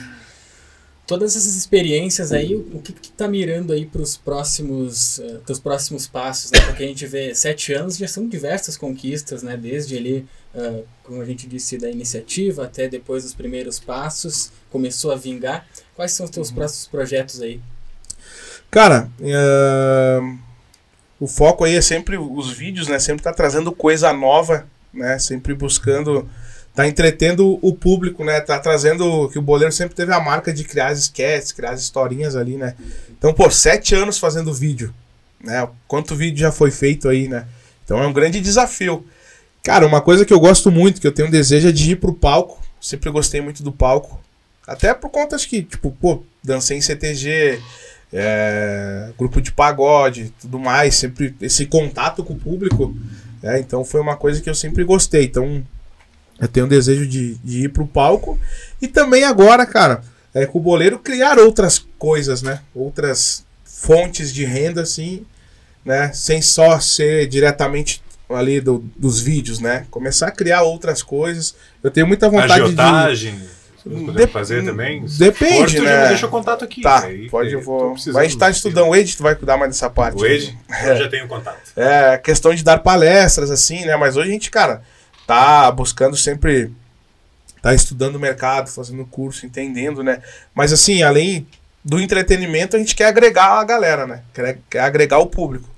Todas 1.06 1.36
essas 1.36 1.56
experiências 1.56 2.32
aí, 2.32 2.54
o 2.54 2.82
que 2.82 2.92
que 2.92 3.10
tá 3.10 3.26
mirando 3.26 3.72
aí 3.72 3.86
para 3.86 4.02
os 4.02 4.16
próximos, 4.16 5.18
eh, 5.18 5.38
teus 5.46 5.58
próximos 5.58 6.06
passos, 6.06 6.50
né? 6.50 6.60
Porque 6.60 6.84
a 6.84 6.86
gente 6.86 7.06
vê 7.06 7.34
sete 7.34 7.72
anos 7.72 7.96
já 7.96 8.06
são 8.06 8.28
diversas 8.28 8.76
conquistas, 8.76 9.42
né? 9.42 9.56
Desde 9.56 9.96
ali, 9.96 10.26
ah, 10.58 10.80
como 11.04 11.22
a 11.22 11.24
gente 11.24 11.46
disse, 11.46 11.78
da 11.78 11.88
iniciativa 11.88 12.64
até 12.64 12.88
depois 12.88 13.22
dos 13.22 13.34
primeiros 13.34 13.78
passos, 13.78 14.50
começou 14.70 15.12
a 15.12 15.16
vingar. 15.16 15.66
Quais 15.94 16.12
são 16.12 16.24
os 16.24 16.30
teus 16.30 16.50
próximos 16.50 16.88
projetos 16.88 17.40
aí? 17.40 17.60
Cara, 18.70 19.08
ahn, 19.20 20.38
o 21.20 21.26
foco 21.26 21.64
aí 21.64 21.76
é 21.76 21.80
sempre 21.80 22.18
os 22.18 22.50
vídeos, 22.50 22.88
né? 22.88 22.98
Sempre 22.98 23.22
tá 23.22 23.32
trazendo 23.32 23.72
coisa 23.72 24.12
nova, 24.12 24.66
né? 24.92 25.18
Sempre 25.18 25.54
buscando 25.54 26.28
tá 26.78 26.86
entretendo 26.86 27.58
o 27.60 27.74
público, 27.74 28.24
né? 28.24 28.40
Tá 28.40 28.56
trazendo 28.56 29.28
que 29.30 29.38
o 29.38 29.42
boleiro 29.42 29.72
sempre 29.72 29.96
teve 29.96 30.12
a 30.12 30.20
marca 30.20 30.52
de 30.52 30.62
criar 30.62 30.92
sketches, 30.92 31.50
criar 31.50 31.70
as 31.70 31.80
historinhas 31.80 32.36
ali, 32.36 32.56
né? 32.56 32.76
Então, 33.10 33.34
pô, 33.34 33.50
sete 33.50 33.96
anos 33.96 34.16
fazendo 34.16 34.54
vídeo, 34.54 34.94
né? 35.42 35.68
Quanto 35.88 36.14
vídeo 36.14 36.38
já 36.38 36.52
foi 36.52 36.70
feito 36.70 37.08
aí, 37.08 37.26
né? 37.26 37.46
Então 37.84 38.00
é 38.00 38.06
um 38.06 38.12
grande 38.12 38.40
desafio. 38.40 39.04
Cara, 39.62 39.86
uma 39.86 40.00
coisa 40.00 40.24
que 40.24 40.32
eu 40.32 40.40
gosto 40.40 40.70
muito, 40.70 41.00
que 41.00 41.06
eu 41.06 41.12
tenho 41.12 41.28
um 41.28 41.30
desejo 41.30 41.68
é 41.68 41.72
de 41.72 41.92
ir 41.92 41.96
pro 41.96 42.12
palco. 42.12 42.60
Sempre 42.80 43.10
gostei 43.10 43.40
muito 43.40 43.62
do 43.62 43.72
palco. 43.72 44.20
Até 44.66 44.92
por 44.94 45.10
conta, 45.10 45.36
acho 45.36 45.48
que, 45.48 45.62
tipo, 45.62 45.90
pô, 45.90 46.22
dancei 46.42 46.76
em 46.76 46.80
CTG, 46.80 47.60
é, 48.12 49.10
grupo 49.18 49.40
de 49.40 49.52
pagode, 49.52 50.32
tudo 50.40 50.58
mais, 50.58 50.94
sempre 50.94 51.34
esse 51.40 51.66
contato 51.66 52.22
com 52.22 52.34
o 52.34 52.38
público. 52.38 52.94
É, 53.42 53.58
então 53.58 53.84
foi 53.84 54.00
uma 54.00 54.16
coisa 54.16 54.40
que 54.40 54.48
eu 54.48 54.54
sempre 54.54 54.84
gostei. 54.84 55.24
Então 55.24 55.64
eu 56.40 56.48
tenho 56.48 56.66
o 56.66 56.68
desejo 56.68 57.06
de, 57.06 57.34
de 57.36 57.64
ir 57.64 57.68
pro 57.70 57.86
palco. 57.86 58.38
E 58.80 58.86
também 58.86 59.24
agora, 59.24 59.66
cara, 59.66 60.02
é, 60.34 60.46
com 60.46 60.58
o 60.58 60.62
boleiro 60.62 60.98
criar 60.98 61.38
outras 61.38 61.84
coisas, 61.98 62.42
né? 62.42 62.60
Outras 62.74 63.44
fontes 63.64 64.32
de 64.32 64.44
renda, 64.44 64.82
assim, 64.82 65.24
né? 65.84 66.12
Sem 66.12 66.40
só 66.40 66.78
ser 66.78 67.26
diretamente 67.26 68.02
ali 68.30 68.60
do, 68.60 68.84
dos 68.96 69.20
vídeos, 69.20 69.58
né? 69.58 69.86
Começar 69.90 70.28
a 70.28 70.30
criar 70.30 70.62
outras 70.62 71.02
coisas. 71.02 71.54
Eu 71.82 71.90
tenho 71.90 72.06
muita 72.06 72.28
vontade 72.28 72.52
Agiotagem. 72.62 73.34
de. 73.34 73.58
Dep 74.12 74.30
fazer 74.32 74.62
também? 74.64 75.04
Depende, 75.18 75.52
Esporte, 75.54 75.80
né? 75.80 76.08
Deixa 76.08 76.26
o 76.26 76.28
contato 76.28 76.62
aqui. 76.64 76.82
Tá, 76.82 77.04
aí, 77.04 77.30
pode, 77.30 77.52
eu 77.52 77.62
vou. 77.62 77.92
precisando 77.92 78.14
Mas 78.16 78.26
a 78.26 78.28
gente 78.28 78.38
tá 78.38 78.50
de- 78.50 78.56
estudando 78.56 78.88
o 78.88 78.94
Ed, 78.96 79.16
tu 79.16 79.22
vai 79.22 79.34
cuidar 79.34 79.56
mais 79.56 79.70
dessa 79.70 79.88
parte. 79.88 80.20
O 80.20 80.26
Ed, 80.26 80.58
eu 80.84 80.96
já 80.96 81.08
tenho 81.08 81.26
contato. 81.26 81.58
É, 81.74 82.18
questão 82.18 82.54
de 82.54 82.62
dar 82.62 82.78
palestras, 82.78 83.50
assim, 83.50 83.86
né? 83.86 83.96
Mas 83.96 84.16
hoje 84.16 84.28
a 84.28 84.32
gente, 84.32 84.50
cara, 84.50 84.82
tá 85.26 85.70
buscando 85.70 86.16
sempre. 86.16 86.70
Tá 87.62 87.74
estudando 87.74 88.16
o 88.16 88.20
mercado, 88.20 88.68
fazendo 88.68 89.04
curso, 89.06 89.46
entendendo, 89.46 90.02
né? 90.02 90.20
Mas 90.54 90.72
assim, 90.72 91.02
além 91.02 91.46
do 91.84 91.98
entretenimento, 91.98 92.76
a 92.76 92.78
gente 92.78 92.94
quer 92.94 93.06
agregar 93.06 93.58
a 93.58 93.64
galera, 93.64 94.06
né? 94.06 94.22
Quer, 94.34 94.58
quer 94.68 94.80
agregar 94.80 95.18
o 95.18 95.26
público. 95.26 95.68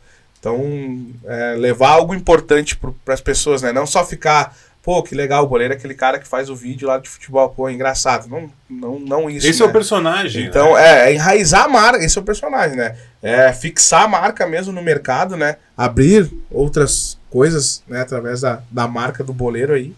Então, 0.40 1.06
é, 1.26 1.54
levar 1.54 1.90
algo 1.90 2.14
importante 2.14 2.76
para 3.04 3.14
as 3.14 3.20
pessoas, 3.20 3.60
né? 3.60 3.72
Não 3.72 3.86
só 3.86 4.04
ficar, 4.06 4.56
pô, 4.82 5.02
que 5.02 5.14
legal, 5.14 5.44
o 5.44 5.46
boleiro 5.46 5.74
é 5.74 5.76
aquele 5.76 5.92
cara 5.92 6.18
que 6.18 6.26
faz 6.26 6.48
o 6.48 6.56
vídeo 6.56 6.88
lá 6.88 6.96
de 6.96 7.10
futebol, 7.10 7.50
pô, 7.50 7.68
é 7.68 7.72
engraçado. 7.72 8.26
Não, 8.26 8.50
não, 8.68 8.98
não 8.98 9.30
isso. 9.30 9.46
Esse 9.46 9.60
é 9.60 9.64
o 9.66 9.68
né? 9.68 9.74
personagem. 9.74 10.46
Então, 10.46 10.74
né? 10.74 11.08
é, 11.08 11.10
é 11.10 11.14
enraizar 11.14 11.64
a 11.64 11.68
marca, 11.68 12.02
esse 12.02 12.16
é 12.16 12.20
o 12.22 12.24
personagem, 12.24 12.74
né? 12.74 12.96
É 13.22 13.52
fixar 13.52 14.04
a 14.04 14.08
marca 14.08 14.46
mesmo 14.46 14.72
no 14.72 14.82
mercado, 14.82 15.36
né? 15.36 15.56
Abrir 15.76 16.30
outras 16.50 17.18
coisas, 17.28 17.82
né? 17.86 18.00
Através 18.00 18.40
da, 18.40 18.62
da 18.70 18.88
marca 18.88 19.22
do 19.22 19.34
boleiro 19.34 19.74
aí. 19.74 19.94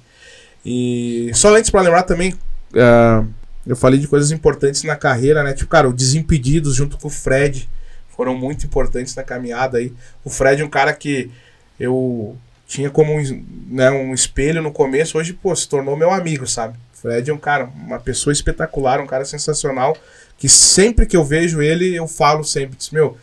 E 0.66 1.30
só 1.34 1.54
antes 1.54 1.70
pra 1.70 1.82
lembrar 1.82 2.02
também, 2.02 2.34
ah, 2.74 3.24
eu 3.64 3.76
falei 3.76 4.00
de 4.00 4.08
coisas 4.08 4.32
importantes 4.32 4.82
na 4.82 4.96
carreira, 4.96 5.44
né? 5.44 5.52
Tipo, 5.52 5.70
cara, 5.70 5.88
o 5.88 5.92
Desimpedidos 5.92 6.74
junto 6.74 6.98
com 6.98 7.06
o 7.06 7.10
Fred 7.10 7.68
foram 8.16 8.36
muito 8.36 8.66
importantes 8.66 9.14
na 9.14 9.22
caminhada 9.22 9.78
aí. 9.78 9.92
O 10.24 10.30
Fred 10.30 10.62
é 10.62 10.64
um 10.64 10.70
cara 10.70 10.92
que 10.92 11.30
eu 11.78 12.36
tinha 12.66 12.90
como 12.90 13.12
um, 13.14 13.44
né, 13.68 13.90
um 13.90 14.14
espelho 14.14 14.62
no 14.62 14.72
começo, 14.72 15.18
hoje, 15.18 15.32
pô, 15.32 15.54
se 15.54 15.68
tornou 15.68 15.96
meu 15.96 16.10
amigo, 16.10 16.46
sabe? 16.46 16.78
O 16.94 16.98
Fred 17.02 17.30
é 17.30 17.34
um 17.34 17.38
cara, 17.38 17.64
uma 17.64 17.98
pessoa 17.98 18.32
espetacular, 18.32 19.00
um 19.00 19.06
cara 19.06 19.24
sensacional, 19.24 19.96
que 20.38 20.48
sempre 20.48 21.06
que 21.06 21.16
eu 21.16 21.24
vejo 21.24 21.60
ele, 21.60 21.94
eu 21.94 22.08
falo 22.08 22.44
sempre, 22.44 22.76
meu, 22.92 23.16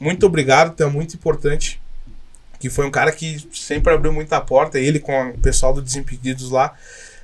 muito 0.00 0.26
obrigado, 0.26 0.74
tu 0.74 0.82
é 0.82 0.86
muito 0.86 1.14
importante. 1.14 1.80
Que 2.58 2.70
foi 2.70 2.86
um 2.86 2.90
cara 2.90 3.12
que 3.12 3.46
sempre 3.52 3.92
abriu 3.92 4.12
muita 4.12 4.40
porta, 4.40 4.78
ele 4.78 4.98
com 4.98 5.30
o 5.30 5.38
pessoal 5.38 5.72
do 5.72 5.82
Desimpedidos 5.82 6.50
lá. 6.50 6.74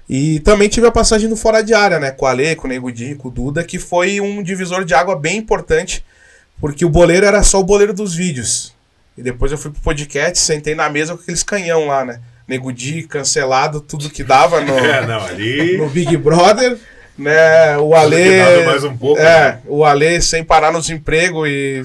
E 0.08 0.40
também 0.40 0.68
tive 0.68 0.86
a 0.86 0.90
passagem 0.90 1.28
no 1.28 1.36
Fora 1.36 1.62
de 1.62 1.72
Área, 1.72 1.98
né? 1.98 2.10
Com 2.10 2.26
o 2.26 2.28
Ale, 2.28 2.56
com 2.56 2.66
o 2.66 2.68
Nego 2.68 2.92
Di, 2.92 3.14
com 3.14 3.28
o 3.28 3.30
Duda, 3.30 3.64
que 3.64 3.78
foi 3.78 4.20
um 4.20 4.42
divisor 4.42 4.84
de 4.84 4.92
água 4.92 5.16
bem 5.16 5.38
importante, 5.38 6.04
porque 6.60 6.84
o 6.84 6.90
boleiro 6.90 7.26
era 7.26 7.42
só 7.42 7.58
o 7.60 7.64
boleiro 7.64 7.92
dos 7.94 8.14
vídeos. 8.14 8.74
E 9.16 9.22
depois 9.22 9.50
eu 9.52 9.58
fui 9.58 9.70
pro 9.70 9.80
podcast, 9.80 10.38
sentei 10.38 10.74
na 10.74 10.88
mesa 10.88 11.14
com 11.14 11.22
aqueles 11.22 11.42
canhão 11.42 11.86
lá, 11.86 12.04
né? 12.04 12.20
Nego 12.48 12.72
Di, 12.72 13.02
cancelado, 13.04 13.80
tudo 13.80 14.10
que 14.10 14.24
dava 14.24 14.60
no, 14.60 14.72
É, 14.78 15.06
não, 15.06 15.24
ali. 15.24 15.76
no 15.76 15.88
Big 15.88 16.16
Brother, 16.16 16.76
né? 17.18 17.76
O 17.78 17.94
Ale. 17.94 18.64
mais 18.66 18.82
um 18.84 18.96
pouco, 18.96 19.20
É, 19.20 19.52
né? 19.52 19.60
o 19.66 19.84
Ale 19.84 20.20
sem 20.22 20.42
parar 20.44 20.72
nos 20.72 20.88
empregos 20.90 21.48
e. 21.48 21.82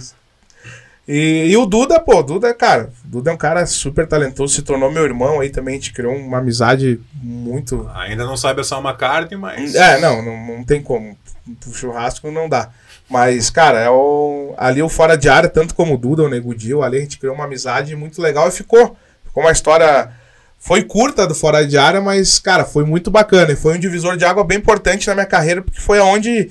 E, 1.07 1.49
e 1.51 1.57
o 1.57 1.67
Duda, 1.67 1.99
pô, 1.99 2.23
Duda, 2.23 2.51
cara, 2.51 2.89
o 3.05 3.07
Duda 3.07 3.29
é 3.29 3.33
um 3.35 3.37
cara 3.37 3.63
super 3.67 4.07
talentoso, 4.07 4.55
se 4.55 4.63
tornou 4.63 4.91
meu 4.91 5.03
irmão 5.03 5.39
aí 5.39 5.51
também, 5.51 5.75
a 5.75 5.77
gente 5.77 5.93
criou 5.93 6.15
uma 6.15 6.39
amizade 6.39 6.99
muito. 7.13 7.87
Ainda 7.93 8.25
não 8.25 8.35
sabe 8.35 8.61
assar 8.61 8.79
uma 8.79 8.95
carne, 8.95 9.35
mas. 9.35 9.75
É, 9.75 9.99
não, 9.99 10.23
não, 10.23 10.57
não 10.57 10.63
tem 10.63 10.81
como. 10.81 11.15
Pro 11.59 11.71
churrasco 11.75 12.31
não 12.31 12.49
dá. 12.49 12.69
Mas, 13.09 13.49
cara, 13.49 13.79
é 13.79 13.89
o, 13.89 14.53
ali 14.57 14.81
o 14.81 14.89
Fora 14.89 15.15
de 15.15 15.29
Área, 15.29 15.49
tanto 15.49 15.75
como 15.75 15.93
o 15.93 15.97
Duda, 15.97 16.23
o 16.23 16.29
Nego 16.29 16.53
Ali, 16.83 16.97
a 16.97 17.01
gente 17.01 17.19
criou 17.19 17.35
uma 17.35 17.45
amizade 17.45 17.95
muito 17.95 18.21
legal 18.21 18.47
e 18.47 18.51
ficou. 18.51 18.95
Ficou 19.25 19.43
uma 19.43 19.51
história. 19.51 20.11
Foi 20.59 20.83
curta 20.83 21.27
do 21.27 21.35
Fora 21.35 21.65
de 21.65 21.77
Área, 21.77 22.01
mas, 22.01 22.39
cara, 22.39 22.65
foi 22.65 22.83
muito 22.83 23.11
bacana. 23.11 23.51
E 23.51 23.55
foi 23.55 23.75
um 23.75 23.79
divisor 23.79 24.17
de 24.17 24.25
água 24.25 24.43
bem 24.43 24.57
importante 24.57 25.07
na 25.07 25.13
minha 25.13 25.25
carreira, 25.25 25.61
porque 25.61 25.79
foi 25.79 25.99
aonde 25.99 26.49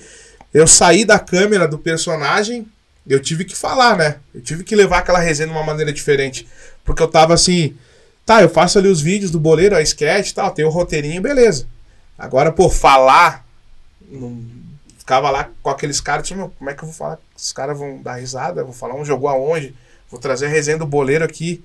eu 0.52 0.66
saí 0.66 1.05
da 1.05 1.18
câmera 1.18 1.66
do 1.66 1.78
personagem. 1.78 2.66
Eu 3.07 3.20
tive 3.20 3.44
que 3.44 3.57
falar, 3.57 3.96
né? 3.96 4.16
Eu 4.32 4.40
tive 4.40 4.62
que 4.62 4.76
levar 4.76 4.98
aquela 4.98 5.18
resenha 5.18 5.48
de 5.48 5.55
uma 5.55 5.64
maneira 5.64 5.92
diferente. 5.92 6.46
Porque 6.84 7.02
eu 7.02 7.09
tava 7.09 7.34
assim. 7.34 7.74
Tá, 8.24 8.40
eu 8.40 8.48
faço 8.48 8.78
ali 8.78 8.88
os 8.88 9.02
vídeos 9.02 9.30
do 9.30 9.40
boleiro, 9.40 9.76
a 9.76 9.82
sketch 9.82 10.30
e 10.30 10.34
tal, 10.34 10.50
tem 10.50 10.64
o 10.64 10.70
roteirinho, 10.70 11.20
beleza. 11.20 11.66
Agora, 12.16 12.52
pô, 12.52 12.70
falar. 12.70 13.44
Ficava 15.05 15.30
lá 15.30 15.50
com 15.62 15.68
aqueles 15.68 16.00
caras, 16.00 16.26
tipo, 16.26 16.50
como 16.59 16.70
é 16.70 16.74
que 16.74 16.82
eu 16.82 16.88
vou 16.88 16.94
falar? 16.94 17.18
Os 17.36 17.52
caras 17.52 17.78
vão 17.78 18.00
dar 18.02 18.14
risada, 18.14 18.64
vou 18.64 18.72
falar 18.72 18.94
um 18.94 19.05
jogou 19.05 19.28
aonde, 19.28 19.74
vou 20.11 20.18
trazer 20.18 20.46
a 20.46 20.48
resenha 20.48 20.78
do 20.78 20.86
boleiro 20.86 21.22
aqui, 21.22 21.62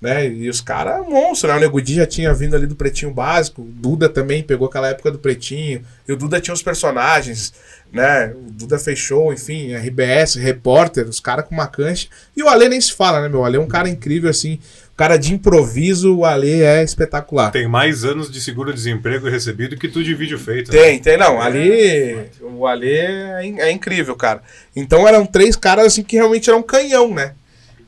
né? 0.00 0.28
E 0.28 0.48
os 0.48 0.60
caras, 0.60 1.04
monstro, 1.04 1.48
né? 1.48 1.56
O 1.56 1.60
Nego 1.60 1.82
Di 1.82 1.94
já 1.96 2.06
tinha 2.06 2.32
vindo 2.32 2.54
ali 2.54 2.64
do 2.64 2.76
Pretinho 2.76 3.12
Básico, 3.12 3.62
o 3.62 3.64
Duda 3.64 4.08
também 4.08 4.40
pegou 4.40 4.68
aquela 4.68 4.88
época 4.88 5.10
do 5.10 5.18
Pretinho, 5.18 5.84
e 6.06 6.12
o 6.12 6.16
Duda 6.16 6.40
tinha 6.40 6.54
os 6.54 6.62
personagens, 6.62 7.52
né? 7.92 8.28
O 8.28 8.52
Duda 8.52 8.78
fechou, 8.78 9.32
enfim, 9.32 9.74
RBS, 9.74 10.36
repórter, 10.36 11.08
os 11.08 11.18
caras 11.18 11.44
com 11.44 11.56
uma 11.56 11.66
cancha. 11.66 12.06
E 12.36 12.42
o 12.42 12.48
Ale 12.48 12.68
nem 12.68 12.80
se 12.80 12.92
fala, 12.92 13.20
né, 13.20 13.28
meu? 13.28 13.40
O 13.40 13.44
Ale 13.44 13.56
é 13.56 13.60
um 13.60 13.66
cara 13.66 13.88
incrível, 13.88 14.30
assim, 14.30 14.60
cara 14.96 15.16
de 15.18 15.34
improviso, 15.34 16.16
o 16.16 16.24
Ale 16.24 16.62
é 16.62 16.82
espetacular. 16.82 17.50
Tem 17.52 17.68
mais 17.68 18.04
anos 18.04 18.30
de 18.30 18.40
seguro-desemprego 18.40 19.28
recebido 19.28 19.76
que 19.76 19.88
tu 19.88 20.02
de 20.02 20.14
vídeo 20.14 20.38
feito. 20.38 20.72
né? 20.72 20.78
Tem, 20.78 20.98
tem, 20.98 21.16
não. 21.18 21.40
Ali, 21.40 22.16
o 22.40 22.66
Ali 22.66 22.90
é, 22.96 23.40
é 23.58 23.70
incrível, 23.70 24.16
cara. 24.16 24.40
Então 24.74 25.06
eram 25.06 25.26
três 25.26 25.54
caras 25.56 25.86
assim 25.86 26.02
que 26.02 26.16
realmente 26.16 26.48
eram 26.48 26.62
canhão, 26.62 27.12
né? 27.14 27.32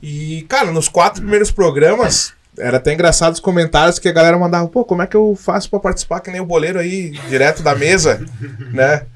E, 0.03 0.45
cara, 0.49 0.71
nos 0.71 0.89
quatro 0.89 1.23
primeiros 1.23 1.51
programas, 1.51 2.33
era 2.59 2.77
até 2.77 2.93
engraçado 2.93 3.33
os 3.35 3.41
comentários 3.41 3.99
que 3.99 4.09
a 4.09 4.13
galera 4.13 4.39
mandava, 4.39 4.69
pô, 4.69 4.85
como 4.85 5.03
é 5.03 5.07
que 5.07 5.17
eu 5.17 5.35
faço 5.41 5.71
pra 5.71 5.81
participar 5.81 6.21
que 6.21 6.31
nem 6.31 6.41
o 6.41 6.47
boleiro 6.47 6.79
aí, 6.79 7.11
direto 7.29 7.63
da 7.63 7.75
mesa, 7.75 8.25
né? 8.73 9.07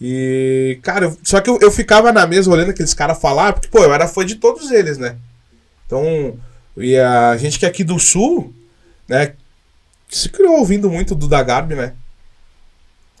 E, 0.00 0.78
cara, 0.82 1.06
eu- 1.06 1.18
só 1.22 1.40
que 1.40 1.50
eu, 1.50 1.58
eu 1.60 1.70
ficava 1.70 2.12
na 2.12 2.26
mesa 2.26 2.50
olhando 2.50 2.70
aqueles 2.70 2.94
caras 2.94 3.20
falar, 3.20 3.52
porque, 3.52 3.68
pô, 3.68 3.82
eu 3.82 3.92
era 3.92 4.06
fã 4.06 4.24
de 4.24 4.36
todos 4.36 4.70
eles, 4.70 4.98
né? 4.98 5.16
Então, 5.86 6.38
e 6.82 6.98
a 6.98 7.36
gente 7.36 7.58
que 7.58 7.64
é 7.64 7.68
aqui 7.68 7.84
do 7.84 7.98
Sul, 7.98 8.54
né, 9.08 9.34
se 10.08 10.28
criou 10.28 10.58
ouvindo 10.58 10.90
muito 10.90 11.14
do 11.14 11.28
da 11.28 11.42
Garbi, 11.42 11.74
né? 11.74 11.94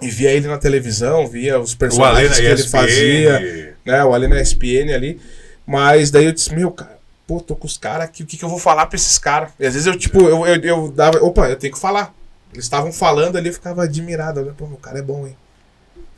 E 0.02 0.08
via 0.08 0.32
ele 0.32 0.48
na 0.48 0.58
televisão, 0.58 1.26
via 1.26 1.60
os 1.60 1.74
O 1.74 1.76
personagens 1.76 2.30
na 2.30 2.36
que 2.36 2.42
ele 2.42 2.62
fazia, 2.62 3.76
né? 3.84 4.04
O 4.04 4.14
Ali 4.14 4.28
na 4.28 4.40
ESPN 4.40 4.94
ali. 4.94 5.20
Mas 5.66 6.10
daí 6.10 6.24
eu 6.24 6.32
disse, 6.32 6.54
meu, 6.54 6.70
cara, 6.70 6.98
pô, 7.26 7.40
tô 7.40 7.54
com 7.54 7.66
os 7.66 7.76
caras 7.76 8.06
aqui, 8.06 8.22
o 8.22 8.26
que, 8.26 8.36
que 8.36 8.44
eu 8.44 8.48
vou 8.48 8.58
falar 8.58 8.86
pra 8.86 8.96
esses 8.96 9.18
caras? 9.18 9.50
E 9.60 9.66
às 9.66 9.74
vezes 9.74 9.86
eu, 9.86 9.96
tipo, 9.96 10.20
eu, 10.22 10.46
eu, 10.46 10.60
eu 10.62 10.88
dava, 10.90 11.22
opa, 11.22 11.48
eu 11.48 11.56
tenho 11.56 11.72
que 11.72 11.78
falar. 11.78 12.14
Eles 12.52 12.64
estavam 12.64 12.92
falando 12.92 13.36
ali, 13.36 13.48
eu 13.48 13.54
ficava 13.54 13.84
admirado, 13.84 14.42
né? 14.42 14.52
Pô, 14.56 14.66
meu 14.66 14.78
cara 14.78 14.98
é 14.98 15.02
bom, 15.02 15.26
hein? 15.26 15.36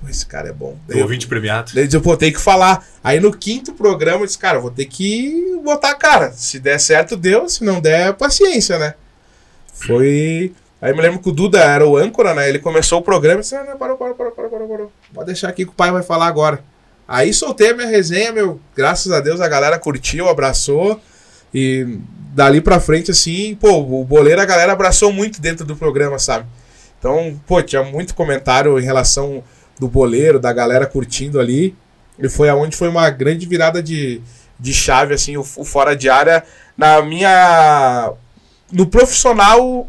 Esse 0.09 0.27
cara 0.27 0.49
é 0.49 0.53
bom. 0.53 0.77
Daí 0.87 0.97
Do 0.97 1.01
eu, 1.01 1.05
ouvinte 1.05 1.27
premiado. 1.27 1.73
daí 1.75 1.85
eu 1.85 1.87
disse, 1.89 2.01
pô, 2.01 2.17
tem 2.17 2.33
que 2.33 2.41
falar. 2.41 2.87
Aí 3.03 3.21
no 3.21 3.33
quinto 3.33 3.73
programa 3.73 4.23
eu 4.23 4.27
disse, 4.27 4.39
cara, 4.39 4.59
vou 4.59 4.71
ter 4.71 4.87
que 4.87 5.61
botar 5.65 5.91
a 5.91 5.95
cara. 5.95 6.33
Se 6.33 6.59
der 6.59 6.79
certo, 6.79 7.17
deu. 7.17 7.49
Se 7.49 7.65
não 7.65 7.81
der, 7.81 8.15
paciência, 8.15 8.79
né? 8.79 8.95
Foi. 9.73 10.53
Aí 10.81 10.93
me 10.93 11.01
lembro 11.01 11.21
que 11.21 11.29
o 11.29 11.33
Duda 11.33 11.61
era 11.61 11.87
o 11.87 11.97
âncora, 11.97 12.35
né? 12.35 12.49
Ele 12.49 12.59
começou 12.59 12.99
o 12.99 13.03
programa 13.03 13.39
e 13.39 13.43
disse, 13.43 13.55
não, 13.55 13.65
não, 13.65 13.77
parou, 13.79 13.97
parou, 13.97 14.15
parou, 14.15 14.33
parou, 14.33 14.51
parou, 14.51 14.69
parou. 14.69 14.93
Pode 15.15 15.27
deixar 15.27 15.49
aqui 15.49 15.65
que 15.65 15.71
o 15.71 15.75
pai 15.75 15.93
vai 15.93 16.03
falar 16.03 16.27
agora. 16.27 16.63
Aí 17.07 17.33
soltei 17.33 17.71
a 17.71 17.75
minha 17.75 17.89
resenha, 17.89 18.33
meu. 18.33 18.61
Graças 18.77 19.13
a 19.13 19.21
Deus 19.21 19.41
a 19.41 19.49
galera 19.49 19.79
curtiu, 19.79 20.29
abraçou. 20.29 21.01
E 21.55 21.99
dali 22.35 22.61
pra 22.61 22.81
frente, 22.81 23.11
assim, 23.11 23.55
pô, 23.61 23.79
o 23.79 24.05
boleiro 24.05 24.41
a 24.41 24.45
galera 24.45 24.73
abraçou 24.73 25.13
muito 25.13 25.41
dentro 25.41 25.65
do 25.65 25.77
programa, 25.77 26.19
sabe? 26.19 26.47
Então, 26.99 27.39
pô, 27.47 27.61
tinha 27.63 27.83
muito 27.83 28.15
comentário 28.15 28.79
em 28.79 28.83
relação 28.83 29.43
do 29.79 29.89
boleiro, 29.89 30.39
da 30.39 30.53
galera 30.53 30.87
curtindo 30.87 31.41
ali. 31.41 31.77
E 32.18 32.29
foi 32.29 32.49
aonde 32.49 32.77
foi 32.77 32.89
uma 32.89 33.09
grande 33.11 33.47
virada 33.47 33.83
de, 33.83 34.20
de 34.59 34.73
chave, 34.73 35.14
assim, 35.14 35.37
o, 35.37 35.41
o 35.41 35.64
fora 35.64 35.97
de 35.97 36.09
área 36.09 36.45
na 36.77 37.03
minha. 37.03 38.12
no 38.70 38.87
profissional 38.87 39.89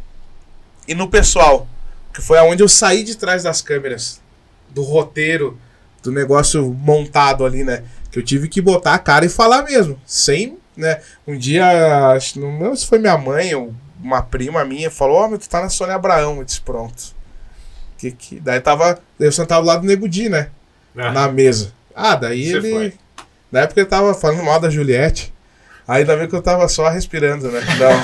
e 0.88 0.94
no 0.94 1.10
pessoal. 1.10 1.68
Que 2.14 2.22
foi 2.22 2.38
aonde 2.38 2.62
eu 2.62 2.70
saí 2.70 3.04
de 3.04 3.16
trás 3.16 3.44
das 3.44 3.62
câmeras, 3.62 4.22
do 4.70 4.84
roteiro, 4.84 5.58
do 6.04 6.12
negócio 6.12 6.72
montado 6.72 7.46
ali, 7.46 7.64
né? 7.64 7.84
Que 8.12 8.20
eu 8.20 8.24
tive 8.24 8.48
que 8.48 8.62
botar 8.62 8.94
a 8.94 9.00
cara 9.00 9.26
e 9.26 9.30
falar 9.30 9.64
mesmo, 9.64 10.00
sem, 10.06 10.58
né? 10.78 11.02
Um 11.26 11.38
dia, 11.38 12.18
não 12.36 12.60
lembro 12.60 12.78
se 12.78 12.86
foi 12.86 13.00
minha 13.00 13.18
mãe 13.18 13.56
ou 13.56 13.74
uma 14.02 14.22
prima 14.22 14.66
minha, 14.66 14.92
falou: 14.92 15.18
Ó, 15.18 15.28
meu, 15.28 15.40
tu 15.40 15.50
tá 15.50 15.62
na 15.62 15.70
Sônia 15.70 15.96
Abraão. 15.96 16.38
Eu 16.38 16.44
disse: 16.44 16.62
Pronto. 16.62 17.16
Que, 18.04 18.12
que... 18.12 18.40
Daí 18.40 18.60
tava. 18.60 19.00
Eu 19.18 19.32
sentava 19.32 19.66
lá 19.66 19.78
do 19.78 19.88
Nego 19.88 20.10
Di, 20.10 20.28
né? 20.28 20.50
Ah, 20.98 21.12
Na 21.12 21.32
mesa. 21.32 21.72
Ah, 21.96 22.16
daí 22.16 22.48
Você 22.48 22.58
ele. 22.58 22.72
foi. 22.72 22.94
Na 23.50 23.62
época 23.62 23.80
ele 23.80 23.88
tava 23.88 24.14
falando 24.14 24.44
mal 24.44 24.60
da 24.60 24.70
Juliette. 24.70 25.34
Aí 25.88 26.02
ainda 26.02 26.18
bem 26.18 26.28
que 26.28 26.36
eu 26.36 26.42
tava 26.42 26.68
só 26.68 26.90
respirando, 26.90 27.50
né? 27.50 27.62
Não. 27.80 28.04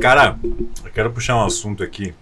Cara, 0.00 0.38
eu 0.84 0.90
quero 0.92 1.10
puxar 1.10 1.36
um 1.36 1.46
assunto 1.46 1.82
aqui. 1.82 2.14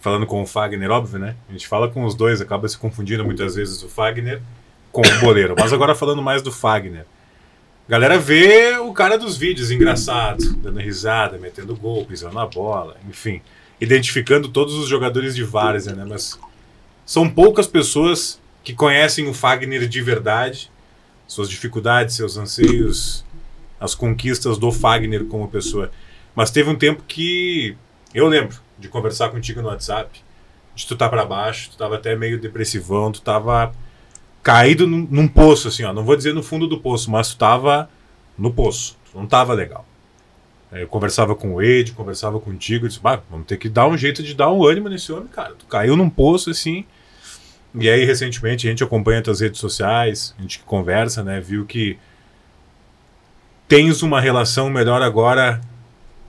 Falando 0.00 0.26
com 0.26 0.42
o 0.42 0.46
Fagner, 0.46 0.90
óbvio, 0.90 1.18
né? 1.18 1.36
A 1.48 1.52
gente 1.52 1.66
fala 1.66 1.88
com 1.88 2.04
os 2.04 2.14
dois, 2.14 2.40
acaba 2.40 2.68
se 2.68 2.76
confundindo 2.76 3.24
muitas 3.24 3.54
vezes 3.54 3.82
o 3.82 3.88
Fagner 3.88 4.42
com 4.90 5.00
o 5.00 5.20
boleiro. 5.20 5.54
Mas 5.58 5.72
agora 5.72 5.94
falando 5.94 6.20
mais 6.20 6.42
do 6.42 6.52
Fagner. 6.52 7.06
Galera 7.88 8.18
vê 8.18 8.76
o 8.78 8.92
cara 8.92 9.16
dos 9.16 9.36
vídeos 9.36 9.70
engraçados, 9.70 10.52
dando 10.56 10.80
risada, 10.80 11.38
metendo 11.38 11.74
gol, 11.76 12.04
pisando 12.04 12.34
na 12.34 12.46
bola, 12.46 12.96
enfim. 13.08 13.40
Identificando 13.82 14.48
todos 14.48 14.74
os 14.74 14.88
jogadores 14.88 15.34
de 15.34 15.42
várzea, 15.42 15.92
né? 15.92 16.06
Mas 16.08 16.38
são 17.04 17.28
poucas 17.28 17.66
pessoas 17.66 18.40
que 18.62 18.72
conhecem 18.72 19.28
o 19.28 19.34
Fagner 19.34 19.88
de 19.88 20.00
verdade, 20.00 20.70
suas 21.26 21.50
dificuldades, 21.50 22.14
seus 22.14 22.36
anseios, 22.36 23.24
as 23.80 23.92
conquistas 23.92 24.56
do 24.56 24.70
Fagner 24.70 25.24
como 25.24 25.48
pessoa. 25.48 25.90
Mas 26.32 26.52
teve 26.52 26.70
um 26.70 26.76
tempo 26.76 27.02
que 27.08 27.76
eu 28.14 28.28
lembro 28.28 28.56
de 28.78 28.86
conversar 28.86 29.30
contigo 29.30 29.60
no 29.60 29.66
WhatsApp, 29.66 30.22
de 30.76 30.86
tu 30.86 30.94
tá 30.94 31.08
para 31.08 31.24
baixo, 31.24 31.70
tu 31.70 31.76
tava 31.76 31.96
até 31.96 32.14
meio 32.14 32.40
depressivão, 32.40 33.10
tu 33.10 33.20
tava 33.20 33.72
caído 34.44 34.86
num, 34.86 35.08
num, 35.10 35.26
poço, 35.26 35.66
assim, 35.66 35.82
ó. 35.82 35.92
Não 35.92 36.04
vou 36.04 36.14
dizer 36.14 36.32
no 36.32 36.42
fundo 36.42 36.68
do 36.68 36.78
poço, 36.78 37.10
mas 37.10 37.30
tu 37.30 37.36
tava 37.36 37.90
no 38.38 38.52
poço. 38.52 38.96
Tu 39.10 39.18
não 39.18 39.26
tava 39.26 39.52
legal. 39.52 39.84
Eu 40.72 40.88
conversava 40.88 41.34
com 41.34 41.54
o 41.54 41.62
Ed, 41.62 41.92
conversava 41.92 42.40
contigo, 42.40 42.88
disse, 42.88 43.00
bah, 43.00 43.22
vamos 43.30 43.46
ter 43.46 43.58
que 43.58 43.68
dar 43.68 43.86
um 43.86 43.96
jeito 43.96 44.22
de 44.22 44.34
dar 44.34 44.50
um 44.50 44.64
ânimo 44.64 44.88
nesse 44.88 45.12
homem, 45.12 45.28
cara. 45.28 45.54
Tu 45.54 45.66
caiu 45.66 45.96
num 45.96 46.08
poço, 46.08 46.50
assim. 46.50 46.84
E 47.74 47.88
aí, 47.88 48.04
recentemente, 48.04 48.66
a 48.66 48.70
gente 48.70 48.82
acompanha 48.82 49.22
tuas 49.22 49.40
redes 49.40 49.60
sociais, 49.60 50.34
a 50.38 50.42
gente 50.42 50.60
conversa, 50.60 51.22
né? 51.22 51.40
Viu 51.40 51.66
que 51.66 51.98
tens 53.68 54.02
uma 54.02 54.20
relação 54.20 54.68
melhor 54.70 55.02
agora 55.02 55.60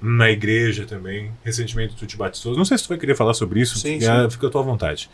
na 0.01 0.29
igreja 0.29 0.85
também. 0.85 1.31
Recentemente 1.43 1.95
tu 1.95 2.05
te 2.05 2.17
batizou. 2.17 2.55
Não 2.57 2.65
sei 2.65 2.77
se 2.77 2.83
tu 2.83 2.89
vai 2.89 2.97
querer 2.97 3.15
falar 3.15 3.33
sobre 3.33 3.61
isso, 3.61 3.77
sim, 3.77 3.99
sim. 3.99 4.29
fica 4.29 4.47
à 4.47 4.49
tua 4.49 4.61
vontade. 4.61 5.09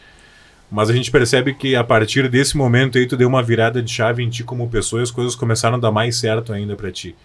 Mas 0.71 0.89
a 0.89 0.93
gente 0.93 1.09
percebe 1.09 1.53
que 1.53 1.75
a 1.75 1.83
partir 1.83 2.27
desse 2.29 2.57
momento 2.57 2.97
aí 2.97 3.07
tu 3.07 3.17
deu 3.17 3.27
uma 3.27 3.41
virada 3.41 3.81
de 3.81 3.91
chave 3.91 4.23
em 4.23 4.29
ti 4.29 4.43
como 4.43 4.69
pessoa 4.69 5.01
e 5.01 5.03
as 5.03 5.11
coisas 5.11 5.35
começaram 5.35 5.77
a 5.77 5.79
dar 5.79 5.91
mais 5.91 6.17
certo 6.17 6.53
ainda 6.53 6.75
para 6.75 6.91
ti. 6.91 7.15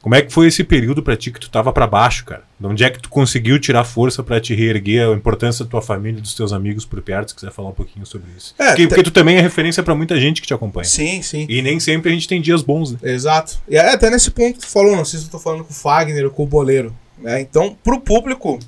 Como 0.00 0.14
é 0.14 0.22
que 0.22 0.32
foi 0.32 0.46
esse 0.46 0.62
período 0.62 1.02
para 1.02 1.16
ti 1.16 1.32
que 1.32 1.40
tu 1.40 1.50
tava 1.50 1.72
para 1.72 1.86
baixo, 1.86 2.24
cara? 2.24 2.42
De 2.58 2.66
onde 2.66 2.84
é 2.84 2.90
que 2.90 3.00
tu 3.00 3.08
conseguiu 3.08 3.58
tirar 3.58 3.82
força 3.84 4.22
para 4.22 4.40
te 4.40 4.54
reerguer, 4.54 5.08
a 5.08 5.12
importância 5.12 5.64
da 5.64 5.70
tua 5.70 5.82
família, 5.82 6.20
dos 6.20 6.34
teus 6.34 6.52
amigos 6.52 6.84
por 6.84 7.02
perto, 7.02 7.30
se 7.30 7.34
quiser 7.34 7.50
falar 7.50 7.70
um 7.70 7.74
pouquinho 7.74 8.06
sobre 8.06 8.28
isso. 8.36 8.54
É, 8.58 8.68
porque, 8.68 8.82
te... 8.82 8.88
porque, 8.88 9.02
tu 9.02 9.10
também 9.10 9.36
é 9.36 9.40
referência 9.40 9.82
para 9.82 9.94
muita 9.96 10.18
gente 10.20 10.40
que 10.40 10.46
te 10.46 10.54
acompanha. 10.54 10.84
Sim, 10.84 11.20
sim. 11.20 11.46
E 11.48 11.60
nem 11.62 11.80
sempre 11.80 12.10
a 12.10 12.14
gente 12.14 12.28
tem 12.28 12.40
dias 12.40 12.62
bons, 12.62 12.92
né? 12.92 12.98
Exato. 13.02 13.58
E 13.68 13.76
é 13.76 13.92
até 13.92 14.08
nesse 14.08 14.30
ponto 14.30 14.54
que 14.54 14.66
tu 14.66 14.70
falou, 14.70 14.96
não 14.96 15.04
sei 15.04 15.18
se 15.18 15.26
eu 15.26 15.30
tô 15.30 15.38
falando 15.38 15.64
com 15.64 15.72
o 15.72 15.76
Fagner 15.76 16.24
ou 16.24 16.30
com 16.30 16.44
o 16.44 16.46
Boleiro, 16.46 16.94
né? 17.18 17.40
Então, 17.40 17.76
pro 17.82 18.00
público, 18.00 18.58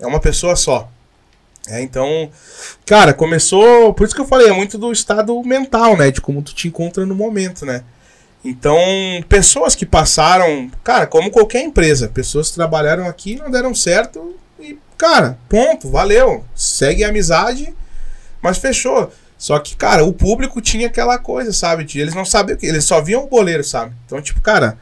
é 0.00 0.06
uma 0.06 0.20
pessoa 0.20 0.56
só. 0.56 0.90
É, 1.68 1.80
então, 1.80 2.30
cara, 2.84 3.12
começou. 3.12 3.94
Por 3.94 4.04
isso 4.04 4.14
que 4.14 4.20
eu 4.20 4.26
falei, 4.26 4.48
é 4.48 4.52
muito 4.52 4.76
do 4.78 4.90
estado 4.90 5.40
mental, 5.44 5.96
né? 5.96 6.10
De 6.10 6.20
como 6.20 6.42
tu 6.42 6.54
te 6.54 6.66
encontra 6.66 7.06
no 7.06 7.14
momento, 7.14 7.64
né? 7.64 7.84
Então, 8.44 8.76
pessoas 9.28 9.74
que 9.74 9.86
passaram, 9.86 10.70
cara, 10.82 11.06
como 11.06 11.30
qualquer 11.30 11.62
empresa, 11.62 12.08
pessoas 12.08 12.48
que 12.48 12.56
trabalharam 12.56 13.06
aqui 13.06 13.36
não 13.36 13.50
deram 13.50 13.74
certo 13.74 14.34
e, 14.58 14.76
cara, 14.98 15.38
ponto, 15.48 15.88
valeu. 15.88 16.44
Segue 16.54 17.04
a 17.04 17.08
amizade, 17.08 17.72
mas 18.40 18.58
fechou. 18.58 19.12
Só 19.38 19.58
que, 19.58 19.76
cara, 19.76 20.04
o 20.04 20.12
público 20.12 20.60
tinha 20.60 20.88
aquela 20.88 21.18
coisa, 21.18 21.52
sabe? 21.52 21.84
De, 21.84 22.00
eles 22.00 22.14
não 22.14 22.24
sabiam 22.24 22.56
o 22.56 22.58
que, 22.58 22.66
eles 22.66 22.84
só 22.84 23.00
viam 23.00 23.24
o 23.24 23.28
boleiro, 23.28 23.62
sabe? 23.62 23.94
Então, 24.06 24.20
tipo, 24.20 24.40
cara, 24.40 24.78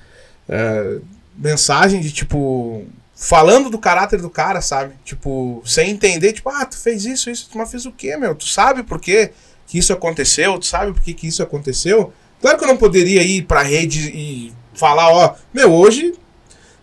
é, 0.48 0.98
mensagem 1.36 2.00
de 2.00 2.12
tipo, 2.12 2.84
falando 3.14 3.68
do 3.68 3.78
caráter 3.78 4.20
do 4.20 4.30
cara, 4.30 4.62
sabe? 4.62 4.94
Tipo, 5.04 5.62
sem 5.66 5.90
entender, 5.90 6.32
tipo, 6.32 6.48
ah, 6.48 6.64
tu 6.64 6.78
fez 6.78 7.04
isso, 7.04 7.30
isso, 7.30 7.48
mas 7.54 7.70
fez 7.70 7.84
o 7.84 7.92
quê, 7.92 8.16
meu? 8.16 8.34
Tu 8.34 8.46
sabe 8.46 8.82
por 8.82 9.00
quê 9.00 9.32
que 9.66 9.78
isso 9.78 9.92
aconteceu? 9.92 10.58
Tu 10.58 10.66
sabe 10.66 10.92
por 10.92 11.02
que, 11.02 11.14
que 11.14 11.26
isso 11.26 11.42
aconteceu? 11.42 12.12
Claro 12.40 12.58
que 12.58 12.64
eu 12.64 12.68
não 12.68 12.76
poderia 12.76 13.22
ir 13.22 13.42
pra 13.42 13.62
rede 13.62 14.10
e 14.14 14.52
falar, 14.74 15.10
ó, 15.10 15.34
meu, 15.52 15.72
hoje 15.72 16.14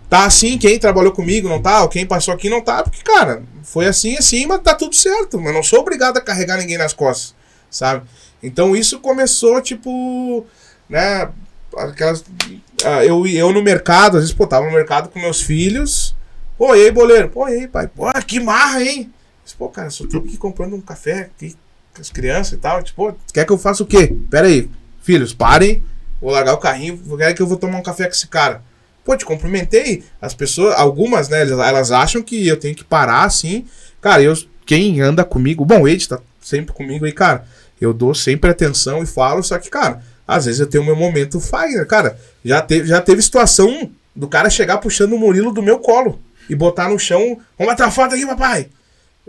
tá 0.09 0.25
assim, 0.25 0.57
quem 0.57 0.79
trabalhou 0.79 1.11
comigo 1.11 1.49
não 1.49 1.61
tá, 1.61 1.81
ou 1.81 1.89
quem 1.89 2.05
passou 2.05 2.33
aqui 2.33 2.49
não 2.49 2.61
tá, 2.61 2.83
porque, 2.83 3.01
cara, 3.01 3.43
foi 3.63 3.87
assim, 3.87 4.15
assim, 4.17 4.45
mas 4.45 4.61
tá 4.61 4.73
tudo 4.73 4.95
certo. 4.95 5.37
Eu 5.39 5.53
não 5.53 5.63
sou 5.63 5.79
obrigado 5.79 6.17
a 6.17 6.21
carregar 6.21 6.57
ninguém 6.57 6.77
nas 6.77 6.93
costas, 6.93 7.35
sabe? 7.69 8.07
Então 8.41 8.75
isso 8.75 8.99
começou, 8.99 9.61
tipo, 9.61 10.45
né, 10.89 11.29
aquelas. 11.77 12.21
Uh, 12.21 13.03
eu, 13.03 13.25
eu 13.25 13.51
no 13.51 13.63
mercado, 13.63 14.17
às 14.17 14.23
vezes, 14.23 14.35
pô, 14.35 14.45
tava 14.45 14.67
no 14.67 14.71
mercado 14.71 15.09
com 15.09 15.19
meus 15.19 15.41
filhos, 15.41 16.15
Pô, 16.57 16.73
e 16.75 16.85
aí, 16.85 16.91
boleiro? 16.91 17.29
Pô, 17.29 17.47
e 17.47 17.53
aí, 17.53 17.67
pai? 17.67 17.87
Pô, 17.87 18.11
que 18.25 18.39
marra, 18.39 18.83
hein? 18.83 19.13
Pô, 19.57 19.69
cara, 19.69 19.89
só 19.89 20.05
tô 20.07 20.17
aqui 20.17 20.37
comprando 20.37 20.75
um 20.75 20.81
café 20.81 21.21
aqui 21.21 21.55
com 21.93 22.01
as 22.01 22.09
crianças 22.09 22.53
e 22.53 22.57
tal. 22.57 22.81
Tipo, 22.81 23.15
quer 23.31 23.45
que 23.45 23.51
eu 23.51 23.57
faça 23.57 23.83
o 23.83 23.85
quê? 23.85 24.13
Pera 24.29 24.47
aí, 24.47 24.69
filhos, 25.07 25.33
parem. 25.33 25.81
Vou 26.21 26.31
largar 26.31 26.53
o 26.53 26.57
carrinho, 26.57 26.99
quero 27.17 27.33
que 27.33 27.41
eu 27.41 27.47
vou 27.47 27.57
tomar 27.57 27.77
um 27.77 27.83
café 27.83 28.03
com 28.03 28.11
esse 28.11 28.27
cara. 28.27 28.61
Pô, 29.05 29.15
te 29.15 29.23
cumprimentei. 29.23 30.03
As 30.21 30.33
pessoas, 30.33 30.77
algumas, 30.77 31.29
né, 31.29 31.41
elas 31.43 31.91
acham 31.91 32.21
que 32.21 32.45
eu 32.45 32.57
tenho 32.57 32.75
que 32.75 32.83
parar 32.83 33.23
assim. 33.23 33.65
Cara, 34.01 34.21
eu, 34.21 34.33
quem 34.65 34.99
anda 34.99 35.23
comigo, 35.23 35.63
bom, 35.63 35.83
o 35.83 35.87
Ed 35.87 36.09
tá 36.09 36.19
sempre 36.41 36.73
comigo 36.73 37.05
aí, 37.05 37.13
cara. 37.13 37.45
Eu 37.79 37.93
dou 37.93 38.13
sempre 38.13 38.49
atenção 38.49 39.01
e 39.01 39.05
falo, 39.05 39.41
só 39.41 39.57
que, 39.57 39.69
cara, 39.69 40.03
às 40.27 40.45
vezes 40.45 40.59
eu 40.59 40.67
tenho 40.67 40.83
meu 40.83 40.95
momento 40.95 41.39
fire, 41.39 41.85
cara. 41.85 42.19
Já 42.43 42.61
teve, 42.61 42.87
já 42.87 42.99
teve 42.99 43.21
situação 43.21 43.89
do 44.13 44.27
cara 44.27 44.49
chegar 44.49 44.79
puxando 44.79 45.13
o 45.13 45.19
Murilo 45.19 45.53
do 45.53 45.63
meu 45.63 45.79
colo 45.79 46.19
e 46.49 46.55
botar 46.55 46.89
no 46.89 46.99
chão. 46.99 47.39
Vamos 47.57 47.71
bater 47.71 47.83
uma 47.83 47.91
foto 47.91 48.15
aqui, 48.15 48.25
papai. 48.25 48.67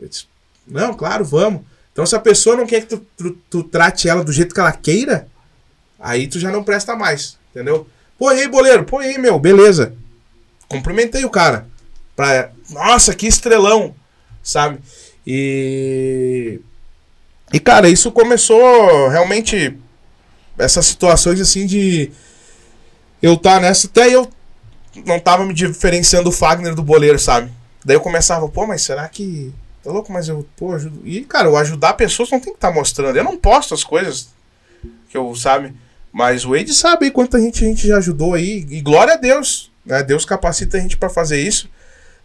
Disse, 0.03 0.27
não, 0.67 0.95
claro, 0.95 1.25
vamos. 1.25 1.63
Então, 1.93 2.07
se 2.07 2.15
a 2.15 2.21
pessoa 2.21 2.57
não 2.57 2.67
quer 2.67 2.83
que 2.83 2.87
tu, 2.87 3.07
tu, 3.17 3.31
tu, 3.51 3.63
trate 3.65 4.09
ela 4.09 4.23
do 4.23 4.33
jeito 4.33 4.55
que 4.55 4.61
ela 4.61 4.71
queira, 4.71 5.27
aí 5.99 6.27
tu 6.27 6.39
já 6.39 6.51
não 6.51 6.65
presta 6.65 6.95
mais, 6.97 7.39
entendeu? 7.51 7.87
Pô, 8.19 8.29
aí, 8.29 8.49
boleiro? 8.49 8.85
Pô, 8.85 8.99
aí, 8.99 9.17
meu? 9.19 9.39
Beleza. 9.39 9.95
Cumprimentei 10.69 11.25
o 11.25 11.31
cara. 11.31 11.67
Pra, 12.17 12.51
nossa, 12.71 13.15
que 13.15 13.27
estrelão, 13.27 13.95
sabe? 14.43 14.81
E. 15.27 16.61
E, 17.53 17.61
cara, 17.61 17.89
isso 17.89 18.11
começou 18.11 19.09
realmente. 19.09 19.77
Essas 20.59 20.87
situações 20.87 21.41
assim 21.41 21.65
de. 21.65 22.11
Eu 23.23 23.37
tá 23.37 23.61
nessa. 23.61 23.87
Até 23.87 24.13
eu 24.13 24.29
não 25.07 25.21
tava 25.21 25.45
me 25.45 25.55
diferenciando 25.55 26.29
o 26.29 26.33
Fagner 26.33 26.75
do 26.75 26.83
boleiro, 26.83 27.19
sabe? 27.19 27.53
Daí 27.85 27.97
eu 27.97 28.01
começava, 28.01 28.49
pô, 28.49 28.67
mas 28.67 28.83
será 28.83 29.09
que. 29.09 29.53
Tá 29.85 29.93
louco, 29.93 30.13
mas 30.13 30.29
eu, 30.29 30.45
pô, 30.57 30.75
ajudo. 30.75 31.01
E, 31.05 31.21
cara, 31.21 31.49
eu 31.49 31.57
ajudar 31.57 31.93
pessoas 31.93 32.31
não 32.31 32.41
tem 32.41 32.53
que 32.53 32.59
estar 32.59 32.69
tá 32.69 32.75
mostrando. 32.75 33.17
Eu 33.17 33.25
não 33.25 33.37
posto 33.37 33.75
as 33.75 33.85
coisas 33.85 34.29
que 35.09 35.17
eu, 35.17 35.35
sabe? 35.37 35.73
Mas 36.19 36.45
o 36.45 36.51
Wade 36.51 36.75
sabe 36.75 37.13
quanta 37.13 37.41
gente 37.41 37.65
a 37.65 37.69
gente 37.69 37.87
já 37.87 37.99
ajudou 37.99 38.35
aí. 38.35 38.67
E 38.71 38.81
glória 38.81 39.15
a 39.15 39.17
Deus. 39.17 39.71
Né? 39.87 40.03
Deus 40.03 40.25
capacita 40.25 40.77
a 40.77 40.81
gente 40.81 40.97
para 40.97 41.09
fazer 41.09 41.41
isso. 41.41 41.71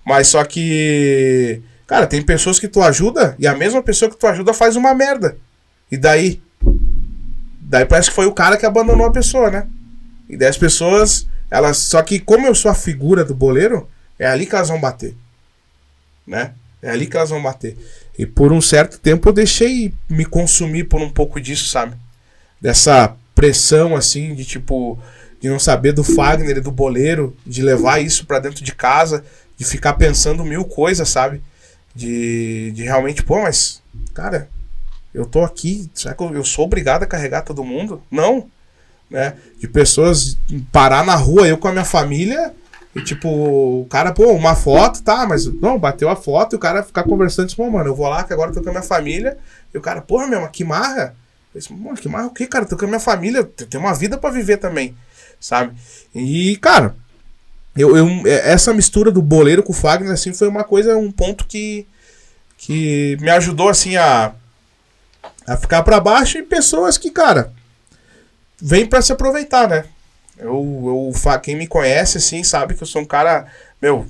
Mas 0.04 0.30
só 0.30 0.44
que. 0.44 1.62
Cara, 1.86 2.08
tem 2.08 2.20
pessoas 2.20 2.60
que 2.60 2.68
tu 2.68 2.82
ajuda 2.82 3.36
e 3.38 3.46
a 3.46 3.54
mesma 3.54 3.84
pessoa 3.84 4.10
que 4.10 4.18
tu 4.18 4.26
ajuda 4.26 4.52
faz 4.52 4.76
uma 4.76 4.96
merda. 4.96 5.38
E 5.92 5.96
daí? 5.96 6.42
Daí 7.62 7.86
parece 7.86 8.10
que 8.10 8.16
foi 8.16 8.26
o 8.26 8.34
cara 8.34 8.58
que 8.58 8.66
abandonou 8.66 9.06
a 9.06 9.12
pessoa, 9.12 9.52
né? 9.52 9.68
E 10.28 10.36
daí 10.36 10.50
as 10.50 10.58
pessoas 10.58 11.28
elas, 11.52 11.78
só 11.78 12.02
que 12.02 12.20
como 12.20 12.48
eu 12.48 12.56
sou 12.56 12.72
a 12.72 12.76
figura 12.76 13.24
do 13.24 13.36
boleiro, 13.36 13.88
é 14.18 14.26
ali 14.26 14.48
que 14.48 14.56
elas 14.56 14.70
vão 14.70 14.82
bater. 14.82 15.16
Né? 16.26 16.54
É 16.82 16.90
ali 16.90 17.06
que 17.06 17.16
elas 17.16 17.30
vão 17.30 17.44
bater. 17.44 17.78
E 18.18 18.26
por 18.26 18.52
um 18.52 18.60
certo 18.60 18.98
tempo 18.98 19.30
eu 19.30 19.34
deixei 19.34 19.94
me 20.10 20.26
consumir 20.26 20.86
por 20.86 21.00
um 21.00 21.12
pouco 21.12 21.40
disso, 21.40 21.70
sabe? 21.70 21.96
Dessa 22.60 23.16
pressão 23.36 23.96
assim 23.96 24.34
de 24.36 24.46
tipo 24.46 25.00
de 25.40 25.50
não 25.50 25.60
saber 25.60 25.92
do 25.92 26.04
Fagner 26.04 26.58
e 26.58 26.62
do 26.62 26.72
boleiro, 26.72 27.36
de 27.46 27.62
levar 27.62 28.02
isso 28.02 28.26
para 28.26 28.40
dentro 28.40 28.64
de 28.64 28.74
casa, 28.74 29.26
de 29.58 29.66
ficar 29.66 29.94
pensando 29.94 30.46
mil 30.46 30.64
coisas, 30.64 31.10
sabe? 31.10 31.44
De, 31.94 32.72
de 32.72 32.84
realmente, 32.84 33.22
pô, 33.24 33.42
mas 33.42 33.82
cara, 34.14 34.50
eu 35.14 35.26
tô 35.26 35.44
aqui, 35.44 35.92
será 35.94 36.16
que 36.16 36.24
eu, 36.24 36.34
eu 36.34 36.46
sou 36.46 36.66
obrigado 36.66 37.04
a 37.04 37.08
carregar 37.08 37.42
todo 37.42 37.64
mundo? 37.64 38.02
Não 38.10 38.50
né? 39.14 39.36
De 39.60 39.68
pessoas 39.68 40.36
parar 40.72 41.06
na 41.06 41.16
rua, 41.16 41.48
eu 41.48 41.58
com 41.58 41.68
a 41.68 41.72
minha 41.72 41.86
família, 41.86 42.52
e 42.96 43.02
tipo, 43.02 43.30
o 43.30 43.86
cara, 43.88 44.12
pô, 44.12 44.32
uma 44.32 44.56
foto, 44.56 45.04
tá, 45.04 45.26
mas 45.28 45.46
não, 45.46 45.78
bateu 45.78 46.10
a 46.10 46.16
foto 46.16 46.54
e 46.54 46.58
o 46.58 46.60
cara 46.60 46.82
ficar 46.82 47.04
conversando, 47.04 47.46
disse, 47.46 47.62
mano, 47.62 47.90
eu 47.90 47.96
vou 47.96 48.08
lá 48.08 48.24
que 48.24 48.34
agora 48.34 48.52
tô 48.52 48.62
com 48.62 48.70
a 48.70 48.72
minha 48.72 48.84
família, 48.84 49.38
e 49.72 49.78
o 49.78 49.82
cara, 49.82 50.02
porra, 50.02 50.26
meu, 50.26 50.48
que 50.48 50.64
marra. 50.64 51.16
Disse, 51.54 51.72
mano, 51.72 51.98
que 51.98 52.10
marra 52.10 52.28
o 52.28 52.34
quê, 52.34 52.48
cara? 52.48 52.66
Tô 52.66 52.76
com 52.76 52.86
a 52.86 52.88
minha 52.88 53.00
família, 53.00 53.44
tenho 53.44 53.84
uma 53.84 53.94
vida 53.94 54.18
para 54.18 54.32
viver 54.32 54.58
também, 54.58 54.96
sabe? 55.40 55.76
E, 56.14 56.58
cara, 56.58 56.96
eu, 57.76 57.96
eu, 57.96 58.08
é, 58.26 58.52
essa 58.52 58.74
mistura 58.74 59.12
do 59.12 59.22
boleiro 59.22 59.64
com 59.64 59.72
o 59.72 59.76
Fagner, 59.76 60.12
assim, 60.12 60.34
foi 60.34 60.48
uma 60.48 60.64
coisa, 60.64 60.98
um 60.98 61.12
ponto 61.12 61.46
que, 61.46 61.88
que 62.58 63.18
me 63.22 63.30
ajudou, 63.30 63.70
assim, 63.70 63.96
a, 63.98 64.34
a 65.46 65.58
ficar 65.58 65.84
para 65.84 66.00
baixo 66.00 66.38
e 66.38 66.44
pessoas 66.44 66.98
que, 66.98 67.12
cara, 67.12 67.54
vem 68.60 68.86
para 68.86 69.02
se 69.02 69.12
aproveitar, 69.12 69.68
né? 69.68 69.86
Eu, 70.38 71.12
eu, 71.14 71.40
quem 71.40 71.56
me 71.56 71.68
conhece, 71.68 72.18
assim, 72.18 72.44
sabe 72.44 72.74
que 72.74 72.82
eu 72.82 72.88
sou 72.88 73.02
um 73.02 73.06
cara, 73.06 73.46
meu, 73.82 74.08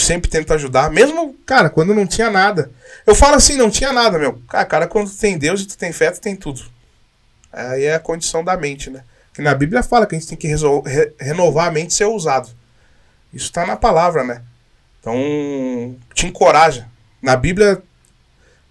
sempre 0.00 0.30
tento 0.30 0.52
ajudar, 0.52 0.90
mesmo, 0.90 1.34
cara, 1.46 1.70
quando 1.70 1.94
não 1.94 2.06
tinha 2.06 2.30
nada. 2.30 2.70
Eu 3.06 3.14
falo 3.14 3.36
assim, 3.36 3.56
não 3.56 3.70
tinha 3.70 3.92
nada, 3.92 4.18
meu. 4.18 4.40
Cara, 4.48 4.64
cara 4.64 4.86
quando 4.86 5.10
tu 5.10 5.16
tem 5.16 5.38
Deus 5.38 5.62
e 5.62 5.66
tu 5.66 5.78
tem 5.78 5.92
fé, 5.92 6.10
tu 6.10 6.20
tem 6.20 6.36
tudo. 6.36 6.62
Aí 7.52 7.84
é 7.84 7.94
a 7.94 8.00
condição 8.00 8.44
da 8.44 8.56
mente, 8.56 8.90
né? 8.90 9.02
Que 9.32 9.42
na 9.42 9.54
Bíblia 9.54 9.82
fala 9.82 10.06
que 10.06 10.14
a 10.14 10.18
gente 10.18 10.28
tem 10.28 10.38
que 10.38 10.48
re 10.48 11.12
renovar 11.18 11.68
a 11.68 11.70
mente 11.70 11.90
e 11.90 11.94
ser 11.94 12.04
ousado. 12.04 12.48
Isso 13.32 13.52
tá 13.52 13.66
na 13.66 13.76
palavra, 13.76 14.24
né? 14.24 14.42
Então, 15.00 15.96
te 16.14 16.26
encoraja. 16.26 16.88
Na 17.22 17.36
Bíblia, 17.36 17.82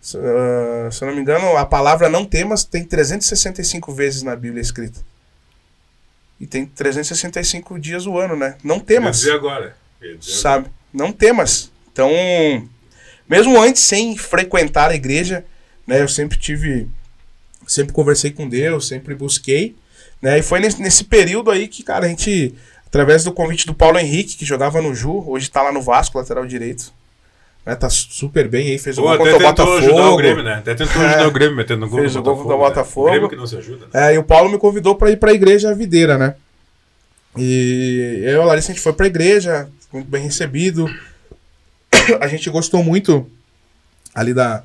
se 0.02 0.18
eu 0.18 1.08
não 1.08 1.16
me 1.16 1.22
engano, 1.22 1.56
a 1.58 1.66
palavra 1.66 2.10
não 2.10 2.26
temas 2.26 2.64
tem 2.64 2.84
365 2.84 3.94
vezes 3.94 4.22
na 4.22 4.36
Bíblia 4.36 4.62
escrita. 4.62 5.00
E 6.40 6.46
tem 6.46 6.66
365 6.66 7.80
dias 7.80 8.06
o 8.06 8.18
ano, 8.18 8.36
né? 8.36 8.58
Não 8.64 8.80
temas. 8.80 9.24
Eu 9.24 9.32
dizer 9.32 9.36
agora. 9.36 9.76
dizer 10.02 10.20
sabe? 10.22 10.66
Agora. 10.66 10.75
Não 10.96 11.12
temas. 11.12 11.72
Então, 11.92 12.10
mesmo 13.30 13.62
antes, 13.62 13.82
sem 13.82 14.18
frequentar 14.18 14.90
a 14.90 14.96
igreja, 14.96 15.44
né? 15.86 16.02
Eu 16.02 16.08
sempre 16.08 16.38
tive. 16.38 16.88
Sempre 17.68 17.94
conversei 17.94 18.32
com 18.32 18.48
Deus, 18.48 18.88
sempre 18.88 19.16
busquei. 19.16 19.76
Né? 20.22 20.40
E 20.40 20.42
foi 20.42 20.60
nesse, 20.60 20.82
nesse 20.82 21.04
período 21.04 21.52
aí 21.52 21.68
que, 21.68 21.84
cara, 21.84 22.06
a 22.06 22.10
gente, 22.10 22.54
através 22.86 23.24
do 23.24 23.32
convite 23.32 23.66
do 23.66 23.74
Paulo 23.74 23.98
Henrique, 23.98 24.38
que 24.38 24.46
jogava 24.46 24.82
no 24.82 24.94
Ju, 24.94 25.24
hoje 25.28 25.50
tá 25.50 25.64
lá 25.64 25.72
no 25.72 25.82
Vasco, 25.82 26.18
lateral 26.18 26.46
direito. 26.46 26.94
Né? 27.66 27.76
Tá 27.76 27.90
super 27.90 28.48
bem 28.48 28.68
aí, 28.68 28.78
fez 28.78 28.98
o 29.00 29.02
gol 29.02 29.18
contra 29.18 29.36
o 29.36 29.40
Botafogo. 29.40 29.78
Ajudar 29.78 30.10
o 30.12 30.18
Grêmio, 30.18 30.44
né? 30.44 30.54
Até 30.56 30.76
tentou 30.76 31.02
ajudar 31.02 31.24
é, 31.24 31.28
o 31.28 31.32
Grêmio 31.32 31.56
metendo 31.56 31.88
gol 31.90 32.00
fez 32.00 32.16
o 32.16 32.22
gol 32.22 32.38
contra 32.38 32.56
o 32.56 32.60
Botafogo. 32.60 33.08
Né? 33.08 33.12
Grêmio 33.14 33.30
que 33.30 33.36
não 33.36 33.48
se 33.48 33.58
ajuda. 33.58 33.88
Né? 33.92 34.12
É, 34.12 34.16
e 34.16 34.18
o 34.20 34.24
Paulo 34.24 34.50
me 34.50 34.60
convidou 34.60 34.96
para 34.96 35.10
ir 35.10 35.18
para 35.18 35.32
a 35.32 35.34
igreja 35.34 35.74
videira, 35.74 36.18
né? 36.18 36.36
E 37.38 38.22
eu 38.24 38.40
e 38.40 38.42
a 38.42 38.46
Larissa 38.46 38.72
a 38.72 38.76
gente 38.76 38.84
foi 38.84 38.94
para 38.94 39.08
a 39.08 39.10
igreja, 39.10 39.68
muito 39.96 40.10
bem 40.10 40.24
recebido. 40.24 40.88
A 42.20 42.28
gente 42.28 42.50
gostou 42.50 42.84
muito 42.84 43.30
ali 44.14 44.34
da, 44.34 44.64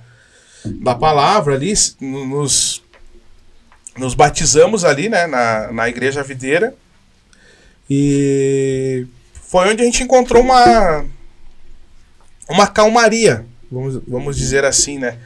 da 0.65 0.95
palavra 0.95 1.55
ali, 1.55 1.73
nos, 2.01 2.83
nos 3.97 4.15
batizamos 4.15 4.85
ali, 4.85 5.09
né, 5.09 5.27
na, 5.27 5.73
na 5.73 5.89
igreja 5.89 6.23
videira. 6.23 6.75
E 7.89 9.07
foi 9.49 9.69
onde 9.69 9.83
a 9.83 9.85
gente 9.85 10.03
encontrou 10.03 10.43
uma 10.43 11.05
uma 12.49 12.67
calmaria, 12.67 13.47
vamos, 13.71 14.03
vamos 14.07 14.37
dizer 14.37 14.65
assim, 14.65 14.99
né? 14.99 15.17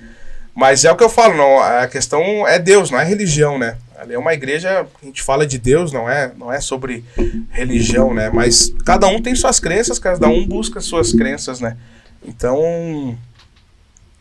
Mas 0.54 0.84
é 0.84 0.92
o 0.92 0.96
que 0.96 1.02
eu 1.02 1.08
falo, 1.08 1.34
não, 1.34 1.58
a 1.58 1.86
questão 1.88 2.46
é 2.46 2.58
Deus, 2.58 2.90
não 2.90 3.00
é 3.00 3.04
religião, 3.04 3.58
né? 3.58 3.78
É 4.08 4.18
uma 4.18 4.34
igreja, 4.34 4.86
a 5.02 5.04
gente 5.04 5.22
fala 5.22 5.46
de 5.46 5.58
Deus, 5.58 5.92
não 5.92 6.08
é, 6.08 6.32
não 6.36 6.52
é 6.52 6.60
sobre 6.60 7.04
religião, 7.50 8.12
né? 8.12 8.30
Mas 8.30 8.74
cada 8.84 9.06
um 9.06 9.20
tem 9.20 9.34
suas 9.34 9.60
crenças, 9.60 9.98
cada 9.98 10.28
um 10.28 10.46
busca 10.46 10.80
suas 10.80 11.12
crenças, 11.12 11.60
né? 11.60 11.76
Então, 12.24 13.16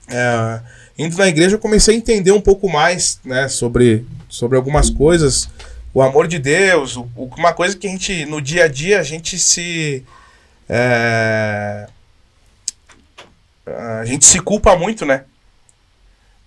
é, 0.07 0.61
indo 0.97 1.17
na 1.17 1.27
igreja 1.27 1.55
eu 1.55 1.59
comecei 1.59 1.95
a 1.95 1.97
entender 1.97 2.31
um 2.31 2.41
pouco 2.41 2.69
mais, 2.69 3.19
né, 3.23 3.47
sobre, 3.47 4.05
sobre 4.29 4.57
algumas 4.57 4.89
coisas, 4.89 5.49
o 5.93 6.01
amor 6.01 6.27
de 6.27 6.39
Deus, 6.39 6.97
o, 6.97 7.07
uma 7.15 7.53
coisa 7.53 7.75
que 7.75 7.87
a 7.87 7.89
gente, 7.89 8.25
no 8.25 8.41
dia 8.41 8.65
a 8.65 8.67
dia, 8.67 8.99
a 8.99 9.03
gente 9.03 9.37
se... 9.37 10.03
É, 10.67 11.87
a 13.65 14.05
gente 14.05 14.25
se 14.25 14.39
culpa 14.39 14.75
muito, 14.75 15.05
né? 15.05 15.23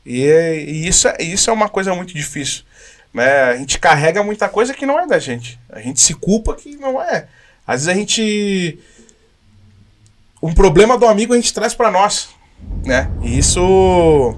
E, 0.04 0.22
e, 0.22 0.86
isso, 0.86 1.08
é, 1.08 1.16
isso 1.22 1.50
é 1.50 1.52
uma 1.52 1.68
coisa 1.68 1.94
muito 1.94 2.14
difícil. 2.14 2.62
Né? 3.16 3.44
A 3.44 3.56
gente 3.56 3.78
carrega 3.78 4.22
muita 4.22 4.46
coisa 4.46 4.74
que 4.74 4.84
não 4.84 5.00
é 5.00 5.06
da 5.06 5.18
gente. 5.18 5.58
A 5.70 5.80
gente 5.80 6.02
se 6.02 6.12
culpa 6.12 6.54
que 6.54 6.76
não 6.76 7.00
é. 7.00 7.26
Às 7.66 7.86
vezes 7.86 7.88
a 7.88 7.94
gente. 7.94 8.78
Um 10.42 10.52
problema 10.52 10.98
do 10.98 11.06
amigo 11.06 11.32
a 11.32 11.36
gente 11.36 11.54
traz 11.54 11.72
para 11.72 11.90
nós. 11.90 12.28
Né? 12.84 13.10
E 13.22 13.38
isso. 13.38 14.36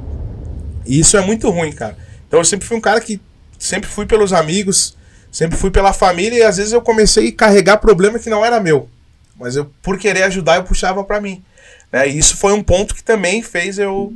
Isso 0.87 1.17
é 1.17 1.21
muito 1.21 1.51
ruim, 1.51 1.73
cara. 1.73 1.99
Então 2.29 2.39
eu 2.39 2.45
sempre 2.45 2.69
fui 2.69 2.77
um 2.77 2.81
cara 2.81 3.01
que 3.01 3.21
sempre 3.59 3.91
fui 3.91 4.07
pelos 4.07 4.33
amigos, 4.33 4.97
sempre 5.33 5.59
fui 5.59 5.73
pela 5.73 5.93
família 5.93 6.39
e 6.39 6.43
às 6.45 6.59
vezes 6.59 6.73
eu 6.73 6.81
comecei 6.81 7.31
a 7.31 7.33
carregar 7.33 7.79
problema 7.79 8.17
que 8.17 8.31
não 8.31 8.45
era 8.45 8.61
meu. 8.61 8.89
Mas 9.37 9.57
eu, 9.57 9.65
por 9.83 9.99
querer 9.99 10.23
ajudar, 10.23 10.55
eu 10.55 10.63
puxava 10.63 11.03
para 11.03 11.21
mim. 11.21 11.43
Né? 11.91 12.09
E 12.11 12.17
isso 12.17 12.37
foi 12.37 12.53
um 12.53 12.63
ponto 12.63 12.95
que 12.95 13.03
também 13.03 13.43
fez 13.43 13.77
eu, 13.77 14.13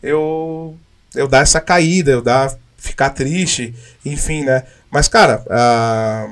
eu, 0.00 0.76
eu 1.16 1.26
dar 1.26 1.40
essa 1.40 1.60
caída, 1.60 2.12
eu 2.12 2.22
dar, 2.22 2.56
ficar 2.84 3.10
triste, 3.10 3.74
enfim, 4.04 4.44
né? 4.44 4.64
Mas, 4.90 5.08
cara, 5.08 5.42
a, 5.48 6.28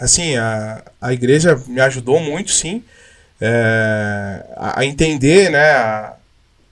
assim, 0.00 0.34
a, 0.36 0.82
a 1.00 1.12
igreja 1.12 1.62
me 1.66 1.80
ajudou 1.80 2.18
muito, 2.20 2.50
sim, 2.50 2.82
é, 3.40 4.44
a, 4.56 4.80
a, 4.80 4.86
entender, 4.86 5.50
né, 5.50 5.70
a, 5.72 6.14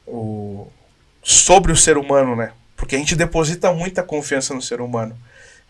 o, 0.06 0.66
sobre 1.22 1.70
o 1.70 1.76
ser 1.76 1.98
humano, 1.98 2.34
né? 2.34 2.52
Porque 2.74 2.96
a 2.96 2.98
gente 2.98 3.14
deposita 3.14 3.72
muita 3.72 4.02
confiança 4.02 4.54
no 4.54 4.62
ser 4.62 4.80
humano. 4.80 5.16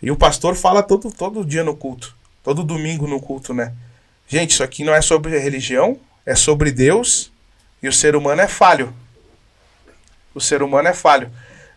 E 0.00 0.11
o 0.11 0.16
pastor 0.16 0.54
fala 0.54 0.82
todo, 0.82 1.11
todo 1.11 1.44
dia 1.44 1.64
no 1.64 1.76
culto, 1.76 2.14
todo 2.44 2.62
domingo 2.62 3.08
no 3.08 3.20
culto, 3.20 3.52
né? 3.52 3.72
Gente, 4.28 4.52
isso 4.52 4.62
aqui 4.62 4.84
não 4.84 4.94
é 4.94 5.02
sobre 5.02 5.36
religião, 5.36 5.98
é 6.24 6.36
sobre 6.36 6.70
Deus 6.70 7.32
e 7.82 7.88
o 7.88 7.92
ser 7.92 8.14
humano 8.14 8.40
é 8.40 8.46
falho. 8.46 8.94
O 10.32 10.40
ser 10.40 10.62
humano 10.62 10.86
é 10.86 10.94
falho. 10.94 11.28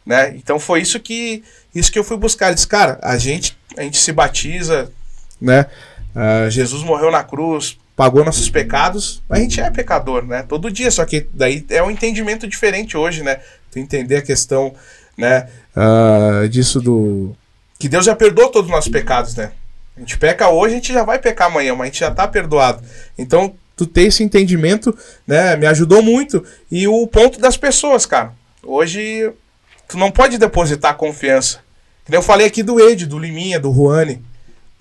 Né? 0.06 0.36
Então 0.36 0.60
foi 0.60 0.82
isso 0.82 1.00
que 1.00 1.44
isso 1.74 1.92
que 1.92 1.98
eu 1.98 2.04
fui 2.04 2.18
buscar. 2.18 2.48
Ele 2.48 2.56
disse, 2.56 2.68
cara, 2.68 3.00
a 3.02 3.18
gente, 3.18 3.58
a 3.78 3.82
gente 3.82 3.98
se 3.98 4.12
batiza, 4.12 4.92
né? 5.42 5.66
Uh, 6.16 6.50
Jesus 6.50 6.84
morreu 6.84 7.10
na 7.10 7.24
cruz, 7.24 7.78
pagou 7.96 8.24
nossos 8.24 8.50
pecados, 8.50 9.24
a 9.30 9.40
gente 9.40 9.60
é 9.60 9.70
pecador, 9.72 10.24
né? 10.26 10.44
Todo 10.44 10.72
dia, 10.72 10.92
só 10.92 11.06
que 11.06 11.28
daí 11.34 11.66
é 11.70 11.82
um 11.82 11.90
entendimento 11.90 12.48
diferente 12.48 12.96
hoje, 12.96 13.24
né? 13.24 13.40
Tu 13.72 13.80
entender 13.80 14.18
a 14.18 14.22
questão, 14.22 14.76
né? 15.18 15.48
Uh, 15.76 16.48
disso 16.48 16.80
do 16.80 17.36
que 17.80 17.90
Deus 17.90 18.06
já 18.06 18.16
perdoou 18.16 18.50
todos 18.50 18.70
os 18.70 18.76
nossos 18.76 18.92
pecados, 18.92 19.36
né? 19.36 19.52
A 19.98 20.00
gente 20.00 20.18
peca 20.18 20.50
hoje, 20.50 20.74
a 20.74 20.78
gente 20.78 20.94
já 20.94 21.04
vai 21.04 21.20
pecar 21.20 21.48
amanhã, 21.48 21.74
mas 21.74 21.82
a 21.82 21.86
gente 21.86 22.00
já 22.00 22.10
está 22.10 22.28
perdoado. 22.28 22.84
Então 23.18 23.56
tu 23.76 23.86
ter 23.86 24.04
esse 24.04 24.24
entendimento, 24.24 24.96
né, 25.28 25.56
me 25.56 25.66
ajudou 25.66 26.02
muito. 26.02 26.44
E 26.72 26.88
o 26.88 27.06
ponto 27.08 27.40
das 27.40 27.58
pessoas, 27.58 28.06
cara. 28.06 28.34
Hoje, 28.64 29.32
tu 29.94 29.98
não 30.00 30.10
pode 30.10 30.40
depositar 30.40 30.98
confiança. 30.98 31.64
Eu 32.10 32.24
falei 32.24 32.48
aqui 32.48 32.64
do 32.64 32.80
Ed, 32.80 33.06
do 33.06 33.20
Liminha, 33.20 33.60
do 33.60 33.72
Juane. 33.72 34.24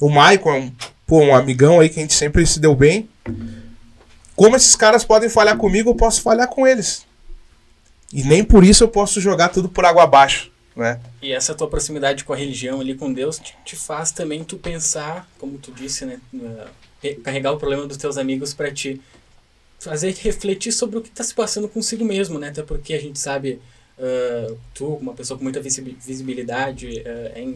O 0.00 0.08
Maicon 0.08 0.54
é 0.54 0.58
um, 0.58 0.72
pô, 1.06 1.20
um 1.20 1.34
amigão 1.34 1.80
aí 1.80 1.90
que 1.90 2.00
a 2.00 2.02
gente 2.02 2.14
sempre 2.14 2.46
se 2.46 2.58
deu 2.58 2.74
bem. 2.74 3.10
Como 4.34 4.56
esses 4.56 4.74
caras 4.74 5.04
podem 5.04 5.28
falhar 5.28 5.58
comigo, 5.58 5.90
eu 5.90 5.94
posso 5.94 6.22
falhar 6.22 6.48
com 6.48 6.66
eles. 6.66 7.06
E 8.10 8.24
nem 8.24 8.42
por 8.42 8.64
isso 8.64 8.84
eu 8.84 8.88
posso 8.88 9.20
jogar 9.20 9.50
tudo 9.50 9.68
por 9.68 9.84
água 9.84 10.02
abaixo. 10.02 10.50
Né? 10.74 10.98
E 11.20 11.30
essa 11.30 11.54
tua 11.54 11.68
proximidade 11.68 12.24
com 12.24 12.32
a 12.32 12.36
religião 12.36 12.80
ali, 12.80 12.94
com 12.94 13.12
Deus, 13.12 13.38
te, 13.38 13.54
te 13.66 13.76
faz 13.76 14.12
também 14.12 14.42
tu 14.42 14.56
pensar, 14.56 15.28
como 15.38 15.58
tu 15.58 15.70
disse, 15.72 16.06
né? 16.06 16.18
carregar 17.22 17.52
o 17.52 17.58
problema 17.58 17.86
dos 17.86 17.98
teus 17.98 18.16
amigos 18.16 18.54
para 18.54 18.72
te 18.72 18.98
fazer 19.78 20.14
refletir 20.14 20.72
sobre 20.72 20.96
o 20.96 21.02
que 21.02 21.10
está 21.10 21.22
se 21.22 21.34
passando 21.34 21.68
consigo 21.68 22.02
mesmo, 22.02 22.38
né? 22.38 22.48
Até 22.48 22.62
porque 22.62 22.94
a 22.94 23.00
gente 23.00 23.18
sabe, 23.18 23.60
uh, 24.02 24.58
tu, 24.74 24.94
uma 24.94 25.14
pessoa 25.14 25.38
com 25.38 25.44
muita 25.44 25.60
visibilidade, 25.60 26.86
uh, 26.86 27.32
é 27.34 27.46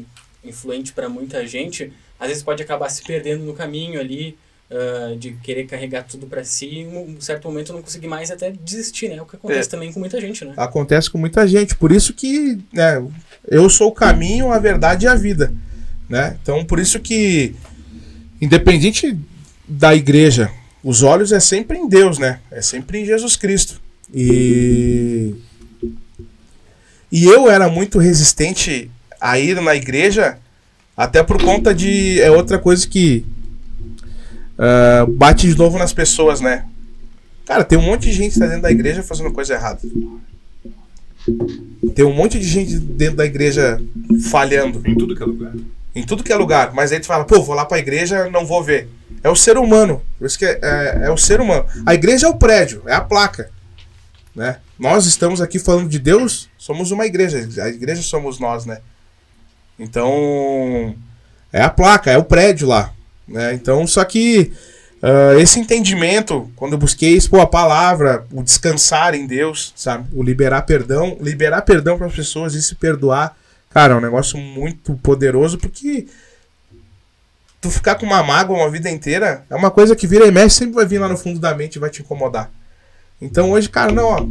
influente 0.44 0.92
para 0.92 1.08
muita 1.08 1.46
gente, 1.46 1.92
às 2.18 2.28
vezes 2.28 2.42
pode 2.42 2.62
acabar 2.62 2.88
se 2.88 3.02
perdendo 3.02 3.44
no 3.44 3.52
caminho 3.52 4.00
ali, 4.00 4.38
uh, 4.70 5.16
de 5.16 5.32
querer 5.42 5.66
carregar 5.66 6.04
tudo 6.04 6.26
para 6.26 6.44
si 6.44 6.66
e 6.66 6.78
em 6.80 6.96
um 6.96 7.20
certo 7.20 7.48
momento 7.48 7.72
não 7.72 7.82
conseguir 7.82 8.06
mais 8.06 8.30
até 8.30 8.50
desistir, 8.50 9.08
né? 9.08 9.20
O 9.20 9.26
que 9.26 9.36
acontece 9.36 9.68
é. 9.68 9.70
também 9.70 9.92
com 9.92 9.98
muita 9.98 10.20
gente, 10.20 10.44
né? 10.44 10.54
Acontece 10.56 11.10
com 11.10 11.18
muita 11.18 11.46
gente, 11.46 11.74
por 11.74 11.90
isso 11.90 12.14
que 12.14 12.58
né, 12.72 13.04
eu 13.48 13.68
sou 13.68 13.88
o 13.88 13.92
caminho, 13.92 14.52
a 14.52 14.58
verdade 14.58 15.06
e 15.06 15.08
a 15.08 15.14
vida, 15.14 15.52
né? 16.08 16.38
Então, 16.40 16.64
por 16.64 16.78
isso 16.78 17.00
que 17.00 17.54
independente 18.40 19.18
da 19.68 19.94
igreja, 19.94 20.50
os 20.82 21.02
olhos 21.02 21.32
é 21.32 21.40
sempre 21.40 21.76
em 21.76 21.88
Deus, 21.88 22.18
né? 22.18 22.40
É 22.50 22.62
sempre 22.62 23.00
em 23.00 23.04
Jesus 23.04 23.34
Cristo. 23.34 23.80
E 24.14 25.34
e 27.10 27.24
eu 27.24 27.50
era 27.50 27.68
muito 27.68 27.98
resistente 27.98 28.90
a 29.20 29.38
ir 29.38 29.60
na 29.60 29.74
igreja, 29.74 30.38
até 30.96 31.22
por 31.22 31.42
conta 31.42 31.74
de 31.74 32.20
é 32.20 32.30
outra 32.30 32.58
coisa 32.58 32.86
que 32.86 33.24
uh, 34.58 35.10
bate 35.12 35.48
de 35.48 35.56
novo 35.56 35.78
nas 35.78 35.92
pessoas, 35.92 36.40
né? 36.40 36.64
Cara, 37.44 37.62
tem 37.62 37.78
um 37.78 37.82
monte 37.82 38.06
de 38.06 38.12
gente 38.12 38.38
tá 38.38 38.46
dentro 38.46 38.62
da 38.62 38.70
igreja 38.70 39.02
fazendo 39.02 39.30
coisa 39.30 39.54
errada. 39.54 39.80
Tem 41.94 42.04
um 42.04 42.12
monte 42.12 42.38
de 42.38 42.46
gente 42.46 42.76
dentro 42.78 43.16
da 43.16 43.24
igreja 43.24 43.80
falhando. 44.30 44.82
Em 44.84 44.96
tudo 44.96 45.14
que 45.14 45.22
é 45.22 45.26
lugar. 45.26 45.52
Em 45.94 46.02
tudo 46.02 46.24
que 46.24 46.32
é 46.32 46.36
lugar. 46.36 46.74
Mas 46.74 46.90
aí 46.90 46.98
tu 46.98 47.06
fala, 47.06 47.24
pô, 47.24 47.40
vou 47.42 47.54
lá 47.54 47.64
pra 47.64 47.78
igreja, 47.78 48.28
não 48.30 48.44
vou 48.44 48.62
ver. 48.62 48.88
É 49.22 49.30
o 49.30 49.36
ser 49.36 49.56
humano. 49.58 50.02
Por 50.18 50.26
isso 50.26 50.38
que 50.38 50.44
é, 50.44 50.58
é, 50.62 51.00
é, 51.04 51.10
o 51.10 51.16
ser 51.16 51.40
humano. 51.40 51.64
A 51.84 51.94
igreja 51.94 52.26
é 52.26 52.30
o 52.30 52.36
prédio, 52.36 52.82
é 52.86 52.94
a 52.94 53.00
placa. 53.00 53.50
Né? 54.34 54.56
Nós 54.78 55.06
estamos 55.06 55.40
aqui 55.40 55.58
falando 55.58 55.88
de 55.88 55.98
Deus, 55.98 56.48
somos 56.58 56.90
uma 56.90 57.06
igreja. 57.06 57.38
A 57.62 57.68
igreja 57.68 58.02
somos 58.02 58.38
nós, 58.38 58.66
né? 58.66 58.80
Então, 59.78 60.94
É 61.52 61.62
a 61.62 61.70
placa, 61.70 62.10
é 62.10 62.18
o 62.18 62.24
prédio 62.24 62.68
lá. 62.68 62.92
Né? 63.26 63.54
Então, 63.54 63.86
só 63.86 64.04
que 64.04 64.52
uh, 65.02 65.38
esse 65.38 65.58
entendimento, 65.58 66.50
quando 66.56 66.72
eu 66.72 66.78
busquei 66.78 67.16
expor 67.16 67.40
a 67.40 67.46
palavra, 67.46 68.26
o 68.30 68.42
descansar 68.42 69.14
em 69.14 69.26
Deus, 69.26 69.72
sabe? 69.74 70.06
O 70.12 70.22
liberar 70.22 70.62
perdão, 70.62 71.16
liberar 71.20 71.62
perdão 71.62 71.96
para 71.96 72.06
as 72.06 72.14
pessoas 72.14 72.54
e 72.54 72.62
se 72.62 72.74
perdoar, 72.74 73.36
cara, 73.70 73.94
é 73.94 73.96
um 73.96 74.00
negócio 74.00 74.38
muito 74.38 74.94
poderoso 74.96 75.58
porque 75.58 76.06
tu 77.60 77.70
ficar 77.70 77.94
com 77.94 78.06
uma 78.06 78.22
mágoa 78.22 78.58
uma 78.58 78.70
vida 78.70 78.90
inteira 78.90 79.44
é 79.48 79.54
uma 79.54 79.70
coisa 79.70 79.96
que 79.96 80.06
vira 80.06 80.26
e 80.26 80.30
mexe, 80.30 80.56
sempre 80.56 80.74
vai 80.74 80.86
vir 80.86 80.98
lá 80.98 81.08
no 81.08 81.16
fundo 81.16 81.40
da 81.40 81.54
mente 81.54 81.76
e 81.76 81.78
vai 81.78 81.90
te 81.90 82.02
incomodar. 82.02 82.50
Então 83.20 83.50
hoje, 83.50 83.68
cara, 83.68 83.92
não, 83.92 84.04
ó, 84.04 84.26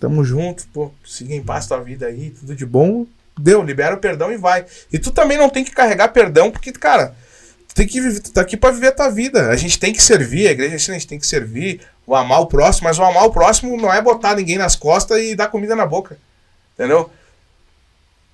tamo 0.00 0.24
junto, 0.24 0.66
pô, 0.72 0.90
siga 1.04 1.34
em 1.34 1.42
paz 1.42 1.66
tua 1.66 1.80
vida 1.80 2.06
aí, 2.06 2.30
tudo 2.30 2.56
de 2.56 2.64
bom, 2.64 3.06
deu, 3.38 3.62
libera 3.62 3.94
o 3.94 3.98
perdão 3.98 4.32
e 4.32 4.38
vai. 4.38 4.64
E 4.90 4.98
tu 4.98 5.10
também 5.10 5.36
não 5.36 5.50
tem 5.50 5.62
que 5.62 5.70
carregar 5.70 6.08
perdão, 6.08 6.50
porque, 6.50 6.72
cara, 6.72 7.14
tu 7.68 7.74
tem 7.74 7.86
que 7.86 8.00
viver, 8.00 8.20
tu 8.20 8.32
tá 8.32 8.40
aqui 8.40 8.56
pra 8.56 8.70
viver 8.70 8.88
a 8.88 8.92
tua 8.92 9.10
vida. 9.10 9.50
A 9.50 9.56
gente 9.56 9.78
tem 9.78 9.92
que 9.92 10.02
servir, 10.02 10.48
a 10.48 10.52
igreja 10.52 10.74
a 10.74 10.94
gente 10.94 11.06
tem 11.06 11.18
que 11.18 11.26
servir, 11.26 11.80
o 12.06 12.16
amar 12.16 12.40
o 12.40 12.46
próximo, 12.46 12.88
mas 12.88 12.98
o 12.98 13.04
amar 13.04 13.24
o 13.24 13.30
próximo 13.30 13.76
não 13.76 13.92
é 13.92 14.00
botar 14.00 14.34
ninguém 14.34 14.56
nas 14.56 14.74
costas 14.74 15.20
e 15.20 15.36
dar 15.36 15.48
comida 15.48 15.76
na 15.76 15.84
boca. 15.84 16.16
Entendeu? 16.74 17.10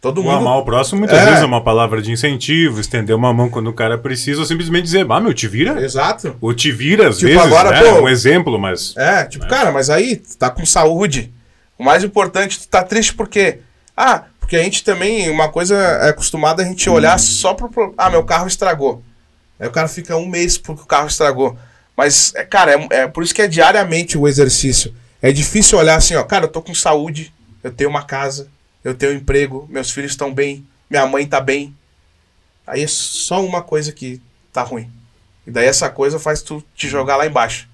Todo 0.00 0.22
mundo. 0.22 0.34
O 0.34 0.36
amar 0.36 0.58
o 0.58 0.64
próximo 0.64 1.00
muitas 1.00 1.18
é. 1.18 1.24
vezes 1.24 1.42
é 1.42 1.46
uma 1.46 1.60
palavra 1.60 2.00
de 2.00 2.12
incentivo, 2.12 2.80
estender 2.80 3.16
uma 3.16 3.32
mão 3.32 3.50
quando 3.50 3.68
o 3.68 3.72
cara 3.72 3.98
precisa, 3.98 4.38
ou 4.38 4.46
simplesmente 4.46 4.84
dizer, 4.84 5.04
ah, 5.10 5.20
meu, 5.20 5.34
te 5.34 5.48
vira. 5.48 5.82
Exato. 5.82 6.36
Ou 6.40 6.54
te 6.54 6.70
vira, 6.70 7.08
às 7.08 7.18
tipo, 7.18 7.32
vezes, 7.32 7.44
agora, 7.44 7.70
né? 7.70 7.80
pô, 7.80 8.02
um 8.02 8.08
exemplo, 8.08 8.56
mas. 8.56 8.94
É, 8.96 9.24
tipo, 9.24 9.44
é. 9.44 9.48
cara, 9.48 9.72
mas 9.72 9.90
aí, 9.90 10.16
tu 10.16 10.36
tá 10.36 10.48
com 10.48 10.64
saúde. 10.64 11.32
O 11.78 11.84
mais 11.84 12.02
importante, 12.02 12.60
tu 12.60 12.68
tá 12.68 12.82
triste 12.82 13.14
porque. 13.14 13.60
Ah, 13.96 14.24
porque 14.38 14.56
a 14.56 14.62
gente 14.62 14.84
também, 14.84 15.28
uma 15.28 15.48
coisa 15.48 15.76
é 15.76 16.10
acostumado 16.10 16.60
a 16.60 16.64
gente 16.64 16.88
olhar 16.88 17.18
só 17.18 17.54
pro. 17.54 17.94
Ah, 17.96 18.10
meu 18.10 18.24
carro 18.24 18.46
estragou. 18.46 19.02
Aí 19.58 19.66
o 19.66 19.72
cara 19.72 19.88
fica 19.88 20.16
um 20.16 20.26
mês 20.26 20.56
porque 20.56 20.82
o 20.82 20.86
carro 20.86 21.08
estragou. 21.08 21.58
Mas, 21.96 22.34
é, 22.34 22.44
cara, 22.44 22.72
é, 22.72 22.88
é 23.02 23.06
por 23.08 23.24
isso 23.24 23.34
que 23.34 23.42
é 23.42 23.48
diariamente 23.48 24.18
o 24.18 24.28
exercício. 24.28 24.94
É 25.20 25.32
difícil 25.32 25.78
olhar 25.78 25.96
assim, 25.96 26.14
ó, 26.14 26.22
cara, 26.22 26.44
eu 26.44 26.48
tô 26.48 26.60
com 26.60 26.74
saúde, 26.74 27.32
eu 27.64 27.72
tenho 27.72 27.88
uma 27.88 28.04
casa, 28.04 28.48
eu 28.84 28.94
tenho 28.94 29.12
um 29.12 29.16
emprego, 29.16 29.66
meus 29.70 29.90
filhos 29.90 30.12
estão 30.12 30.32
bem, 30.32 30.66
minha 30.90 31.06
mãe 31.06 31.26
tá 31.26 31.40
bem. 31.40 31.74
Aí 32.66 32.82
é 32.82 32.86
só 32.86 33.44
uma 33.44 33.62
coisa 33.62 33.92
que 33.92 34.20
tá 34.52 34.62
ruim. 34.62 34.90
E 35.46 35.50
daí 35.50 35.66
essa 35.66 35.88
coisa 35.88 36.18
faz 36.18 36.42
tu 36.42 36.62
te 36.74 36.88
jogar 36.88 37.16
lá 37.16 37.26
embaixo. 37.26 37.68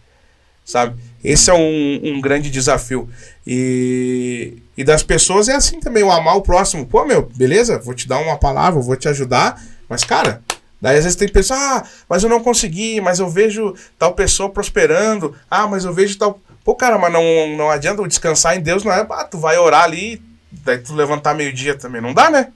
Sabe? 0.65 0.97
Esse 1.23 1.51
é 1.51 1.55
um, 1.55 2.01
um 2.05 2.21
grande 2.21 2.51
desafio. 2.51 3.09
E, 3.47 4.59
e 4.77 4.85
das 4.85 5.03
pessoas 5.03 5.49
é 5.49 5.55
assim 5.55 5.81
também, 5.81 6.03
o 6.03 6.11
amar 6.11 6.37
o 6.37 6.43
próximo. 6.43 6.87
Pô, 6.87 7.05
meu, 7.05 7.29
beleza, 7.35 7.79
vou 7.79 7.95
te 7.95 8.09
dar 8.09 8.19
uma 8.19 8.37
palavra, 8.37 8.81
vou 8.81 8.97
te 8.97 9.09
ajudar, 9.09 9.63
mas, 9.89 10.05
cara, 10.05 10.43
daí 10.81 10.97
às 10.97 11.05
vezes 11.05 11.17
tem 11.17 11.29
pessoa, 11.29 11.59
ah, 11.59 11.83
mas 12.09 12.23
eu 12.23 12.29
não 12.29 12.43
consegui, 12.43 13.01
mas 13.01 13.19
eu 13.19 13.29
vejo 13.29 13.75
tal 13.99 14.15
pessoa 14.15 14.51
prosperando, 14.51 15.35
ah, 15.51 15.67
mas 15.67 15.85
eu 15.85 15.93
vejo 15.93 16.19
tal. 16.19 16.41
Pô, 16.65 16.75
cara, 16.75 16.99
mas 16.99 17.13
não, 17.13 17.23
não 17.57 17.71
adianta 17.71 18.07
descansar 18.07 18.57
em 18.57 18.61
Deus, 18.61 18.85
não 18.85 18.93
é, 18.93 19.07
ah, 19.11 19.25
tu 19.25 19.39
vai 19.39 19.59
orar 19.59 19.85
ali, 19.85 20.23
daí 20.51 20.79
tu 20.79 20.95
levantar 20.95 21.35
meio-dia 21.35 21.77
também, 21.77 22.01
não 22.01 22.15
dá, 22.15 22.31
né? 22.31 22.49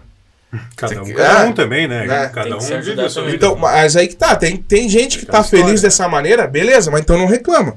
Cada 0.76 1.02
um, 1.02 1.04
que, 1.04 1.12
cada 1.12 1.42
é, 1.42 1.46
um 1.46 1.52
também, 1.52 1.88
né? 1.88 2.06
né? 2.06 2.30
Cada 2.32 2.56
um 2.56 2.60
vive 2.60 3.00
a 3.00 3.10
sua 3.10 3.24
vida. 3.24 3.36
Então, 3.36 3.56
mas 3.56 3.96
aí 3.96 4.06
que 4.06 4.14
tá, 4.14 4.36
tem, 4.36 4.56
tem 4.56 4.88
gente 4.88 5.18
que 5.18 5.26
tá 5.26 5.42
feliz 5.42 5.82
dessa 5.82 6.08
maneira, 6.08 6.46
beleza, 6.46 6.90
mas 6.90 7.00
então 7.00 7.18
não 7.18 7.26
reclama. 7.26 7.76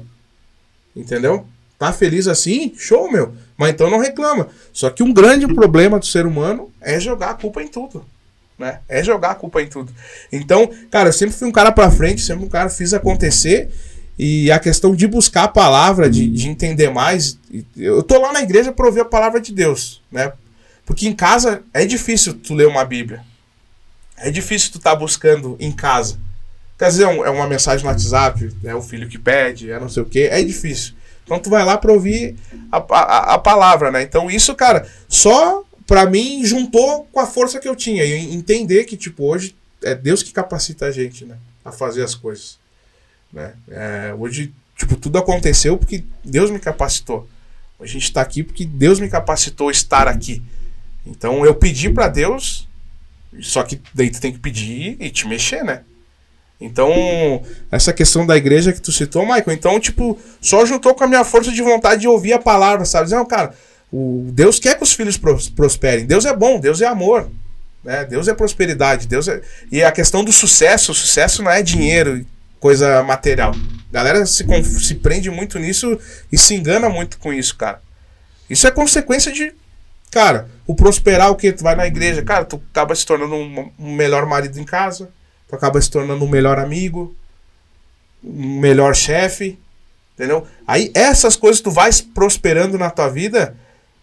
Entendeu? 0.94 1.46
Tá 1.78 1.92
feliz 1.92 2.28
assim? 2.28 2.74
Show, 2.76 3.10
meu. 3.10 3.34
Mas 3.56 3.70
então 3.70 3.88
não 3.90 3.98
reclama. 3.98 4.48
Só 4.72 4.90
que 4.90 5.02
um 5.02 5.12
grande 5.12 5.46
problema 5.46 5.98
do 5.98 6.04
ser 6.04 6.26
humano 6.26 6.70
é 6.80 7.00
jogar 7.00 7.30
a 7.30 7.34
culpa 7.34 7.62
em 7.62 7.68
tudo. 7.68 8.04
Né? 8.58 8.80
É 8.86 9.02
jogar 9.02 9.30
a 9.30 9.34
culpa 9.34 9.62
em 9.62 9.66
tudo. 9.66 9.90
Então, 10.30 10.70
cara, 10.90 11.08
eu 11.08 11.12
sempre 11.12 11.34
fui 11.34 11.48
um 11.48 11.52
cara 11.52 11.72
pra 11.72 11.90
frente, 11.90 12.20
sempre 12.20 12.44
um 12.44 12.48
cara 12.48 12.68
fiz 12.68 12.92
acontecer. 12.92 13.70
E 14.18 14.52
a 14.52 14.58
questão 14.58 14.94
de 14.94 15.06
buscar 15.06 15.44
a 15.44 15.48
palavra, 15.48 16.10
de, 16.10 16.28
de 16.28 16.48
entender 16.48 16.90
mais. 16.90 17.38
Eu 17.74 18.02
tô 18.02 18.20
lá 18.20 18.30
na 18.34 18.42
igreja 18.42 18.70
para 18.70 18.84
ouvir 18.84 19.00
a 19.00 19.04
palavra 19.06 19.40
de 19.40 19.50
Deus, 19.50 20.02
né? 20.12 20.32
Porque 20.84 21.08
em 21.08 21.14
casa 21.14 21.62
é 21.72 21.86
difícil 21.86 22.34
tu 22.34 22.52
ler 22.52 22.66
uma 22.66 22.84
Bíblia. 22.84 23.24
É 24.18 24.30
difícil 24.30 24.72
tu 24.72 24.78
estar 24.78 24.90
tá 24.90 24.96
buscando 24.96 25.56
em 25.58 25.72
casa. 25.72 26.18
Quer 26.80 26.88
dizer, 26.88 27.06
é, 27.06 27.14
é 27.14 27.28
uma 27.28 27.46
mensagem 27.46 27.84
no 27.84 27.90
WhatsApp, 27.90 28.50
é 28.64 28.74
o 28.74 28.80
filho 28.80 29.06
que 29.06 29.18
pede, 29.18 29.70
é 29.70 29.78
não 29.78 29.90
sei 29.90 30.02
o 30.02 30.06
que, 30.06 30.20
é 30.20 30.42
difícil. 30.42 30.94
Então 31.22 31.38
tu 31.38 31.50
vai 31.50 31.62
lá 31.62 31.76
para 31.76 31.92
ouvir 31.92 32.36
a, 32.72 32.78
a, 32.78 33.34
a, 33.34 33.38
palavra, 33.38 33.90
né? 33.90 34.00
Então 34.00 34.30
isso, 34.30 34.54
cara, 34.54 34.88
só 35.06 35.62
para 35.86 36.06
mim 36.06 36.42
juntou 36.42 37.06
com 37.12 37.20
a 37.20 37.26
força 37.26 37.60
que 37.60 37.68
eu 37.68 37.76
tinha 37.76 38.02
e 38.02 38.34
entender 38.34 38.84
que 38.84 38.96
tipo 38.96 39.24
hoje 39.24 39.54
é 39.84 39.94
Deus 39.94 40.22
que 40.22 40.32
capacita 40.32 40.86
a 40.86 40.90
gente, 40.90 41.26
né, 41.26 41.36
a 41.62 41.70
fazer 41.70 42.02
as 42.02 42.14
coisas, 42.14 42.58
né? 43.30 43.52
É, 43.68 44.14
hoje 44.18 44.50
tipo 44.74 44.96
tudo 44.96 45.18
aconteceu 45.18 45.76
porque 45.76 46.02
Deus 46.24 46.50
me 46.50 46.58
capacitou. 46.58 47.28
A 47.78 47.84
gente 47.84 48.04
está 48.04 48.22
aqui 48.22 48.42
porque 48.42 48.64
Deus 48.64 48.98
me 48.98 49.10
capacitou 49.10 49.68
a 49.68 49.72
estar 49.72 50.08
aqui. 50.08 50.42
Então 51.06 51.44
eu 51.44 51.54
pedi 51.54 51.90
para 51.90 52.08
Deus, 52.08 52.66
só 53.38 53.62
que 53.64 53.78
daí 53.92 54.08
tu 54.08 54.18
tem 54.18 54.32
que 54.32 54.38
pedir 54.38 54.96
e 54.98 55.10
te 55.10 55.28
mexer, 55.28 55.62
né? 55.62 55.82
Então, 56.60 57.42
essa 57.72 57.92
questão 57.92 58.26
da 58.26 58.36
igreja 58.36 58.72
que 58.72 58.82
tu 58.82 58.92
citou, 58.92 59.22
Michael, 59.22 59.52
então, 59.52 59.80
tipo, 59.80 60.18
só 60.42 60.66
juntou 60.66 60.94
com 60.94 61.04
a 61.04 61.06
minha 61.06 61.24
força 61.24 61.50
de 61.50 61.62
vontade 61.62 62.02
de 62.02 62.08
ouvir 62.08 62.34
a 62.34 62.38
palavra, 62.38 62.84
sabe? 62.84 63.04
Dizendo, 63.04 63.24
cara, 63.24 63.54
o 63.90 64.28
Deus 64.30 64.58
quer 64.58 64.76
que 64.76 64.82
os 64.82 64.92
filhos 64.92 65.18
prosperem. 65.56 66.04
Deus 66.04 66.26
é 66.26 66.36
bom, 66.36 66.60
Deus 66.60 66.82
é 66.82 66.86
amor. 66.86 67.30
Né? 67.82 68.04
Deus 68.04 68.28
é 68.28 68.34
prosperidade. 68.34 69.08
Deus 69.08 69.26
é... 69.26 69.40
E 69.72 69.82
a 69.82 69.90
questão 69.90 70.22
do 70.22 70.32
sucesso, 70.32 70.92
o 70.92 70.94
sucesso 70.94 71.42
não 71.42 71.50
é 71.50 71.62
dinheiro, 71.62 72.26
coisa 72.60 73.02
material. 73.02 73.54
A 73.90 73.92
galera 73.92 74.26
se, 74.26 74.44
se 74.80 74.94
prende 74.96 75.30
muito 75.30 75.58
nisso 75.58 75.98
e 76.30 76.36
se 76.36 76.54
engana 76.54 76.90
muito 76.90 77.18
com 77.18 77.32
isso, 77.32 77.56
cara. 77.56 77.80
Isso 78.50 78.66
é 78.66 78.70
consequência 78.70 79.32
de. 79.32 79.52
Cara, 80.10 80.48
o 80.66 80.74
prosperar 80.74 81.30
o 81.30 81.36
que? 81.36 81.52
Tu 81.52 81.62
vai 81.62 81.74
na 81.74 81.86
igreja, 81.86 82.20
cara, 82.22 82.44
tu 82.44 82.60
acaba 82.70 82.94
se 82.94 83.06
tornando 83.06 83.34
um, 83.34 83.70
um 83.78 83.94
melhor 83.94 84.26
marido 84.26 84.58
em 84.58 84.64
casa 84.64 85.08
tu 85.50 85.56
acaba 85.56 85.80
se 85.80 85.90
tornando 85.90 86.24
um 86.24 86.28
melhor 86.28 86.58
amigo, 86.58 87.14
um 88.22 88.60
melhor 88.60 88.94
chefe, 88.94 89.58
entendeu? 90.14 90.46
Aí 90.66 90.92
essas 90.94 91.34
coisas 91.34 91.60
tu 91.60 91.70
vais 91.70 92.00
prosperando 92.00 92.78
na 92.78 92.88
tua 92.88 93.08
vida, 93.08 93.56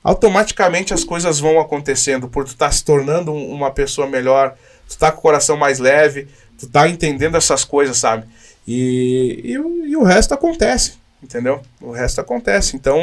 automaticamente 0.03 0.93
as 0.93 1.03
coisas 1.03 1.39
vão 1.39 1.59
acontecendo, 1.59 2.27
por 2.27 2.43
tu 2.43 2.55
tá 2.55 2.69
se 2.69 2.83
tornando 2.83 3.33
uma 3.33 3.71
pessoa 3.71 4.07
melhor, 4.07 4.55
tu 4.89 4.97
tá 4.97 5.11
com 5.11 5.19
o 5.19 5.21
coração 5.21 5.55
mais 5.55 5.79
leve, 5.79 6.27
tu 6.59 6.67
tá 6.67 6.87
entendendo 6.89 7.37
essas 7.37 7.63
coisas, 7.63 7.97
sabe? 7.97 8.25
E, 8.67 9.41
e, 9.43 9.51
e 9.53 9.95
o 9.95 10.03
resto 10.03 10.33
acontece, 10.33 10.95
entendeu? 11.23 11.61
O 11.79 11.91
resto 11.91 12.19
acontece. 12.19 12.75
Então, 12.75 12.99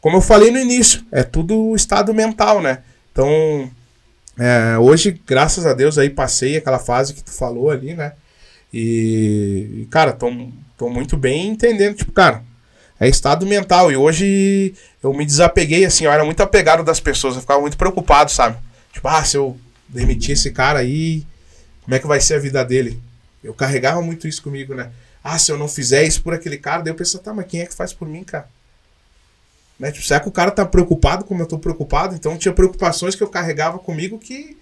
como 0.00 0.18
eu 0.18 0.20
falei 0.20 0.52
no 0.52 0.58
início, 0.58 1.04
é 1.10 1.24
tudo 1.24 1.74
estado 1.74 2.14
mental, 2.14 2.60
né? 2.60 2.78
Então, 3.10 3.68
é, 4.38 4.78
hoje, 4.78 5.20
graças 5.26 5.66
a 5.66 5.74
Deus, 5.74 5.98
aí 5.98 6.08
passei 6.08 6.56
aquela 6.56 6.78
fase 6.78 7.14
que 7.14 7.22
tu 7.22 7.30
falou 7.30 7.70
ali, 7.70 7.94
né? 7.94 8.12
E, 8.72 9.86
cara, 9.90 10.12
tô, 10.12 10.30
tô 10.78 10.88
muito 10.88 11.16
bem 11.16 11.48
entendendo, 11.48 11.96
tipo, 11.96 12.12
cara, 12.12 12.42
é 12.98 13.08
estado 13.08 13.44
mental. 13.44 13.92
E 13.92 13.96
hoje 13.96 14.74
eu 15.02 15.12
me 15.12 15.26
desapeguei, 15.26 15.84
assim, 15.84 16.04
eu 16.04 16.12
era 16.12 16.24
muito 16.24 16.42
apegado 16.42 16.82
das 16.82 17.00
pessoas, 17.00 17.34
eu 17.34 17.40
ficava 17.42 17.60
muito 17.60 17.76
preocupado, 17.76 18.30
sabe? 18.30 18.56
Tipo, 18.92 19.08
ah, 19.08 19.24
se 19.24 19.36
eu 19.36 19.58
demitir 19.88 20.32
esse 20.32 20.50
cara 20.50 20.78
aí, 20.78 21.26
como 21.82 21.94
é 21.94 21.98
que 21.98 22.06
vai 22.06 22.20
ser 22.20 22.34
a 22.34 22.38
vida 22.38 22.64
dele? 22.64 22.98
Eu 23.44 23.52
carregava 23.52 24.00
muito 24.00 24.26
isso 24.26 24.42
comigo, 24.42 24.74
né? 24.74 24.90
Ah, 25.22 25.38
se 25.38 25.52
eu 25.52 25.58
não 25.58 25.68
fizer 25.68 26.04
isso 26.04 26.22
por 26.22 26.32
aquele 26.32 26.56
cara, 26.56 26.82
daí 26.82 26.92
eu 26.92 26.96
pensava, 26.96 27.22
tá, 27.22 27.34
mas 27.34 27.46
quem 27.46 27.60
é 27.60 27.66
que 27.66 27.74
faz 27.74 27.92
por 27.92 28.08
mim, 28.08 28.24
cara? 28.24 28.48
Né? 29.78 29.90
Tipo, 29.90 30.06
será 30.06 30.20
que 30.20 30.28
o 30.28 30.32
cara 30.32 30.50
tá 30.50 30.64
preocupado 30.64 31.24
como 31.24 31.42
eu 31.42 31.46
tô 31.46 31.58
preocupado? 31.58 32.14
Então 32.14 32.36
tinha 32.36 32.52
preocupações 32.52 33.14
que 33.14 33.22
eu 33.22 33.28
carregava 33.28 33.78
comigo 33.78 34.18
que 34.18 34.56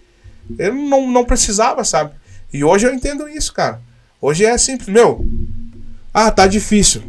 eu 0.57 0.73
não, 0.73 1.09
não 1.09 1.25
precisava, 1.25 1.83
sabe? 1.83 2.13
E 2.51 2.63
hoje 2.63 2.87
eu 2.87 2.93
entendo 2.93 3.29
isso, 3.29 3.53
cara. 3.53 3.81
Hoje 4.19 4.45
é 4.45 4.57
simples, 4.57 4.89
meu. 4.89 5.25
Ah, 6.13 6.31
tá 6.31 6.47
difícil. 6.47 7.03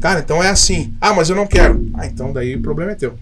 Cara, 0.00 0.20
então 0.20 0.42
é 0.42 0.48
assim. 0.48 0.94
Ah, 1.00 1.12
mas 1.12 1.28
eu 1.30 1.36
não 1.36 1.46
quero. 1.46 1.90
Ah, 1.94 2.06
então 2.06 2.32
daí 2.32 2.54
o 2.54 2.62
problema 2.62 2.92
é 2.92 2.94
teu. 2.94 3.18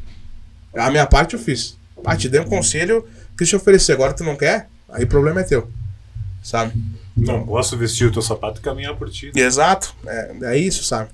A 0.75 0.91
minha 0.91 1.07
parte 1.07 1.35
eu 1.35 1.41
fiz. 1.41 1.79
Ah, 2.05 2.17
te 2.17 2.29
dei 2.29 2.41
um 2.41 2.45
conselho, 2.45 3.07
quis 3.37 3.49
te 3.49 3.57
oferecer. 3.57 3.93
Agora 3.93 4.13
tu 4.13 4.23
não 4.23 4.37
quer? 4.37 4.69
Aí 4.89 5.05
o 5.05 5.09
problema 5.09 5.41
é 5.41 5.45
teu. 5.45 5.69
Sabe? 6.43 6.73
Não 7.17 7.45
posso 7.45 7.77
vestir 7.77 8.07
o 8.07 8.13
teu 8.13 8.23
sapato 8.23 8.61
e 8.61 8.63
caminhar 8.63 8.95
por 8.97 9.11
ti. 9.11 9.33
Né? 9.35 9.41
Exato. 9.41 9.95
É, 10.07 10.33
é 10.43 10.59
isso, 10.59 10.85
sabe? 10.85 11.11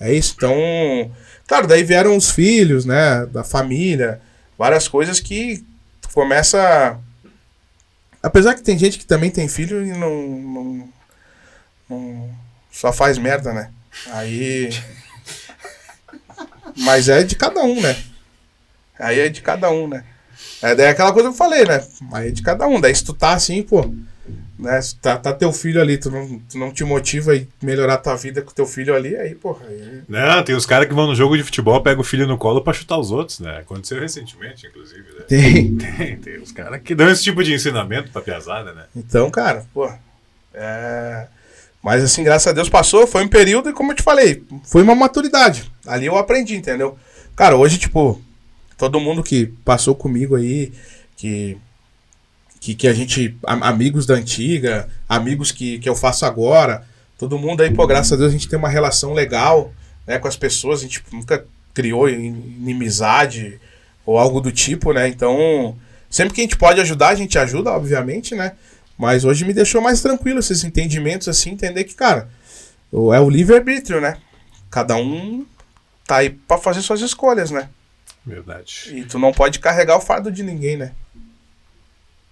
É 0.00 0.12
isso. 0.12 0.34
Então, 0.36 0.54
Claro, 1.46 1.66
daí 1.66 1.82
vieram 1.82 2.16
os 2.16 2.30
filhos, 2.30 2.84
né? 2.84 3.26
Da 3.26 3.44
família, 3.44 4.20
várias 4.58 4.88
coisas 4.88 5.20
que 5.20 5.64
começa. 6.12 6.98
Apesar 8.22 8.54
que 8.54 8.62
tem 8.62 8.78
gente 8.78 8.98
que 8.98 9.06
também 9.06 9.30
tem 9.30 9.48
filho 9.48 9.84
e 9.84 9.92
não, 9.92 10.26
não, 10.26 10.88
não 11.88 12.30
só 12.72 12.92
faz 12.92 13.18
merda, 13.18 13.52
né? 13.52 13.70
Aí. 14.10 14.70
Mas 16.76 17.08
é 17.08 17.22
de 17.22 17.36
cada 17.36 17.62
um, 17.62 17.80
né? 17.80 17.96
Aí 18.98 19.20
é 19.20 19.28
de 19.28 19.42
cada 19.42 19.70
um, 19.70 19.86
né? 19.86 20.04
É 20.62 20.74
daí 20.74 20.86
é 20.86 20.90
aquela 20.90 21.12
coisa 21.12 21.28
que 21.28 21.34
eu 21.34 21.38
falei, 21.38 21.64
né? 21.64 21.84
Aí 22.12 22.28
é 22.28 22.30
de 22.30 22.42
cada 22.42 22.66
um. 22.66 22.80
Daí 22.80 22.94
se 22.94 23.04
tu 23.04 23.12
tá 23.12 23.32
assim, 23.32 23.62
pô. 23.62 23.94
Né? 24.58 24.80
Tá, 25.00 25.16
tá 25.16 25.32
teu 25.32 25.52
filho 25.52 25.80
ali, 25.80 25.98
tu 25.98 26.10
não, 26.10 26.38
tu 26.38 26.58
não 26.58 26.72
te 26.72 26.84
motiva 26.84 27.34
e 27.34 27.48
melhorar 27.62 27.98
tua 27.98 28.16
vida 28.16 28.42
com 28.42 28.52
teu 28.52 28.66
filho 28.66 28.94
ali, 28.94 29.16
aí, 29.16 29.34
porra. 29.34 29.66
Aí... 29.66 30.02
Não, 30.08 30.42
tem 30.42 30.54
os 30.54 30.66
caras 30.66 30.88
que 30.88 30.94
vão 30.94 31.06
no 31.06 31.14
jogo 31.14 31.36
de 31.36 31.42
futebol, 31.42 31.82
pegam 31.82 32.00
o 32.00 32.04
filho 32.04 32.26
no 32.26 32.38
colo 32.38 32.62
pra 32.62 32.72
chutar 32.72 32.98
os 32.98 33.10
outros, 33.10 33.40
né? 33.40 33.58
Aconteceu 33.58 34.00
recentemente, 34.00 34.66
inclusive. 34.66 35.02
Né? 35.02 35.24
Tem. 35.28 35.74
Tem, 35.94 36.16
tem 36.16 36.38
os 36.38 36.52
caras 36.52 36.80
que 36.82 36.94
dão 36.94 37.08
esse 37.10 37.22
tipo 37.22 37.42
de 37.42 37.52
ensinamento 37.52 38.10
pra 38.10 38.22
piazada, 38.22 38.72
né? 38.72 38.84
Então, 38.96 39.30
cara, 39.30 39.66
pô. 39.72 39.90
É... 40.52 41.26
Mas 41.82 42.02
assim, 42.02 42.24
graças 42.24 42.46
a 42.46 42.52
Deus 42.52 42.68
passou, 42.68 43.06
foi 43.06 43.22
um 43.22 43.28
período 43.28 43.68
e 43.68 43.72
como 43.72 43.92
eu 43.92 43.96
te 43.96 44.02
falei, 44.02 44.42
foi 44.64 44.82
uma 44.82 44.94
maturidade. 44.94 45.70
Ali 45.86 46.06
eu 46.06 46.16
aprendi, 46.16 46.56
entendeu? 46.56 46.96
Cara, 47.36 47.56
hoje, 47.56 47.78
tipo, 47.78 48.20
todo 48.78 49.00
mundo 49.00 49.22
que 49.22 49.46
passou 49.64 49.94
comigo 49.94 50.36
aí, 50.36 50.72
que 51.16 51.58
que, 52.64 52.74
que 52.74 52.88
a 52.88 52.94
gente, 52.94 53.36
amigos 53.44 54.06
da 54.06 54.14
antiga, 54.14 54.88
amigos 55.06 55.52
que, 55.52 55.78
que 55.78 55.86
eu 55.86 55.94
faço 55.94 56.24
agora, 56.24 56.82
todo 57.18 57.38
mundo 57.38 57.62
aí, 57.62 57.70
pô, 57.70 57.86
graças 57.86 58.14
a 58.14 58.16
Deus 58.16 58.30
a 58.30 58.32
gente 58.32 58.48
tem 58.48 58.58
uma 58.58 58.70
relação 58.70 59.12
legal 59.12 59.70
né, 60.06 60.18
com 60.18 60.26
as 60.26 60.34
pessoas, 60.34 60.80
a 60.80 60.84
gente 60.84 61.04
nunca 61.12 61.44
criou 61.74 62.08
inimizade 62.08 63.60
ou 64.06 64.16
algo 64.16 64.40
do 64.40 64.50
tipo, 64.50 64.94
né? 64.94 65.06
Então, 65.08 65.76
sempre 66.08 66.32
que 66.32 66.40
a 66.40 66.44
gente 66.44 66.56
pode 66.56 66.80
ajudar, 66.80 67.08
a 67.08 67.14
gente 67.14 67.38
ajuda, 67.38 67.70
obviamente, 67.70 68.34
né? 68.34 68.52
Mas 68.96 69.26
hoje 69.26 69.44
me 69.44 69.52
deixou 69.52 69.82
mais 69.82 70.00
tranquilo 70.00 70.38
esses 70.38 70.64
entendimentos, 70.64 71.28
assim, 71.28 71.50
entender 71.50 71.84
que, 71.84 71.94
cara, 71.94 72.30
é 72.90 73.20
o 73.20 73.28
livre-arbítrio, 73.28 74.00
né? 74.00 74.16
Cada 74.70 74.96
um 74.96 75.44
tá 76.06 76.16
aí 76.16 76.30
pra 76.30 76.56
fazer 76.56 76.80
suas 76.80 77.02
escolhas, 77.02 77.50
né? 77.50 77.68
Verdade. 78.24 78.90
E 78.94 79.04
tu 79.04 79.18
não 79.18 79.32
pode 79.32 79.58
carregar 79.58 79.98
o 79.98 80.00
fardo 80.00 80.32
de 80.32 80.42
ninguém, 80.42 80.78
né? 80.78 80.92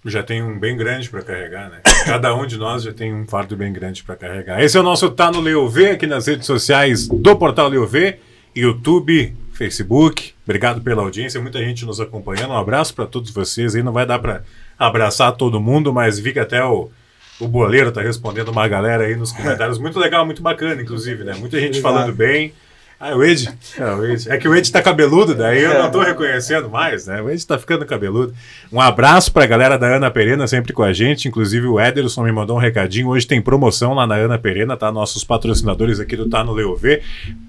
Já 0.05 0.21
tem 0.21 0.43
um 0.43 0.59
bem 0.59 0.75
grande 0.75 1.09
para 1.09 1.21
carregar, 1.21 1.69
né? 1.69 1.79
Cada 2.05 2.35
um 2.35 2.45
de 2.45 2.57
nós 2.57 2.83
já 2.83 2.93
tem 2.93 3.13
um 3.13 3.25
fardo 3.25 3.55
bem 3.55 3.71
grande 3.71 4.03
para 4.03 4.15
carregar. 4.15 4.61
Esse 4.61 4.77
é 4.77 4.79
o 4.79 4.83
nosso 4.83 5.09
Tá 5.09 5.31
no 5.31 5.39
Leovê, 5.39 5.91
aqui 5.91 6.05
nas 6.05 6.27
redes 6.27 6.45
sociais 6.45 7.07
do 7.07 7.35
Portal 7.35 7.69
Leovê, 7.69 8.19
YouTube, 8.55 9.33
Facebook. 9.53 10.33
Obrigado 10.43 10.81
pela 10.81 11.01
audiência, 11.01 11.41
muita 11.41 11.59
gente 11.59 11.85
nos 11.85 12.01
acompanhando. 12.01 12.51
Um 12.51 12.57
abraço 12.57 12.93
para 12.93 13.05
todos 13.05 13.31
vocês 13.31 13.75
aí. 13.75 13.83
Não 13.83 13.93
vai 13.93 14.05
dar 14.05 14.19
para 14.19 14.43
abraçar 14.77 15.31
todo 15.33 15.61
mundo, 15.61 15.93
mas 15.93 16.19
vi 16.19 16.33
que 16.33 16.39
até 16.39 16.63
o, 16.63 16.89
o 17.39 17.47
Boleiro 17.47 17.91
tá 17.91 18.01
respondendo 18.01 18.49
uma 18.49 18.67
galera 18.67 19.05
aí 19.05 19.15
nos 19.15 19.31
comentários. 19.31 19.79
Muito 19.79 19.99
legal, 19.99 20.25
muito 20.25 20.41
bacana, 20.41 20.81
inclusive, 20.81 21.23
né? 21.23 21.33
Muita 21.37 21.59
gente 21.59 21.79
Obrigado. 21.79 21.93
falando 21.93 22.13
bem. 22.13 22.53
Ah, 22.99 23.15
o 23.15 23.23
Ed. 23.23 23.49
É, 23.77 23.85
o 23.85 24.05
Ed. 24.05 24.31
É 24.31 24.37
que 24.37 24.47
o 24.47 24.55
Ed 24.55 24.71
tá 24.71 24.81
cabeludo, 24.81 25.35
daí 25.35 25.61
eu 25.61 25.73
não 25.73 25.91
tô 25.91 25.99
reconhecendo 25.99 26.69
mais, 26.69 27.05
né? 27.05 27.21
O 27.21 27.29
Ed 27.29 27.45
tá 27.45 27.57
ficando 27.57 27.85
cabeludo. 27.85 28.33
Um 28.71 28.79
abraço 28.79 29.31
pra 29.31 29.45
galera 29.45 29.77
da 29.77 29.87
Ana 29.87 30.09
Perena, 30.09 30.47
sempre 30.47 30.71
com 30.71 30.83
a 30.83 30.93
gente. 30.93 31.27
Inclusive 31.27 31.67
o 31.67 31.79
Ederson 31.79 32.23
me 32.23 32.31
mandou 32.31 32.55
um 32.55 32.59
recadinho. 32.59 33.09
Hoje 33.09 33.27
tem 33.27 33.41
promoção 33.41 33.93
lá 33.93 34.07
na 34.07 34.15
Ana 34.15 34.37
Perena, 34.37 34.77
tá? 34.77 34.91
Nossos 34.91 35.23
patrocinadores 35.23 35.99
aqui 35.99 36.15
do 36.15 36.29
Tá 36.29 36.43
no 36.43 36.53
Leovê. 36.53 37.01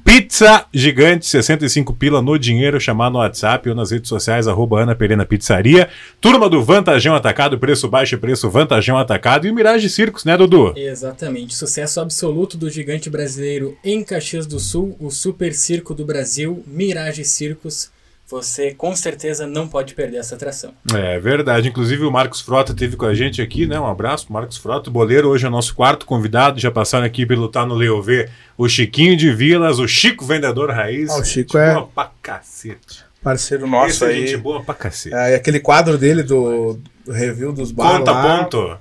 Pizza 0.05 0.67
gigante, 0.71 1.25
65 1.25 1.95
pila 1.95 2.21
no 2.21 2.39
dinheiro, 2.39 2.79
chamar 2.79 3.11
no 3.11 3.21
WhatsApp 3.21 3.71
ou 3.71 3.75
nas 3.75 3.91
redes 3.91 4.11
sociais, 4.11 4.47
arroba 4.47 4.83
Ana 4.83 4.95
Perena 4.95 5.25
Pizzaria. 5.25 5.89
Turma 6.21 6.47
do 6.47 6.63
Vantajão 6.63 7.15
Atacado, 7.15 7.59
preço 7.59 7.89
baixo, 7.89 8.19
preço 8.19 8.51
Vantajão 8.51 8.99
Atacado 8.99 9.47
e 9.47 9.51
o 9.51 9.55
Mirage 9.55 9.89
Circos, 9.89 10.23
né, 10.23 10.37
Dudu? 10.37 10.75
Exatamente. 10.77 11.55
Sucesso 11.55 12.01
absoluto 12.01 12.59
do 12.59 12.69
gigante 12.69 13.09
brasileiro 13.09 13.79
em 13.83 14.05
Caxias 14.05 14.47
do 14.47 14.61
Sul, 14.61 14.95
o 15.01 15.11
Super 15.11 15.55
Circo 15.55 15.95
do 15.95 16.05
Brasil, 16.05 16.63
Mirage 16.67 17.25
Circos. 17.25 17.91
Você 18.27 18.73
com 18.73 18.97
certeza 18.97 19.47
não 19.47 19.69
pode 19.69 19.95
perder 19.95 20.17
essa 20.17 20.35
atração. 20.35 20.73
É 20.95 21.19
verdade. 21.21 21.69
Inclusive 21.69 22.05
o 22.05 22.11
Marcos 22.11 22.41
Frota 22.41 22.73
teve 22.75 22.97
com 22.97 23.05
a 23.05 23.15
gente 23.15 23.43
aqui, 23.43 23.67
né? 23.67 23.79
Um 23.79 23.87
abraço, 23.87 24.33
Marcos 24.33 24.57
Frota, 24.57 24.91
boleiro. 24.91 25.29
Hoje 25.29 25.45
é 25.45 25.49
o 25.49 25.53
nosso 25.53 25.75
quarto 25.75 26.07
convidado. 26.07 26.59
Já 26.59 26.71
passaram 26.71 27.05
aqui 27.05 27.27
pelo 27.27 27.49
Tá 27.49 27.67
no 27.67 27.75
Leovê 27.75 28.31
o 28.57 28.67
Chiquinho 28.69 29.15
de 29.17 29.31
Vilas, 29.33 29.79
o 29.79 29.87
Chico 29.87 30.25
Vendedor 30.25 30.71
Raiz. 30.71 31.11
Ah, 31.11 31.19
o 31.19 31.25
Chico 31.25 31.59
é. 31.59 31.75
Boa 31.75 31.87
pra 31.95 32.11
cacete. 32.23 33.05
Parceiro 33.23 33.67
nosso 33.67 33.89
Esse 33.91 34.05
é 34.05 34.09
aí. 34.09 34.27
gente 34.27 34.37
boa 34.39 34.63
pra 34.63 34.75
cacete. 34.75 35.15
É, 35.15 35.35
aquele 35.35 35.61
quadro 35.61 35.99
dele 35.99 36.23
do, 36.23 36.79
do 37.05 37.13
review 37.13 37.53
dos 37.53 37.73
bares. 37.73 37.99
Conta 37.99 38.11
lá. 38.13 38.39
ponto. 38.39 38.79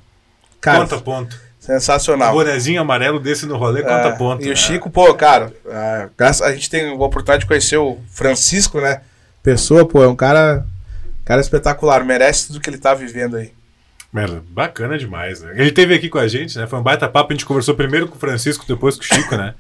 Cara, 0.62 0.80
Conta 0.80 0.98
ponto. 1.02 1.38
Sensacional. 1.60 2.32
O 2.34 2.38
bonezinho 2.38 2.82
amarelo 2.82 3.20
desse 3.20 3.46
no 3.46 3.56
rolê, 3.58 3.82
conta 3.82 4.08
É, 4.10 4.12
ponto. 4.14 4.42
E 4.44 4.48
né? 4.48 4.52
o 4.54 4.56
Chico, 4.58 4.90
pô, 4.90 5.14
cara, 5.16 5.52
é, 5.66 6.10
graças- 6.18 6.42
a 6.42 6.54
gente 6.54 6.70
tem 6.70 6.90
a 6.90 6.94
oportunidade 6.94 7.42
de 7.42 7.48
conhecer 7.48 7.78
o 7.78 7.98
Francisco, 8.10 8.80
né? 8.82 9.02
Pessoa, 9.44 9.86
pô, 9.86 10.02
é 10.02 10.08
um 10.08 10.16
cara, 10.16 10.66
cara 11.26 11.42
espetacular, 11.42 12.06
merece 12.06 12.48
tudo 12.48 12.62
que 12.62 12.70
ele 12.70 12.78
tá 12.78 12.94
vivendo 12.94 13.36
aí. 13.36 13.52
Merda, 14.12 14.42
bacana 14.50 14.98
demais, 14.98 15.42
né? 15.42 15.54
Ele 15.56 15.72
teve 15.72 15.94
aqui 15.94 16.08
com 16.08 16.20
a 16.20 16.28
gente, 16.28 16.58
né? 16.58 16.66
Foi 16.66 16.80
um 16.80 16.84
baita 16.84 17.10
papo. 17.10 17.34
A 17.34 17.36
gente 17.36 17.46
conversou 17.46 17.76
primeiro 17.76 18.08
com 18.08 18.16
o 18.16 18.20
Francisco, 18.20 18.64
depois 18.68 18.96
com 18.96 19.02
o 19.02 19.06
Chico, 19.06 19.36
né? 19.36 19.54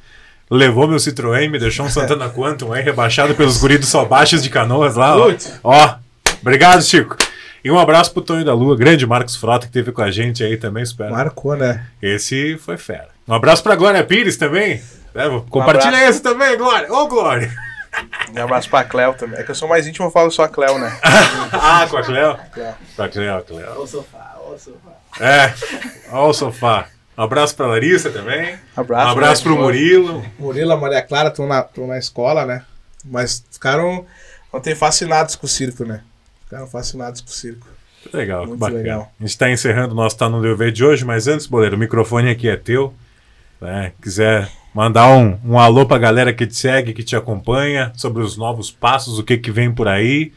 Levou 0.49 0.87
meu 0.87 0.97
Citroën, 0.97 1.49
me 1.49 1.57
deixou 1.57 1.85
um 1.85 1.89
Santana 1.89 2.29
Quantum 2.29 2.71
aí, 2.71 2.83
rebaixado 2.83 3.33
pelos 3.33 3.57
guridos 3.57 3.89
só 3.89 4.05
baixas 4.05 4.43
de 4.43 4.49
canoas 4.49 4.95
lá, 4.95 5.17
ó. 5.17 5.33
Ó, 5.63 5.95
obrigado, 6.41 6.83
Chico. 6.83 7.17
E 7.63 7.71
um 7.71 7.79
abraço 7.79 8.13
pro 8.13 8.21
Tonho 8.21 8.45
da 8.45 8.53
Lua, 8.53 8.77
grande 8.77 9.07
Marcos 9.07 9.35
Frota, 9.35 9.65
que 9.65 9.73
teve 9.73 9.91
com 9.91 10.01
a 10.01 10.11
gente 10.11 10.43
aí 10.43 10.55
também, 10.55 10.83
espero. 10.83 11.11
Marcou, 11.11 11.55
né? 11.55 11.85
Esse 12.01 12.57
foi 12.57 12.77
fera. 12.77 13.07
Um 13.27 13.33
abraço 13.33 13.63
pra 13.63 13.75
Glória 13.75 14.03
Pires 14.03 14.37
também. 14.37 14.81
né? 15.15 15.41
Compartilha 15.49 15.95
abraço. 15.95 16.09
esse 16.11 16.21
também, 16.21 16.55
Glória. 16.57 16.91
Ô, 16.93 17.07
Glória. 17.07 17.51
Um 18.35 18.43
abraço 18.43 18.69
pra 18.69 18.83
Cléo 18.83 19.13
também. 19.13 19.39
É 19.39 19.43
que 19.43 19.51
eu 19.51 19.55
sou 19.55 19.67
mais 19.67 19.87
íntimo, 19.87 20.07
eu 20.07 20.11
falo 20.11 20.31
só 20.31 20.43
a 20.43 20.49
Cléo, 20.49 20.77
né? 20.79 20.97
ah, 21.53 21.85
com 21.89 21.97
a 21.97 22.03
Cleo? 22.03 22.37
Cléo. 22.51 22.73
Com 22.95 23.03
a 23.03 23.09
Cleo, 23.09 23.43
Cleo. 23.43 23.73
Ó 23.75 23.83
o 23.83 23.87
sofá, 23.87 24.35
ó 24.39 24.53
o 24.53 24.59
sofá. 24.59 24.91
É, 25.19 25.53
ó 26.11 26.29
o 26.29 26.33
sofá. 26.33 26.87
Um 27.15 27.21
abraço 27.23 27.55
pra 27.55 27.67
Larissa 27.67 28.09
também. 28.09 28.57
Abraço, 28.75 29.07
um 29.07 29.11
abraço 29.11 29.47
né? 29.47 29.53
pro 29.55 29.63
Murilo. 29.63 30.25
Murilo, 30.39 30.71
a 30.71 30.77
Maria 30.77 31.01
Clara 31.03 31.29
estão 31.29 31.47
na, 31.47 31.61
tão 31.61 31.85
na 31.85 31.97
escola, 31.99 32.45
né? 32.45 32.63
Mas 33.05 33.45
ficaram 33.51 34.05
ontem 34.51 34.73
fascinados 34.73 35.35
com 35.35 35.45
o 35.45 35.49
circo, 35.49 35.85
né? 35.85 36.01
Ficaram 36.45 36.65
fascinados 36.67 37.21
com 37.21 37.27
o 37.27 37.31
circo. 37.31 37.67
Legal, 38.11 38.47
Muito 38.47 38.59
bacana. 38.59 38.79
legal. 38.79 39.11
A 39.19 39.23
gente 39.23 39.31
está 39.31 39.49
encerrando 39.49 39.93
o 39.93 39.95
nosso 39.95 40.17
Tá 40.17 40.27
no 40.27 40.41
DV 40.41 40.71
de 40.71 40.83
hoje, 40.83 41.05
mas 41.05 41.27
antes, 41.27 41.45
Boleiro, 41.45 41.75
o 41.75 41.79
microfone 41.79 42.29
aqui 42.31 42.49
é 42.49 42.57
teu. 42.57 42.93
né? 43.61 43.93
Quiser 44.01 44.49
mandar 44.73 45.07
um, 45.09 45.37
um 45.45 45.59
alô 45.59 45.85
pra 45.85 45.97
galera 45.97 46.33
que 46.33 46.47
te 46.47 46.55
segue, 46.55 46.93
que 46.93 47.03
te 47.03 47.15
acompanha, 47.15 47.91
sobre 47.95 48.23
os 48.23 48.35
novos 48.35 48.71
passos, 48.71 49.19
o 49.19 49.23
que 49.23 49.37
que 49.37 49.51
vem 49.51 49.71
por 49.71 49.87
aí. 49.87 50.31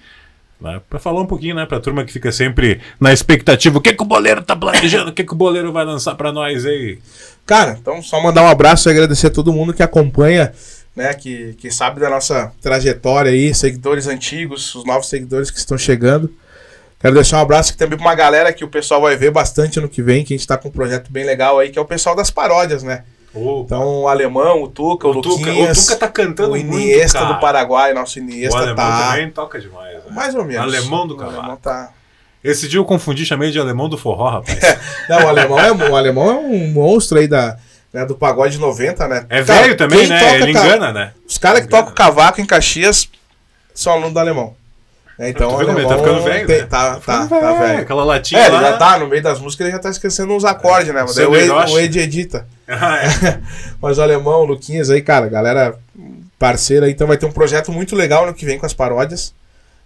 Né? 0.60 0.80
Pra 0.88 0.98
falar 0.98 1.20
um 1.20 1.26
pouquinho, 1.26 1.54
né? 1.54 1.66
Pra 1.66 1.80
turma 1.80 2.04
que 2.04 2.12
fica 2.12 2.32
sempre 2.32 2.80
na 2.98 3.12
expectativa. 3.12 3.78
O 3.78 3.80
que 3.80 3.92
que 3.92 4.02
o 4.02 4.06
Boleiro 4.06 4.42
tá 4.42 4.56
planejando? 4.56 5.10
O 5.10 5.12
que 5.12 5.24
que 5.24 5.32
o 5.32 5.36
Boleiro 5.36 5.72
vai 5.72 5.84
lançar 5.84 6.14
pra 6.14 6.32
nós 6.32 6.64
aí? 6.64 6.98
Cara, 7.44 7.76
então 7.80 8.02
só 8.02 8.22
mandar 8.22 8.42
um 8.42 8.48
abraço 8.48 8.88
e 8.88 8.90
agradecer 8.90 9.28
a 9.28 9.30
todo 9.30 9.52
mundo 9.52 9.74
que 9.74 9.82
acompanha, 9.82 10.52
né? 10.94 11.12
Que, 11.14 11.54
que 11.54 11.70
sabe 11.70 12.00
da 12.00 12.08
nossa 12.08 12.52
trajetória 12.60 13.30
aí, 13.30 13.54
seguidores 13.54 14.06
antigos, 14.06 14.74
os 14.74 14.84
novos 14.84 15.08
seguidores 15.08 15.50
que 15.50 15.58
estão 15.58 15.76
chegando. 15.76 16.32
Quero 16.98 17.14
deixar 17.14 17.36
um 17.38 17.42
abraço 17.42 17.70
aqui 17.70 17.78
também 17.78 17.98
pra 17.98 18.06
uma 18.06 18.14
galera 18.14 18.52
que 18.52 18.64
o 18.64 18.68
pessoal 18.68 19.02
vai 19.02 19.14
ver 19.14 19.30
bastante 19.30 19.78
ano 19.78 19.88
que 19.88 20.02
vem, 20.02 20.24
que 20.24 20.32
a 20.32 20.36
gente 20.36 20.46
tá 20.46 20.56
com 20.56 20.68
um 20.68 20.72
projeto 20.72 21.12
bem 21.12 21.24
legal 21.24 21.58
aí, 21.58 21.68
que 21.68 21.78
é 21.78 21.82
o 21.82 21.84
pessoal 21.84 22.16
das 22.16 22.30
paródias, 22.30 22.82
né? 22.82 23.04
Ô, 23.36 23.62
Então, 23.64 24.02
o 24.02 24.08
Alemão, 24.08 24.62
o 24.62 24.68
Tuca, 24.68 25.06
o, 25.08 25.10
o, 25.12 25.20
Tuca, 25.22 25.28
Luquinhas, 25.50 25.78
o 25.78 25.82
Tuca 25.86 25.96
tá 25.96 26.08
cantando 26.08 26.48
o 26.50 26.52
muito, 26.52 26.72
Iniesta 26.78 27.18
cara. 27.20 27.34
do 27.34 27.40
Paraguai, 27.40 27.92
nosso 27.92 28.18
O 28.18 28.22
Iniesta 28.22 28.58
alemão 28.58 28.76
tá... 28.76 29.08
também 29.10 29.30
toca 29.30 29.60
demais. 29.60 29.94
né? 29.96 30.00
Mais 30.10 30.34
ou 30.34 30.44
menos. 30.44 30.62
Alemão 30.74 31.06
do 31.06 31.14
O 31.14 31.16
cavaco. 31.16 31.38
alemão 31.38 31.56
tá... 31.56 31.90
Esse 32.44 32.68
dia 32.68 32.78
eu 32.78 32.84
confundi, 32.84 33.26
chamei 33.26 33.50
de 33.50 33.58
alemão 33.58 33.88
do 33.88 33.98
forró, 33.98 34.30
rapaz. 34.30 34.58
Não, 35.08 35.24
o 35.24 35.28
alemão 35.28 35.58
é, 35.58 35.72
o 35.72 35.96
alemão 35.96 36.30
é 36.30 36.34
um 36.34 36.68
monstro 36.72 37.18
aí 37.18 37.26
da, 37.26 37.56
né, 37.92 38.04
do 38.06 38.14
pagode 38.14 38.58
90, 38.58 39.08
né? 39.08 39.26
É 39.28 39.42
Cara, 39.42 39.62
velho 39.62 39.76
também, 39.76 40.06
né? 40.06 40.18
toca 40.20 40.34
Ele 40.36 40.50
engana, 40.50 40.92
né? 40.92 41.12
Os 41.28 41.38
caras 41.38 41.60
que 41.62 41.68
tocam 41.68 41.92
cavaco 41.92 42.40
em 42.40 42.46
Caxias 42.46 43.08
são 43.74 43.92
alunos 43.94 44.12
do 44.12 44.18
alemão. 44.20 44.54
É, 45.18 45.30
então, 45.30 45.56
o 45.56 45.60
ele 45.62 45.70
alemão 45.70 45.88
tá 45.90 45.96
ficando 45.98 46.22
velho, 46.22 46.46
tem- 46.46 46.60
né? 46.60 46.66
Tá, 46.66 46.94
tá, 46.96 47.00
ficando 47.00 47.28
tá 47.30 47.52
velho. 47.54 47.80
Aquela 47.80 48.04
latinha 48.04 48.40
É, 48.40 48.46
ele 48.46 48.54
lá. 48.56 48.62
já 48.62 48.76
tá 48.76 48.98
no 48.98 49.08
meio 49.08 49.22
das 49.22 49.40
músicas, 49.40 49.66
ele 49.66 49.74
já 49.76 49.82
tá 49.82 49.90
esquecendo 49.90 50.32
uns 50.34 50.44
acordes, 50.44 50.92
né? 50.94 51.00
Mas 51.02 51.14
daí 51.16 51.26
o 51.26 51.34
Ed, 51.34 51.50
o 51.50 51.78
Ed 51.80 51.98
edita. 51.98 52.46
Ah, 52.68 52.98
é. 52.98 53.40
Mas 53.80 53.98
o 53.98 54.02
alemão, 54.02 54.40
o 54.40 54.44
Luquinhas 54.44 54.90
aí, 54.90 55.00
cara, 55.00 55.28
galera 55.28 55.78
parceira, 56.38 56.86
aí, 56.86 56.92
então 56.92 57.06
vai 57.06 57.16
ter 57.16 57.26
um 57.26 57.32
projeto 57.32 57.72
muito 57.72 57.96
legal 57.96 58.26
no 58.26 58.34
que 58.34 58.44
vem 58.44 58.58
com 58.58 58.66
as 58.66 58.74
paródias. 58.74 59.34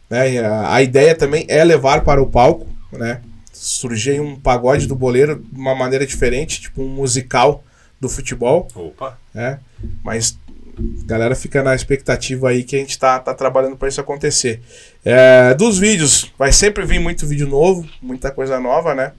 Né? 0.09 0.39
A, 0.41 0.74
a 0.74 0.83
ideia 0.83 1.14
também 1.14 1.45
é 1.49 1.62
levar 1.62 2.03
para 2.03 2.20
o 2.22 2.26
palco, 2.26 2.66
né? 2.93 3.20
Surgir 3.53 4.20
um 4.20 4.37
pagode 4.37 4.87
do 4.87 4.97
boleiro 4.97 5.37
de 5.37 5.61
uma 5.61 5.74
maneira 5.74 6.07
diferente, 6.07 6.61
tipo 6.61 6.83
um 6.83 6.89
musical 6.89 7.62
do 8.01 8.09
futebol, 8.09 8.66
Opa. 8.74 9.18
né? 9.35 9.61
Mas 10.03 10.39
a 10.78 11.07
galera 11.07 11.35
fica 11.35 11.62
na 11.62 11.74
expectativa 11.74 12.49
aí 12.49 12.64
que 12.64 12.74
a 12.74 12.78
gente 12.78 12.99
tá, 12.99 13.18
tá 13.18 13.35
trabalhando 13.35 13.76
para 13.76 13.89
isso 13.89 14.01
acontecer. 14.01 14.62
É, 15.05 15.55
dos 15.55 15.78
vídeos, 15.78 16.33
vai 16.39 16.53
sempre 16.53 16.85
vir 16.87 16.99
muito 16.99 17.26
vídeo 17.26 17.47
novo, 17.47 17.87
muita 18.01 18.31
coisa 18.31 18.59
nova, 18.59 18.95
né? 18.95 19.12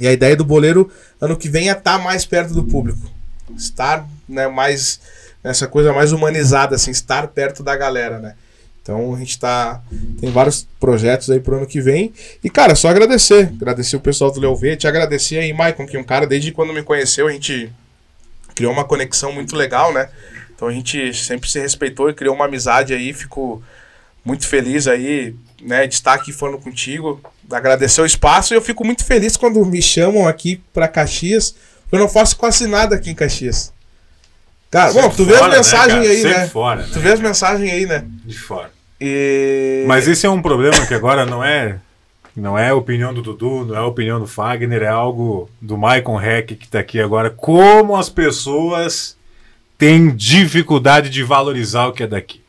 E 0.00 0.06
a 0.06 0.12
ideia 0.12 0.36
do 0.36 0.44
boleiro 0.44 0.90
ano 1.20 1.36
que 1.36 1.48
vem 1.48 1.68
é 1.68 1.72
estar 1.72 1.98
mais 1.98 2.24
perto 2.24 2.52
do 2.52 2.64
público. 2.64 3.10
Estar 3.56 4.06
né, 4.28 4.48
mais 4.48 5.00
nessa 5.42 5.66
coisa 5.66 5.92
mais 5.92 6.12
humanizada, 6.12 6.74
assim, 6.74 6.90
estar 6.90 7.28
perto 7.28 7.62
da 7.62 7.76
galera, 7.76 8.18
né? 8.18 8.34
Então 8.82 9.14
a 9.14 9.18
gente 9.18 9.38
tá. 9.38 9.82
Tem 10.20 10.30
vários 10.30 10.66
projetos 10.78 11.28
aí 11.30 11.40
pro 11.40 11.56
ano 11.56 11.66
que 11.66 11.80
vem. 11.80 12.12
E, 12.42 12.48
cara, 12.48 12.76
só 12.76 12.88
agradecer. 12.88 13.52
Agradecer 13.60 13.96
o 13.96 14.00
pessoal 14.00 14.30
do 14.30 14.38
Leuve. 14.38 14.76
Te 14.76 14.86
agradecer 14.86 15.38
aí, 15.38 15.52
Maicon, 15.52 15.86
que 15.86 15.96
é 15.96 16.00
um 16.00 16.04
cara, 16.04 16.26
desde 16.26 16.52
quando 16.52 16.72
me 16.72 16.84
conheceu, 16.84 17.26
a 17.26 17.32
gente 17.32 17.72
criou 18.54 18.72
uma 18.72 18.84
conexão 18.84 19.32
muito 19.32 19.56
legal, 19.56 19.92
né? 19.92 20.08
Então 20.54 20.68
a 20.68 20.72
gente 20.72 21.12
sempre 21.12 21.50
se 21.50 21.58
respeitou 21.58 22.08
e 22.08 22.14
criou 22.14 22.34
uma 22.34 22.44
amizade 22.44 22.94
aí. 22.94 23.12
Fico 23.12 23.62
muito 24.24 24.46
feliz 24.46 24.86
aí, 24.86 25.34
né, 25.60 25.86
de 25.86 25.94
estar 25.94 26.14
aqui 26.14 26.32
falando 26.32 26.58
contigo. 26.58 27.20
Agradecer 27.50 28.00
o 28.00 28.06
espaço 28.06 28.52
e 28.52 28.56
eu 28.56 28.62
fico 28.62 28.84
muito 28.84 29.04
feliz 29.04 29.36
quando 29.36 29.64
me 29.64 29.80
chamam 29.80 30.26
aqui 30.26 30.60
para 30.72 30.88
Caxias. 30.88 31.54
Eu 31.90 31.98
não 31.98 32.08
faço 32.08 32.36
quase 32.36 32.66
nada 32.66 32.96
aqui 32.96 33.10
em 33.10 33.14
Caxias. 33.14 33.72
Cara, 34.70 34.92
bom, 34.92 35.08
tu 35.10 35.24
vê 35.24 35.36
as 35.36 35.48
mensagens 35.48 36.08
né, 36.08 36.14
aí, 36.14 36.22
né? 36.24 36.48
Fora, 36.48 36.82
né? 36.82 36.88
Tu 36.92 37.00
vê 37.00 37.12
as 37.12 37.20
mensagens 37.20 37.72
aí, 37.72 37.86
né? 37.86 38.04
De 38.24 38.36
fora. 38.36 38.70
E... 39.00 39.84
Mas 39.86 40.08
esse 40.08 40.26
é 40.26 40.30
um 40.30 40.42
problema 40.42 40.86
que 40.86 40.94
agora 40.94 41.24
não 41.24 41.44
é 41.44 41.78
não 42.36 42.58
é 42.58 42.68
a 42.68 42.74
opinião 42.74 43.14
do 43.14 43.22
Dudu, 43.22 43.64
não 43.64 43.74
é 43.74 43.78
a 43.78 43.86
opinião 43.86 44.20
do 44.20 44.26
Fagner, 44.26 44.82
é 44.82 44.88
algo 44.88 45.48
do 45.60 45.78
Maicon 45.78 46.20
Heck 46.20 46.54
que 46.54 46.68
tá 46.68 46.80
aqui 46.80 47.00
agora. 47.00 47.30
Como 47.30 47.96
as 47.96 48.10
pessoas 48.10 49.16
têm 49.78 50.14
dificuldade 50.14 51.08
de 51.08 51.22
valorizar 51.22 51.86
o 51.86 51.92
que 51.92 52.02
é 52.02 52.06
daqui. 52.06 52.42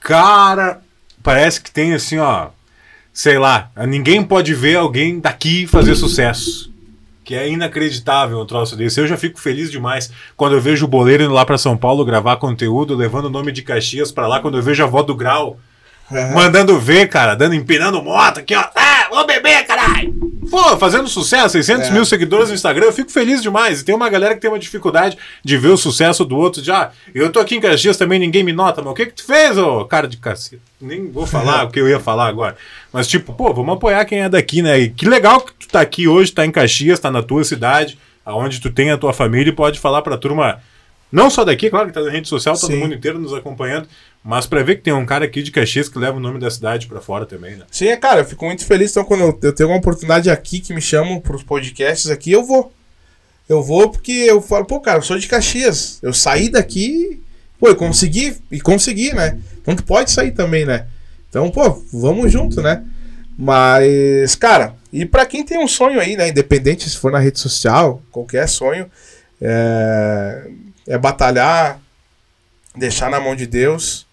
Cara, 0.00 0.80
parece 1.22 1.60
que 1.60 1.70
tem 1.70 1.92
assim, 1.92 2.18
ó. 2.18 2.48
Sei 3.12 3.38
lá, 3.38 3.70
ninguém 3.86 4.24
pode 4.24 4.54
ver 4.54 4.76
alguém 4.76 5.20
daqui 5.20 5.66
fazer 5.66 5.94
sucesso. 5.94 6.72
Que 7.24 7.34
é 7.34 7.48
inacreditável 7.48 8.40
um 8.40 8.46
troço 8.46 8.74
desse. 8.74 9.00
Eu 9.00 9.06
já 9.06 9.16
fico 9.16 9.38
feliz 9.38 9.70
demais 9.70 10.10
quando 10.36 10.54
eu 10.54 10.60
vejo 10.60 10.86
o 10.86 10.88
Boleiro 10.88 11.22
indo 11.22 11.32
lá 11.32 11.44
para 11.44 11.58
São 11.58 11.76
Paulo 11.76 12.04
gravar 12.04 12.36
conteúdo, 12.36 12.96
levando 12.96 13.26
o 13.26 13.30
nome 13.30 13.52
de 13.52 13.62
Caxias 13.62 14.10
para 14.10 14.26
lá, 14.26 14.40
quando 14.40 14.56
eu 14.56 14.62
vejo 14.62 14.82
a 14.82 14.86
avó 14.86 15.02
do 15.02 15.14
Grau 15.14 15.58
Uhum. 16.12 16.34
Mandando 16.34 16.78
ver, 16.78 17.08
cara, 17.08 17.34
dando, 17.34 17.54
empinando 17.54 18.02
moto 18.02 18.40
aqui, 18.40 18.54
ó. 18.54 18.64
Ah, 18.76 19.08
vou 19.10 19.26
beber, 19.26 19.64
caralho! 19.66 20.12
Pô, 20.50 20.76
fazendo 20.76 21.08
sucesso, 21.08 21.50
600 21.50 21.88
é. 21.88 21.90
mil 21.92 22.04
seguidores 22.04 22.50
no 22.50 22.54
Instagram, 22.54 22.84
eu 22.84 22.92
fico 22.92 23.10
feliz 23.10 23.40
demais. 23.40 23.80
E 23.80 23.84
tem 23.84 23.94
uma 23.94 24.10
galera 24.10 24.34
que 24.34 24.40
tem 24.40 24.50
uma 24.50 24.58
dificuldade 24.58 25.16
de 25.42 25.56
ver 25.56 25.68
o 25.68 25.76
sucesso 25.78 26.26
do 26.26 26.36
outro. 26.36 26.62
Já, 26.62 26.82
ah, 26.82 26.90
eu 27.14 27.32
tô 27.32 27.40
aqui 27.40 27.56
em 27.56 27.60
Caxias 27.60 27.96
também, 27.96 28.18
ninguém 28.18 28.42
me 28.42 28.52
nota, 28.52 28.82
mas 28.82 28.92
o 28.92 28.94
que 28.94 29.06
que 29.06 29.14
tu 29.14 29.24
fez, 29.24 29.56
ô 29.56 29.86
cara 29.86 30.06
de 30.06 30.18
cacete? 30.18 30.60
Nem 30.78 31.10
vou 31.10 31.26
falar 31.26 31.64
o 31.64 31.70
que 31.70 31.80
eu 31.80 31.88
ia 31.88 31.98
falar 31.98 32.26
agora. 32.26 32.56
Mas 32.92 33.08
tipo, 33.08 33.32
pô, 33.32 33.54
vamos 33.54 33.74
apoiar 33.74 34.04
quem 34.04 34.20
é 34.20 34.28
daqui, 34.28 34.60
né? 34.60 34.78
E 34.78 34.90
que 34.90 35.08
legal 35.08 35.40
que 35.40 35.54
tu 35.54 35.68
tá 35.68 35.80
aqui 35.80 36.06
hoje, 36.06 36.30
tá 36.32 36.44
em 36.44 36.50
Caxias, 36.50 37.00
tá 37.00 37.10
na 37.10 37.22
tua 37.22 37.44
cidade, 37.44 37.98
aonde 38.22 38.60
tu 38.60 38.70
tem 38.70 38.90
a 38.90 38.98
tua 38.98 39.14
família 39.14 39.50
e 39.50 39.54
pode 39.54 39.78
falar 39.78 40.02
pra 40.02 40.18
turma 40.18 40.60
não 41.12 41.28
só 41.28 41.44
daqui, 41.44 41.68
claro 41.68 41.88
que 41.88 41.92
tá 41.92 42.00
na 42.00 42.10
rede 42.10 42.26
social, 42.26 42.58
todo 42.58 42.70
Sim. 42.70 42.78
mundo 42.78 42.94
inteiro 42.94 43.18
nos 43.18 43.34
acompanhando, 43.34 43.86
mas 44.24 44.46
para 44.46 44.62
ver 44.62 44.76
que 44.76 44.82
tem 44.82 44.94
um 44.94 45.04
cara 45.04 45.26
aqui 45.26 45.42
de 45.42 45.50
Caxias 45.50 45.86
que 45.86 45.98
leva 45.98 46.16
o 46.16 46.20
nome 46.20 46.38
da 46.40 46.50
cidade 46.50 46.86
para 46.86 47.02
fora 47.02 47.26
também, 47.26 47.54
né? 47.56 47.66
Sim, 47.70 47.88
é, 47.88 47.96
cara, 47.98 48.20
eu 48.20 48.24
fico 48.24 48.46
muito 48.46 48.64
feliz. 48.64 48.90
Então, 48.92 49.04
quando 49.04 49.20
eu, 49.20 49.38
eu 49.42 49.52
tenho 49.52 49.68
uma 49.68 49.76
oportunidade 49.76 50.30
aqui 50.30 50.58
que 50.58 50.72
me 50.72 50.80
chamam 50.80 51.20
pros 51.20 51.42
podcasts 51.42 52.10
aqui, 52.10 52.32
eu 52.32 52.42
vou. 52.42 52.72
Eu 53.46 53.62
vou 53.62 53.90
porque 53.90 54.10
eu 54.10 54.40
falo, 54.40 54.64
pô, 54.64 54.80
cara, 54.80 54.98
eu 54.98 55.02
sou 55.02 55.18
de 55.18 55.28
Caxias. 55.28 55.98
Eu 56.02 56.14
saí 56.14 56.48
daqui, 56.48 57.22
pô, 57.60 57.68
eu 57.68 57.76
consegui, 57.76 58.38
e 58.50 58.58
consegui, 58.58 59.12
né? 59.12 59.38
Então 59.60 59.76
tu 59.76 59.84
pode 59.84 60.10
sair 60.10 60.30
também, 60.30 60.64
né? 60.64 60.86
Então, 61.28 61.50
pô, 61.50 61.82
vamos 61.92 62.32
junto, 62.32 62.62
né? 62.62 62.82
Mas, 63.36 64.34
cara, 64.36 64.76
e 64.90 65.04
para 65.04 65.26
quem 65.26 65.44
tem 65.44 65.58
um 65.58 65.68
sonho 65.68 66.00
aí, 66.00 66.16
né? 66.16 66.28
Independente 66.28 66.88
se 66.88 66.96
for 66.96 67.12
na 67.12 67.18
rede 67.18 67.38
social, 67.38 68.00
qualquer 68.10 68.48
sonho, 68.48 68.90
é 69.40 70.48
é 70.86 70.98
batalhar, 70.98 71.80
deixar 72.74 73.10
na 73.10 73.20
mão 73.20 73.36
de 73.36 73.46
Deus 73.46 74.06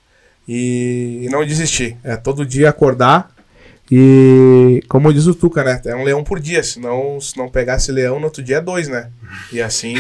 e, 0.48 1.22
e 1.24 1.30
não 1.30 1.46
desistir. 1.46 1.98
É 2.04 2.16
todo 2.16 2.46
dia 2.46 2.70
acordar 2.70 3.32
e, 3.92 4.84
como 4.88 5.12
diz 5.12 5.26
o 5.26 5.34
Tuca, 5.34 5.64
né? 5.64 5.82
É 5.86 5.96
um 5.96 6.04
leão 6.04 6.24
por 6.24 6.40
dia. 6.40 6.62
Se 6.62 6.80
não, 6.80 7.20
se 7.20 7.36
não 7.38 7.50
pegasse 7.50 7.92
leão, 7.92 8.20
no 8.20 8.26
outro 8.26 8.44
dia 8.44 8.58
é 8.58 8.62
dois, 8.62 8.88
né? 8.88 9.10
E 9.52 9.62
assim. 9.62 9.96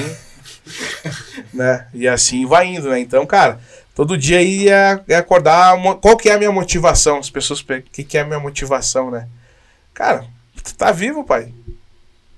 né? 1.54 1.88
E 1.94 2.08
assim 2.08 2.46
vai 2.46 2.68
indo, 2.68 2.90
né? 2.90 3.00
Então, 3.00 3.26
cara, 3.26 3.60
todo 3.96 4.18
dia 4.18 4.38
aí 4.38 4.70
é, 4.70 5.00
é 5.08 5.16
acordar. 5.16 5.76
Qual 6.00 6.16
que 6.16 6.30
é 6.30 6.34
a 6.34 6.38
minha 6.38 6.52
motivação? 6.52 7.18
As 7.18 7.32
pessoas 7.32 7.64
perguntam, 7.64 7.90
o 7.90 7.94
que, 7.94 8.04
que 8.04 8.18
é 8.18 8.22
a 8.22 8.26
minha 8.26 8.40
motivação, 8.40 9.10
né? 9.10 9.28
Cara, 9.94 10.24
tu 10.64 10.76
tá 10.76 10.92
vivo, 10.92 11.24
pai. 11.24 11.52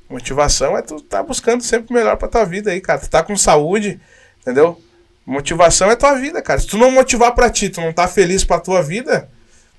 Motivação 0.09 0.77
é 0.77 0.81
tu 0.81 1.01
tá 1.01 1.21
buscando 1.21 1.63
sempre 1.63 1.91
o 1.91 1.93
melhor 1.93 2.15
pra 2.15 2.29
tua 2.29 2.45
vida 2.45 2.71
aí, 2.71 2.79
cara. 2.79 2.99
Tu 2.99 3.09
tá 3.09 3.23
com 3.23 3.35
saúde, 3.35 3.99
Entendeu? 4.41 4.81
Motivação 5.25 5.89
é 5.89 5.95
tua 5.95 6.15
vida, 6.15 6.41
cara. 6.41 6.59
Se 6.59 6.67
tu 6.67 6.77
não 6.77 6.91
motivar 6.91 7.33
para 7.33 7.49
ti, 7.49 7.69
tu 7.69 7.79
não 7.79 7.93
tá 7.93 8.07
feliz 8.07 8.43
pra 8.43 8.59
tua 8.59 8.81
vida, 8.81 9.29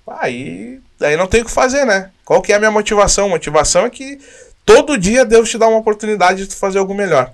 aí, 0.07 0.81
aí 1.01 1.17
não 1.17 1.27
tem 1.27 1.43
o 1.43 1.45
que 1.45 1.51
fazer, 1.51 1.85
né? 1.85 2.11
Qual 2.25 2.41
que 2.41 2.53
é 2.53 2.57
a 2.57 2.59
minha 2.59 2.71
motivação? 2.71 3.29
Motivação 3.29 3.85
é 3.85 3.91
que 3.91 4.19
todo 4.65 4.97
dia 4.97 5.25
Deus 5.25 5.51
te 5.51 5.59
dá 5.59 5.67
uma 5.69 5.79
oportunidade 5.79 6.43
de 6.43 6.49
tu 6.49 6.57
fazer 6.57 6.79
algo 6.79 6.95
melhor. 6.95 7.33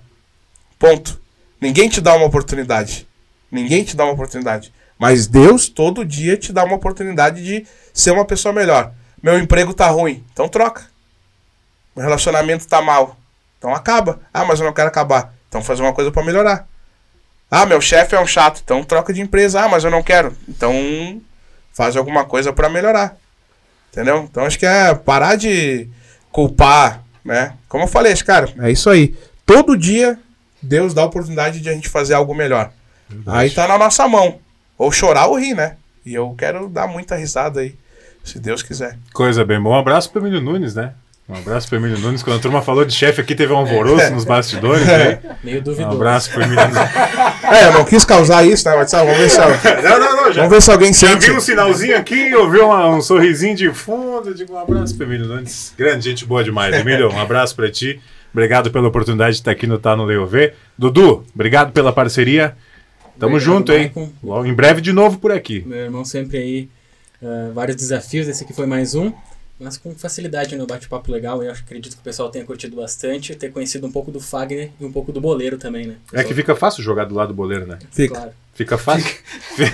Ponto. 0.79 1.20
Ninguém 1.61 1.89
te 1.89 2.01
dá 2.01 2.14
uma 2.14 2.26
oportunidade. 2.26 3.07
Ninguém 3.51 3.85
te 3.85 3.97
dá 3.97 4.05
uma 4.05 4.12
oportunidade. 4.12 4.72
Mas 4.99 5.26
Deus 5.26 5.68
todo 5.68 6.05
dia 6.05 6.37
te 6.37 6.53
dá 6.53 6.64
uma 6.64 6.76
oportunidade 6.76 7.45
de 7.45 7.66
ser 7.93 8.11
uma 8.11 8.24
pessoa 8.24 8.53
melhor. 8.53 8.93
Meu 9.22 9.39
emprego 9.39 9.74
tá 9.74 9.89
ruim, 9.89 10.24
então 10.33 10.49
troca. 10.49 10.87
Meu 11.95 12.05
relacionamento 12.05 12.66
tá 12.66 12.81
mal, 12.81 13.16
então 13.59 13.74
acaba. 13.74 14.20
Ah, 14.33 14.45
mas 14.45 14.61
eu 14.61 14.66
não 14.66 14.72
quero 14.72 14.89
acabar. 14.89 15.35
Então 15.49 15.62
faz 15.62 15.81
uma 15.81 15.93
coisa 15.93 16.11
para 16.11 16.24
melhorar. 16.24 16.68
Ah, 17.51 17.64
meu 17.64 17.80
chefe 17.80 18.14
é 18.14 18.20
um 18.20 18.26
chato, 18.26 18.61
então 18.62 18.84
troca 18.84 19.12
de 19.12 19.20
empresa. 19.20 19.62
Ah, 19.62 19.68
mas 19.68 19.84
eu 19.84 19.90
não 19.90 20.03
quero. 20.03 20.36
Então 20.49 21.20
faz 21.72 21.96
alguma 21.96 22.24
coisa 22.24 22.53
para 22.53 22.68
melhorar. 22.68 23.16
Entendeu? 23.90 24.28
Então 24.30 24.44
acho 24.44 24.59
que 24.59 24.66
é 24.66 24.94
parar 24.94 25.36
de 25.36 25.88
culpar, 26.30 27.03
né? 27.24 27.55
Como 27.68 27.84
eu 27.84 27.88
falei, 27.88 28.14
cara, 28.16 28.53
é 28.61 28.70
isso 28.70 28.90
aí. 28.90 29.16
Todo 29.46 29.76
dia 29.76 30.18
Deus 30.62 30.92
dá 30.92 31.03
a 31.03 31.07
oportunidade 31.07 31.61
de 31.61 31.68
a 31.68 31.72
gente 31.72 31.88
fazer 31.88 32.14
algo 32.14 32.34
melhor. 32.34 32.70
Verdade. 33.09 33.38
Aí 33.38 33.51
tá 33.51 33.66
na 33.66 33.78
nossa 33.78 34.07
mão. 34.07 34.38
Ou 34.76 34.92
chorar 34.92 35.26
ou 35.26 35.38
rir, 35.38 35.55
né? 35.55 35.76
E 36.05 36.14
eu 36.14 36.34
quero 36.36 36.68
dar 36.68 36.86
muita 36.86 37.16
risada 37.16 37.61
aí, 37.61 37.74
se 38.24 38.38
Deus 38.38 38.62
quiser. 38.62 38.99
Coisa 39.12 39.44
bem 39.44 39.61
bom. 39.61 39.70
Um 39.70 39.78
abraço 39.78 40.11
pro 40.11 40.20
Emílio 40.20 40.40
Nunes, 40.40 40.74
né? 40.74 40.94
Um 41.29 41.35
abraço 41.35 41.68
para 41.68 41.76
o 41.76 41.79
Emílio 41.79 41.99
Nunes. 41.99 42.22
Quando 42.22 42.39
a 42.39 42.41
turma 42.41 42.62
falou 42.62 42.87
de 42.87 42.95
chefe 42.95 43.20
aqui, 43.20 43.35
teve 43.35 43.53
um 43.53 43.59
alvoroço 43.59 44.03
é. 44.03 44.09
nos 44.09 44.24
bastidores. 44.24 44.87
Né? 44.87 45.20
Meio 45.45 45.61
duvidoso. 45.61 45.95
Um 45.95 45.97
abraço 45.97 46.31
para 46.31 46.41
o 46.41 46.43
Emílio 46.45 46.68
Nunes. 46.68 46.79
É, 47.49 47.68
eu 47.68 47.72
não 47.72 47.85
quis 47.85 48.05
causar 48.05 48.45
isso, 48.47 48.68
né? 48.68 48.76
Mas 48.76 48.93
vamos 48.93 49.16
ver 49.16 49.31
se, 49.31 49.39
não, 49.39 49.49
não, 49.99 50.16
não, 50.16 50.33
já, 50.33 50.43
vamos 50.43 50.51
ver 50.51 50.61
se 50.61 50.70
alguém 50.70 50.93
sente. 50.93 51.24
Já 51.24 51.33
vi 51.33 51.39
um 51.39 51.41
sinalzinho 51.41 51.97
aqui, 51.97 52.35
ouvi 52.35 52.61
um 52.61 53.01
sorrisinho 53.01 53.57
de 53.57 53.72
fundo. 53.72 54.35
Digo 54.35 54.53
um 54.53 54.59
abraço 54.59 54.95
para 54.95 55.07
o 55.07 55.09
Emílio 55.09 55.26
Nunes. 55.26 55.72
Grande 55.76 56.11
gente 56.11 56.26
boa 56.26 56.45
demais. 56.45 56.74
Emílio, 56.74 57.11
um 57.11 57.18
abraço 57.18 57.57
para 57.57 57.70
ti. 57.70 58.03
Obrigado 58.35 58.70
pela 58.70 58.87
oportunidade 58.87 59.33
de 59.33 59.41
estar 59.41 59.51
aqui 59.51 59.66
no 59.66 59.79
Tá 59.79 59.97
no 59.97 60.05
Leo 60.05 60.26
V. 60.26 60.53
Dudu, 60.76 61.24
obrigado 61.35 61.72
pela 61.72 61.91
parceria. 61.91 62.55
Tamo 63.18 63.37
obrigado, 63.37 63.57
junto, 63.57 63.72
hein? 63.72 63.91
Em 64.45 64.53
breve 64.53 64.83
de 64.83 64.93
novo 64.93 65.18
por 65.18 65.33
aqui. 65.33 65.64
Meu 65.66 65.79
irmão 65.79 66.05
sempre 66.05 66.37
aí. 66.37 66.68
Uh, 67.22 67.51
vários 67.55 67.76
desafios. 67.76 68.29
Esse 68.29 68.45
aqui 68.45 68.53
foi 68.53 68.66
mais 68.66 68.95
um 68.95 69.11
mas 69.59 69.76
com 69.76 69.94
facilidade 69.94 70.56
no 70.56 70.66
bate-papo 70.66 71.11
legal. 71.11 71.42
Eu 71.42 71.52
acredito 71.52 71.94
que 71.94 72.00
o 72.00 72.04
pessoal 72.04 72.30
tenha 72.30 72.44
curtido 72.44 72.76
bastante, 72.76 73.34
ter 73.34 73.50
conhecido 73.50 73.86
um 73.86 73.92
pouco 73.92 74.11
do 74.11 74.20
Fagner 74.20 74.70
e 74.80 74.84
um 74.84 74.92
pouco 74.92 75.11
do 75.11 75.20
Boleiro 75.20 75.59
também, 75.59 75.86
né? 75.86 75.97
É 76.12 76.22
que 76.22 76.35
fica 76.35 76.55
fácil 76.55 76.82
jogar 76.82 77.05
do 77.05 77.14
lado 77.14 77.28
do 77.28 77.35
Boleiro, 77.35 77.66
né? 77.66 77.78
Fica. 77.90 78.14
Claro. 78.14 78.30
Fica 78.55 78.78
fácil. 78.78 79.16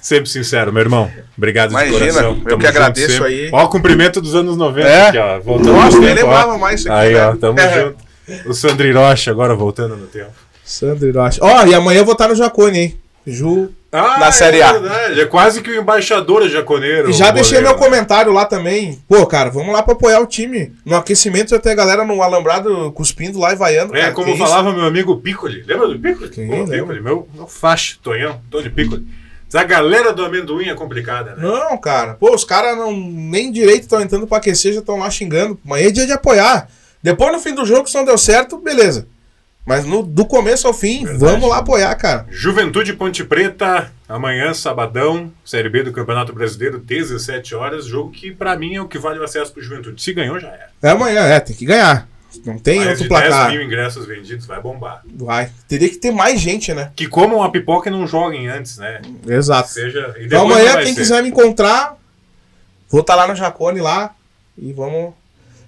sempre 0.00 0.28
sincero, 0.28 0.72
meu 0.72 0.82
irmão. 0.82 1.10
Obrigado 1.36 1.70
Imagina, 1.70 1.92
de 1.92 2.12
coração. 2.12 2.42
eu 2.46 2.58
que 2.58 2.66
agradeço 2.66 3.12
sempre. 3.12 3.26
aí. 3.26 3.50
Ó, 3.52 3.64
o 3.64 3.68
cumprimento 3.68 4.20
dos 4.20 4.34
anos 4.34 4.56
90 4.56 4.88
é? 4.88 5.08
aqui, 5.08 5.18
ó. 5.18 5.40
Voltando 5.40 5.72
Nossa, 5.72 5.98
nem 5.98 6.14
lembrava 6.14 6.58
mais 6.58 6.80
isso 6.80 6.92
aqui. 6.92 7.06
Aí, 7.06 7.14
né? 7.14 7.26
ó, 7.26 7.36
tamo 7.36 7.58
é. 7.58 7.80
junto. 7.80 8.12
O 8.46 8.54
Sandro 8.54 8.86
Hiroshi 8.86 9.30
agora 9.30 9.54
voltando 9.54 9.96
no 9.96 10.06
tempo. 10.06 10.30
Sandro 10.64 11.08
Hiroshi. 11.08 11.40
Ó, 11.42 11.66
e 11.66 11.74
amanhã 11.74 12.00
eu 12.00 12.04
vou 12.04 12.12
estar 12.12 12.28
no 12.28 12.34
Jacone, 12.34 12.78
hein? 12.78 13.00
Ju 13.26 13.70
ah, 13.92 14.18
na 14.18 14.32
Série 14.32 14.60
é 14.60 14.62
A. 14.62 14.72
Verdade. 14.72 15.20
É 15.20 15.26
quase 15.26 15.60
que 15.60 15.70
o 15.70 15.78
embaixador 15.78 16.48
jaconeiro. 16.48 17.10
E 17.10 17.12
já 17.12 17.30
deixei 17.30 17.60
meu 17.60 17.74
comentário 17.74 18.32
lá 18.32 18.46
também. 18.46 18.98
Pô, 19.06 19.26
cara, 19.26 19.50
vamos 19.50 19.70
lá 19.70 19.82
pra 19.82 19.92
apoiar 19.92 20.18
o 20.20 20.26
time. 20.26 20.72
No 20.82 20.96
aquecimento 20.96 21.50
já 21.50 21.58
tem 21.58 21.72
a 21.72 21.76
galera 21.76 22.02
no 22.02 22.22
alambrado 22.22 22.90
cuspindo 22.92 23.38
lá 23.38 23.52
e 23.52 23.56
vaiando. 23.56 23.94
É, 23.94 24.00
cara, 24.00 24.12
como 24.14 24.34
falava 24.38 24.70
isso? 24.70 24.78
meu 24.78 24.86
amigo 24.86 25.20
Piccoli. 25.20 25.62
Lembra 25.66 25.88
do 25.88 25.98
Piccoli? 25.98 26.30
Quem 26.30 26.48
Pô, 26.48 26.64
Piccoli, 26.64 27.02
meu, 27.02 27.28
meu 27.34 27.46
facho, 27.46 27.98
Tonhão, 28.02 28.40
de 28.62 28.70
Piccoli. 28.70 29.06
A 29.52 29.64
galera 29.64 30.14
do 30.14 30.24
amendoim 30.24 30.68
é 30.68 30.74
complicada, 30.74 31.34
né? 31.36 31.42
Não, 31.42 31.76
cara. 31.76 32.14
Pô, 32.14 32.34
os 32.34 32.44
caras 32.44 32.74
não 32.74 32.90
nem 32.96 33.52
direito 33.52 33.82
estão 33.82 34.00
entrando 34.00 34.26
pra 34.26 34.38
aquecer, 34.38 34.72
já 34.72 34.80
estão 34.80 34.96
lá 34.96 35.10
xingando. 35.10 35.60
Amanhã 35.66 35.88
é 35.88 35.90
dia 35.90 36.06
de 36.06 36.12
apoiar. 36.12 36.68
Depois 37.02 37.30
no 37.30 37.38
fim 37.40 37.54
do 37.54 37.66
jogo, 37.66 37.86
se 37.86 37.94
não 37.94 38.06
deu 38.06 38.16
certo, 38.16 38.56
beleza. 38.56 39.06
Mas 39.64 39.84
no, 39.84 40.02
do 40.02 40.24
começo 40.26 40.66
ao 40.66 40.74
fim, 40.74 41.04
Verdade. 41.04 41.18
vamos 41.24 41.48
lá 41.48 41.58
apoiar, 41.58 41.94
cara. 41.94 42.26
Juventude 42.28 42.92
Ponte 42.94 43.22
Preta, 43.22 43.92
amanhã, 44.08 44.52
sabadão, 44.52 45.32
Série 45.44 45.68
B 45.68 45.84
do 45.84 45.92
Campeonato 45.92 46.32
Brasileiro, 46.32 46.78
17 46.78 47.54
horas. 47.54 47.86
Jogo 47.86 48.10
que, 48.10 48.32
para 48.32 48.56
mim, 48.56 48.74
é 48.74 48.80
o 48.80 48.88
que 48.88 48.98
vale 48.98 49.20
o 49.20 49.24
acesso 49.24 49.52
pro 49.52 49.62
Juventude. 49.62 50.02
Se 50.02 50.12
ganhou, 50.12 50.40
já 50.40 50.48
era. 50.48 50.70
É 50.82 50.90
amanhã, 50.90 51.20
é, 51.20 51.38
tem 51.38 51.54
que 51.54 51.64
ganhar. 51.64 52.08
Não 52.44 52.58
tem 52.58 52.76
Mais 52.78 52.88
outro 52.88 53.02
de 53.04 53.08
placar. 53.08 53.48
10 53.48 53.52
mil 53.58 53.62
ingressos 53.66 54.06
vendidos, 54.06 54.46
vai 54.46 54.60
bombar. 54.60 55.02
Vai. 55.14 55.50
Teria 55.68 55.88
que 55.88 55.96
ter 55.98 56.10
mais 56.10 56.40
gente, 56.40 56.72
né? 56.74 56.90
Que 56.96 57.06
comam 57.06 57.42
a 57.42 57.50
pipoca 57.50 57.88
e 57.88 57.92
não 57.92 58.06
joguem 58.06 58.48
antes, 58.48 58.78
né? 58.78 59.00
Exato. 59.28 59.68
Seja, 59.68 60.14
Então 60.18 60.46
amanhã, 60.46 60.76
quem 60.78 60.94
ser. 60.94 61.00
quiser 61.00 61.22
me 61.22 61.28
encontrar, 61.28 61.96
vou 62.88 63.02
estar 63.02 63.14
lá 63.14 63.28
no 63.28 63.36
Jacone 63.36 63.80
lá 63.80 64.14
e 64.58 64.72
vamos. 64.72 65.12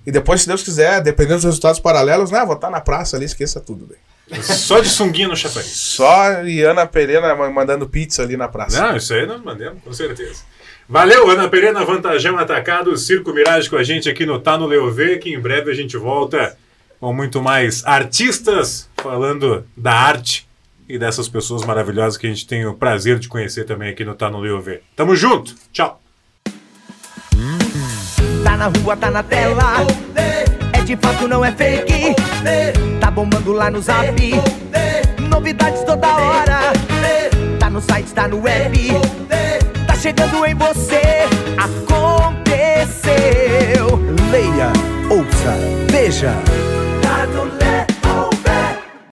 E 0.07 0.13
depois, 0.13 0.43
se 0.43 0.49
Deus 0.49 0.63
quiser, 0.63 1.01
dependendo 1.01 1.37
dos 1.37 1.45
resultados 1.45 1.81
paralelos, 1.81 2.31
né? 2.31 2.45
Vou 2.45 2.55
estar 2.57 2.71
na 2.71 2.81
praça 2.81 3.17
ali, 3.17 3.25
esqueça 3.25 3.61
tudo, 3.61 3.87
velho. 3.87 4.43
Só 4.43 4.81
de 4.81 4.89
sunguinha 4.89 5.29
no 5.29 5.37
chapéu. 5.37 5.63
Só 5.63 6.43
Iana 6.45 6.87
Pereira 6.87 7.35
ma- 7.37 7.51
mandando 7.51 7.89
pizza 7.89 8.23
ali 8.23 8.37
na 8.37 8.49
praça. 8.49 8.81
Não, 8.81 8.97
isso 8.97 9.13
aí 9.15 9.27
nós 9.27 9.43
mandamos, 9.43 9.83
com 9.83 9.93
certeza. 9.93 10.43
Valeu, 10.89 11.31
Ana 11.31 11.49
Pereira, 11.49 11.83
Vantajão 11.85 12.39
Atacado, 12.39 12.97
Circo 12.99 13.33
Mirage 13.33 13.69
com 13.71 13.77
a 13.77 13.83
gente 13.83 14.09
aqui 14.09 14.27
no 14.27 14.39
Tá 14.39 14.57
no 14.59 14.67
Leovê, 14.67 15.17
que 15.19 15.33
em 15.33 15.39
breve 15.41 15.71
a 15.71 15.75
gente 15.75 15.97
volta 15.97 16.57
com 17.01 17.13
muito 17.13 17.41
mais 17.43 17.85
artistas 17.87 18.89
falando 18.97 19.65
da 19.77 19.93
arte 19.93 20.47
e 20.89 20.99
dessas 20.99 21.29
pessoas 21.29 21.65
maravilhosas 21.65 22.19
que 22.19 22.27
a 22.27 22.31
gente 22.31 22.47
tem 22.47 22.67
o 22.67 22.75
prazer 22.75 23.19
de 23.19 23.29
conhecer 23.29 23.65
também 23.65 23.91
aqui 23.91 24.05
no 24.05 24.15
Tá 24.15 24.31
no 24.31 24.41
Leovê. 24.41 24.81
Tamo 24.95 25.17
junto, 25.17 25.55
tchau. 25.73 26.01
Tá 28.55 28.59
na 28.59 28.67
rua, 28.67 28.97
tá 28.97 29.11
na 29.11 29.21
tela. 29.21 29.85
É 30.73 30.81
de 30.83 30.95
fato, 30.95 31.27
não 31.27 31.45
é 31.45 31.51
fake. 31.51 32.15
Tá 33.01 33.11
bombando 33.11 33.51
lá 33.51 33.69
no 33.69 33.83
zap. 33.83 34.15
Novidades 35.29 35.83
toda 35.83 36.07
hora. 36.07 36.73
Tá 37.59 37.69
no 37.69 37.81
site, 37.81 38.13
tá 38.15 38.29
no 38.29 38.41
web. 38.41 38.93
Tá 39.89 39.97
chegando 39.97 40.47
em 40.47 40.55
você. 40.55 41.27
Aconteceu. 41.59 43.09
Leia, 44.31 44.73
ouça, 45.11 45.59
veja. 45.91 46.33
Tá 47.03 47.27
no 47.27 47.64